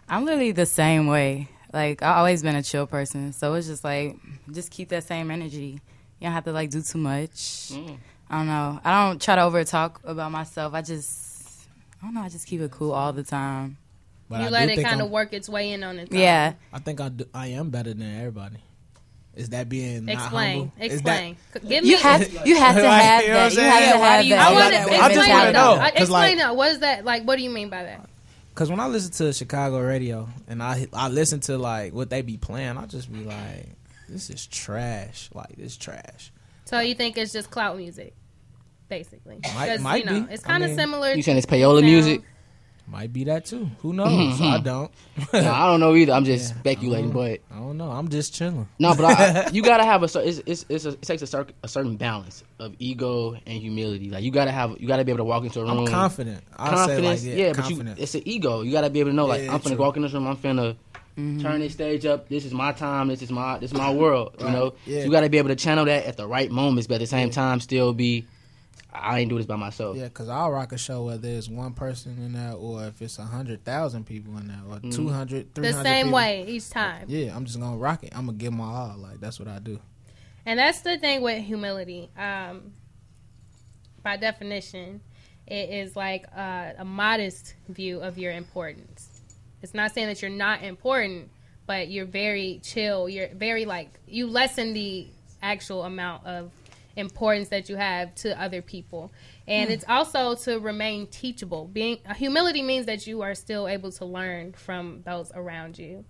I'm 0.09 0.25
literally 0.25 0.51
the 0.51 0.65
same 0.65 1.07
way. 1.07 1.49
Like 1.73 2.03
I've 2.03 2.17
always 2.17 2.43
been 2.43 2.55
a 2.55 2.63
chill 2.63 2.85
person, 2.85 3.33
so 3.33 3.53
it's 3.55 3.67
just 3.67 3.83
like 3.83 4.15
just 4.51 4.69
keep 4.71 4.89
that 4.89 5.03
same 5.03 5.31
energy. 5.31 5.79
You 6.19 6.27
don't 6.27 6.33
have 6.33 6.43
to 6.45 6.51
like 6.51 6.69
do 6.69 6.81
too 6.81 6.99
much. 6.99 7.71
Mm. 7.73 7.97
I 8.29 8.37
don't 8.37 8.47
know. 8.47 8.79
I 8.83 9.05
don't 9.07 9.21
try 9.21 9.35
to 9.35 9.41
over 9.43 9.63
talk 9.63 9.99
about 10.03 10.31
myself. 10.31 10.73
I 10.73 10.81
just 10.81 11.67
I 12.01 12.05
don't 12.05 12.13
know. 12.13 12.21
I 12.21 12.29
just 12.29 12.45
keep 12.47 12.61
it 12.61 12.71
cool 12.71 12.91
all 12.91 13.11
the 13.13 13.23
time. 13.23 13.77
But 14.29 14.41
you 14.41 14.47
I 14.47 14.49
let 14.49 14.69
it 14.69 14.83
kind 14.83 15.01
of 15.01 15.09
work 15.09 15.33
its 15.33 15.49
way 15.49 15.71
in 15.71 15.83
on 15.83 15.99
its 15.99 16.11
Yeah. 16.13 16.53
I 16.71 16.79
think 16.79 17.01
I 17.01 17.09
do, 17.09 17.25
I 17.33 17.47
am 17.47 17.69
better 17.71 17.93
than 17.93 18.19
everybody. 18.19 18.57
Is 19.35 19.49
that 19.49 19.67
being 19.67 20.07
Explain. 20.07 20.57
humble? 20.69 20.73
Explain. 20.79 21.37
that- 21.53 21.61
C- 21.63 21.67
Give 21.67 21.85
You 21.85 21.95
me. 21.97 22.01
have 22.01 22.21
you 22.45 22.55
have 22.57 22.75
to 22.75 22.87
have 22.89 23.23
you 23.23 23.29
know 23.29 23.35
what 23.35 23.57
I'm 23.57 23.57
that. 23.57 23.89
You 23.89 23.93
have 23.93 23.93
to 23.93 24.01
have 24.01 24.25
that. 24.29 24.35
I 24.35 24.53
want 24.53 24.73
to 24.73 24.79
just 24.79 25.11
explain 25.17 25.29
wanna 25.37 25.51
know, 25.53 25.75
though. 25.75 25.83
Explain 25.85 26.09
like- 26.11 26.37
that. 26.37 26.55
What 26.55 26.71
is 26.71 26.79
that 26.79 27.03
like? 27.05 27.23
What 27.23 27.35
do 27.37 27.43
you 27.43 27.49
mean 27.49 27.69
by 27.69 27.83
that? 27.83 28.09
Cause 28.55 28.69
when 28.69 28.79
I 28.79 28.87
listen 28.87 29.11
to 29.13 29.33
Chicago 29.33 29.81
radio 29.81 30.29
and 30.47 30.61
I 30.61 30.87
I 30.93 31.09
listen 31.09 31.39
to 31.41 31.57
like 31.57 31.93
what 31.93 32.09
they 32.09 32.21
be 32.21 32.37
playing, 32.37 32.77
I 32.77 32.85
just 32.85 33.11
be 33.11 33.23
like, 33.23 33.69
this 34.07 34.29
is 34.29 34.45
trash. 34.45 35.29
Like 35.33 35.55
this 35.57 35.75
trash. 35.75 36.31
So 36.65 36.79
you 36.79 36.93
think 36.93 37.17
it's 37.17 37.33
just 37.33 37.49
clout 37.49 37.77
music, 37.77 38.13
basically? 38.89 39.39
Might- 39.55 39.81
might 39.81 40.05
you 40.05 40.05
know, 40.05 40.21
be. 40.27 40.33
It's 40.33 40.43
kind 40.43 40.63
of 40.63 40.69
mean- 40.69 40.77
similar. 40.77 41.13
You 41.13 41.23
saying 41.23 41.37
it's 41.37 41.47
payola 41.47 41.79
sound. 41.79 41.85
music? 41.85 42.21
Might 42.85 43.13
be 43.13 43.23
that 43.25 43.45
too. 43.45 43.69
Who 43.79 43.93
knows? 43.93 44.41
I 44.41 44.59
don't. 44.59 44.91
No, 45.31 45.51
I 45.51 45.67
don't 45.67 45.79
know 45.79 45.95
either. 45.95 46.11
I'm 46.13 46.25
just 46.25 46.49
speculating, 46.49 47.11
but 47.11 47.39
I 47.51 47.55
don't 47.55 47.77
know. 47.77 47.89
I'm 47.89 48.09
just 48.09 48.33
chilling. 48.33 48.67
no, 48.77 48.93
but 48.93 49.05
I, 49.05 49.13
I, 49.45 49.49
you 49.51 49.61
gotta 49.63 49.85
have 49.85 50.01
a 50.03 50.05
it's, 50.05 50.41
it's, 50.45 50.65
it's 50.67 50.85
a, 50.85 50.89
it 50.89 51.01
takes 51.01 51.21
a, 51.21 51.27
cer- 51.27 51.47
a 51.63 51.67
certain 51.67 51.95
balance 51.95 52.43
of 52.59 52.75
ego 52.79 53.33
and 53.33 53.61
humility. 53.61 54.09
Like 54.09 54.23
you 54.23 54.31
gotta 54.31 54.51
have 54.51 54.79
you 54.79 54.87
gotta 54.87 55.05
be 55.05 55.11
able 55.11 55.19
to 55.19 55.23
walk 55.23 55.43
into 55.43 55.61
a 55.61 55.63
room. 55.63 55.79
I'm 55.79 55.87
confident. 55.87 56.43
I'll 56.57 56.87
say 56.87 56.99
like, 56.99 57.23
yeah, 57.23 57.53
but 57.53 57.69
you, 57.69 57.81
it's 57.97 58.15
an 58.15 58.23
ego. 58.25 58.61
You 58.61 58.71
gotta 58.71 58.89
be 58.89 58.99
able 58.99 59.11
to 59.11 59.15
know 59.15 59.25
like 59.27 59.43
Yeah, 59.43 59.53
I'm 59.53 59.59
finna 59.59 59.69
true. 59.69 59.77
walk 59.77 59.95
in 59.95 60.03
this 60.03 60.13
room. 60.13 60.27
I'm 60.27 60.37
finna 60.37 60.75
mm-hmm. 61.17 61.41
turn 61.41 61.61
this 61.61 61.73
stage 61.73 62.05
up. 62.05 62.27
This 62.27 62.43
is 62.45 62.53
my 62.53 62.73
time. 62.73 63.07
This 63.07 63.21
is 63.21 63.31
my 63.31 63.59
this 63.59 63.71
is 63.71 63.77
my 63.77 63.91
world. 63.93 64.35
You 64.39 64.49
know, 64.49 64.73
Yeah. 64.85 64.99
so 64.99 65.05
you 65.05 65.11
gotta 65.11 65.29
be 65.29 65.37
able 65.37 65.49
to 65.49 65.55
channel 65.55 65.85
that 65.85 66.05
at 66.05 66.17
the 66.17 66.27
right 66.27 66.51
moments, 66.51 66.87
but 66.87 66.95
at 66.95 66.99
the 67.01 67.07
same 67.07 67.29
time 67.29 67.59
still 67.61 67.93
be. 67.93 68.27
I 68.95 69.19
ain't 69.19 69.29
do 69.29 69.37
this 69.37 69.45
by 69.45 69.55
myself. 69.55 69.97
Yeah, 69.97 70.05
because 70.05 70.29
I'll 70.29 70.51
rock 70.51 70.71
a 70.71 70.77
show 70.77 71.03
whether 71.05 71.27
it's 71.27 71.49
one 71.49 71.73
person 71.73 72.15
in 72.17 72.33
there 72.33 72.53
or 72.53 72.85
if 72.85 73.01
it's 73.01 73.17
a 73.17 73.23
hundred 73.23 73.63
thousand 73.65 74.05
people 74.05 74.37
in 74.37 74.47
there 74.47 74.61
or 74.69 74.77
Mhm. 74.77 74.93
two 74.93 75.09
hundred, 75.09 75.53
three 75.55 75.67
the 75.67 75.81
same 75.83 76.05
people. 76.07 76.15
way 76.17 76.45
each 76.47 76.69
time. 76.69 77.05
Yeah, 77.07 77.35
I'm 77.35 77.45
just 77.45 77.59
gonna 77.59 77.77
rock 77.77 78.03
it. 78.03 78.13
I'm 78.15 78.25
gonna 78.27 78.37
give 78.37 78.53
my 78.53 78.65
all. 78.65 78.95
Like 78.97 79.19
that's 79.19 79.39
what 79.39 79.47
I 79.47 79.59
do. 79.59 79.79
And 80.45 80.59
that's 80.59 80.81
the 80.81 80.97
thing 80.97 81.21
with 81.21 81.43
humility. 81.43 82.09
Um, 82.17 82.73
by 84.03 84.17
definition, 84.17 85.01
it 85.47 85.69
is 85.69 85.95
like 85.95 86.25
a, 86.27 86.75
a 86.79 86.85
modest 86.85 87.55
view 87.69 87.99
of 88.01 88.17
your 88.17 88.31
importance. 88.33 89.21
It's 89.61 89.73
not 89.73 89.93
saying 89.93 90.07
that 90.07 90.21
you're 90.21 90.29
not 90.31 90.61
important, 90.63 91.29
but 91.65 91.87
you're 91.89 92.05
very 92.05 92.59
chill. 92.63 93.07
You're 93.07 93.29
very 93.29 93.65
like 93.65 93.89
you 94.07 94.27
lessen 94.27 94.73
the 94.73 95.07
actual 95.41 95.83
amount 95.83 96.25
of 96.25 96.51
importance 96.95 97.49
that 97.49 97.69
you 97.69 97.75
have 97.75 98.13
to 98.15 98.39
other 98.41 98.61
people. 98.61 99.11
And 99.47 99.67
Hmm. 99.69 99.73
it's 99.73 99.85
also 99.87 100.35
to 100.35 100.59
remain 100.59 101.07
teachable. 101.07 101.65
Being 101.65 101.97
humility 102.15 102.61
means 102.61 102.85
that 102.85 103.07
you 103.07 103.21
are 103.21 103.33
still 103.35 103.67
able 103.67 103.91
to 103.93 104.05
learn 104.05 104.53
from 104.53 105.01
those 105.05 105.31
around 105.33 105.77
you. 105.79 106.05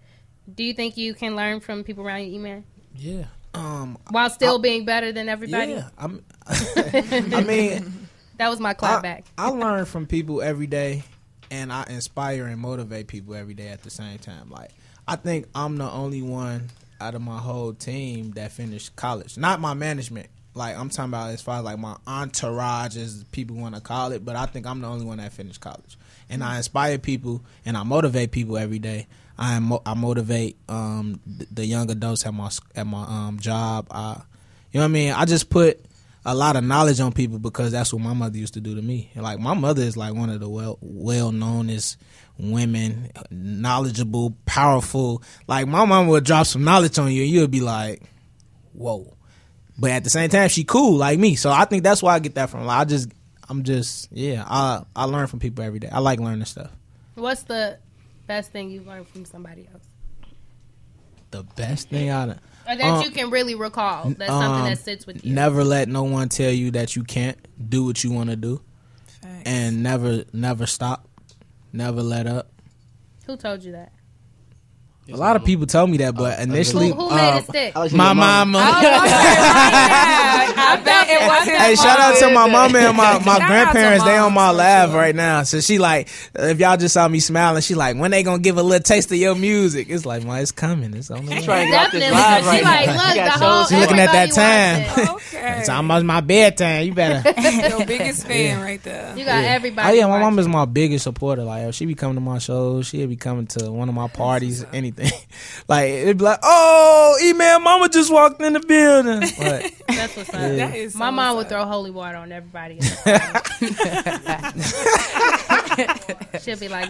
Do 0.54 0.64
you 0.64 0.74
think 0.74 0.98
you 0.98 1.14
can 1.14 1.36
learn 1.36 1.62
from 1.62 1.84
people 1.84 2.04
around 2.06 2.24
you, 2.32 2.40
man? 2.40 2.66
Yeah. 2.96 3.26
Um. 3.54 3.98
While 4.10 4.30
still 4.30 4.58
I- 4.58 4.62
being 4.62 4.84
better 4.86 5.12
than 5.12 5.30
everybody? 5.30 5.74
Yeah. 5.74 5.90
I'm. 5.98 6.24
I 6.48 7.44
mean, 7.46 8.08
That 8.38 8.50
was 8.50 8.60
my 8.60 8.74
clap 8.74 9.00
I, 9.00 9.02
back. 9.02 9.26
I 9.38 9.50
learn 9.50 9.86
from 9.86 10.06
people 10.08 10.42
every 10.42 10.68
day, 10.68 11.04
and 11.52 11.72
I 11.72 11.86
inspire 11.90 12.46
and 12.48 12.60
motivate 12.60 13.08
people 13.08 13.36
every 13.36 13.54
day 13.54 13.68
at 13.70 13.84
the 13.84 13.90
same 13.92 14.18
time. 14.18 14.50
Like 14.50 14.72
I 15.08 15.16
think 15.16 15.48
I'm 15.56 15.78
the 15.78 15.90
only 15.90 16.22
one 16.24 16.70
out 17.00 17.16
of 17.16 17.22
my 17.22 17.38
whole 17.38 17.74
team 17.74 18.32
that 18.32 18.52
finished 18.52 18.96
college. 18.96 19.38
Not 19.38 19.60
my 19.62 19.74
management. 19.76 20.28
Like 20.56 20.78
I'm 20.78 20.90
talking 20.90 21.10
about 21.10 21.32
as 21.32 21.42
far 21.42 21.60
as 21.60 21.64
like 21.64 21.80
my 21.80 21.96
entourage, 22.06 22.96
as 22.96 23.24
people 23.32 23.56
want 23.56 23.76
to 23.76 23.82
call 23.82 24.12
it. 24.12 24.24
But 24.24 24.36
I 24.36 24.46
think 24.46 24.68
I'm 24.68 24.82
the 24.82 24.88
only 24.88 25.06
one 25.06 25.18
that 25.18 25.34
finished 25.34 25.62
college, 25.62 25.98
and 26.30 26.44
I 26.44 26.58
inspire 26.58 26.98
people 26.98 27.44
and 27.66 27.76
I 27.76 27.84
motivate 27.84 28.32
people 28.32 28.58
every 28.58 28.80
day. 28.80 29.08
I 29.38 29.60
I 29.86 29.94
motivate 29.96 30.58
um, 30.70 31.20
th- 31.38 31.50
the 31.52 31.66
young 31.66 31.90
adults 31.90 32.26
at 32.26 32.34
my 32.34 32.50
at 32.76 32.86
my 32.86 33.04
um, 33.04 33.40
job. 33.40 33.88
I, 33.90 34.22
you 34.72 34.80
know 34.80 34.82
what 34.82 34.86
I 34.86 34.88
mean? 34.90 35.14
I 35.14 35.26
just 35.26 35.50
put 35.50 35.84
a 36.26 36.36
lot 36.36 36.56
of 36.56 36.64
knowledge 36.64 37.00
on 37.00 37.12
people 37.12 37.40
because 37.40 37.72
that's 37.72 37.92
what 37.94 38.02
my 38.02 38.14
mother 38.14 38.38
used 38.38 38.54
to 38.54 38.62
do 38.62 38.76
to 38.76 38.82
me. 38.82 39.12
Like 39.16 39.40
my 39.40 39.54
mother 39.54 39.82
is 39.82 39.98
like 39.98 40.14
one 40.14 40.30
of 40.30 40.40
the 40.40 40.50
well 40.50 40.78
well 40.82 41.32
knownest 41.32 41.98
women, 42.38 43.10
knowledgeable, 43.32 44.36
powerful. 44.46 45.24
Like 45.48 45.68
my 45.68 45.86
mom 45.86 46.08
would 46.08 46.24
drop 46.24 46.46
some 46.46 46.64
knowledge 46.64 46.98
on 47.00 47.12
you, 47.12 47.24
and 47.24 47.32
you'd 47.32 47.52
be 47.52 47.62
like, 47.62 48.04
"Whoa!" 48.74 49.16
But 49.78 49.92
at 49.92 50.04
the 50.04 50.10
same 50.10 50.30
time, 50.30 50.50
she 50.50 50.64
cool 50.64 50.98
like 50.98 51.18
me. 51.18 51.36
So 51.36 51.50
I 51.50 51.66
think 51.66 51.84
that's 51.84 52.04
why 52.04 52.14
I 52.14 52.20
get 52.20 52.36
that 52.36 52.50
from. 52.50 52.66
Like, 52.66 52.80
I 52.82 52.86
just, 52.86 53.10
I'm 53.50 53.64
just, 53.64 54.12
yeah. 54.12 54.44
I 54.46 54.84
I 54.96 55.06
learn 55.06 55.28
from 55.28 55.40
people 55.40 55.64
every 55.64 55.80
day. 55.80 55.90
I 55.92 56.00
like 56.00 56.20
learning 56.20 56.46
stuff. 56.46 56.72
What's 57.16 57.44
the 57.44 57.80
best 58.28 58.52
thing 58.52 58.70
you've 58.70 58.88
learned 58.88 59.08
from 59.08 59.26
somebody 59.26 59.68
else? 59.74 59.84
The 61.32 61.44
best 61.44 61.90
thing 61.90 62.12
I 62.12 62.28
done. 62.28 62.40
Or 62.68 62.76
that 62.76 62.82
Um, 62.82 63.04
you 63.04 63.10
can 63.12 63.30
really 63.30 63.56
recall. 63.56 64.10
That's 64.12 64.32
something 64.32 64.62
um, 64.62 64.66
that 64.66 64.78
sits 64.78 65.06
with 65.06 65.26
you. 65.26 65.34
Never 65.34 65.64
let 65.64 65.90
no 65.90 66.04
one 66.04 66.30
tell 66.30 66.52
you 66.52 66.72
that 66.72 66.96
you 66.96 67.04
can't 67.04 67.38
do 67.70 67.84
what 67.84 68.04
you 68.04 68.12
want 68.12 68.30
to 68.30 68.36
do, 68.36 68.62
and 69.46 69.84
never 69.84 70.24
never 70.32 70.66
stop, 70.66 71.08
never 71.74 72.02
let 72.02 72.28
up. 72.28 72.52
Who 73.26 73.36
told 73.36 73.64
you 73.64 73.74
that? 73.74 73.92
A 75.12 75.18
lot 75.18 75.36
of 75.36 75.44
people 75.44 75.66
tell 75.66 75.86
me 75.86 75.98
that, 75.98 76.16
but 76.16 76.40
initially, 76.40 76.90
Who- 76.90 77.10
who 77.10 77.16
made 77.16 77.34
uh, 77.34 77.38
it 77.38 77.46
stick? 77.46 77.76
My 77.94 78.14
mama. 78.14 78.60
I 80.74 80.84
bet 80.84 81.08
it 81.10 81.28
wasn't. 81.28 81.58
Hey, 81.58 81.76
shout 81.76 82.00
out 82.00 82.18
to 82.18 82.30
my 82.32 82.50
mama 82.50 82.80
and 82.80 82.98
my, 82.98 83.20
my 83.20 83.38
Shout 83.38 83.48
grandparents. 83.48 84.04
They 84.04 84.18
on 84.18 84.34
my 84.34 84.48
moms, 84.48 84.58
for 84.58 84.58
live 84.58 84.94
right 84.94 85.16
now. 85.16 85.44
So 85.44 85.60
she 85.60 85.78
like, 85.78 86.10
if 86.36 86.60
y'all 86.60 86.78
just 86.78 86.94
saw 86.94 87.08
me 87.08 87.20
smiling, 87.20 87.62
she 87.62 87.76
like, 87.76 87.98
when 87.98 88.12
they 88.12 88.24
gonna 88.24 88.42
give 88.42 88.58
a 88.58 88.64
little 88.64 88.84
taste 88.84 89.12
of 89.12 89.18
your 89.18 89.36
music? 89.36 89.90
It's 89.90 90.06
like, 90.06 90.26
well, 90.26 90.38
it's 90.38 90.52
coming. 90.52 90.94
It's 90.94 91.12
on 91.12 91.26
the 91.26 91.32
way. 91.32 91.42
trying 91.42 91.68
to 91.68 91.72
get 91.72 91.86
off 91.86 91.92
this 91.92 92.02
Definitely, 92.02 92.60
she 92.60 92.64
right 92.66 92.88
like, 92.88 92.88
now. 92.88 93.08
look, 93.08 93.34
the 93.34 93.46
whole. 93.46 93.66
She 93.66 93.76
looking 93.78 94.00
at 94.00 94.12
that 94.12 94.38
everybody 94.38 94.86
time. 94.86 95.14
watching. 95.14 95.24
It's 95.44 95.70
almost 95.70 96.06
my 96.06 96.22
bedtime. 96.22 96.86
You 96.86 96.94
better. 96.94 97.30
Your 97.78 97.86
biggest 97.86 98.26
fan 98.26 98.62
right 98.62 98.82
there. 98.84 99.18
You 99.18 99.26
got 99.26 99.44
oh, 99.44 99.48
everybody. 99.48 99.90
Oh 99.90 99.92
yeah, 99.92 100.06
my 100.06 100.12
watching. 100.12 100.22
mom 100.22 100.40
is 100.40 100.48
my 100.48 100.66
biggest 100.66 101.04
supporter. 101.04 101.44
Like, 101.44 101.74
she 101.74 101.86
be 101.86 101.96
coming 101.96 102.16
to 102.16 102.22
my 102.22 102.40
shows. 102.40 102.88
She'll 102.88 103.08
be 103.08 103.16
coming 103.16 103.48
to 103.48 103.72
one 103.72 103.90
of 103.90 103.96
my 103.96 104.08
parties, 104.08 104.66
anything. 104.74 105.12
like, 105.68 105.90
it'd 105.90 106.18
be 106.18 106.24
like, 106.24 106.40
oh, 106.44 107.18
E-Man, 107.24 107.64
mama 107.64 107.90
just 107.90 108.12
walked 108.12 108.42
in 108.42 108.54
the 108.54 108.60
building. 108.60 109.30
But, 109.38 109.72
That's 109.88 110.16
what's 110.16 110.30
up. 110.30 110.36
Yeah. 110.36 110.63
That 110.70 110.76
is 110.76 110.96
My 110.96 111.08
so 111.08 111.12
mom 111.12 111.38
would 111.38 111.50
throw 111.50 111.66
holy 111.66 111.92
water 111.92 112.18
on 112.18 112.32
everybody. 112.32 112.80
She'll 116.42 116.58
be 116.60 116.68
like, 116.68 116.90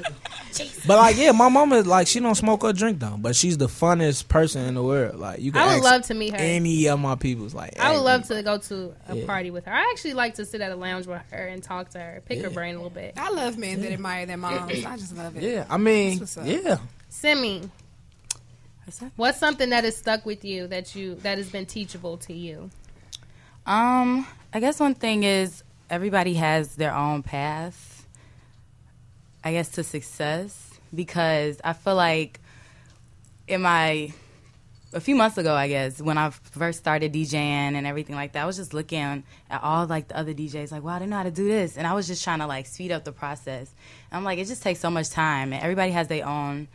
Jesus. 0.54 0.86
but 0.86 0.98
like, 0.98 1.18
yeah, 1.18 1.32
my 1.32 1.50
mama 1.50 1.78
is 1.78 1.88
like 1.88 2.08
she 2.08 2.20
don't 2.20 2.36
smoke 2.36 2.64
or 2.64 2.74
drink 2.74 3.00
though, 3.00 3.16
but 3.18 3.36
she's 3.36 3.58
the 3.58 3.68
funnest 3.68 4.28
person 4.28 4.66
in 4.66 4.74
the 4.76 4.84
world. 4.84 5.20
Like, 5.20 5.40
you 5.40 5.52
can 5.52 5.62
I 5.62 5.66
would 5.68 5.74
ask 5.76 5.84
love 5.84 6.02
to 6.04 6.14
meet 6.14 6.32
her. 6.34 6.38
any 6.40 6.88
of 6.88 7.00
my 7.00 7.16
people's 7.16 7.54
like. 7.54 7.80
I 7.80 7.92
would 7.92 7.98
hey, 8.00 8.04
love 8.04 8.28
to 8.28 8.44
go 8.44 8.58
to 8.58 8.94
a 9.10 9.16
Yeah. 9.18 9.26
party 9.26 9.52
with 9.52 9.66
her. 9.66 9.74
I 9.74 9.90
actually 9.92 10.14
like 10.14 10.36
to 10.36 10.46
sit 10.46 10.62
at 10.62 10.72
a 10.72 10.76
lounge 10.76 11.08
with 11.08 11.22
her 11.32 11.48
and 11.48 11.62
talk 11.64 11.90
to 11.92 12.00
her, 12.00 12.22
pick 12.26 12.42
her 12.44 12.50
brain 12.50 12.76
a 12.76 12.78
little 12.78 12.90
bit. 12.90 13.14
I 13.18 13.30
love 13.32 13.58
men 13.58 13.82
that 13.82 13.92
admire 13.92 14.26
their 14.26 14.38
moms. 14.38 14.86
I 14.86 14.98
just 14.98 15.16
love 15.16 15.36
it. 15.38 15.44
Yeah, 15.44 15.66
I 15.70 15.78
mean, 15.78 16.20
That's 16.20 16.36
what's 16.36 16.50
up. 16.50 16.64
yeah. 16.64 16.78
Simi, 17.10 17.70
what's 19.16 19.38
something 19.38 19.70
that 19.70 19.84
has 19.84 19.96
stuck 19.96 20.26
with 20.26 20.44
you 20.44 20.68
that 20.68 20.96
you 20.96 21.16
that 21.16 21.38
has 21.38 21.50
been 21.50 21.66
teachable 21.66 22.18
to 22.18 22.34
you? 22.34 22.70
Um, 23.66 24.28
I 24.54 24.60
guess 24.60 24.80
one 24.80 24.94
thing 24.94 25.24
is 25.24 25.64
everybody 25.90 26.34
has 26.36 26.76
their 26.76 26.94
own 26.94 27.24
path. 27.24 28.06
I 29.44 29.52
guess 29.52 29.70
to 29.72 29.84
success 29.84 30.80
because 30.94 31.60
I 31.64 31.74
feel 31.74 31.96
like 31.96 32.40
in 33.48 33.62
my 33.62 34.14
a 34.94 35.00
few 35.00 35.16
months 35.16 35.38
ago, 35.38 35.54
I 35.54 35.68
guess, 35.68 36.02
when 36.02 36.18
I 36.18 36.30
first 36.30 36.80
started 36.80 37.14
DJing 37.14 37.34
and 37.74 37.88
everything 37.88 38.16
like 38.16 38.34
that. 38.34 38.44
I 38.44 38.46
was 38.46 38.58
just 38.58 38.74
looking 38.74 39.24
at 39.50 39.64
all 39.64 39.88
like 39.88 40.08
the 40.08 40.18
other 40.18 40.34
DJs, 40.34 40.72
like, 40.72 40.84
wow, 40.84 41.00
they 41.00 41.08
know 41.08 41.18
how 41.18 41.24
to 41.24 41.32
do 41.32 41.48
this, 41.48 41.78
and 41.78 41.88
I 41.88 41.94
was 41.94 42.08
just 42.08 42.24
trying 42.24 42.40
to 42.40 42.48
like 42.48 42.68
speed 42.68 42.92
up 42.92 43.04
the 43.04 43.12
process. 43.12 43.74
And 44.12 44.18
I'm 44.18 44.24
like, 44.24 44.40
it 44.40 44.46
just 44.46 44.62
takes 44.62 44.80
so 44.80 44.90
much 44.90 45.10
time, 45.10 45.52
and 45.52 45.62
everybody 45.64 45.92
has 45.92 46.08
their 46.08 46.26
own 46.28 46.68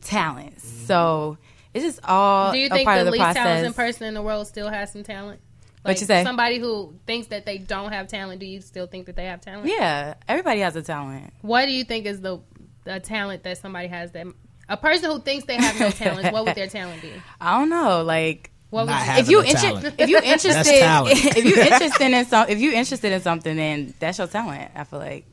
talents, 0.00 0.66
so 0.66 1.38
it's 1.74 1.84
just 1.84 2.00
all 2.04 2.52
Do 2.52 2.58
you 2.58 2.66
a 2.66 2.70
think 2.70 2.86
part 2.86 2.96
the 2.96 3.00
of 3.02 3.06
the 3.06 3.10
least 3.12 3.22
process. 3.24 3.42
talented 3.42 3.74
person 3.76 4.06
in 4.06 4.14
the 4.14 4.22
world 4.22 4.46
still 4.46 4.68
has 4.70 4.92
some 4.92 5.02
talent? 5.02 5.40
What 5.82 6.00
you 6.00 6.06
say? 6.06 6.24
Somebody 6.24 6.58
who 6.58 6.94
thinks 7.06 7.26
that 7.26 7.44
they 7.44 7.58
don't 7.58 7.92
have 7.92 8.08
talent. 8.08 8.40
Do 8.40 8.46
you 8.46 8.62
still 8.62 8.86
think 8.86 9.04
that 9.06 9.16
they 9.16 9.26
have 9.26 9.42
talent? 9.42 9.66
Yeah, 9.66 10.14
everybody 10.26 10.60
has 10.60 10.76
a 10.76 10.82
talent. 10.82 11.32
What 11.42 11.66
do 11.66 11.72
you 11.72 11.84
think 11.84 12.06
is 12.06 12.20
the 12.22 12.38
the 12.84 13.00
talent 13.00 13.42
that 13.42 13.58
somebody 13.58 13.88
has 13.88 14.12
that 14.12 14.26
a 14.68 14.76
person 14.78 15.10
who 15.10 15.20
thinks 15.20 15.44
they 15.44 15.56
have 15.56 15.78
no 15.78 15.90
talent? 15.90 16.32
what 16.32 16.46
would 16.46 16.54
their 16.54 16.68
talent 16.68 17.02
be? 17.02 17.12
I 17.40 17.58
don't 17.58 17.68
know, 17.68 18.02
like. 18.02 18.50
What 18.70 18.86
would 18.86 18.92
Not 18.92 19.06
you- 19.06 19.20
if 19.20 19.28
you 19.28 19.40
inter- 19.42 19.92
if 19.98 20.08
you 20.08 20.18
interested 20.18 20.74
if 21.36 21.44
you 21.44 21.60
interested 21.62 22.10
in 22.12 22.24
some 22.24 22.48
if 22.48 22.58
you 22.58 22.72
interested 22.72 23.12
in 23.12 23.20
something 23.20 23.54
then 23.56 23.94
that's 24.00 24.16
your 24.18 24.26
talent. 24.26 24.70
I 24.74 24.84
feel 24.84 24.98
like. 25.00 25.26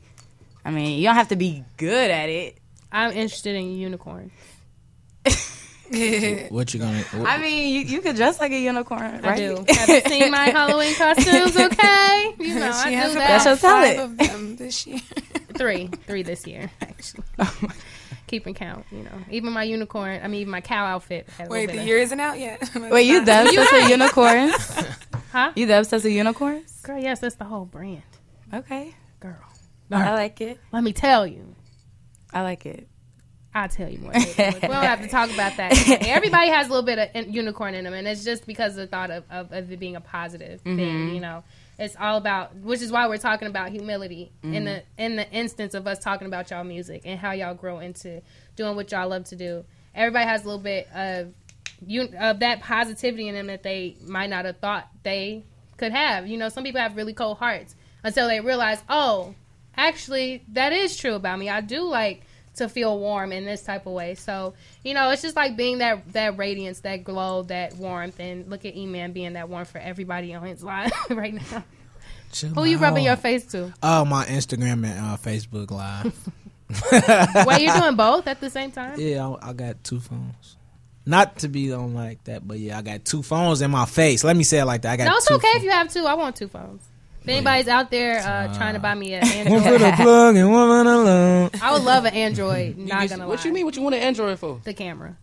I 0.64 0.70
mean, 0.70 0.98
you 0.98 1.04
don't 1.06 1.16
have 1.16 1.28
to 1.28 1.36
be 1.36 1.64
good 1.76 2.10
at 2.10 2.28
it. 2.28 2.58
I'm 2.92 3.10
interested 3.12 3.56
in 3.56 3.72
unicorns. 3.72 4.30
What 6.50 6.72
you 6.72 6.80
gonna? 6.80 7.02
What, 7.12 7.28
I 7.28 7.38
mean, 7.38 7.74
you, 7.74 7.80
you 7.82 8.00
could 8.00 8.16
dress 8.16 8.40
like 8.40 8.52
a 8.52 8.58
unicorn, 8.58 9.20
right? 9.22 9.24
I 9.24 9.36
do. 9.36 9.64
Have 9.68 9.88
you 9.88 10.00
seen 10.00 10.30
my 10.30 10.46
Halloween 10.50 10.94
costumes? 10.94 11.56
Okay, 11.56 12.34
you 12.40 12.58
know 12.58 12.70
I 12.72 12.84
She 12.84 12.90
do 12.90 12.96
has 12.96 13.14
that. 13.14 13.28
That's 13.28 13.44
your 13.44 13.56
five 13.56 13.96
talent. 13.96 14.20
of 14.20 14.28
them 14.28 14.56
this 14.56 14.86
year. 14.86 15.00
three, 15.56 15.88
three 16.06 16.22
this 16.22 16.46
year 16.46 16.70
actually. 16.80 17.24
Oh 17.38 17.58
Keeping 18.26 18.54
count, 18.54 18.86
you 18.90 19.02
know. 19.02 19.10
Even 19.30 19.52
my 19.52 19.62
unicorn, 19.64 20.20
I 20.22 20.28
mean, 20.28 20.40
even 20.40 20.50
my 20.52 20.62
cow 20.62 20.86
outfit. 20.86 21.28
Wait, 21.50 21.66
the 21.66 21.74
bit 21.74 21.86
year 21.86 21.98
isn't 21.98 22.18
out 22.18 22.38
yet. 22.38 22.70
Wait, 22.74 23.06
you 23.06 23.22
the 23.22 23.42
obsessed 23.42 23.72
with 23.72 23.90
unicorns? 23.90 24.84
Huh? 25.32 25.52
You 25.54 25.66
the 25.66 25.80
obsessed 25.80 26.04
with 26.04 26.14
unicorns? 26.14 26.80
Girl, 26.80 26.98
yes, 26.98 27.20
that's 27.20 27.34
the 27.34 27.44
whole 27.44 27.66
brand. 27.66 28.02
Okay, 28.54 28.94
Girl, 29.20 29.36
I 29.90 30.14
like 30.14 30.40
it. 30.40 30.58
let 30.72 30.82
me 30.82 30.94
tell 30.94 31.26
you. 31.26 31.54
I 32.32 32.40
like 32.40 32.64
it. 32.64 32.88
I'll 33.54 33.68
tell 33.68 33.88
you 33.88 33.98
more. 33.98 34.12
we 34.14 34.20
don't 34.22 34.70
have 34.70 35.02
to 35.02 35.08
talk 35.08 35.30
about 35.32 35.56
that. 35.58 35.72
Everybody 36.08 36.48
has 36.48 36.68
a 36.68 36.70
little 36.70 36.84
bit 36.84 37.10
of 37.14 37.26
unicorn 37.28 37.74
in 37.74 37.84
them, 37.84 37.92
and 37.92 38.08
it's 38.08 38.24
just 38.24 38.46
because 38.46 38.72
of 38.72 38.76
the 38.78 38.86
thought 38.86 39.10
of, 39.10 39.24
of, 39.30 39.52
of 39.52 39.70
it 39.70 39.78
being 39.78 39.94
a 39.96 40.00
positive 40.00 40.60
thing. 40.62 40.78
Mhm. 40.78 41.14
You 41.14 41.20
know, 41.20 41.44
it's 41.78 41.94
all 42.00 42.16
about, 42.16 42.54
which 42.56 42.80
is 42.80 42.90
why 42.90 43.06
we're 43.08 43.18
talking 43.18 43.48
about 43.48 43.70
humility 43.70 44.32
in 44.42 44.64
the 44.64 44.82
in 44.96 45.16
the 45.16 45.30
instance 45.30 45.74
of 45.74 45.86
us 45.86 45.98
talking 45.98 46.26
about 46.26 46.50
y'all 46.50 46.64
music 46.64 47.02
and 47.04 47.18
how 47.18 47.32
y'all 47.32 47.54
grow 47.54 47.80
into 47.80 48.22
doing 48.56 48.74
what 48.74 48.90
y'all 48.90 49.08
love 49.08 49.24
to 49.24 49.36
do. 49.36 49.64
Everybody 49.94 50.24
has 50.26 50.44
a 50.44 50.46
little 50.46 50.62
bit 50.62 50.88
of 50.94 51.32
you 51.86 52.08
of 52.18 52.40
that 52.40 52.60
positivity 52.60 53.28
in 53.28 53.34
them 53.34 53.48
that 53.48 53.62
they 53.62 53.96
might 54.06 54.30
not 54.30 54.44
have 54.46 54.58
thought 54.58 54.88
they 55.02 55.44
could 55.76 55.92
have. 55.92 56.26
You 56.26 56.38
know, 56.38 56.48
some 56.48 56.64
people 56.64 56.80
have 56.80 56.96
really 56.96 57.12
cold 57.12 57.36
hearts 57.38 57.74
until 58.04 58.28
they 58.28 58.40
realize, 58.40 58.82
oh, 58.88 59.34
actually, 59.76 60.42
that 60.52 60.72
is 60.72 60.96
true 60.96 61.14
about 61.14 61.38
me. 61.38 61.48
I 61.48 61.60
do 61.60 61.82
like 61.82 62.22
to 62.56 62.68
feel 62.68 62.98
warm 62.98 63.32
in 63.32 63.44
this 63.44 63.62
type 63.62 63.86
of 63.86 63.92
way. 63.92 64.14
So, 64.14 64.54
you 64.84 64.94
know, 64.94 65.10
it's 65.10 65.22
just 65.22 65.36
like 65.36 65.56
being 65.56 65.78
that 65.78 66.12
that 66.12 66.36
radiance, 66.38 66.80
that 66.80 67.04
glow, 67.04 67.42
that 67.44 67.76
warmth, 67.76 68.20
and 68.20 68.48
look 68.48 68.64
at 68.64 68.76
E-Man 68.76 69.12
being 69.12 69.34
that 69.34 69.48
warmth 69.48 69.70
for 69.70 69.78
everybody 69.78 70.34
on 70.34 70.44
his 70.44 70.62
live 70.62 70.92
right 71.10 71.34
now. 71.34 71.64
Chill 72.32 72.50
Who 72.50 72.64
you 72.64 72.78
rubbing 72.78 73.04
your 73.04 73.16
face 73.16 73.44
to? 73.48 73.72
Oh, 73.82 74.04
my 74.04 74.24
Instagram 74.24 74.86
and 74.86 74.98
uh, 74.98 75.16
Facebook 75.18 75.70
Live. 75.70 76.14
Wait, 77.46 77.62
you're 77.62 77.76
doing 77.78 77.96
both 77.96 78.26
at 78.26 78.40
the 78.40 78.48
same 78.48 78.70
time? 78.72 78.98
Yeah, 78.98 79.28
I, 79.28 79.50
I 79.50 79.52
got 79.52 79.84
two 79.84 80.00
phones. 80.00 80.56
Not 81.04 81.38
to 81.40 81.48
be 81.48 81.72
on 81.72 81.94
like 81.94 82.24
that, 82.24 82.46
but 82.46 82.58
yeah, 82.58 82.78
I 82.78 82.82
got 82.82 83.04
two 83.04 83.22
phones 83.22 83.60
in 83.60 83.70
my 83.70 83.84
face. 83.84 84.24
Let 84.24 84.36
me 84.36 84.44
say 84.44 84.60
it 84.60 84.64
like 84.64 84.82
that. 84.82 84.92
I 84.92 84.96
got 84.96 85.04
No, 85.08 85.16
it's 85.16 85.30
okay 85.30 85.48
if 85.48 85.62
you 85.62 85.70
have 85.70 85.92
two. 85.92 86.06
I 86.06 86.14
want 86.14 86.36
two 86.36 86.48
phones. 86.48 86.82
If 87.22 87.28
anybody's 87.28 87.68
out 87.68 87.88
there 87.92 88.18
uh, 88.18 88.52
trying 88.56 88.74
to 88.74 88.80
buy 88.80 88.94
me 88.94 89.14
an 89.14 89.48
One 89.48 89.62
for 89.62 89.78
the 89.78 89.84
Android, 89.86 89.94
plug 89.94 90.36
and 90.36 90.50
one 90.50 90.68
for 90.68 90.90
the 90.90 90.96
loan. 90.98 91.50
I 91.62 91.72
would 91.72 91.84
love 91.84 92.04
an 92.04 92.14
Android. 92.14 92.76
Not 92.76 93.08
gonna 93.08 93.22
lie. 93.22 93.26
what 93.26 93.38
lie. 93.38 93.44
you 93.44 93.52
mean? 93.52 93.64
What 93.64 93.76
you 93.76 93.82
want 93.82 93.94
an 93.94 94.02
Android 94.02 94.38
for? 94.40 94.60
The 94.64 94.74
camera. 94.74 95.16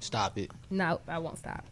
Stop 0.00 0.36
it. 0.36 0.50
No, 0.68 1.00
I 1.06 1.18
won't 1.18 1.38
stop. 1.38 1.64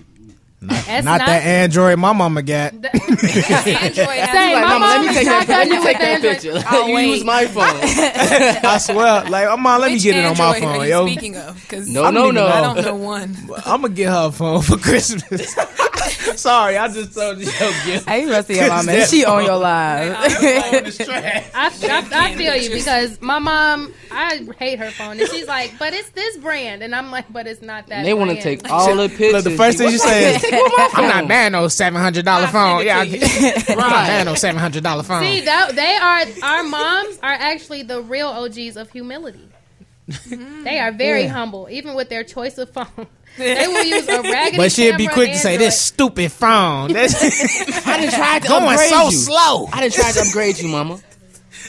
Not, 0.61 0.87
That's 0.87 1.05
not 1.05 1.19
that 1.21 1.45
Android 1.45 1.99
my 2.01 2.13
mama 2.13 2.43
got. 2.43 2.73
Android. 2.75 2.93
Say, 2.93 4.55
my 4.55 4.61
mama, 4.61 4.87
let 4.87 5.01
me 5.07 5.15
take 5.15 5.27
that. 5.29 5.47
Let 5.49 5.69
me 5.69 5.83
take 5.85 5.99
that 5.99 6.21
picture. 6.21 6.63
Oh, 6.73 6.87
you 6.89 6.95
wait. 6.97 7.09
use 7.11 7.25
my 7.25 7.45
phone. 7.55 7.65
I 7.65 8.79
swear, 8.79 9.25
like 9.31 9.47
I'm 9.47 9.65
on. 9.65 9.81
Let 9.81 9.89
me 9.89 9.95
Which 9.95 10.03
get 10.03 10.17
it 10.17 10.25
on 10.25 10.37
my 10.37 10.59
phone, 10.59 10.81
are 10.81 10.85
you 10.85 10.91
yo. 10.91 11.07
speaking 11.07 11.37
of? 11.37 11.69
'Cause 11.69 11.89
No, 11.89 12.03
I 12.03 12.11
don't 12.11 12.15
no, 12.15 12.25
even 12.25 12.35
no. 12.35 12.47
I 12.49 12.61
don't 12.75 12.85
know 12.85 12.97
one. 12.97 13.37
I'm 13.65 13.83
gonna 13.83 13.95
get 13.95 14.09
her 14.11 14.27
a 14.29 14.33
phone 14.33 14.63
for 14.63 14.77
Christmas. 14.79 15.55
Sorry, 16.41 16.77
I 16.77 16.89
just 16.89 17.15
told 17.15 17.39
you 17.39 17.45
your 17.45 17.73
gift. 17.85 18.09
I 18.09 18.17
you 18.17 18.29
must 18.29 18.49
see 18.49 18.57
your 18.57 18.69
mom 18.69 18.89
and 18.89 19.09
she 19.09 19.25
on 19.25 19.45
your 19.45 19.57
live. 19.57 20.17
I, 20.17 21.43
I, 21.55 22.09
I 22.13 22.35
feel 22.35 22.57
you 22.57 22.71
because 22.71 23.21
my 23.21 23.39
mom, 23.39 23.93
I 24.11 24.47
hate 24.59 24.79
her 24.79 24.91
phone, 24.91 25.21
and 25.21 25.29
she's 25.29 25.47
like, 25.47 25.75
"But 25.79 25.93
it's 25.95 26.09
this 26.11 26.37
brand," 26.39 26.83
and 26.83 26.95
I'm 26.95 27.11
like, 27.11 27.33
"But 27.33 27.47
it's 27.47 27.63
not 27.63 27.87
that." 27.89 28.05
They 28.05 28.15
want 28.15 28.31
to 28.31 28.41
take 28.41 28.69
all 28.71 28.95
the 28.97 29.09
pictures. 29.09 29.33
Look, 29.33 29.45
the 29.45 29.51
first 29.57 29.79
thing 29.79 29.91
you 29.91 29.99
say 29.99 30.35
is, 30.35 30.43
Take 30.43 30.48
my 30.48 30.48
"I'm 30.53 31.05
not 31.09 31.15
phone. 31.21 31.29
buying 31.29 31.53
no 31.53 31.69
seven 31.69 32.01
hundred 32.01 32.25
dollar 32.25 32.47
phone." 32.49 32.85
Yeah, 32.85 33.01
I 33.01 33.07
get- 33.07 33.71
I'm 33.71 33.79
not 33.79 33.91
buying 33.91 34.25
no 34.27 34.35
seven 34.35 34.61
hundred 34.61 34.83
dollar 34.85 35.03
phone. 35.03 35.23
See, 35.23 35.41
that, 35.43 35.75
they 35.75 35.97
are 35.97 36.49
our 36.51 36.63
moms 36.65 37.19
are 37.23 37.33
actually 37.33 37.83
the 37.83 38.01
real 38.03 38.29
OGs 38.29 38.77
of 38.77 38.91
humility. 38.91 39.49
Mm. 40.11 40.65
They 40.65 40.79
are 40.81 40.91
very 40.93 41.25
Yeah. 41.25 41.29
humble, 41.33 41.69
even 41.71 41.95
with 41.95 42.09
their 42.09 42.25
choice 42.25 42.59
of 42.59 42.71
phone. 42.71 42.87
They 43.37 43.69
will 43.69 43.85
use 43.85 44.09
a 44.09 44.21
raggedy. 44.23 44.57
But 44.57 44.73
she'd 44.73 44.97
be 44.97 45.05
camera 45.05 45.15
quick 45.15 45.33
to 45.33 45.39
say 45.39 45.57
this 45.59 45.81
stupid 45.81 46.33
phone. 46.33 46.93
This, 46.93 47.15
I 47.87 48.01
didn't 48.01 48.15
try 48.15 48.39
to 48.41 48.49
going 48.49 48.65
upgrade 48.73 48.89
so 48.91 49.05
you. 49.11 49.17
slow. 49.17 49.69
I 49.73 49.81
didn't 49.83 49.95
try 49.95 50.11
to 50.11 50.21
upgrade 50.23 50.59
you, 50.59 50.67
mama. 50.67 50.99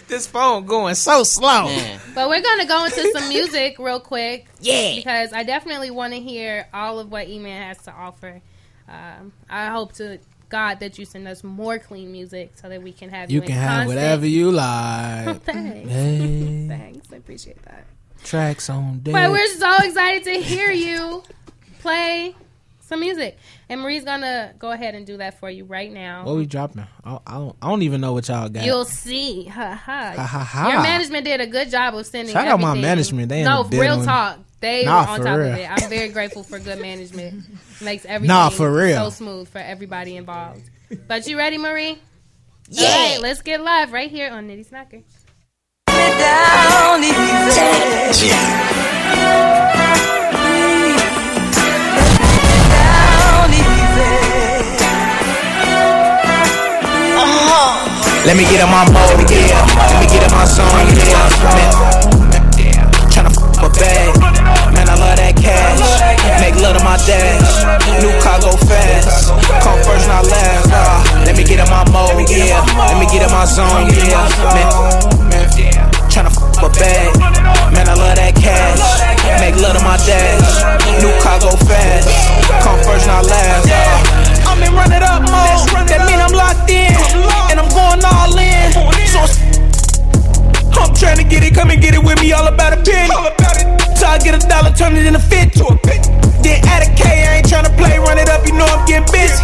This 0.07 0.25
phone 0.25 0.65
going 0.65 0.95
so 0.95 1.21
slow. 1.23 1.65
Man. 1.65 1.99
But 2.15 2.27
we're 2.29 2.41
gonna 2.41 2.65
go 2.65 2.85
into 2.85 3.11
some 3.11 3.29
music 3.29 3.77
real 3.77 3.99
quick. 3.99 4.47
Yeah. 4.61 4.95
Because 4.95 5.31
I 5.31 5.43
definitely 5.43 5.91
want 5.91 6.13
to 6.13 6.19
hear 6.19 6.67
all 6.73 6.97
of 6.99 7.11
what 7.11 7.27
E-Man 7.27 7.67
has 7.67 7.77
to 7.83 7.91
offer. 7.91 8.41
Um, 8.89 9.31
I 9.49 9.67
hope 9.67 9.93
to 9.93 10.19
God 10.49 10.79
that 10.79 10.97
you 10.97 11.05
send 11.05 11.27
us 11.27 11.43
more 11.43 11.77
clean 11.77 12.11
music 12.11 12.53
so 12.55 12.69
that 12.69 12.81
we 12.81 12.91
can 12.91 13.09
have 13.09 13.29
you. 13.29 13.35
You 13.35 13.41
can 13.47 13.55
have 13.55 13.69
constant- 13.69 13.87
whatever 13.89 14.25
you 14.27 14.51
like. 14.51 15.41
Thanks. 15.43 15.89
Hey. 15.91 16.65
Thanks. 16.67 17.13
I 17.13 17.15
appreciate 17.17 17.61
that. 17.63 17.85
Tracks 18.23 18.69
on 18.69 18.99
deck. 18.99 19.13
But 19.13 19.31
we're 19.31 19.47
so 19.57 19.75
excited 19.83 20.23
to 20.25 20.41
hear 20.41 20.71
you 20.71 21.23
play 21.79 22.35
some 22.81 22.99
music. 22.99 23.37
And 23.69 23.81
Marie's 23.81 24.03
gonna 24.03 24.53
go 24.57 24.71
ahead 24.71 24.95
and 24.95 25.05
do 25.05 25.17
that 25.17 25.39
for 25.39 25.49
you 25.49 25.63
right 25.65 25.91
now. 25.91 26.25
What 26.25 26.35
we 26.35 26.45
dropping? 26.47 26.85
I, 27.05 27.19
I 27.27 27.33
don't. 27.35 27.55
I 27.61 27.69
don't 27.69 27.83
even 27.83 28.01
know 28.01 28.13
what 28.13 28.27
y'all 28.27 28.49
got. 28.49 28.65
You'll 28.65 28.83
see. 28.85 29.45
Ha 29.45 29.73
ha. 29.75 30.13
Ha, 30.15 30.23
ha, 30.25 30.39
ha. 30.43 30.69
Your 30.71 30.81
management 30.81 31.23
did 31.25 31.39
a 31.39 31.47
good 31.47 31.69
job 31.69 31.93
of 31.95 32.05
sending. 32.07 32.33
Shout 32.33 32.47
out 32.47 32.59
my 32.59 32.73
management. 32.73 33.29
They 33.29 33.43
no, 33.43 33.63
real 33.65 34.03
talk. 34.03 34.39
They 34.59 34.83
Nah, 34.83 35.03
were 35.03 35.09
on 35.11 35.19
top 35.21 35.37
real. 35.37 35.51
of 35.51 35.57
it. 35.57 35.69
I'm 35.71 35.89
very 35.89 36.09
grateful 36.09 36.43
for 36.43 36.59
good 36.59 36.81
management. 36.81 37.43
Makes 37.81 38.05
everything 38.05 38.27
Nah, 38.35 38.49
for 38.49 38.71
real. 38.71 39.05
so 39.05 39.09
smooth 39.09 39.47
for 39.47 39.59
everybody 39.59 40.17
involved. 40.17 40.69
But 41.07 41.27
you 41.27 41.37
ready, 41.37 41.57
Marie? 41.57 41.99
Yeah. 42.69 42.87
All 42.87 43.09
right, 43.11 43.21
let's 43.21 43.41
get 43.43 43.61
live 43.61 43.91
right 43.93 44.09
here 44.09 44.31
on 44.31 44.47
Nitty's 44.47 44.71
Knocker. 44.71 45.01
down 45.87 46.99
uh-huh. 46.99 47.49
easy. 48.09 48.29
Down 52.73 53.53
easy. 53.53 54.39
Let 58.25 58.35
me 58.37 58.43
get 58.43 58.61
in 58.61 58.69
my 58.69 58.83
mode, 58.91 59.29
yeah. 59.31 59.65
Let 59.89 59.97
me 60.01 60.07
get 60.11 60.21
in 60.25 60.31
my 60.31 60.45
zone, 60.45 60.67
yeah. 61.07 61.29
Tryna 63.09 63.31
f 63.31 63.63
a 63.63 63.69
bag, 63.79 64.13
man, 64.73 64.87
I 64.89 64.95
love 64.95 65.17
that 65.17 65.35
cash. 65.35 65.88
Make 66.39 66.55
love 66.55 66.77
to 66.77 66.83
my 66.83 66.97
dash. 67.03 67.67
New 68.01 68.11
car 68.23 68.39
go 68.39 68.55
fast. 68.67 69.29
Come 69.63 69.79
first, 69.83 70.07
not 70.07 70.25
last. 70.25 70.71
Uh, 70.71 71.25
let 71.25 71.35
me 71.35 71.43
get 71.43 71.59
in 71.59 71.69
my 71.69 71.83
mode, 71.91 72.29
yeah. 72.29 72.63
Let 72.79 72.97
me 72.99 73.05
get 73.11 73.21
in 73.23 73.31
my 73.31 73.45
zone, 73.45 73.91
yeah. 73.91 74.23
Man, 74.55 74.69
man, 75.29 75.47
tryna 76.09 76.31
f 76.31 76.63
a 76.63 76.69
bag, 76.79 77.11
man, 77.75 77.87
I 77.87 77.93
love 77.93 78.15
that 78.15 78.35
cash. 78.35 78.79
Make 79.39 79.55
love 79.61 79.75
to 79.77 79.83
my 79.83 79.97
dash. 80.07 80.63
New 81.03 81.11
car 81.21 81.39
go 81.39 81.51
fast. 81.67 82.07
Come 82.63 82.79
first, 82.87 83.05
not 83.07 83.25
last. 83.25 83.67
Uh, 83.67 84.49
I'm 84.49 84.63
in 84.63 84.73
run 84.73 84.91
it 84.91 85.03
up 85.03 85.21
mode. 85.27 85.87
That 85.87 86.07
mean 86.07 86.19
I'm 86.19 86.33
locked 86.33 86.71
in, 86.71 86.95
and 87.51 87.59
I'm 87.59 87.69
going 87.69 88.01
all 88.03 88.35
in. 88.39 88.71
So 89.11 90.81
I'm 90.81 90.95
trying 90.95 91.17
to 91.17 91.27
get 91.27 91.43
it, 91.43 91.53
come 91.53 91.69
and 91.69 91.81
get 91.81 91.93
it 91.93 92.03
with 92.03 92.19
me, 92.21 92.31
all 92.33 92.47
about 92.47 92.73
a 92.73 92.77
penny. 92.81 93.68
So 93.99 94.07
I 94.07 94.15
get 94.15 94.31
a 94.31 94.39
dollar, 94.47 94.71
turn 94.71 94.95
it 94.95 95.03
into 95.03 95.19
fit 95.19 95.51
to 95.59 95.67
a 95.67 95.75
pit. 95.75 95.99
Then 96.39 96.63
add 96.71 96.87
a 96.87 96.89
K, 96.95 97.03
I 97.03 97.43
ain't 97.43 97.51
tryna 97.51 97.75
play, 97.75 97.99
run 97.99 98.15
it 98.15 98.31
up, 98.31 98.47
you 98.47 98.55
know 98.55 98.63
I'm 98.63 98.87
getting 98.87 99.03
busy. 99.11 99.35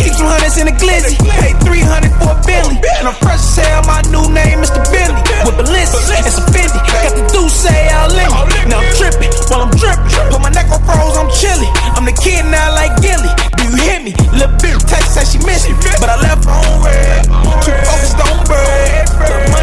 Keep 0.00 0.16
200s 0.16 0.56
in 0.56 0.64
the 0.64 0.72
glizzy, 0.80 1.12
pay 1.36 1.52
300 1.60 2.08
for 2.16 2.32
a 2.32 2.40
Bentley. 2.40 2.80
And 2.96 3.04
I'm 3.04 3.12
fresh 3.20 3.36
as 3.36 3.60
hell, 3.60 3.84
my 3.84 4.00
new 4.08 4.24
name 4.32 4.64
Mr. 4.64 4.80
Bentley. 4.88 5.20
With 5.44 5.60
Balenci, 5.60 6.00
it's 6.24 6.40
a 6.40 6.44
Fendi, 6.48 6.80
got 6.88 7.20
the 7.20 7.28
Deuce 7.36 7.68
all 7.68 8.08
in 8.16 8.32
me. 8.32 8.72
Now 8.72 8.80
I'm 8.80 8.88
tripping, 8.96 9.28
while 9.52 9.68
I'm 9.68 9.76
dripping, 9.76 10.08
put 10.32 10.40
my 10.40 10.48
neck 10.56 10.72
on 10.72 10.80
froze, 10.88 11.20
I'm 11.20 11.28
chilly. 11.28 11.68
I'm 11.92 12.08
the 12.08 12.16
kid 12.16 12.48
now 12.48 12.72
like 12.72 12.96
Gilly, 13.04 13.28
do 13.60 13.68
you 13.68 13.76
hear 13.76 14.00
me? 14.00 14.16
Lil' 14.32 14.48
bitch 14.56 14.88
text 14.88 15.20
said 15.20 15.28
she 15.28 15.36
missed 15.44 15.68
me, 15.68 15.76
but 16.00 16.08
I 16.08 16.16
left 16.24 16.48
on 16.48 16.80
red. 16.80 17.28
Too 17.60 17.76
focused 17.84 18.16
on 18.24 18.40
bird. 18.48 19.57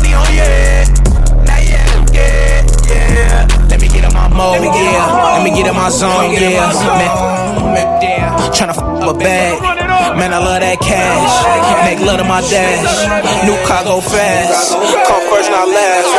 mode, 4.46 4.70
yeah. 4.78 5.34
Let 5.36 5.44
me 5.44 5.50
get 5.52 5.68
in 5.68 5.76
my 5.76 5.90
zone, 5.90 6.34
yeah. 6.34 6.70
Man, 7.74 7.88
f 8.70 8.78
up 8.78 9.04
a 9.04 9.14
bag. 9.18 9.62
Man, 10.18 10.34
I 10.34 10.40
love 10.40 10.62
that 10.62 10.80
cash. 10.80 11.34
Make 11.86 12.00
love 12.06 12.20
to 12.20 12.26
my 12.26 12.42
dash. 12.42 12.86
New 13.46 13.58
car 13.68 13.84
go 13.84 14.02
fast. 14.02 14.74
Come 15.08 15.24
first, 15.30 15.50
not 15.52 15.68
last. 15.68 16.10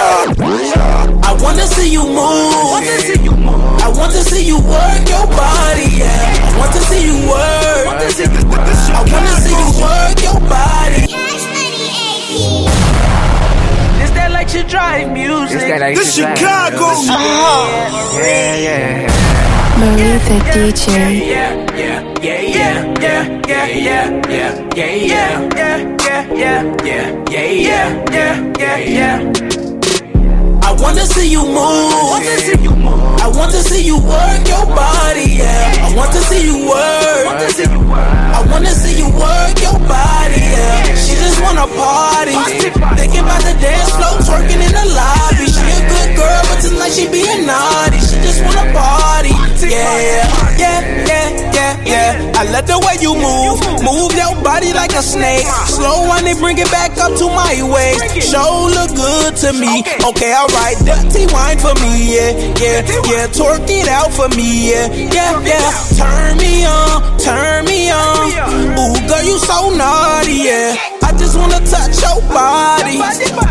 I 1.28 1.32
wanna 1.43 1.66
see 1.66 1.90
you 1.90 2.05
move. 2.05 2.82
I 3.86 3.89
want 3.97 4.12
to 4.12 4.23
see 4.23 4.44
you 4.44 4.59
work 4.59 5.03
your 5.09 5.27
body, 5.31 5.86
yeah. 6.03 6.53
I 6.53 6.59
want 6.59 6.73
to 6.74 6.81
see 6.90 7.03
you 7.07 7.16
work. 7.31 7.86
I 7.86 9.03
wanna 9.12 9.35
see 9.47 9.55
you 9.55 9.70
work 9.81 10.19
your 10.23 10.40
body. 10.51 11.03
Eh? 11.12 12.66
Is 14.47 14.55
like 14.55 14.62
you 14.62 14.68
drive 14.70 15.12
music? 15.12 15.56
Is 15.56 15.62
that 15.64 15.81
like 15.81 15.97
This 15.97 16.16
you 16.16 16.24
drive 16.24 16.39
Chicago. 16.39 16.86
music? 16.94 17.10
Uh-huh. 17.10 18.18
Yeah, 18.23 18.56
yeah. 18.66 19.10
Marie 19.81 20.18
the 20.23 20.36
DJ. 20.55 20.86
yeah, 21.27 21.51
yeah, 21.77 21.98
yeah, 22.23 22.40
yeah, 22.47 22.86
yeah, 23.02 23.66
yeah, 23.66 24.06
yeah, 24.06 24.47
yeah, 24.47 24.94
yeah, 24.97 25.51
yeah, 25.56 26.23
yeah, 26.32 26.62
yeah, 26.85 27.02
yeah, 27.28 27.89
yeah, 28.10 28.52
yeah, 28.59 28.78
yeah. 28.78 29.16
I 30.62 30.73
wanna 30.81 31.05
see 31.06 31.28
you 31.28 31.43
move. 31.43 31.56
I 31.56 32.76
want 32.91 33.51
to 33.53 33.63
see 33.63 33.85
you 33.85 33.97
work 33.99 34.43
your 34.49 34.67
body, 34.67 35.43
yeah. 35.43 35.87
I 35.87 35.95
want 35.97 36.13
to 36.13 36.21
see 36.31 36.45
you 36.45 36.67
work. 36.69 37.27
I 38.37 38.45
wanna 38.51 38.71
see 38.71 38.99
you 38.99 39.09
work 39.11 39.57
your 39.61 39.79
body, 39.89 40.41
yeah. 40.41 40.95
She 40.95 41.15
just 41.17 41.41
wanna 41.43 41.67
party. 41.67 42.33
Thinking 42.97 43.25
about 43.25 43.43
the 43.43 43.55
dance 43.61 43.91
floor, 43.97 44.15
twerking 44.27 44.61
in 44.61 44.73
the 44.73 44.87
lobby. 44.95 45.47
She 45.51 45.65
a 45.67 45.81
good 45.89 46.11
girl, 46.17 46.43
but 46.49 46.59
tonight 46.63 46.93
she 46.93 47.09
being 47.09 47.47
naughty. 47.47 47.99
She 48.01 48.17
just 48.23 48.45
wanna 48.45 48.73
party, 48.73 49.33
yeah, 49.67 50.59
yeah, 50.59 50.81
yeah, 51.09 51.53
yeah, 51.53 51.73
yeah. 51.85 52.33
I 52.37 52.45
love 52.53 52.67
the 52.67 52.79
way 52.79 52.97
you 53.01 53.15
move, 53.17 53.59
move 53.83 54.13
your 54.15 54.35
body 54.45 54.73
like 54.73 54.93
a 54.93 55.03
snake. 55.03 55.47
Slow 55.67 56.05
on 56.13 56.27
it, 56.27 56.39
bring 56.39 56.59
it 56.59 56.71
back 56.71 56.93
up 56.99 57.17
to 57.17 57.27
my 57.33 57.57
waist. 57.65 58.31
Show 58.31 58.69
look 58.71 58.93
good 58.95 59.37
to 59.43 59.53
me. 59.57 59.81
Okay, 60.05 60.33
alright, 60.37 60.77
dirty 60.85 61.25
wine 61.33 61.59
for 61.59 61.75
me, 61.81 62.15
yeah, 62.15 62.31
yeah, 62.61 62.76
yeah. 62.85 63.27
Twerk 63.28 63.69
it 63.69 63.89
out 63.89 64.12
for 64.12 64.28
me, 64.36 64.70
yeah, 64.70 64.86
yeah, 64.93 65.40
yeah. 65.43 65.73
Turn 65.97 66.36
me 66.39 66.65
on, 66.66 67.19
turn 67.19 67.65
me 67.65 67.90
on. 67.90 68.77
Ooh, 68.78 69.09
girl, 69.09 69.23
you 69.24 69.39
so 69.39 69.70
naughty, 69.70 70.32
yeah. 70.44 70.95
I 71.17 71.19
just 71.19 71.39
wanna 71.39 71.65
touch 71.65 71.97
your 72.05 72.21
body. 72.29 73.01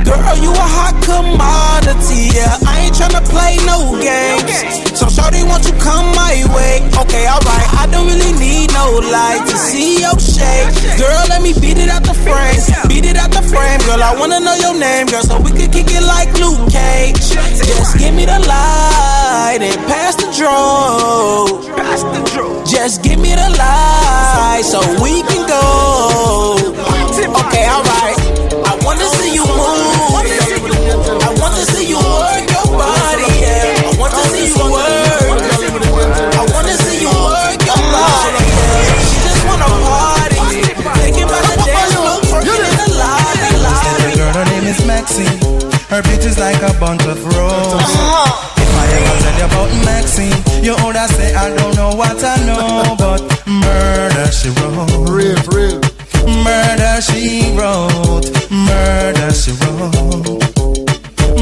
Girl, 0.05 0.37
you 0.37 0.53
a 0.53 0.67
hot 0.77 0.93
commodity, 1.01 2.29
yeah. 2.37 2.61
I 2.61 2.85
ain't 2.85 2.93
tryna 2.93 3.25
play 3.25 3.57
no 3.65 3.97
games. 3.97 4.93
So, 4.93 5.09
shorty, 5.09 5.41
won't 5.41 5.65
you 5.65 5.73
come 5.81 6.05
my 6.13 6.45
way? 6.53 6.85
Okay, 6.93 7.25
alright. 7.25 7.67
I 7.73 7.89
don't 7.89 8.05
really 8.05 8.37
need 8.37 8.69
no 8.69 9.01
light 9.09 9.49
to 9.49 9.57
see 9.57 10.05
your 10.05 10.13
shape. 10.21 10.69
Girl, 11.01 11.25
let 11.25 11.41
me 11.41 11.57
beat 11.57 11.81
it 11.81 11.89
out 11.89 12.05
the 12.05 12.13
frame. 12.13 12.61
Beat 12.85 13.09
it 13.09 13.17
out 13.17 13.33
the 13.33 13.41
frame, 13.41 13.81
girl. 13.89 13.97
I 13.97 14.13
wanna 14.13 14.45
know 14.45 14.53
your 14.61 14.77
name, 14.77 15.09
girl, 15.09 15.25
so 15.25 15.41
we 15.41 15.49
can 15.49 15.65
kick 15.73 15.89
it 15.89 16.05
like 16.05 16.29
Luke 16.37 16.69
Cage. 16.69 17.17
Just 17.65 17.97
give 17.97 18.13
me 18.13 18.29
the 18.29 18.45
light 18.45 19.65
and 19.65 19.81
pass 19.89 20.13
the 20.21 20.29
draw. 20.37 21.49
Just 22.69 23.01
give 23.01 23.17
me 23.17 23.33
the 23.33 23.49
light 23.57 24.61
so 24.61 24.85
we 25.01 25.25
can 25.25 25.49
go. 25.49 26.94
Okay, 27.45 27.65
alright. 27.69 28.17
I 28.65 28.73
wanna 28.83 29.07
see 29.17 29.33
you 29.33 29.45
move. 29.45 29.93
I 31.21 31.29
want 31.39 31.53
to 31.55 31.63
see 31.71 31.85
you 31.87 31.97
work 31.97 32.45
your 32.49 32.67
body, 32.73 33.29
yeah. 33.41 33.85
I 33.85 33.91
want 33.99 34.13
to 34.13 34.23
see 34.33 34.49
you 34.49 34.57
work. 34.65 35.39
I 36.41 36.43
wanna 36.53 36.75
see 36.83 36.97
you 37.05 37.11
work 37.13 37.59
your 37.61 37.81
body, 37.93 38.41
yeah. 38.41 39.05
She 39.05 39.17
just 39.25 39.41
wanna 39.45 39.69
party. 39.69 40.41
Thinking 40.99 41.27
about 41.29 41.43
the 41.45 41.57
dance 41.65 41.93
floor, 41.93 42.17
twerking 42.25 42.65
in 42.65 42.75
the 42.81 42.87
lobby, 42.97 43.49
lobby. 43.61 44.09
Girl, 44.17 44.31
her 44.33 44.45
name 44.49 44.67
is 44.73 44.79
Maxine. 44.85 45.39
Her 45.89 46.01
beauty's 46.01 46.39
like 46.39 46.61
a 46.65 46.73
bunch 46.79 47.05
of 47.05 47.17
roses. 47.23 47.77
Uh-huh. 47.77 48.57
If 48.57 48.71
I 48.73 48.85
ever 48.97 49.15
tell 49.21 49.37
you 49.37 49.45
about 49.45 49.69
Maxine, 49.85 50.39
you 50.65 50.73
older 50.83 51.07
say 51.13 51.33
I 51.35 51.53
don't 51.55 51.75
know 51.75 51.93
what 51.93 52.17
I 52.23 52.35
know, 52.47 52.95
but 52.97 53.21
murder 53.45 54.31
she 54.31 54.49
wrote. 54.49 55.09
Real, 55.09 55.37
real. 55.53 55.84
Murder 56.95 57.11
she 57.11 57.51
wrote. 57.57 58.49
Murder 58.49 59.33
she 59.33 59.51
wrote. 59.51 60.39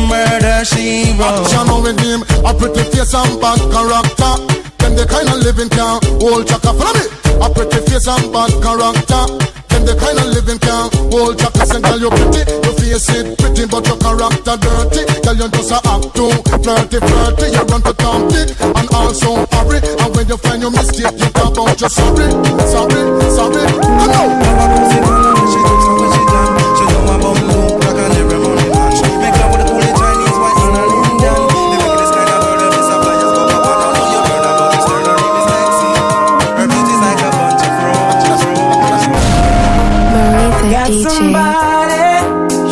Murder 0.09 0.65
she 0.65 1.13
wrote. 1.13 1.45
Action 1.45 1.84
with 1.84 1.99
him, 1.99 2.23
a 2.43 2.53
pretty 2.55 2.81
face 2.89 3.13
and 3.13 3.39
bad 3.39 3.59
character. 3.71 4.73
Them 4.84 4.99
the 4.99 5.07
kind 5.07 5.31
of 5.31 5.39
living 5.39 5.72
can 5.72 5.95
hold 6.19 6.43
chaka. 6.43 6.76
Follow 6.76 6.91
me. 6.99 7.07
A 7.39 7.47
pretty 7.47 7.80
face 7.88 8.03
and 8.03 8.27
bad 8.35 8.51
character. 8.60 9.23
Them 9.72 9.88
the 9.88 9.95
kind 9.95 10.19
of 10.19 10.27
living 10.35 10.60
can 10.60 10.91
hold 11.07 11.39
chaka. 11.39 11.64
Say, 11.64 11.80
girl, 11.80 12.03
you 12.03 12.11
pretty, 12.11 12.43
your 12.51 12.76
face 12.76 13.07
it 13.15 13.39
pretty, 13.39 13.64
but 13.64 13.88
your 13.88 13.95
character 14.03 14.60
dirty. 14.60 15.01
Girl, 15.23 15.39
you 15.39 15.47
just 15.55 15.72
a 15.72 15.80
act 15.88 16.11
too 16.11 16.27
flirty, 16.60 16.99
flirty. 16.99 17.47
You 17.55 17.64
run 17.72 17.81
to 17.88 17.93
Tom 17.95 18.27
Dick 18.27 18.51
and 18.60 18.88
also 18.91 19.47
hurry. 19.55 19.80
And 19.80 20.11
when 20.11 20.27
you 20.27 20.35
find 20.35 20.60
your 20.60 20.76
mistake, 20.76 21.15
you 21.15 21.31
talk 21.31 21.55
about 21.55 21.80
your 21.80 21.88
sorry, 21.88 22.27
sorry, 22.68 23.01
sorry. 23.31 23.64
I 23.64 24.05
know. 24.11 24.43
Marie 27.23 27.57
the 27.57 27.73
Got 40.84 40.91
DJ. 40.91 41.10
somebody, 41.10 42.11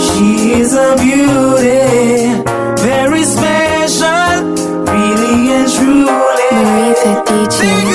she's 0.03 0.73
a 0.73 0.97
beauty, 0.99 2.43
very 2.83 3.23
special, 3.23 4.51
really 4.83 5.53
and 5.53 5.71
truly. 5.71 6.47
Marie 6.51 6.93
the 7.03 7.23
DJ. 7.25 7.90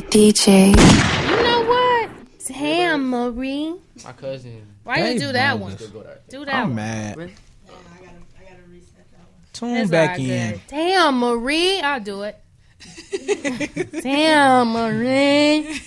The 0.00 0.06
DJ. 0.06 0.68
You 0.68 1.42
know 1.42 1.64
what? 1.64 2.10
Damn, 2.46 3.08
Marie. 3.10 3.74
My 4.04 4.12
cousin. 4.12 4.66
Why 4.84 5.10
you 5.10 5.18
do 5.18 5.32
that 5.32 5.58
one? 5.58 5.76
Do 6.28 6.44
that 6.44 6.54
I'm 6.54 6.68
one. 6.68 6.74
mad. 6.76 7.30
Tune 9.52 9.76
It's 9.76 9.90
back 9.90 10.18
all 10.18 10.24
in. 10.24 10.50
good. 10.52 10.60
Damn, 10.68 11.18
Marie. 11.18 11.80
I'll 11.80 12.00
do 12.00 12.22
it. 12.22 12.38
Damn, 14.02 14.72
Marie. 14.72 15.80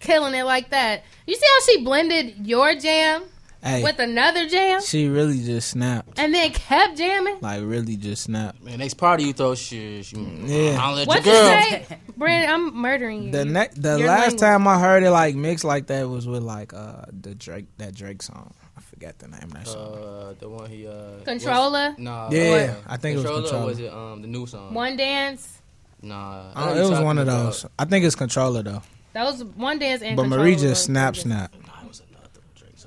Killing 0.00 0.34
it 0.34 0.44
like 0.44 0.70
that. 0.70 1.04
You 1.26 1.34
see 1.34 1.46
how 1.46 1.60
she 1.66 1.84
blended 1.84 2.46
your 2.46 2.74
jam 2.76 3.24
Hey. 3.66 3.82
with 3.82 3.98
another 3.98 4.48
jam 4.48 4.80
She 4.80 5.08
really 5.08 5.42
just 5.42 5.70
snapped. 5.70 6.18
and 6.18 6.32
then 6.32 6.50
kept 6.52 6.96
jamming? 6.96 7.38
Like 7.40 7.62
really 7.64 7.96
just 7.96 8.22
snapped. 8.24 8.62
Man, 8.62 8.78
next 8.78 8.94
party 8.94 9.24
you 9.24 9.32
throw 9.32 9.54
shit. 9.54 10.12
You, 10.12 10.26
Yeah. 10.44 10.78
I'll 10.80 10.94
let 10.94 11.08
What 11.08 11.24
your 11.24 11.34
you 11.34 11.40
girl. 11.40 11.48
say? 11.50 11.86
Brandon, 12.16 12.50
I'm 12.50 12.76
murdering 12.76 13.24
you. 13.24 13.32
The 13.32 13.44
ne- 13.44 13.68
the 13.74 13.98
Your 13.98 14.06
last 14.08 14.20
language. 14.20 14.40
time 14.40 14.68
I 14.68 14.78
heard 14.78 15.02
it 15.02 15.10
like 15.10 15.34
mixed 15.34 15.64
like 15.64 15.88
that 15.88 16.08
was 16.08 16.26
with 16.26 16.42
like 16.42 16.72
uh 16.74 17.06
the 17.12 17.34
Drake 17.34 17.66
that 17.78 17.94
Drake 17.94 18.22
song. 18.22 18.54
I 18.76 18.80
forgot 18.80 19.18
the 19.18 19.28
name 19.28 19.42
of 19.42 19.54
that 19.54 19.66
song. 19.66 19.94
Uh, 19.94 20.34
the 20.38 20.48
one 20.48 20.70
he 20.70 20.86
uh. 20.86 21.20
Controlla? 21.24 21.90
was- 21.90 21.98
Nah. 21.98 22.30
Yeah, 22.30 22.76
uh, 22.78 22.92
I 22.92 22.96
think 22.96 23.18
it 23.18 23.22
was 23.22 23.26
Controlla. 23.26 23.42
Controlla. 23.42 23.62
Or 23.62 23.66
was 23.66 23.78
it 23.80 23.92
um 23.92 24.22
the 24.22 24.28
new 24.28 24.46
song? 24.46 24.72
One 24.74 24.96
dance. 24.96 25.58
Nah. 26.02 26.52
Uh, 26.54 26.74
it 26.76 26.88
was 26.88 27.00
one 27.00 27.18
of 27.18 27.26
about- 27.26 27.44
those. 27.46 27.66
I 27.78 27.84
think 27.84 28.04
it's 28.04 28.14
controller 28.14 28.62
though. 28.62 28.82
That 29.12 29.24
was 29.24 29.42
one 29.44 29.78
dance 29.78 30.02
and 30.02 30.16
But. 30.16 30.26
Marie 30.28 30.56
just 30.56 30.84
snap 30.84 31.16
snap. 31.16 31.52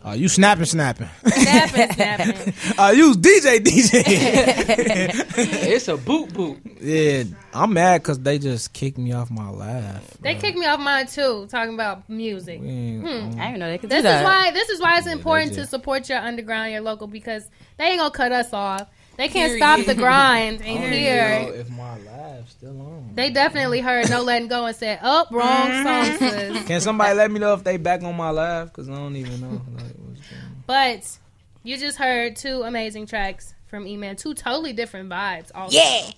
Oh, 0.03 0.13
you 0.13 0.29
snapping 0.29 0.65
snapping. 0.65 1.09
Snapping, 1.25 1.91
snapping. 1.93 2.53
Uh, 2.77 2.91
you 2.95 3.13
DJ 3.15 3.59
DJ. 3.59 4.03
it's 5.67 5.87
a 5.89 5.97
boot 5.97 6.33
boot. 6.33 6.57
Yeah, 6.81 7.23
I'm 7.53 7.73
mad 7.73 8.01
because 8.01 8.19
they 8.19 8.39
just 8.39 8.71
kicked 8.73 8.97
me 8.97 9.11
off 9.11 9.29
my 9.29 9.49
live. 9.49 10.01
They 10.21 10.35
kicked 10.35 10.57
me 10.57 10.65
off 10.65 10.79
mine 10.79 11.07
too, 11.07 11.47
talking 11.51 11.73
about 11.73 12.09
music. 12.09 12.61
ain't- 12.61 13.01
Hmm. 13.05 13.39
I 13.39 13.47
didn't 13.47 13.59
know 13.59 13.69
they 13.69 13.77
could 13.77 13.89
This 13.89 14.03
do 14.03 14.07
is 14.09 14.23
why 14.23 14.51
this 14.51 14.69
is 14.69 14.79
why 14.81 14.97
it's 14.99 15.07
important 15.07 15.51
to 15.53 15.59
just- 15.61 15.71
support 15.71 16.07
your 16.07 16.19
underground, 16.19 16.71
your 16.71 16.81
local, 16.81 17.07
because 17.07 17.43
they 17.77 17.85
ain't 17.85 17.99
gonna 17.99 18.11
cut 18.11 18.31
us 18.31 18.53
off. 18.53 18.87
They 19.19 19.27
can't 19.27 19.49
Period. 19.49 19.57
stop 19.57 19.85
the 19.85 19.95
grind 19.95 20.61
I 20.61 20.65
and 20.65 20.81
don't 20.81 20.93
here. 20.93 21.41
know 21.41 21.53
if 21.53 21.69
my 21.71 21.97
live's 21.97 22.51
still 22.51 22.81
on. 22.81 23.11
They 23.15 23.29
definitely 23.29 23.81
heard 23.81 24.09
no 24.09 24.23
letting 24.23 24.47
go 24.47 24.65
and 24.65 24.73
said, 24.73 24.97
"Oh, 25.03 25.25
wrong 25.29 25.67
mm-hmm. 25.67 26.17
song, 26.17 26.29
sis." 26.29 26.65
Can 26.65 26.79
somebody 26.79 27.13
let 27.15 27.29
me 27.29 27.37
know 27.37 27.53
if 27.53 27.61
they 27.61 27.75
back 27.75 28.01
on 28.01 28.15
my 28.15 28.29
live? 28.29 28.67
Because 28.67 28.87
I 28.87 28.95
don't 28.95 29.17
even 29.17 29.41
know. 29.41 29.61
Like, 29.75 29.91
what's. 29.97 30.19
But 30.65 31.17
you 31.63 31.75
just 31.75 31.97
heard 31.97 32.37
two 32.37 32.61
amazing 32.63 33.07
tracks 33.07 33.53
from 33.67 33.85
E-Man, 33.87 34.15
two 34.15 34.33
totally 34.33 34.71
different 34.71 35.09
vibes. 35.09 35.51
Also. 35.53 35.75
Yeah. 35.75 36.11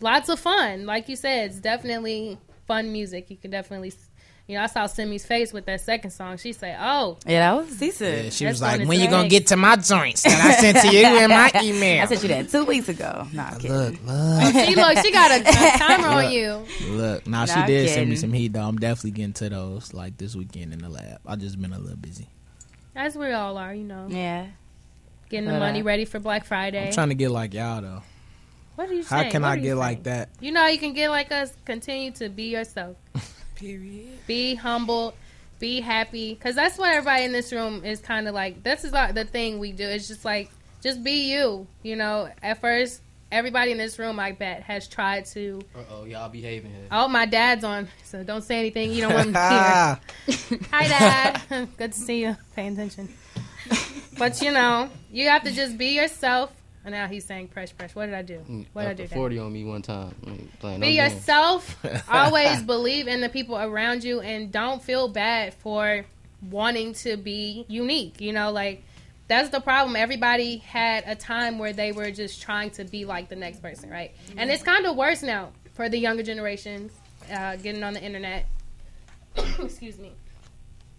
lots 0.00 0.30
of 0.30 0.40
fun. 0.40 0.86
Like 0.86 1.10
you 1.10 1.16
said, 1.16 1.50
it's 1.50 1.60
definitely 1.60 2.38
fun 2.66 2.90
music. 2.90 3.28
You 3.28 3.36
can 3.36 3.50
definitely, 3.50 3.92
you 4.50 4.56
know, 4.58 4.64
I 4.64 4.66
saw 4.66 4.86
Simi's 4.86 5.24
face 5.24 5.52
with 5.52 5.64
that 5.66 5.80
second 5.80 6.10
song. 6.10 6.36
She 6.36 6.52
said, 6.52 6.76
"Oh, 6.80 7.16
Yeah, 7.24 7.52
that 7.54 7.64
was 7.66 7.76
decent. 7.76 8.24
Yeah, 8.24 8.30
she 8.30 8.44
That's 8.44 8.54
was 8.54 8.62
like, 8.62 8.78
"When 8.80 8.98
to 8.98 9.04
you 9.04 9.08
gonna 9.08 9.28
get 9.28 9.46
to 9.48 9.56
my 9.56 9.76
joints 9.76 10.22
that 10.24 10.32
I 10.44 10.60
sent 10.60 10.78
to 10.78 10.94
you 10.96 11.06
in 11.22 11.30
my 11.30 11.50
email?" 11.62 12.02
I 12.02 12.06
sent 12.06 12.22
you 12.22 12.28
that 12.30 12.48
two 12.50 12.64
weeks 12.64 12.88
ago. 12.88 13.26
Nah, 13.32 13.44
I'm 13.50 13.58
kidding. 13.60 13.76
Look, 13.76 13.94
Oh, 14.08 14.40
look, 14.54 14.64
see, 14.66 14.74
look, 14.74 14.98
she 14.98 15.12
got 15.12 15.30
a, 15.30 15.40
a 15.48 15.78
timer 15.78 16.08
on 16.08 16.32
you." 16.32 16.64
look. 16.90 17.26
Now 17.26 17.44
she 17.46 17.54
Nah, 17.54 17.60
I'm 17.60 17.66
did 17.68 17.88
send 17.90 18.10
me 18.10 18.16
some 18.16 18.32
heat 18.32 18.52
though. 18.52 18.62
I'm 18.66 18.76
definitely 18.78 19.12
getting 19.12 19.32
to 19.34 19.48
those 19.50 19.94
like 19.94 20.18
this 20.18 20.34
weekend 20.34 20.72
in 20.72 20.80
the 20.80 20.88
lab. 20.88 21.20
I 21.26 21.36
just 21.36 21.60
been 21.60 21.72
a 21.72 21.78
little 21.78 21.96
busy. 21.96 22.28
As 22.96 23.16
we 23.16 23.30
all 23.32 23.56
are, 23.56 23.72
you 23.72 23.84
know, 23.84 24.08
Yeah. 24.10 24.46
getting 25.28 25.48
the 25.48 25.58
money 25.58 25.80
uh, 25.80 25.84
ready 25.84 26.04
for 26.04 26.18
Black 26.18 26.44
Friday. 26.44 26.88
I'm 26.88 26.92
trying 26.92 27.10
to 27.10 27.14
get 27.14 27.30
like 27.30 27.54
y'all 27.54 27.80
though. 27.80 28.02
what 28.74 28.90
are 28.90 28.94
you 28.94 29.04
How 29.04 29.20
saying? 29.20 29.30
can 29.30 29.42
What 29.42 29.48
I 29.48 29.52
are 29.52 29.56
you 29.58 29.62
get 29.62 29.74
like 29.76 30.02
that? 30.04 30.28
You 30.40 30.50
know, 30.50 30.60
how 30.62 30.66
you 30.68 30.78
can 30.78 30.92
get 30.92 31.08
like 31.10 31.30
us. 31.30 31.52
Continue 31.64 32.10
to 32.12 32.28
be 32.28 32.44
yourself. 32.50 32.96
Period. 33.60 34.26
be 34.26 34.54
humble, 34.54 35.14
be 35.58 35.80
happy, 35.80 36.34
because 36.34 36.54
that's 36.54 36.78
what 36.78 36.90
everybody 36.90 37.24
in 37.24 37.32
this 37.32 37.52
room 37.52 37.84
is 37.84 38.00
kind 38.00 38.26
of 38.26 38.34
like. 38.34 38.62
This 38.62 38.84
is 38.84 38.92
like 38.92 39.14
the 39.14 39.24
thing 39.24 39.58
we 39.58 39.72
do. 39.72 39.86
It's 39.86 40.08
just 40.08 40.24
like, 40.24 40.50
just 40.82 41.04
be 41.04 41.30
you. 41.32 41.66
You 41.82 41.96
know, 41.96 42.30
at 42.42 42.60
first, 42.60 43.02
everybody 43.30 43.70
in 43.72 43.78
this 43.78 43.98
room, 43.98 44.18
I 44.18 44.32
bet, 44.32 44.62
has 44.62 44.88
tried 44.88 45.26
to. 45.26 45.60
Uh 45.74 45.80
oh, 45.90 46.04
y'all 46.04 46.28
behaving 46.28 46.70
here. 46.70 46.86
Oh, 46.90 47.08
my 47.08 47.26
dad's 47.26 47.64
on, 47.64 47.88
so 48.04 48.24
don't 48.24 48.42
say 48.42 48.58
anything. 48.58 48.92
You 48.92 49.02
don't 49.02 49.14
want 49.14 49.26
him 49.28 49.34
to 49.34 49.48
hear. 49.48 50.58
Hi, 50.72 50.88
Dad. 50.88 51.68
Good 51.76 51.92
to 51.92 51.98
see 51.98 52.22
you. 52.22 52.36
Pay 52.56 52.68
attention. 52.68 53.08
But 54.18 54.42
you 54.42 54.52
know, 54.52 54.90
you 55.10 55.28
have 55.28 55.44
to 55.44 55.52
just 55.52 55.78
be 55.78 55.96
yourself. 55.96 56.52
And 56.84 56.92
now 56.94 57.06
he's 57.06 57.24
saying, 57.24 57.48
"Press, 57.48 57.72
press." 57.72 57.94
What 57.94 58.06
did 58.06 58.14
I 58.14 58.22
do? 58.22 58.38
What 58.72 58.82
did 58.82 58.88
I 58.88 58.90
After 58.92 59.02
do? 59.02 59.08
Dad? 59.08 59.14
forty 59.14 59.38
on 59.38 59.52
me 59.52 59.64
one 59.64 59.82
time. 59.82 60.14
I 60.26 60.30
ain't 60.30 60.58
playing 60.60 60.80
no 60.80 60.86
Be 60.86 60.92
yourself. 60.92 61.76
Always 62.10 62.62
believe 62.62 63.06
in 63.06 63.20
the 63.20 63.28
people 63.28 63.56
around 63.58 64.02
you 64.02 64.20
and 64.20 64.50
don't 64.50 64.82
feel 64.82 65.08
bad 65.08 65.52
for 65.54 66.06
wanting 66.48 66.94
to 66.94 67.16
be 67.16 67.66
unique. 67.68 68.20
You 68.20 68.32
know, 68.32 68.50
like 68.50 68.82
that's 69.28 69.50
the 69.50 69.60
problem. 69.60 69.94
Everybody 69.94 70.58
had 70.58 71.04
a 71.06 71.14
time 71.14 71.58
where 71.58 71.72
they 71.72 71.92
were 71.92 72.10
just 72.10 72.40
trying 72.40 72.70
to 72.70 72.84
be 72.84 73.04
like 73.04 73.28
the 73.28 73.36
next 73.36 73.60
person, 73.60 73.90
right? 73.90 74.12
And 74.36 74.50
it's 74.50 74.62
kind 74.62 74.86
of 74.86 74.96
worse 74.96 75.22
now 75.22 75.50
for 75.74 75.88
the 75.88 75.98
younger 75.98 76.22
generations 76.22 76.92
uh, 77.30 77.56
getting 77.56 77.82
on 77.82 77.94
the 77.94 78.02
internet. 78.02 78.46
Excuse 79.60 79.98
me. 79.98 80.12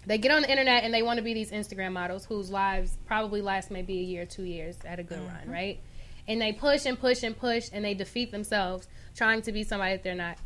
They 0.05 0.17
get 0.17 0.31
on 0.31 0.41
the 0.41 0.49
internet 0.49 0.83
and 0.83 0.93
they 0.93 1.03
want 1.03 1.17
to 1.17 1.23
be 1.23 1.33
these 1.33 1.51
Instagram 1.51 1.93
models 1.93 2.25
whose 2.25 2.49
lives 2.49 2.97
probably 3.05 3.41
last 3.41 3.69
maybe 3.69 3.99
a 3.99 4.03
year, 4.03 4.25
two 4.25 4.43
years 4.43 4.75
at 4.85 4.99
a 4.99 5.03
good 5.03 5.19
run, 5.19 5.49
right? 5.49 5.79
And 6.27 6.41
they 6.41 6.53
push 6.53 6.85
and 6.85 6.99
push 6.99 7.23
and 7.23 7.37
push 7.37 7.69
and 7.71 7.85
they 7.85 7.93
defeat 7.93 8.31
themselves 8.31 8.87
trying 9.15 9.41
to 9.43 9.51
be 9.51 9.63
somebody 9.63 9.93
that 9.93 10.03
they're 10.03 10.15
not. 10.15 10.37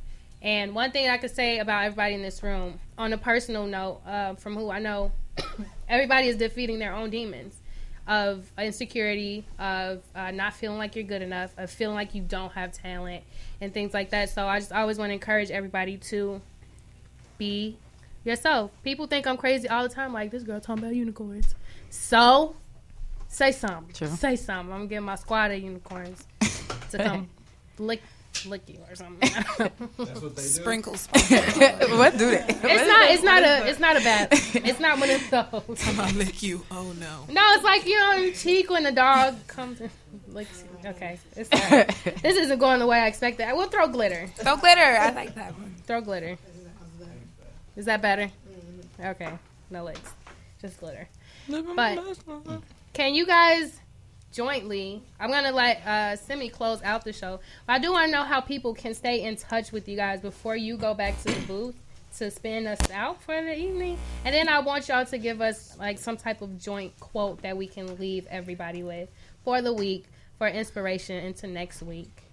And 0.41 0.75
one 0.75 0.91
thing 0.91 1.09
I 1.09 1.17
could 1.17 1.33
say 1.33 1.59
about 1.59 1.85
everybody 1.85 2.15
in 2.15 2.21
this 2.21 2.43
room, 2.43 2.79
on 2.97 3.13
a 3.13 3.17
personal 3.17 3.65
note, 3.65 4.01
uh, 4.05 4.35
from 4.35 4.55
who 4.55 4.69
I 4.69 4.79
know, 4.79 5.11
everybody 5.89 6.27
is 6.27 6.35
defeating 6.35 6.79
their 6.79 6.93
own 6.93 7.09
demons 7.09 7.55
of 8.07 8.51
insecurity, 8.57 9.45
of 9.57 10.03
uh, 10.13 10.31
not 10.31 10.53
feeling 10.53 10.77
like 10.77 10.95
you're 10.95 11.05
good 11.05 11.21
enough, 11.21 11.51
of 11.57 11.71
feeling 11.71 11.95
like 11.95 12.13
you 12.13 12.21
don't 12.21 12.51
have 12.51 12.71
talent, 12.71 13.23
and 13.61 13.73
things 13.73 13.93
like 13.93 14.11
that. 14.11 14.29
So 14.29 14.47
I 14.47 14.59
just 14.59 14.71
always 14.71 14.97
want 14.97 15.09
to 15.09 15.13
encourage 15.13 15.49
everybody 15.49 15.97
to 15.97 16.41
be 17.37 17.77
yourself. 18.25 18.71
People 18.83 19.07
think 19.07 19.27
I'm 19.27 19.37
crazy 19.37 19.67
all 19.69 19.83
the 19.83 19.93
time. 19.93 20.13
Like 20.13 20.31
this 20.31 20.43
girl 20.43 20.59
talking 20.59 20.83
about 20.83 20.95
unicorns. 20.95 21.55
So 21.89 22.55
say 23.27 23.51
something. 23.51 23.93
True. 23.93 24.07
Say 24.07 24.35
something. 24.35 24.73
I'm 24.73 24.79
gonna 24.79 24.89
get 24.89 25.03
my 25.03 25.15
squad 25.15 25.51
of 25.51 25.61
unicorns 25.61 26.25
to 26.91 26.97
come 26.97 27.29
lick 27.77 28.01
lick 28.45 28.63
you 28.67 28.79
or 28.89 28.95
something. 28.95 29.29
That's 29.57 30.21
what 30.21 30.35
they 30.35 30.41
do. 30.41 30.47
Sprinkles. 30.47 31.07
what 31.13 32.17
do 32.17 32.31
they? 32.31 32.45
It's 32.47 32.87
not. 32.87 33.11
It's 33.11 33.23
not 33.23 33.43
a. 33.43 33.69
It's 33.69 33.79
not 33.79 33.95
a 33.95 34.01
bad. 34.01 34.27
It's 34.31 34.79
not 34.79 34.99
one 34.99 35.09
of 35.09 35.29
those. 35.29 35.87
I'm 35.87 35.95
gonna 35.95 36.17
lick 36.17 36.43
you. 36.43 36.65
Oh 36.71 36.93
no. 36.99 37.25
No, 37.29 37.41
it's 37.53 37.63
like 37.63 37.85
you 37.85 37.97
know 37.97 38.25
on 38.27 38.33
cheek 38.33 38.69
when 38.69 38.83
the 38.83 38.91
dog 38.91 39.35
comes 39.47 39.79
and 39.79 39.89
licks 40.29 40.63
you. 40.63 40.89
Okay, 40.89 41.17
it's 41.35 41.49
not, 41.49 41.87
this 42.21 42.35
isn't 42.37 42.59
going 42.59 42.79
the 42.79 42.85
way 42.85 42.99
I 42.99 43.07
expected. 43.07 43.47
I 43.47 43.53
will 43.53 43.67
throw 43.67 43.87
glitter. 43.87 44.27
Throw 44.35 44.57
glitter. 44.57 44.81
I 44.81 45.11
like 45.11 45.33
that 45.35 45.57
one. 45.57 45.75
Throw 45.87 46.01
glitter. 46.01 46.37
Is 47.75 47.85
that 47.85 48.01
better? 48.01 48.31
Okay, 49.03 49.31
no 49.69 49.83
legs, 49.83 50.13
just 50.61 50.79
glitter. 50.79 51.07
But 51.75 51.99
can 52.93 53.13
you 53.13 53.25
guys 53.25 53.79
jointly? 54.31 55.03
I'm 55.19 55.29
gonna 55.29 55.51
let 55.51 55.85
uh, 55.85 56.15
Simi 56.15 56.49
close 56.49 56.81
out 56.83 57.03
the 57.03 57.13
show. 57.13 57.39
But 57.67 57.73
I 57.73 57.79
do 57.79 57.91
want 57.91 58.07
to 58.07 58.11
know 58.11 58.23
how 58.23 58.41
people 58.41 58.73
can 58.73 58.93
stay 58.93 59.23
in 59.23 59.35
touch 59.35 59.71
with 59.71 59.87
you 59.87 59.95
guys 59.97 60.21
before 60.21 60.55
you 60.55 60.77
go 60.77 60.93
back 60.93 61.21
to 61.23 61.33
the 61.33 61.41
booth 61.47 61.75
to 62.17 62.31
spin 62.31 62.65
us 62.65 62.79
out 62.91 63.21
for 63.21 63.35
the 63.41 63.57
evening. 63.57 63.97
And 64.23 64.33
then 64.33 64.47
I 64.47 64.59
want 64.59 64.87
y'all 64.87 65.05
to 65.05 65.17
give 65.17 65.41
us 65.41 65.77
like 65.77 65.99
some 65.99 66.15
type 66.17 66.41
of 66.41 66.57
joint 66.57 66.97
quote 66.99 67.41
that 67.41 67.57
we 67.57 67.67
can 67.67 67.97
leave 67.97 68.25
everybody 68.27 68.83
with 68.83 69.09
for 69.43 69.61
the 69.61 69.73
week 69.73 70.05
for 70.37 70.47
inspiration 70.47 71.23
into 71.23 71.47
next 71.47 71.81
week. 71.81 72.24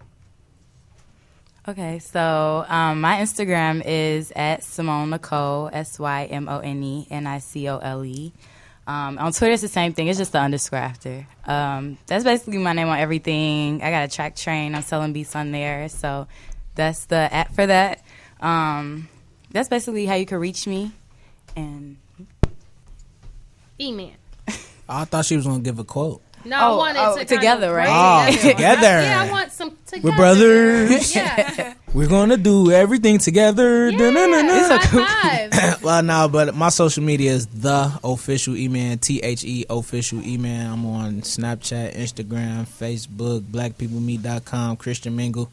Okay, 1.68 2.00
so 2.00 2.64
um, 2.68 3.00
my 3.00 3.18
Instagram 3.18 3.82
is 3.86 4.32
at 4.34 4.64
Simone 4.64 5.10
Nicole, 5.10 5.70
S 5.72 5.96
Y 5.98 6.24
M 6.24 6.48
O 6.48 6.58
N 6.58 6.82
E 6.82 7.06
N 7.08 7.26
I 7.26 7.38
C 7.38 7.68
O 7.68 7.78
L 7.78 8.04
E. 8.04 8.32
Um, 8.84 9.16
on 9.18 9.32
Twitter, 9.32 9.52
it's 9.52 9.62
the 9.62 9.68
same 9.68 9.92
thing. 9.92 10.08
It's 10.08 10.18
just 10.18 10.32
the 10.32 10.40
underscore 10.40 10.80
after. 10.80 11.24
Um, 11.46 11.98
that's 12.08 12.24
basically 12.24 12.58
my 12.58 12.72
name 12.72 12.88
on 12.88 12.98
everything. 12.98 13.80
I 13.80 13.90
got 13.90 14.04
a 14.04 14.08
Traktrain. 14.08 14.74
I'm 14.74 14.82
selling 14.82 15.12
beats 15.12 15.36
on 15.36 15.52
there. 15.52 15.88
So 15.88 16.26
that's 16.74 17.04
the 17.04 17.32
app 17.32 17.54
for 17.54 17.64
that. 17.64 18.02
Um, 18.40 19.08
that's 19.52 19.68
basically 19.68 20.04
how 20.06 20.16
you 20.16 20.26
can 20.26 20.38
reach 20.38 20.66
me. 20.66 20.90
And 21.54 21.96
E-man. 23.78 24.14
I 24.88 25.04
thought 25.04 25.26
she 25.26 25.36
was 25.36 25.46
gonna 25.46 25.62
give 25.62 25.78
a 25.78 25.84
quote. 25.84 26.22
No, 26.44 26.56
I 26.56 26.66
Oh, 26.70 26.76
wanted 26.76 26.98
oh, 27.00 27.18
to 27.18 27.24
together, 27.24 27.68
kind 27.68 27.70
of 27.70 27.72
right? 27.76 28.28
Oh, 28.28 28.48
together. 28.50 29.00
Yeah, 29.02 29.22
I 29.22 29.30
want 29.30 29.52
some 29.52 29.76
together. 29.92 30.10
We're 30.10 30.16
brothers. 30.16 31.14
Yeah. 31.22 31.74
We're 31.94 32.08
gonna 32.08 32.38
do 32.38 32.70
everything 32.72 33.18
together. 33.18 33.90
Da-na-na-na. 33.90 34.78
five. 34.78 35.82
well, 35.82 36.02
no, 36.02 36.26
but 36.26 36.54
my 36.54 36.70
social 36.70 37.02
media 37.02 37.32
is 37.32 37.46
the 37.48 37.92
official 38.02 38.56
E-Man, 38.56 38.98
T 38.98 39.20
H 39.20 39.44
E 39.44 39.66
official 39.68 40.22
E-Man. 40.24 40.72
I'm 40.72 40.86
on 40.86 41.20
Snapchat, 41.20 41.94
Instagram, 41.94 42.66
Facebook, 42.66 43.40
blackpeoplemeet.com, 43.42 44.76
Christian 44.78 45.14
Mingle, 45.16 45.50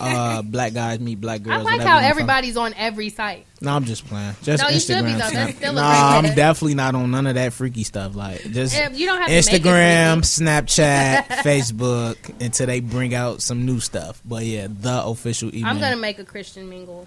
uh, 0.00 0.40
Black 0.40 0.72
Guys 0.72 0.98
Meet 0.98 1.20
Black 1.20 1.42
Girls. 1.42 1.60
I 1.60 1.62
like 1.62 1.82
how 1.82 1.98
everybody's 1.98 2.56
on 2.56 2.72
every 2.74 3.10
site. 3.10 3.44
No, 3.60 3.76
I'm 3.76 3.84
just 3.84 4.06
playing. 4.06 4.34
Just 4.42 4.62
No, 4.62 4.70
you 4.70 4.76
Instagram. 4.76 4.96
should 4.96 5.04
be, 5.04 5.12
though. 5.12 5.28
Snap- 5.28 5.74
nah, 5.74 6.18
I'm 6.18 6.34
definitely 6.34 6.74
not 6.74 6.94
on 6.96 7.10
none 7.10 7.26
of 7.28 7.34
that 7.34 7.52
freaky 7.52 7.84
stuff. 7.84 8.16
Like 8.16 8.40
just 8.50 8.74
you 8.94 9.06
don't 9.06 9.18
have 9.18 9.28
to 9.28 9.52
make 9.52 9.60
it 9.60 9.62
Instagram, 9.62 10.18
Snapchat, 10.22 11.26
Facebook 11.44 12.16
until 12.40 12.66
they 12.66 12.80
bring 12.80 13.14
out 13.14 13.40
some 13.42 13.66
new 13.66 13.78
stuff. 13.82 14.20
But 14.24 14.44
yeah, 14.44 14.68
the 14.70 15.04
official 15.04 15.54
E-Man. 15.54 15.68
I'm 15.70 15.80
gonna 15.80 15.96
make 15.96 16.18
a 16.18 16.24
Christian 16.24 16.68
Mingle 16.68 17.06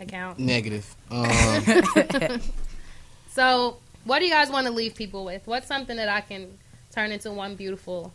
account. 0.00 0.38
Negative. 0.38 0.86
Um, 1.10 2.40
So, 3.38 3.76
what 4.02 4.18
do 4.18 4.24
you 4.24 4.32
guys 4.32 4.50
want 4.50 4.66
to 4.66 4.72
leave 4.72 4.96
people 4.96 5.24
with? 5.24 5.46
What's 5.46 5.68
something 5.68 5.96
that 5.96 6.08
I 6.08 6.22
can 6.22 6.58
turn 6.90 7.12
into 7.12 7.30
one 7.30 7.54
beautiful 7.54 8.12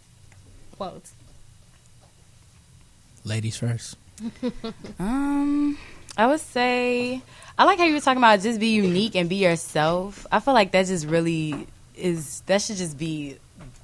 quote? 0.75 1.09
Ladies 3.23 3.55
first. 3.55 3.95
Um, 4.99 5.77
I 6.17 6.27
would 6.27 6.39
say 6.41 7.21
I 7.57 7.63
like 7.63 7.80
how 7.80 7.85
you 7.85 7.93
were 7.93 7.99
talking 8.01 8.17
about 8.17 8.41
just 8.41 8.59
be 8.59 8.67
unique 8.73 9.15
and 9.15 9.30
be 9.30 9.38
yourself. 9.38 10.27
I 10.31 10.39
feel 10.41 10.53
like 10.53 10.71
that 10.73 10.88
just 10.88 11.07
really 11.07 11.67
is 11.95 12.41
that 12.47 12.61
should 12.61 12.77
just 12.77 12.97
be 12.97 13.38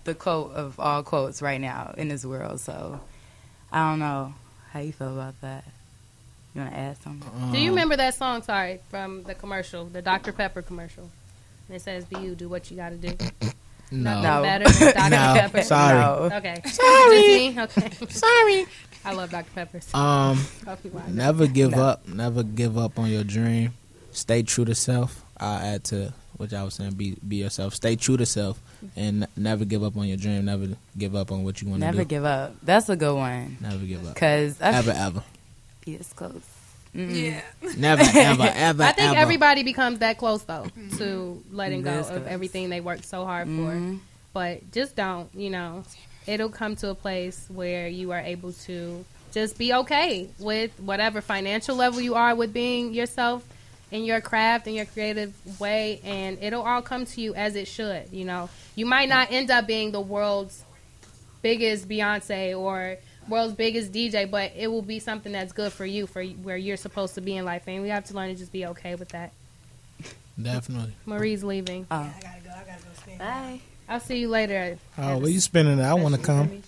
the 0.03 0.13
quote 0.13 0.51
of 0.53 0.79
all 0.79 1.03
quotes 1.03 1.41
right 1.41 1.59
now 1.61 1.93
in 1.97 2.09
this 2.09 2.25
world. 2.25 2.59
So 2.59 2.99
I 3.71 3.89
don't 3.91 3.99
know 3.99 4.33
how 4.71 4.79
you 4.79 4.91
feel 4.91 5.13
about 5.13 5.39
that. 5.41 5.63
You 6.55 6.61
want 6.61 6.73
to 6.73 6.79
add 6.79 6.97
something? 7.03 7.51
Do 7.51 7.59
you 7.59 7.69
remember 7.69 7.95
that 7.97 8.15
song? 8.15 8.41
Sorry, 8.41 8.79
from 8.89 9.23
the 9.23 9.35
commercial, 9.35 9.85
the 9.85 10.01
Dr 10.01 10.31
Pepper 10.33 10.61
commercial. 10.61 11.09
And 11.67 11.75
it 11.75 11.81
says, 11.81 12.05
"Be 12.05 12.19
you, 12.19 12.35
do 12.35 12.49
what 12.49 12.69
you 12.71 12.77
got 12.77 12.89
to 12.89 12.97
do." 12.97 13.15
No. 13.91 14.21
No. 14.21 14.41
better 14.43 14.67
than 14.69 14.93
Dr 14.93 15.09
No, 15.09 15.33
Pepper. 15.41 15.61
sorry. 15.63 15.99
No. 15.99 16.35
Okay. 16.37 16.61
Sorry. 16.65 17.55
Just 17.55 17.79
me? 17.79 17.85
Okay. 17.89 18.05
Sorry. 18.09 18.65
I 19.05 19.13
love 19.13 19.31
Dr 19.31 19.49
Pepper. 19.55 19.79
Um, 19.95 20.43
never 21.07 21.47
give 21.47 21.71
No. 21.71 21.81
up. 21.83 22.07
Never 22.07 22.43
give 22.43 22.77
up 22.77 22.99
on 22.99 23.09
your 23.09 23.23
dream. 23.23 23.73
Stay 24.11 24.43
true 24.43 24.65
to 24.65 24.75
self. 24.75 25.23
I'll 25.37 25.57
add 25.59 25.83
to 25.85 26.13
what 26.39 26.51
y'all 26.51 26.65
was 26.65 26.73
saying. 26.73 26.91
Be 26.91 27.15
be 27.27 27.37
yourself. 27.37 27.75
Stay 27.75 27.95
true 27.95 28.17
to 28.17 28.25
self, 28.25 28.59
and 28.95 29.27
never 29.35 29.65
give 29.65 29.83
up 29.83 29.95
on 29.97 30.07
your 30.07 30.17
dream. 30.17 30.45
Never 30.45 30.69
give 30.97 31.15
up 31.15 31.31
on 31.31 31.43
what 31.43 31.61
you 31.61 31.67
want 31.69 31.81
to 31.81 31.87
do. 31.87 31.91
Never 31.91 32.05
give 32.05 32.25
up. 32.25 32.55
That's 32.63 32.89
a 32.89 32.95
good 32.95 33.15
one. 33.15 33.57
Never 33.61 33.85
give 33.85 34.07
up. 34.07 34.15
Cause 34.15 34.59
I- 34.61 34.71
ever 34.73 34.91
ever. 34.91 35.23
Yes, 35.85 36.13
close. 36.13 36.41
Yeah. 36.93 37.41
Never, 37.77 38.01
ever, 38.03 38.43
ever, 38.55 38.83
I 38.83 38.91
think 38.93 39.09
ever. 39.11 39.19
everybody 39.19 39.61
becomes 39.63 39.99
that 39.99 40.17
close 40.17 40.41
though 40.43 40.65
to 40.97 41.43
letting 41.51 41.83
go 41.83 41.97
This 41.97 42.09
of 42.09 42.23
goes. 42.23 42.27
everything 42.27 42.69
they 42.69 42.81
worked 42.81 43.05
so 43.05 43.25
hard 43.25 43.47
Mhm. 43.47 43.97
for. 43.97 44.01
But 44.33 44.71
just 44.71 44.95
don't, 44.95 45.29
you 45.35 45.49
know, 45.51 45.83
it'll 46.25 46.49
come 46.49 46.75
to 46.77 46.89
a 46.89 46.95
place 46.95 47.45
where 47.49 47.87
you 47.87 48.11
are 48.11 48.19
able 48.19 48.53
to 48.53 49.03
just 49.31 49.57
be 49.59 49.71
okay 49.73 50.29
with 50.39 50.71
whatever 50.79 51.21
financial 51.21 51.75
level 51.75 52.01
you 52.01 52.15
are 52.15 52.33
with 52.33 52.53
being 52.53 52.93
yourself 52.93 53.43
in 53.91 54.03
your 54.03 54.21
craft 54.21 54.67
and 54.67 54.75
your 54.75 54.85
creative 54.85 55.33
way 55.59 55.99
and 56.03 56.37
it'll 56.41 56.61
all 56.61 56.81
come 56.81 57.05
to 57.05 57.21
you 57.21 57.33
as 57.33 57.55
it 57.55 57.67
should, 57.67 58.11
you 58.11 58.25
know. 58.25 58.49
You 58.75 58.85
might 58.85 59.09
not 59.09 59.31
end 59.31 59.51
up 59.51 59.67
being 59.67 59.91
the 59.91 60.01
world's 60.01 60.63
biggest 61.41 61.87
Beyonce 61.87 62.57
or 62.57 62.97
world's 63.27 63.53
biggest 63.53 63.91
DJ, 63.91 64.29
but 64.29 64.51
it 64.55 64.67
will 64.67 64.81
be 64.81 64.99
something 64.99 65.31
that's 65.31 65.53
good 65.53 65.71
for 65.71 65.85
you 65.85 66.07
for 66.07 66.23
where 66.23 66.57
you're 66.57 66.77
supposed 66.77 67.15
to 67.15 67.21
be 67.21 67.35
in 67.35 67.45
life, 67.45 67.63
and 67.67 67.81
we 67.81 67.89
have 67.89 68.05
to 68.05 68.13
learn 68.13 68.29
to 68.29 68.35
just 68.35 68.51
be 68.51 68.65
okay 68.67 68.95
with 68.95 69.09
that. 69.09 69.31
Definitely. 70.41 70.93
Marie's 71.05 71.43
leaving. 71.43 71.85
Oh. 71.91 71.95
I 71.95 72.13
gotta 72.21 72.41
go. 72.41 72.49
I 72.51 72.63
gotta 72.63 72.83
go 72.83 72.89
stand. 73.01 73.19
Bye. 73.19 73.61
I'll 73.87 73.99
see 73.99 74.19
you 74.19 74.29
later. 74.29 74.77
Oh, 74.97 75.17
where 75.17 75.29
you 75.29 75.39
spending 75.39 75.79
it? 75.79 75.83
I 75.83 75.95
want 75.95 76.15
to 76.15 76.21
come. 76.21 76.61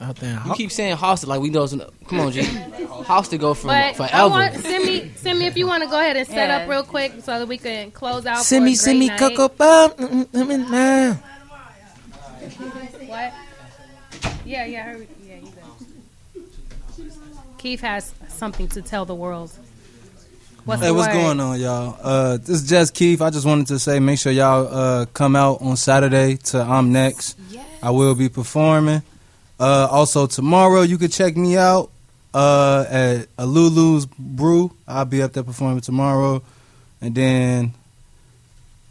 Out 0.00 0.14
there. 0.16 0.40
you 0.46 0.54
keep 0.54 0.70
saying 0.70 0.96
hostel 0.96 1.28
like 1.30 1.40
we 1.40 1.50
know. 1.50 1.66
Come 1.66 2.20
on, 2.20 2.30
G. 2.32 2.42
Hostel 2.42 3.38
go 3.38 3.52
from 3.54 3.68
But 3.68 3.74
I 3.74 3.92
forever. 3.94 4.28
want 4.30 4.54
send 4.54 4.84
me 4.84 5.10
send 5.16 5.38
me 5.40 5.46
if 5.46 5.56
you 5.56 5.66
want 5.66 5.82
to 5.82 5.88
go 5.88 5.98
ahead 5.98 6.16
and 6.16 6.26
set 6.26 6.48
Yeah. 6.48 6.58
up 6.58 6.68
real 6.68 6.84
quick 6.84 7.14
so 7.22 7.38
that 7.38 7.48
we 7.48 7.58
can 7.58 7.90
close 7.90 8.24
out. 8.24 8.42
Send 8.44 8.62
for 8.62 8.66
me, 8.66 8.72
a 8.74 8.76
send 8.76 8.98
great 8.98 9.00
me, 9.00 9.08
night. 9.08 9.18
Coco 9.18 9.48
Pop. 9.48 9.96
Mm, 9.96 10.26
mm, 10.26 10.46
mm, 10.46 10.70
now. 10.70 11.20
What? 13.08 13.32
Yeah, 14.44 14.64
yeah, 14.66 14.78
I 14.80 14.82
heard- 14.82 15.08
yeah. 15.26 15.34
You 15.36 15.52
good. 16.34 16.44
Keith 17.58 17.80
has 17.80 18.12
something 18.28 18.68
to 18.68 18.82
tell 18.82 19.04
the 19.04 19.14
world. 19.14 19.50
What's 20.64 20.80
hey, 20.82 20.88
the 20.88 20.94
what's 20.94 21.08
word? 21.08 21.22
going 21.22 21.40
on, 21.40 21.58
y'all? 21.60 21.96
Uh, 22.02 22.36
this 22.36 22.50
is 22.62 22.68
just 22.68 22.94
Keith. 22.94 23.20
I 23.22 23.30
just 23.30 23.46
wanted 23.46 23.66
to 23.68 23.78
say, 23.78 23.98
make 24.00 24.18
sure 24.18 24.30
y'all 24.30 24.68
uh, 24.72 25.06
come 25.06 25.34
out 25.34 25.60
on 25.62 25.76
Saturday 25.76 26.36
to 26.36 26.60
I'm 26.60 26.92
Next. 26.92 27.36
I 27.82 27.90
will 27.90 28.14
be 28.14 28.28
performing. 28.28 29.02
Uh, 29.60 29.88
also 29.90 30.26
tomorrow, 30.26 30.82
you 30.82 30.98
could 30.98 31.12
check 31.12 31.36
me 31.36 31.56
out 31.56 31.90
uh, 32.32 32.84
at 32.88 33.26
Lulu's 33.38 34.06
Brew. 34.06 34.72
I'll 34.86 35.04
be 35.04 35.22
up 35.22 35.32
there 35.32 35.42
performing 35.42 35.80
tomorrow, 35.80 36.42
and 37.00 37.14
then 37.14 37.74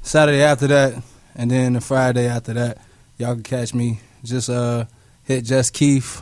Saturday 0.02 0.42
after 0.42 0.68
that, 0.68 1.02
and 1.36 1.50
then 1.52 1.74
the 1.74 1.82
Friday 1.82 2.28
after 2.28 2.54
that, 2.54 2.80
y'all 3.18 3.34
can 3.36 3.44
catch 3.44 3.74
me. 3.74 4.00
Just 4.24 4.50
uh, 4.50 4.86
hit 5.24 5.46
Just 5.46 5.74
Keith, 5.74 6.22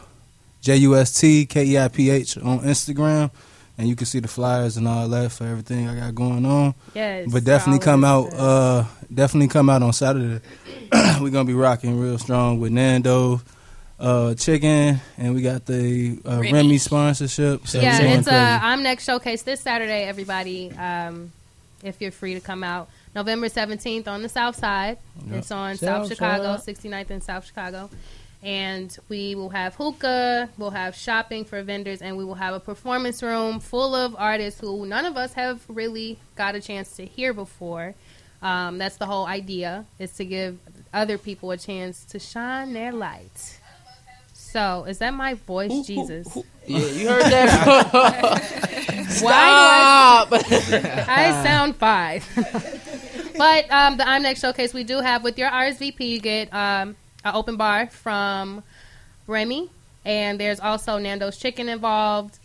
J 0.61 0.77
U 0.77 0.95
S 0.95 1.19
T 1.19 1.45
K 1.45 1.65
E 1.65 1.77
I 1.79 1.87
P 1.87 2.09
H 2.09 2.37
on 2.37 2.59
Instagram, 2.59 3.31
and 3.77 3.87
you 3.87 3.95
can 3.95 4.05
see 4.05 4.19
the 4.19 4.27
flyers 4.27 4.77
and 4.77 4.87
all 4.87 5.07
that 5.09 5.31
for 5.31 5.45
everything 5.45 5.87
I 5.87 5.95
got 5.95 6.13
going 6.13 6.45
on. 6.45 6.75
Yes, 6.93 7.31
but 7.31 7.43
definitely 7.43 7.83
come 7.83 8.03
out. 8.03 8.31
Uh, 8.33 8.83
definitely 9.13 9.47
come 9.47 9.69
out 9.69 9.81
on 9.81 9.93
Saturday. 9.93 10.41
We're 11.19 11.31
gonna 11.31 11.45
be 11.45 11.53
rocking 11.53 11.99
real 11.99 12.19
strong 12.19 12.59
with 12.59 12.71
Nando. 12.71 13.41
Uh, 13.97 14.33
chicken, 14.35 14.99
and 15.17 15.33
we 15.33 15.41
got 15.41 15.65
the 15.65 16.19
uh, 16.25 16.31
Remy. 16.41 16.51
Remy. 16.51 16.77
sponsorship. 16.79 17.65
So 17.65 17.79
yeah, 17.79 18.01
we're 18.01 18.17
it's 18.17 18.27
crazy. 18.27 18.35
uh, 18.41 18.59
I'm 18.61 18.83
next 18.83 19.05
showcase 19.05 19.43
this 19.43 19.61
Saturday. 19.61 20.03
Everybody, 20.03 20.71
um, 20.73 21.31
if 21.81 22.01
you're 22.01 22.11
free 22.11 22.33
to 22.33 22.41
come 22.41 22.61
out, 22.61 22.89
November 23.15 23.47
17th 23.47 24.07
on 24.09 24.21
the 24.21 24.27
South 24.27 24.57
Side. 24.57 24.97
Yep. 25.27 25.37
It's 25.37 25.49
on 25.51 25.77
South 25.77 26.07
South 26.07 26.09
Chicago, 26.09 26.57
Side. 26.57 26.75
69th 26.75 27.09
and 27.09 27.23
South 27.23 27.45
Chicago, 27.45 27.89
and 28.43 28.97
we 29.07 29.33
will 29.33 29.49
have 29.51 29.75
hookah, 29.75 30.49
we'll 30.57 30.71
have 30.71 30.93
shopping 30.93 31.45
for 31.45 31.63
vendors, 31.63 32.01
and 32.01 32.17
we 32.17 32.25
will 32.25 32.35
have 32.35 32.53
a 32.53 32.59
performance 32.59 33.23
room 33.23 33.61
full 33.61 33.95
of 33.95 34.13
artists 34.19 34.59
who 34.59 34.85
none 34.85 35.05
of 35.05 35.15
us 35.15 35.31
have 35.33 35.63
really 35.69 36.19
got 36.35 36.53
a 36.53 36.59
chance 36.59 36.97
to 36.97 37.05
hear 37.05 37.33
before. 37.33 37.95
Um, 38.41 38.77
that's 38.77 38.97
the 38.97 39.05
whole 39.05 39.25
idea 39.25 39.85
is 39.99 40.11
to 40.17 40.25
give 40.25 40.59
other 40.93 41.17
people 41.17 41.51
a 41.51 41.57
chance 41.57 42.03
to 42.05 42.19
shine 42.19 42.73
their 42.73 42.91
light. 42.91 43.59
So, 44.55 44.85
is 44.85 44.99
that 44.99 45.13
my 45.13 45.33
voice, 45.33 45.85
Jesus? 45.85 46.37
Yeah, 46.67 46.79
you 46.79 47.07
heard 47.09 47.25
that? 47.25 47.67
Why 49.21 50.25
do 50.29 50.35
I, 50.35 51.05
I 51.07 51.43
sound 51.43 51.75
five. 51.75 52.27
but 53.37 53.71
um, 53.71 53.97
the 53.97 54.09
I'm 54.09 54.23
Next 54.23 54.39
showcase 54.39 54.73
we 54.73 54.83
do 54.83 54.99
have 54.99 55.23
with 55.23 55.37
your 55.37 55.47
RSVP, 55.47 55.99
you 55.99 56.19
get 56.19 56.51
um, 56.51 56.95
an 57.23 57.35
open 57.35 57.55
bar 57.55 57.85
from 57.85 58.63
Remy, 59.27 59.69
and 60.05 60.39
there's 60.39 60.59
also 60.59 60.97
Nando's 60.97 61.37
Chicken 61.37 61.69
involved. 61.69 62.39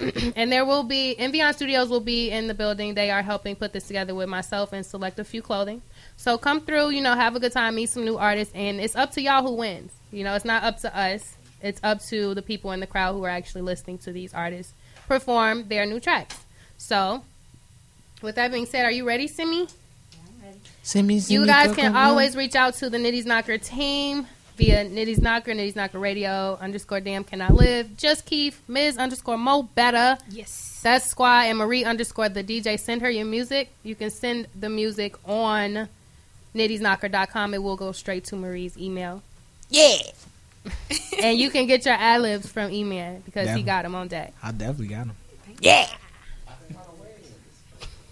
and 0.34 0.50
there 0.50 0.64
will 0.64 0.82
be 0.82 1.14
Envion 1.16 1.54
Studios 1.54 1.90
will 1.90 2.00
be 2.00 2.30
in 2.30 2.48
the 2.48 2.54
building. 2.54 2.94
They 2.94 3.12
are 3.12 3.22
helping 3.22 3.54
put 3.54 3.72
this 3.72 3.86
together 3.86 4.16
with 4.16 4.28
myself 4.28 4.72
and 4.72 4.84
select 4.84 5.20
a 5.20 5.24
few 5.24 5.42
clothing. 5.42 5.80
So 6.16 6.38
come 6.38 6.62
through, 6.62 6.90
you 6.90 7.02
know, 7.02 7.14
have 7.14 7.36
a 7.36 7.40
good 7.40 7.52
time, 7.52 7.76
meet 7.76 7.90
some 7.90 8.04
new 8.04 8.16
artists, 8.16 8.52
and 8.52 8.80
it's 8.80 8.96
up 8.96 9.12
to 9.12 9.22
y'all 9.22 9.44
who 9.44 9.52
wins. 9.54 9.92
You 10.10 10.24
know, 10.24 10.34
it's 10.34 10.44
not 10.44 10.64
up 10.64 10.80
to 10.80 10.98
us. 10.98 11.36
It's 11.62 11.80
up 11.82 12.02
to 12.06 12.34
the 12.34 12.42
people 12.42 12.72
in 12.72 12.80
the 12.80 12.86
crowd 12.86 13.14
who 13.14 13.24
are 13.24 13.30
actually 13.30 13.62
listening 13.62 13.98
to 13.98 14.12
these 14.12 14.32
artists 14.34 14.72
perform 15.06 15.68
their 15.68 15.86
new 15.86 16.00
tracks. 16.00 16.36
So, 16.78 17.22
with 18.22 18.36
that 18.36 18.52
being 18.52 18.66
said, 18.66 18.84
are 18.84 18.90
you 18.90 19.06
ready, 19.06 19.26
Simi? 19.26 19.68
Send 20.82 21.06
me, 21.06 21.20
send 21.20 21.30
You 21.32 21.46
guys 21.46 21.68
Coco 21.68 21.80
can 21.82 21.92
Pop. 21.92 22.08
always 22.10 22.36
reach 22.36 22.54
out 22.54 22.74
to 22.74 22.88
the 22.88 22.96
Nitty's 22.98 23.26
Knocker 23.26 23.58
team 23.58 24.26
via 24.56 24.84
Nitty's 24.84 25.20
Knocker, 25.20 25.52
Nitty's 25.52 25.76
Knocker 25.76 25.98
Radio, 25.98 26.58
underscore 26.60 27.00
damn 27.00 27.22
cannot 27.24 27.54
live. 27.54 27.96
Just 27.96 28.24
Keith, 28.24 28.60
Ms. 28.66 28.96
underscore 28.98 29.36
Mo 29.38 29.62
Better. 29.62 30.16
Yes. 30.30 30.80
That's 30.82 31.04
Squad 31.06 31.46
and 31.46 31.58
Marie 31.58 31.84
underscore 31.84 32.28
the 32.30 32.42
DJ. 32.42 32.78
Send 32.78 33.02
her 33.02 33.10
your 33.10 33.26
music. 33.26 33.68
You 33.82 33.94
can 33.94 34.10
send 34.10 34.46
the 34.58 34.68
music 34.70 35.16
on 35.28 35.88
nittysknocker.com. 36.54 37.54
It 37.54 37.62
will 37.62 37.76
go 37.76 37.92
straight 37.92 38.24
to 38.24 38.36
Marie's 38.36 38.76
email. 38.78 39.22
Yeah. 39.68 39.98
and 41.22 41.38
you 41.38 41.50
can 41.50 41.66
get 41.66 41.84
your 41.84 41.94
ad 41.94 42.22
libs 42.22 42.50
from 42.50 42.70
E-Man 42.70 43.22
because 43.24 43.56
he 43.56 43.62
got 43.62 43.82
them 43.82 43.94
on 43.94 44.08
deck. 44.08 44.34
I 44.42 44.52
definitely 44.52 44.88
got 44.88 45.06
them. 45.06 45.16
Yeah. 45.60 45.88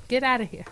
Get 0.09 0.23
out 0.23 0.41
of 0.41 0.49
here. 0.49 0.65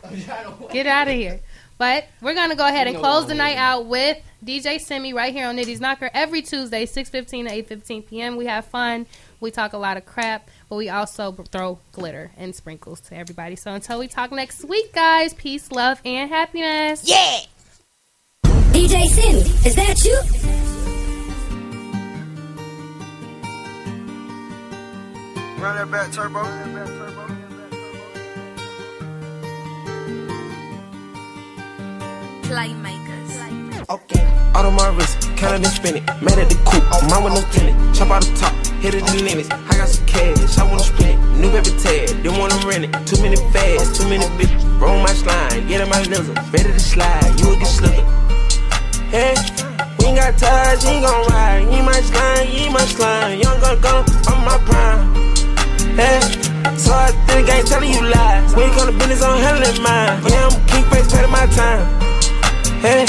Get 0.73 0.87
out 0.87 1.09
of 1.09 1.15
here. 1.15 1.41
But 1.79 2.07
we're 2.23 2.35
gonna 2.35 2.57
go 2.57 2.67
ahead 2.67 2.87
and 2.87 2.97
close 2.97 3.27
the 3.27 3.35
night 3.35 3.59
out 3.59 3.85
with 3.85 4.17
DJ 4.43 4.81
Simi 4.81 5.13
right 5.13 5.35
here 5.35 5.47
on 5.47 5.59
Nitty's 5.59 5.79
Knocker 5.81 6.09
every 6.15 6.41
Tuesday, 6.41 6.87
six 6.87 7.11
fifteen 7.11 7.45
to 7.45 7.53
eight 7.53 7.69
fifteen 7.69 8.03
p.m. 8.03 8.37
We 8.37 8.47
have 8.47 8.65
fun. 8.65 9.05
We 9.41 9.51
talk 9.51 9.75
a 9.75 9.79
lot 9.79 9.99
of 9.99 10.07
crap. 10.07 10.49
but 10.71 10.77
we 10.77 10.89
also 10.89 11.33
throw 11.33 11.79
glitter 11.93 12.31
and 12.39 12.55
sprinkles 12.57 13.01
to 13.03 13.17
everybody. 13.17 13.57
So 13.57 13.73
until 13.75 13.99
we 13.99 14.09
talk 14.09 14.33
next 14.33 14.65
week, 14.65 14.95
guys, 14.95 15.35
peace, 15.35 15.71
love, 15.71 16.01
and 16.07 16.31
happiness. 16.31 17.03
Yeah. 17.05 17.41
DJ 18.73 19.05
Sin, 19.07 19.37
is 19.67 19.75
that 19.75 20.03
you? 20.03 20.96
Run 25.67 25.75
that 25.75 25.91
back, 25.91 26.13
turbo. 26.13 26.45
Playmakers. 32.47 33.91
Okay. 33.91 34.23
Out 34.55 34.65
on 34.65 34.75
my 34.77 34.95
wrist, 34.95 35.19
counted 35.35 35.67
and 35.67 35.67
spin 35.67 35.97
it. 35.97 36.07
Mad 36.23 36.39
at 36.39 36.49
the 36.49 36.55
coupe, 36.71 36.87
mine 37.11 37.25
with 37.25 37.35
no 37.35 37.43
tenant. 37.51 37.75
Chop 37.97 38.11
out 38.11 38.23
the 38.23 38.33
top, 38.39 38.55
hit 38.79 38.95
it 38.95 39.03
in 39.11 39.25
limits. 39.25 39.51
I 39.51 39.77
got 39.77 39.89
some 39.89 40.07
cash, 40.07 40.57
I 40.57 40.63
wanna 40.63 40.85
spend 40.85 41.19
it. 41.19 41.41
New 41.41 41.51
paper 41.51 41.75
tag, 41.83 42.15
didn't 42.23 42.39
wanna 42.39 42.55
rent 42.65 42.85
it. 42.85 42.93
Too 43.05 43.21
many 43.21 43.35
fads, 43.51 43.99
too 43.99 44.07
many 44.07 44.23
bitches. 44.39 44.63
Roll 44.81 45.03
my 45.03 45.11
slime, 45.19 45.67
get 45.67 45.81
in 45.81 45.89
my 45.89 45.99
lizard. 46.03 46.39
Ready 46.55 46.71
to 46.71 46.79
slide, 46.79 47.41
you 47.41 47.49
will 47.49 47.59
get 47.59 47.67
slipping. 47.67 48.07
Hey, 49.11 49.35
we 49.99 50.15
ain't 50.15 50.17
got 50.17 50.39
ties, 50.39 50.85
he 50.85 50.91
ain't 50.91 51.05
gon' 51.05 51.27
ride. 51.27 51.67
He 51.75 51.83
my 51.83 52.01
slime, 52.07 52.47
he 52.47 52.69
my 52.71 52.87
slime. 52.87 53.41
Young 53.41 53.59
gun 53.59 53.81
gun, 53.81 54.05
I'm 54.29 54.45
my 54.45 54.59
prime. 54.63 55.26
Hey, 55.97 56.21
so 56.77 56.93
I 56.93 57.09
think 57.27 57.49
I 57.49 57.59
ain't 57.59 57.67
telling 57.67 57.91
you 57.91 58.03
lies. 58.05 58.55
When 58.55 58.69
you 58.69 58.75
come 58.77 58.87
to 58.87 58.97
business, 58.99 59.23
I'm 59.23 59.41
handling 59.41 59.83
mine. 59.83 60.21
Yeah, 60.29 60.49
I'm 60.49 60.53
king 60.69 60.85
face, 60.93 61.11
paying 61.11 61.31
my 61.31 61.47
time. 61.57 61.89
Hey, 62.85 63.07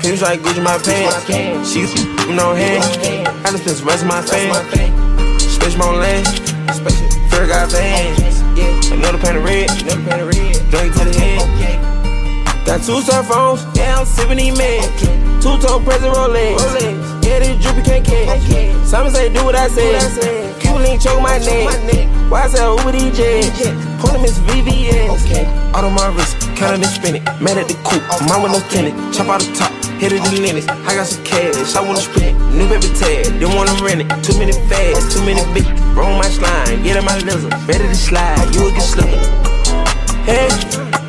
Pins 0.00 0.22
like 0.22 0.40
Gucci 0.40 0.62
my 0.62 0.78
pants. 0.78 1.72
She 1.72 1.82
with 1.82 2.36
no 2.36 2.54
hand. 2.54 2.84
I 3.44 3.50
just 3.50 3.64
spent 3.64 3.78
the 3.78 3.84
rest 3.84 4.02
of 4.02 4.08
my 4.08 4.22
fame. 4.22 4.52
Space 5.40 5.76
my 5.76 5.88
lane. 5.88 6.24
Fair 7.30 7.46
got 7.46 7.72
bands. 7.72 8.40
Another 8.90 9.18
pan 9.18 9.36
of 9.36 9.44
red. 9.44 9.68
Drink 10.70 10.92
to 10.94 11.04
the 11.04 11.14
head. 11.18 12.66
Got 12.66 12.84
two 12.84 13.00
cell 13.00 13.22
phones. 13.22 13.64
Yeah, 13.76 13.98
I'm 13.98 14.06
sipping 14.06 14.36
these 14.36 14.52
meds. 14.52 15.42
Two 15.42 15.56
tone 15.66 15.82
present 15.82 16.14
Rolex. 16.14 17.24
Yeah, 17.24 17.38
this 17.38 17.62
drippy 17.62 17.82
can't 17.82 18.04
catch. 18.04 18.86
Simon 18.86 19.12
say 19.12 19.32
do 19.32 19.44
what 19.44 19.54
I 19.54 19.68
say. 19.68 20.57
Cuban 20.68 20.82
link 20.84 21.00
choke 21.00 21.22
my 21.22 21.38
neck. 21.40 22.04
Why 22.28 22.44
I 22.44 22.48
say 22.48 22.60
Uber 22.60 22.92
DJ? 22.92 23.40
Pull 24.00 24.12
him 24.12 24.20
his 24.20 24.38
VVS. 24.44 25.08
Out 25.72 25.84
on 25.84 25.94
my 25.94 26.08
wrist, 26.12 26.36
counting 26.56 26.84
and 26.84 26.92
spin 26.92 27.16
it. 27.16 27.24
Mad 27.40 27.56
at 27.56 27.68
the 27.68 27.74
coupe, 27.88 28.04
mine 28.28 28.42
with 28.42 28.52
no 28.52 28.60
tenant. 28.68 28.92
Chop 29.14 29.28
out 29.28 29.40
the 29.40 29.48
top, 29.56 29.72
hit 29.96 30.12
it 30.12 30.20
in 30.20 30.42
limits. 30.42 30.68
I 30.68 30.92
got 30.92 31.06
some 31.06 31.24
cash, 31.24 31.74
I 31.74 31.80
wanna 31.80 32.04
spend 32.04 32.36
it. 32.36 32.38
New 32.52 32.68
paper 32.68 32.92
tag, 33.00 33.32
didn't 33.40 33.56
wanna 33.56 33.72
rent 33.80 34.04
it. 34.04 34.08
Too 34.20 34.36
many 34.36 34.52
fads, 34.68 35.08
too 35.08 35.24
many 35.24 35.40
bitches. 35.56 35.72
Roll 35.96 36.12
my 36.20 36.28
slime, 36.28 36.82
get 36.82 36.96
in 37.00 37.04
my 37.04 37.16
lizard. 37.24 37.54
Ready 37.64 37.88
to 37.88 37.94
slide, 37.96 38.44
you 38.52 38.68
will 38.68 38.74
get 38.76 38.84
slipping. 38.84 39.24
Hey, 40.28 40.52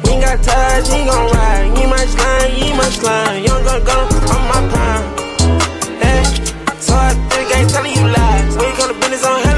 we 0.08 0.16
ain't 0.16 0.24
got 0.24 0.40
ties, 0.40 0.88
ain't 0.96 1.12
gon' 1.12 1.28
ride. 1.36 1.68
You 1.76 1.88
my 1.92 2.06
slime, 2.08 2.52
you 2.56 2.72
my 2.80 2.88
slime. 2.96 3.44
Young 3.44 3.64
gun 3.68 3.84
gun, 3.84 4.08
I'm 4.08 4.44
my 4.48 4.60
prime. 4.72 5.04
Hey, 6.00 6.24
so 6.80 6.96
I 6.96 7.12
think 7.28 7.52
I 7.52 7.60
ain't 7.60 7.70
telling 7.70 7.92
you 7.92 8.08
lies. 8.08 8.56
When 8.56 8.72
you 8.72 8.76
come 8.80 8.88
to 8.88 8.96
business, 9.04 9.26
I'm 9.26 9.49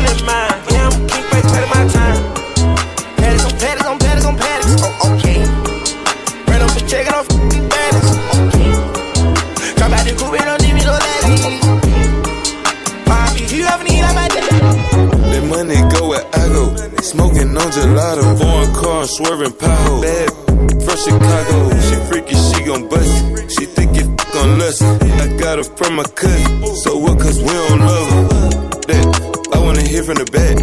on 18.12 18.24
gelato. 18.24 18.38
Foreign 18.38 18.74
car 18.74 19.06
swerving 19.06 19.52
pothole. 19.52 20.02
Bad 20.02 20.30
from 20.84 20.98
Chicago. 20.98 21.80
She 21.82 21.96
freaky, 22.10 22.36
she 22.36 22.64
gon' 22.66 22.88
bust. 22.90 23.60
She 23.60 23.66
think 23.66 23.96
it 23.98 24.08
gon' 24.34 24.60
lust 24.60 24.82
it. 24.82 25.22
I 25.22 25.38
got 25.38 25.58
her 25.58 25.64
from 25.64 25.96
my 25.96 26.04
cousin. 26.04 26.76
So 26.78 26.98
what, 26.98 27.20
cause 27.20 27.40
we 27.40 27.48
don't 27.48 27.80
love 27.80 28.10
her. 28.10 28.28
That, 28.88 29.50
I 29.54 29.60
wanna 29.60 29.84
hear 29.84 30.04
from 30.04 30.16
the 30.16 30.26
back. 30.32 30.58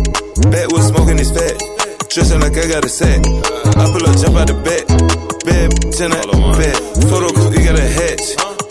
Back 0.50 0.70
was 0.72 0.88
smoking 0.88 1.18
his 1.18 1.30
fat. 1.30 1.56
Dressing 2.10 2.40
like 2.40 2.56
I 2.56 2.66
got 2.68 2.84
a 2.84 2.88
sack. 2.88 3.20
I 3.76 3.84
pull 3.92 4.06
up, 4.06 4.16
jump 4.18 4.36
out 4.36 4.48
the 4.48 4.56
back. 4.64 4.84
Bad 5.44 5.70
bitch 5.80 6.00
in 6.00 6.10
that 6.10 6.26
bed. 6.58 6.76
Photo 7.08 7.28
cookie 7.32 7.64
got 7.64 7.78
a 7.78 7.88
hatch. 7.88 8.26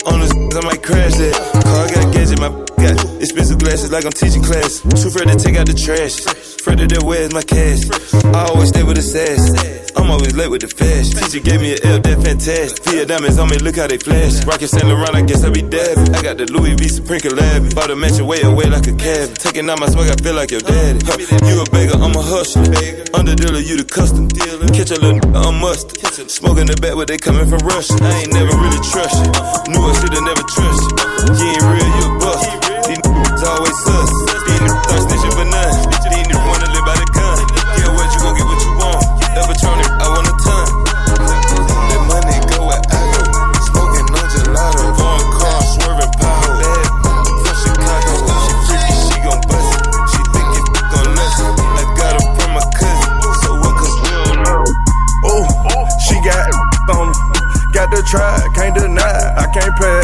On 0.06 0.20
this, 0.20 0.32
I 0.32 0.60
might 0.66 0.82
crash 0.82 1.14
that. 1.14 1.34
Car 1.64 1.86
got 1.88 2.04
a 2.04 2.10
gadget, 2.10 2.40
my 2.40 2.50
got 2.78 3.22
expensive 3.22 3.58
glasses 3.58 3.90
like 3.92 4.04
I'm 4.04 4.12
teaching 4.12 4.42
class. 4.42 4.80
Too 4.80 5.08
afraid 5.08 5.28
to 5.28 5.36
take 5.36 5.56
out 5.56 5.66
the 5.66 5.74
trash. 5.74 6.47
Where's 6.76 7.32
my 7.32 7.40
cash. 7.40 7.88
I 8.36 8.44
always 8.52 8.68
stay 8.68 8.82
with 8.82 8.96
the 8.96 9.02
sass. 9.02 9.56
I'm 9.96 10.10
always 10.10 10.36
late 10.36 10.50
with 10.50 10.60
the 10.60 10.68
fast. 10.68 11.16
Teacher 11.16 11.40
gave 11.40 11.60
me 11.60 11.72
an 11.72 11.80
L, 11.82 11.98
that 12.00 12.20
fantastic. 12.20 12.84
Via 12.84 13.06
diamonds 13.06 13.38
on 13.38 13.48
me, 13.48 13.56
look 13.64 13.76
how 13.76 13.86
they 13.88 13.96
flash. 13.96 14.44
Rockin' 14.44 14.68
Saint 14.68 14.84
Laurent, 14.84 15.16
I 15.16 15.22
guess 15.22 15.42
I 15.42 15.48
be 15.48 15.62
dabbing. 15.64 16.12
I 16.14 16.20
got 16.20 16.36
the 16.36 16.44
Louis 16.52 16.74
V 16.76 16.88
Supreme 16.88 17.20
collab. 17.24 17.74
Bought 17.74 17.90
a 17.90 17.96
mansion 17.96 18.26
way 18.26 18.42
away 18.44 18.68
like 18.68 18.86
a 18.86 18.92
cab. 18.92 19.32
Taking 19.40 19.70
out 19.70 19.80
my 19.80 19.88
swag, 19.88 20.12
I 20.12 20.16
feel 20.20 20.34
like 20.36 20.50
your 20.52 20.60
daddy. 20.60 21.00
Huh, 21.08 21.16
You 21.48 21.64
a 21.64 21.66
beggar, 21.72 21.96
I'm 21.96 22.12
a 22.12 22.20
hustler. 22.20 22.68
Under 23.16 23.32
dealer, 23.34 23.64
you 23.64 23.80
the 23.80 23.88
custom 23.88 24.28
dealer. 24.28 24.68
Catch 24.68 24.92
a 24.92 25.00
little, 25.00 25.24
I'm 25.32 25.56
mustard. 25.64 26.28
Smoking 26.28 26.68
the 26.68 26.76
back, 26.76 26.92
where 26.92 27.08
they 27.08 27.16
coming 27.16 27.48
from 27.48 27.64
Russia. 27.64 27.96
I 28.04 28.28
ain't 28.28 28.32
never 28.36 28.52
really 28.52 28.82
trust 28.84 29.16
you. 29.16 29.32
Knew 29.72 29.80
I 29.80 29.92
should've 29.96 30.24
never 30.28 30.44
trust 30.44 30.82
you. 30.84 31.40
You 31.40 31.46
ain't 31.56 31.64
real, 31.72 31.88
you 31.88 32.04
a 32.04 32.12
bust. 32.20 32.46
These 32.84 33.42
always 33.48 33.76
sus. 33.80 34.27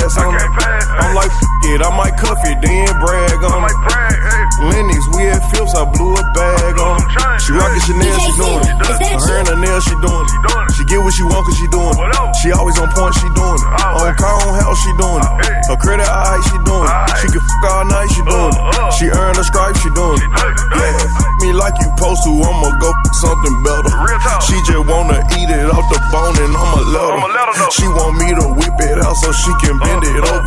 Pass 0.05 0.20
on 0.20 0.36
it. 0.36 0.44
I'm 1.01 1.14
like, 1.16 1.32
f- 1.32 1.64
it, 1.64 1.81
I 1.81 1.89
might 1.97 2.12
cuff 2.20 2.36
it, 2.44 2.60
then 2.60 2.93
brag 3.01 3.40
on 3.40 3.64
it. 3.64 3.72
Lenox, 4.68 5.01
we 5.16 5.24
at 5.32 5.40
Phillips, 5.48 5.72
I 5.72 5.89
blew 5.97 6.12
a 6.12 6.24
bag 6.36 6.76
on 6.76 7.01
it. 7.01 7.40
She 7.40 7.52
rockin' 7.56 7.81
Chanel, 7.89 8.18
she 8.20 8.32
doing 8.36 8.60
it. 8.68 8.85
Her 8.85 9.39
and 9.40 9.48
her 9.48 9.56
nails, 9.56 9.85
she 9.85 9.97
doing 10.05 10.28
it. 10.28 10.64
She 11.15 11.23
get 11.23 11.31
what 11.31 11.39
she 11.39 11.39
want, 11.39 11.47
cause 11.47 11.57
she 11.59 11.69
doing 11.70 11.95
it. 11.95 12.36
She 12.43 12.51
always 12.51 12.78
on 12.82 12.91
point, 12.91 13.15
she 13.15 13.28
doing 13.39 13.55
it. 13.55 13.70
On 14.03 14.15
car, 14.19 14.35
on 14.51 14.59
house, 14.59 14.78
she 14.82 14.91
doing 14.99 15.23
it. 15.23 15.31
Her 15.70 15.78
credit 15.78 16.09
alright, 16.11 16.43
she 16.43 16.59
doing 16.66 16.91
it. 16.91 16.97
She 17.23 17.27
can 17.31 17.39
fuck 17.39 17.65
all 17.70 17.85
night, 17.86 18.09
she 18.11 18.23
doing 18.27 18.51
it. 18.51 18.62
She 18.99 19.07
earn 19.15 19.35
a 19.39 19.45
stripe, 19.45 19.77
she 19.78 19.91
doing 19.95 20.19
it. 20.19 20.28
Yeah, 20.74 21.07
f- 21.07 21.39
me 21.41 21.53
like 21.55 21.74
you 21.78 21.86
supposed 21.95 22.23
to, 22.27 22.31
I'ma 22.35 22.70
go 22.82 22.91
f- 22.91 23.15
something 23.15 23.57
better. 23.62 23.95
She 24.43 24.57
just 24.66 24.85
wanna 24.91 25.23
eat 25.39 25.51
it 25.55 25.70
off 25.70 25.86
the 25.93 26.01
bone 26.11 26.35
and 26.35 26.51
I'ma 26.51 26.82
let 26.91 27.15
her. 27.15 27.70
She 27.70 27.86
want 27.86 28.19
me 28.19 28.28
to 28.35 28.47
whip 28.59 28.77
it 28.82 28.99
out 28.99 29.15
so 29.16 29.31
she 29.31 29.53
can 29.62 29.78
bend 29.78 30.03
it 30.05 30.19
over. 30.19 30.43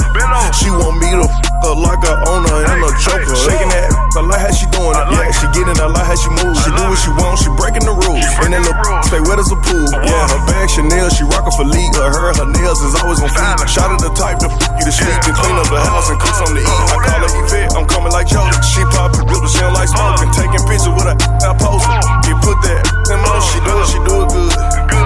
She 0.53 0.69
want 0.69 0.99
me 0.99 1.09
to 1.15 1.25
fuck 1.27 1.63
her 1.63 1.75
like 1.79 2.03
a 2.03 2.13
owner 2.27 2.57
and 2.67 2.83
a 2.83 2.91
choker. 2.99 3.35
Shaking 3.35 3.71
that, 3.71 3.89
I 4.19 4.21
like 4.21 4.41
how 4.43 4.51
she 4.53 4.67
doing 4.75 4.93
it. 4.93 5.05
Yeah, 5.15 5.31
she 5.31 5.45
getting, 5.55 5.79
I 5.79 5.87
like 5.89 6.05
how 6.05 6.17
she 6.19 6.29
move. 6.43 6.55
She 6.61 6.69
do 6.75 6.83
what 6.91 6.99
she 6.99 7.11
want, 7.15 7.39
she 7.39 7.49
breaking 7.57 7.85
the 7.87 7.95
rules. 7.95 8.25
And 8.43 8.51
then 8.53 8.61
the 8.67 8.73
stay 9.07 9.21
wet 9.23 9.39
as 9.39 9.49
a 9.51 9.57
pool. 9.65 9.87
Yeah, 10.05 10.27
her 10.29 10.41
bag 10.57 10.69
Chanel, 10.73 11.09
she 11.13 11.23
rockin' 11.29 11.53
for 11.53 11.65
league. 11.69 11.93
Her, 11.93 12.09
her, 12.09 12.33
her 12.33 12.49
nails 12.49 12.81
is 12.81 12.97
always 12.97 13.21
on 13.21 13.29
fleek. 13.29 13.69
Shot 13.69 13.93
of 13.93 14.01
the 14.01 14.09
type 14.17 14.41
to 14.41 14.49
f 14.49 14.57
you 14.81 14.85
to 14.89 14.93
sleep 14.93 15.21
and 15.29 15.37
clean 15.37 15.53
up 15.53 15.69
the 15.69 15.77
house 15.77 16.09
and 16.09 16.17
cook 16.17 16.33
something 16.33 16.57
to 16.57 16.63
eat. 16.65 16.81
I 16.89 16.97
call 17.05 17.21
her 17.21 17.31
Yvette, 17.45 17.69
I'm 17.77 17.85
coming 17.85 18.11
like 18.11 18.25
Joe. 18.25 18.49
She 18.65 18.81
pop 18.89 19.13
it, 19.13 19.25
but 19.29 19.45
she 19.45 19.61
don't 19.61 19.77
like 19.77 19.89
smoking. 19.89 20.33
Taking 20.33 20.63
pictures 20.65 20.93
with 20.97 21.05
her, 21.05 21.17
I 21.45 21.53
post 21.61 21.85
it. 21.85 22.01
You 22.25 22.35
put 22.41 22.57
that 22.65 22.81
in 23.13 23.19
motion, 23.21 23.45
she 23.53 23.59
do 23.61 23.73
it, 23.77 23.87
she 23.87 23.99
do 24.01 24.15
it 24.25 24.29
good. 24.33 24.53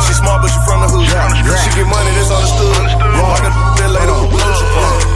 She 0.08 0.14
smart, 0.16 0.40
but 0.40 0.50
she 0.50 0.60
from 0.64 0.80
the 0.82 0.88
hood. 0.88 1.06
She 1.12 1.70
get 1.76 1.88
money, 1.88 2.12
that's 2.16 2.32
understood. 2.32 2.72
Like 3.12 3.44
a 3.44 3.52
that 3.52 3.92
later. 3.92 4.18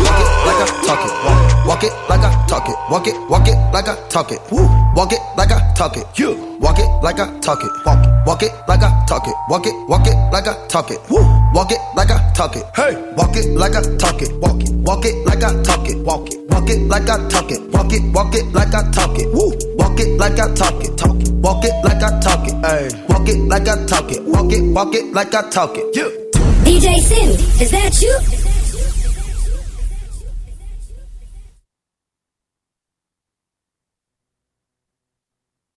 Walk 0.03 0.19
it 0.19 0.29
like 0.45 0.59
I 0.61 0.67
talk 0.83 1.01
it. 1.07 1.13
Walk 1.65 1.83
it 1.83 1.93
like 2.11 2.23
I 2.23 2.31
talk 2.47 2.67
it. 2.69 2.77
Walk 2.91 3.07
it, 3.07 3.15
walk 3.29 3.47
it 3.47 3.57
like 3.73 3.87
I 3.87 3.95
talk 4.09 4.31
it. 4.31 4.39
Walk 4.51 5.11
it 5.11 5.21
like 5.35 5.51
I 5.51 5.59
talk 5.73 5.97
it. 5.97 6.05
You. 6.19 6.57
Walk 6.59 6.79
it 6.79 6.87
like 7.01 7.19
I 7.19 7.27
talk 7.39 7.63
it. 7.63 7.71
Walk 7.85 8.03
it. 8.05 8.15
Walk 8.25 8.43
it 8.43 8.51
like 8.67 8.81
I 8.81 9.05
talk 9.05 9.27
it. 9.27 9.35
Walk 9.49 9.67
it, 9.67 9.73
walk 9.87 10.07
it 10.07 10.15
like 10.31 10.47
I 10.47 10.67
talk 10.67 10.91
it. 10.91 10.99
Woo. 11.09 11.21
Walk 11.53 11.71
it 11.71 11.79
like 11.95 12.11
I 12.11 12.31
talk 12.33 12.55
it. 12.55 12.65
Hey. 12.75 12.95
Walk 13.15 13.35
it 13.35 13.47
like 13.55 13.75
I 13.75 13.81
talk 13.97 14.21
it. 14.21 14.31
Walk 14.39 14.61
it. 14.61 14.71
Walk 14.71 15.05
it 15.05 15.15
like 15.25 15.43
I 15.43 15.63
talk 15.63 15.87
it. 15.89 15.97
Walk 15.99 16.29
it. 16.31 16.39
Walk 16.49 16.69
it 16.69 16.79
like 16.87 17.09
I 17.09 17.27
talk 17.29 17.51
it. 17.51 17.61
Walk 17.71 17.93
it. 17.93 18.03
Walk 18.13 18.35
it 18.35 18.45
like 18.53 18.73
I 18.73 18.91
talk 18.91 19.17
it. 19.17 19.27
Woo. 19.33 19.51
Walk 19.77 19.99
it 19.99 20.17
like 20.17 20.39
I 20.39 20.53
talk 20.53 20.83
it. 20.83 20.97
Talk 20.97 21.21
it. 21.21 21.31
Walk 21.33 21.63
it 21.63 21.73
like 21.83 22.03
I 22.03 22.19
talk 22.19 22.47
it. 22.47 22.55
Hey. 22.65 23.05
Walk 23.09 23.27
it 23.29 23.39
like 23.47 23.67
I 23.67 23.85
talk 23.85 24.11
it. 24.11 24.23
Walk 24.23 24.51
it. 24.51 24.63
Walk 24.73 24.95
it 24.95 25.13
like 25.13 25.33
I 25.33 25.49
talk 25.49 25.77
it. 25.77 25.95
You. 25.95 26.31
DJ 26.65 26.99
Sin, 26.99 27.29
is 27.61 27.71
that 27.71 28.01
you? 28.01 28.54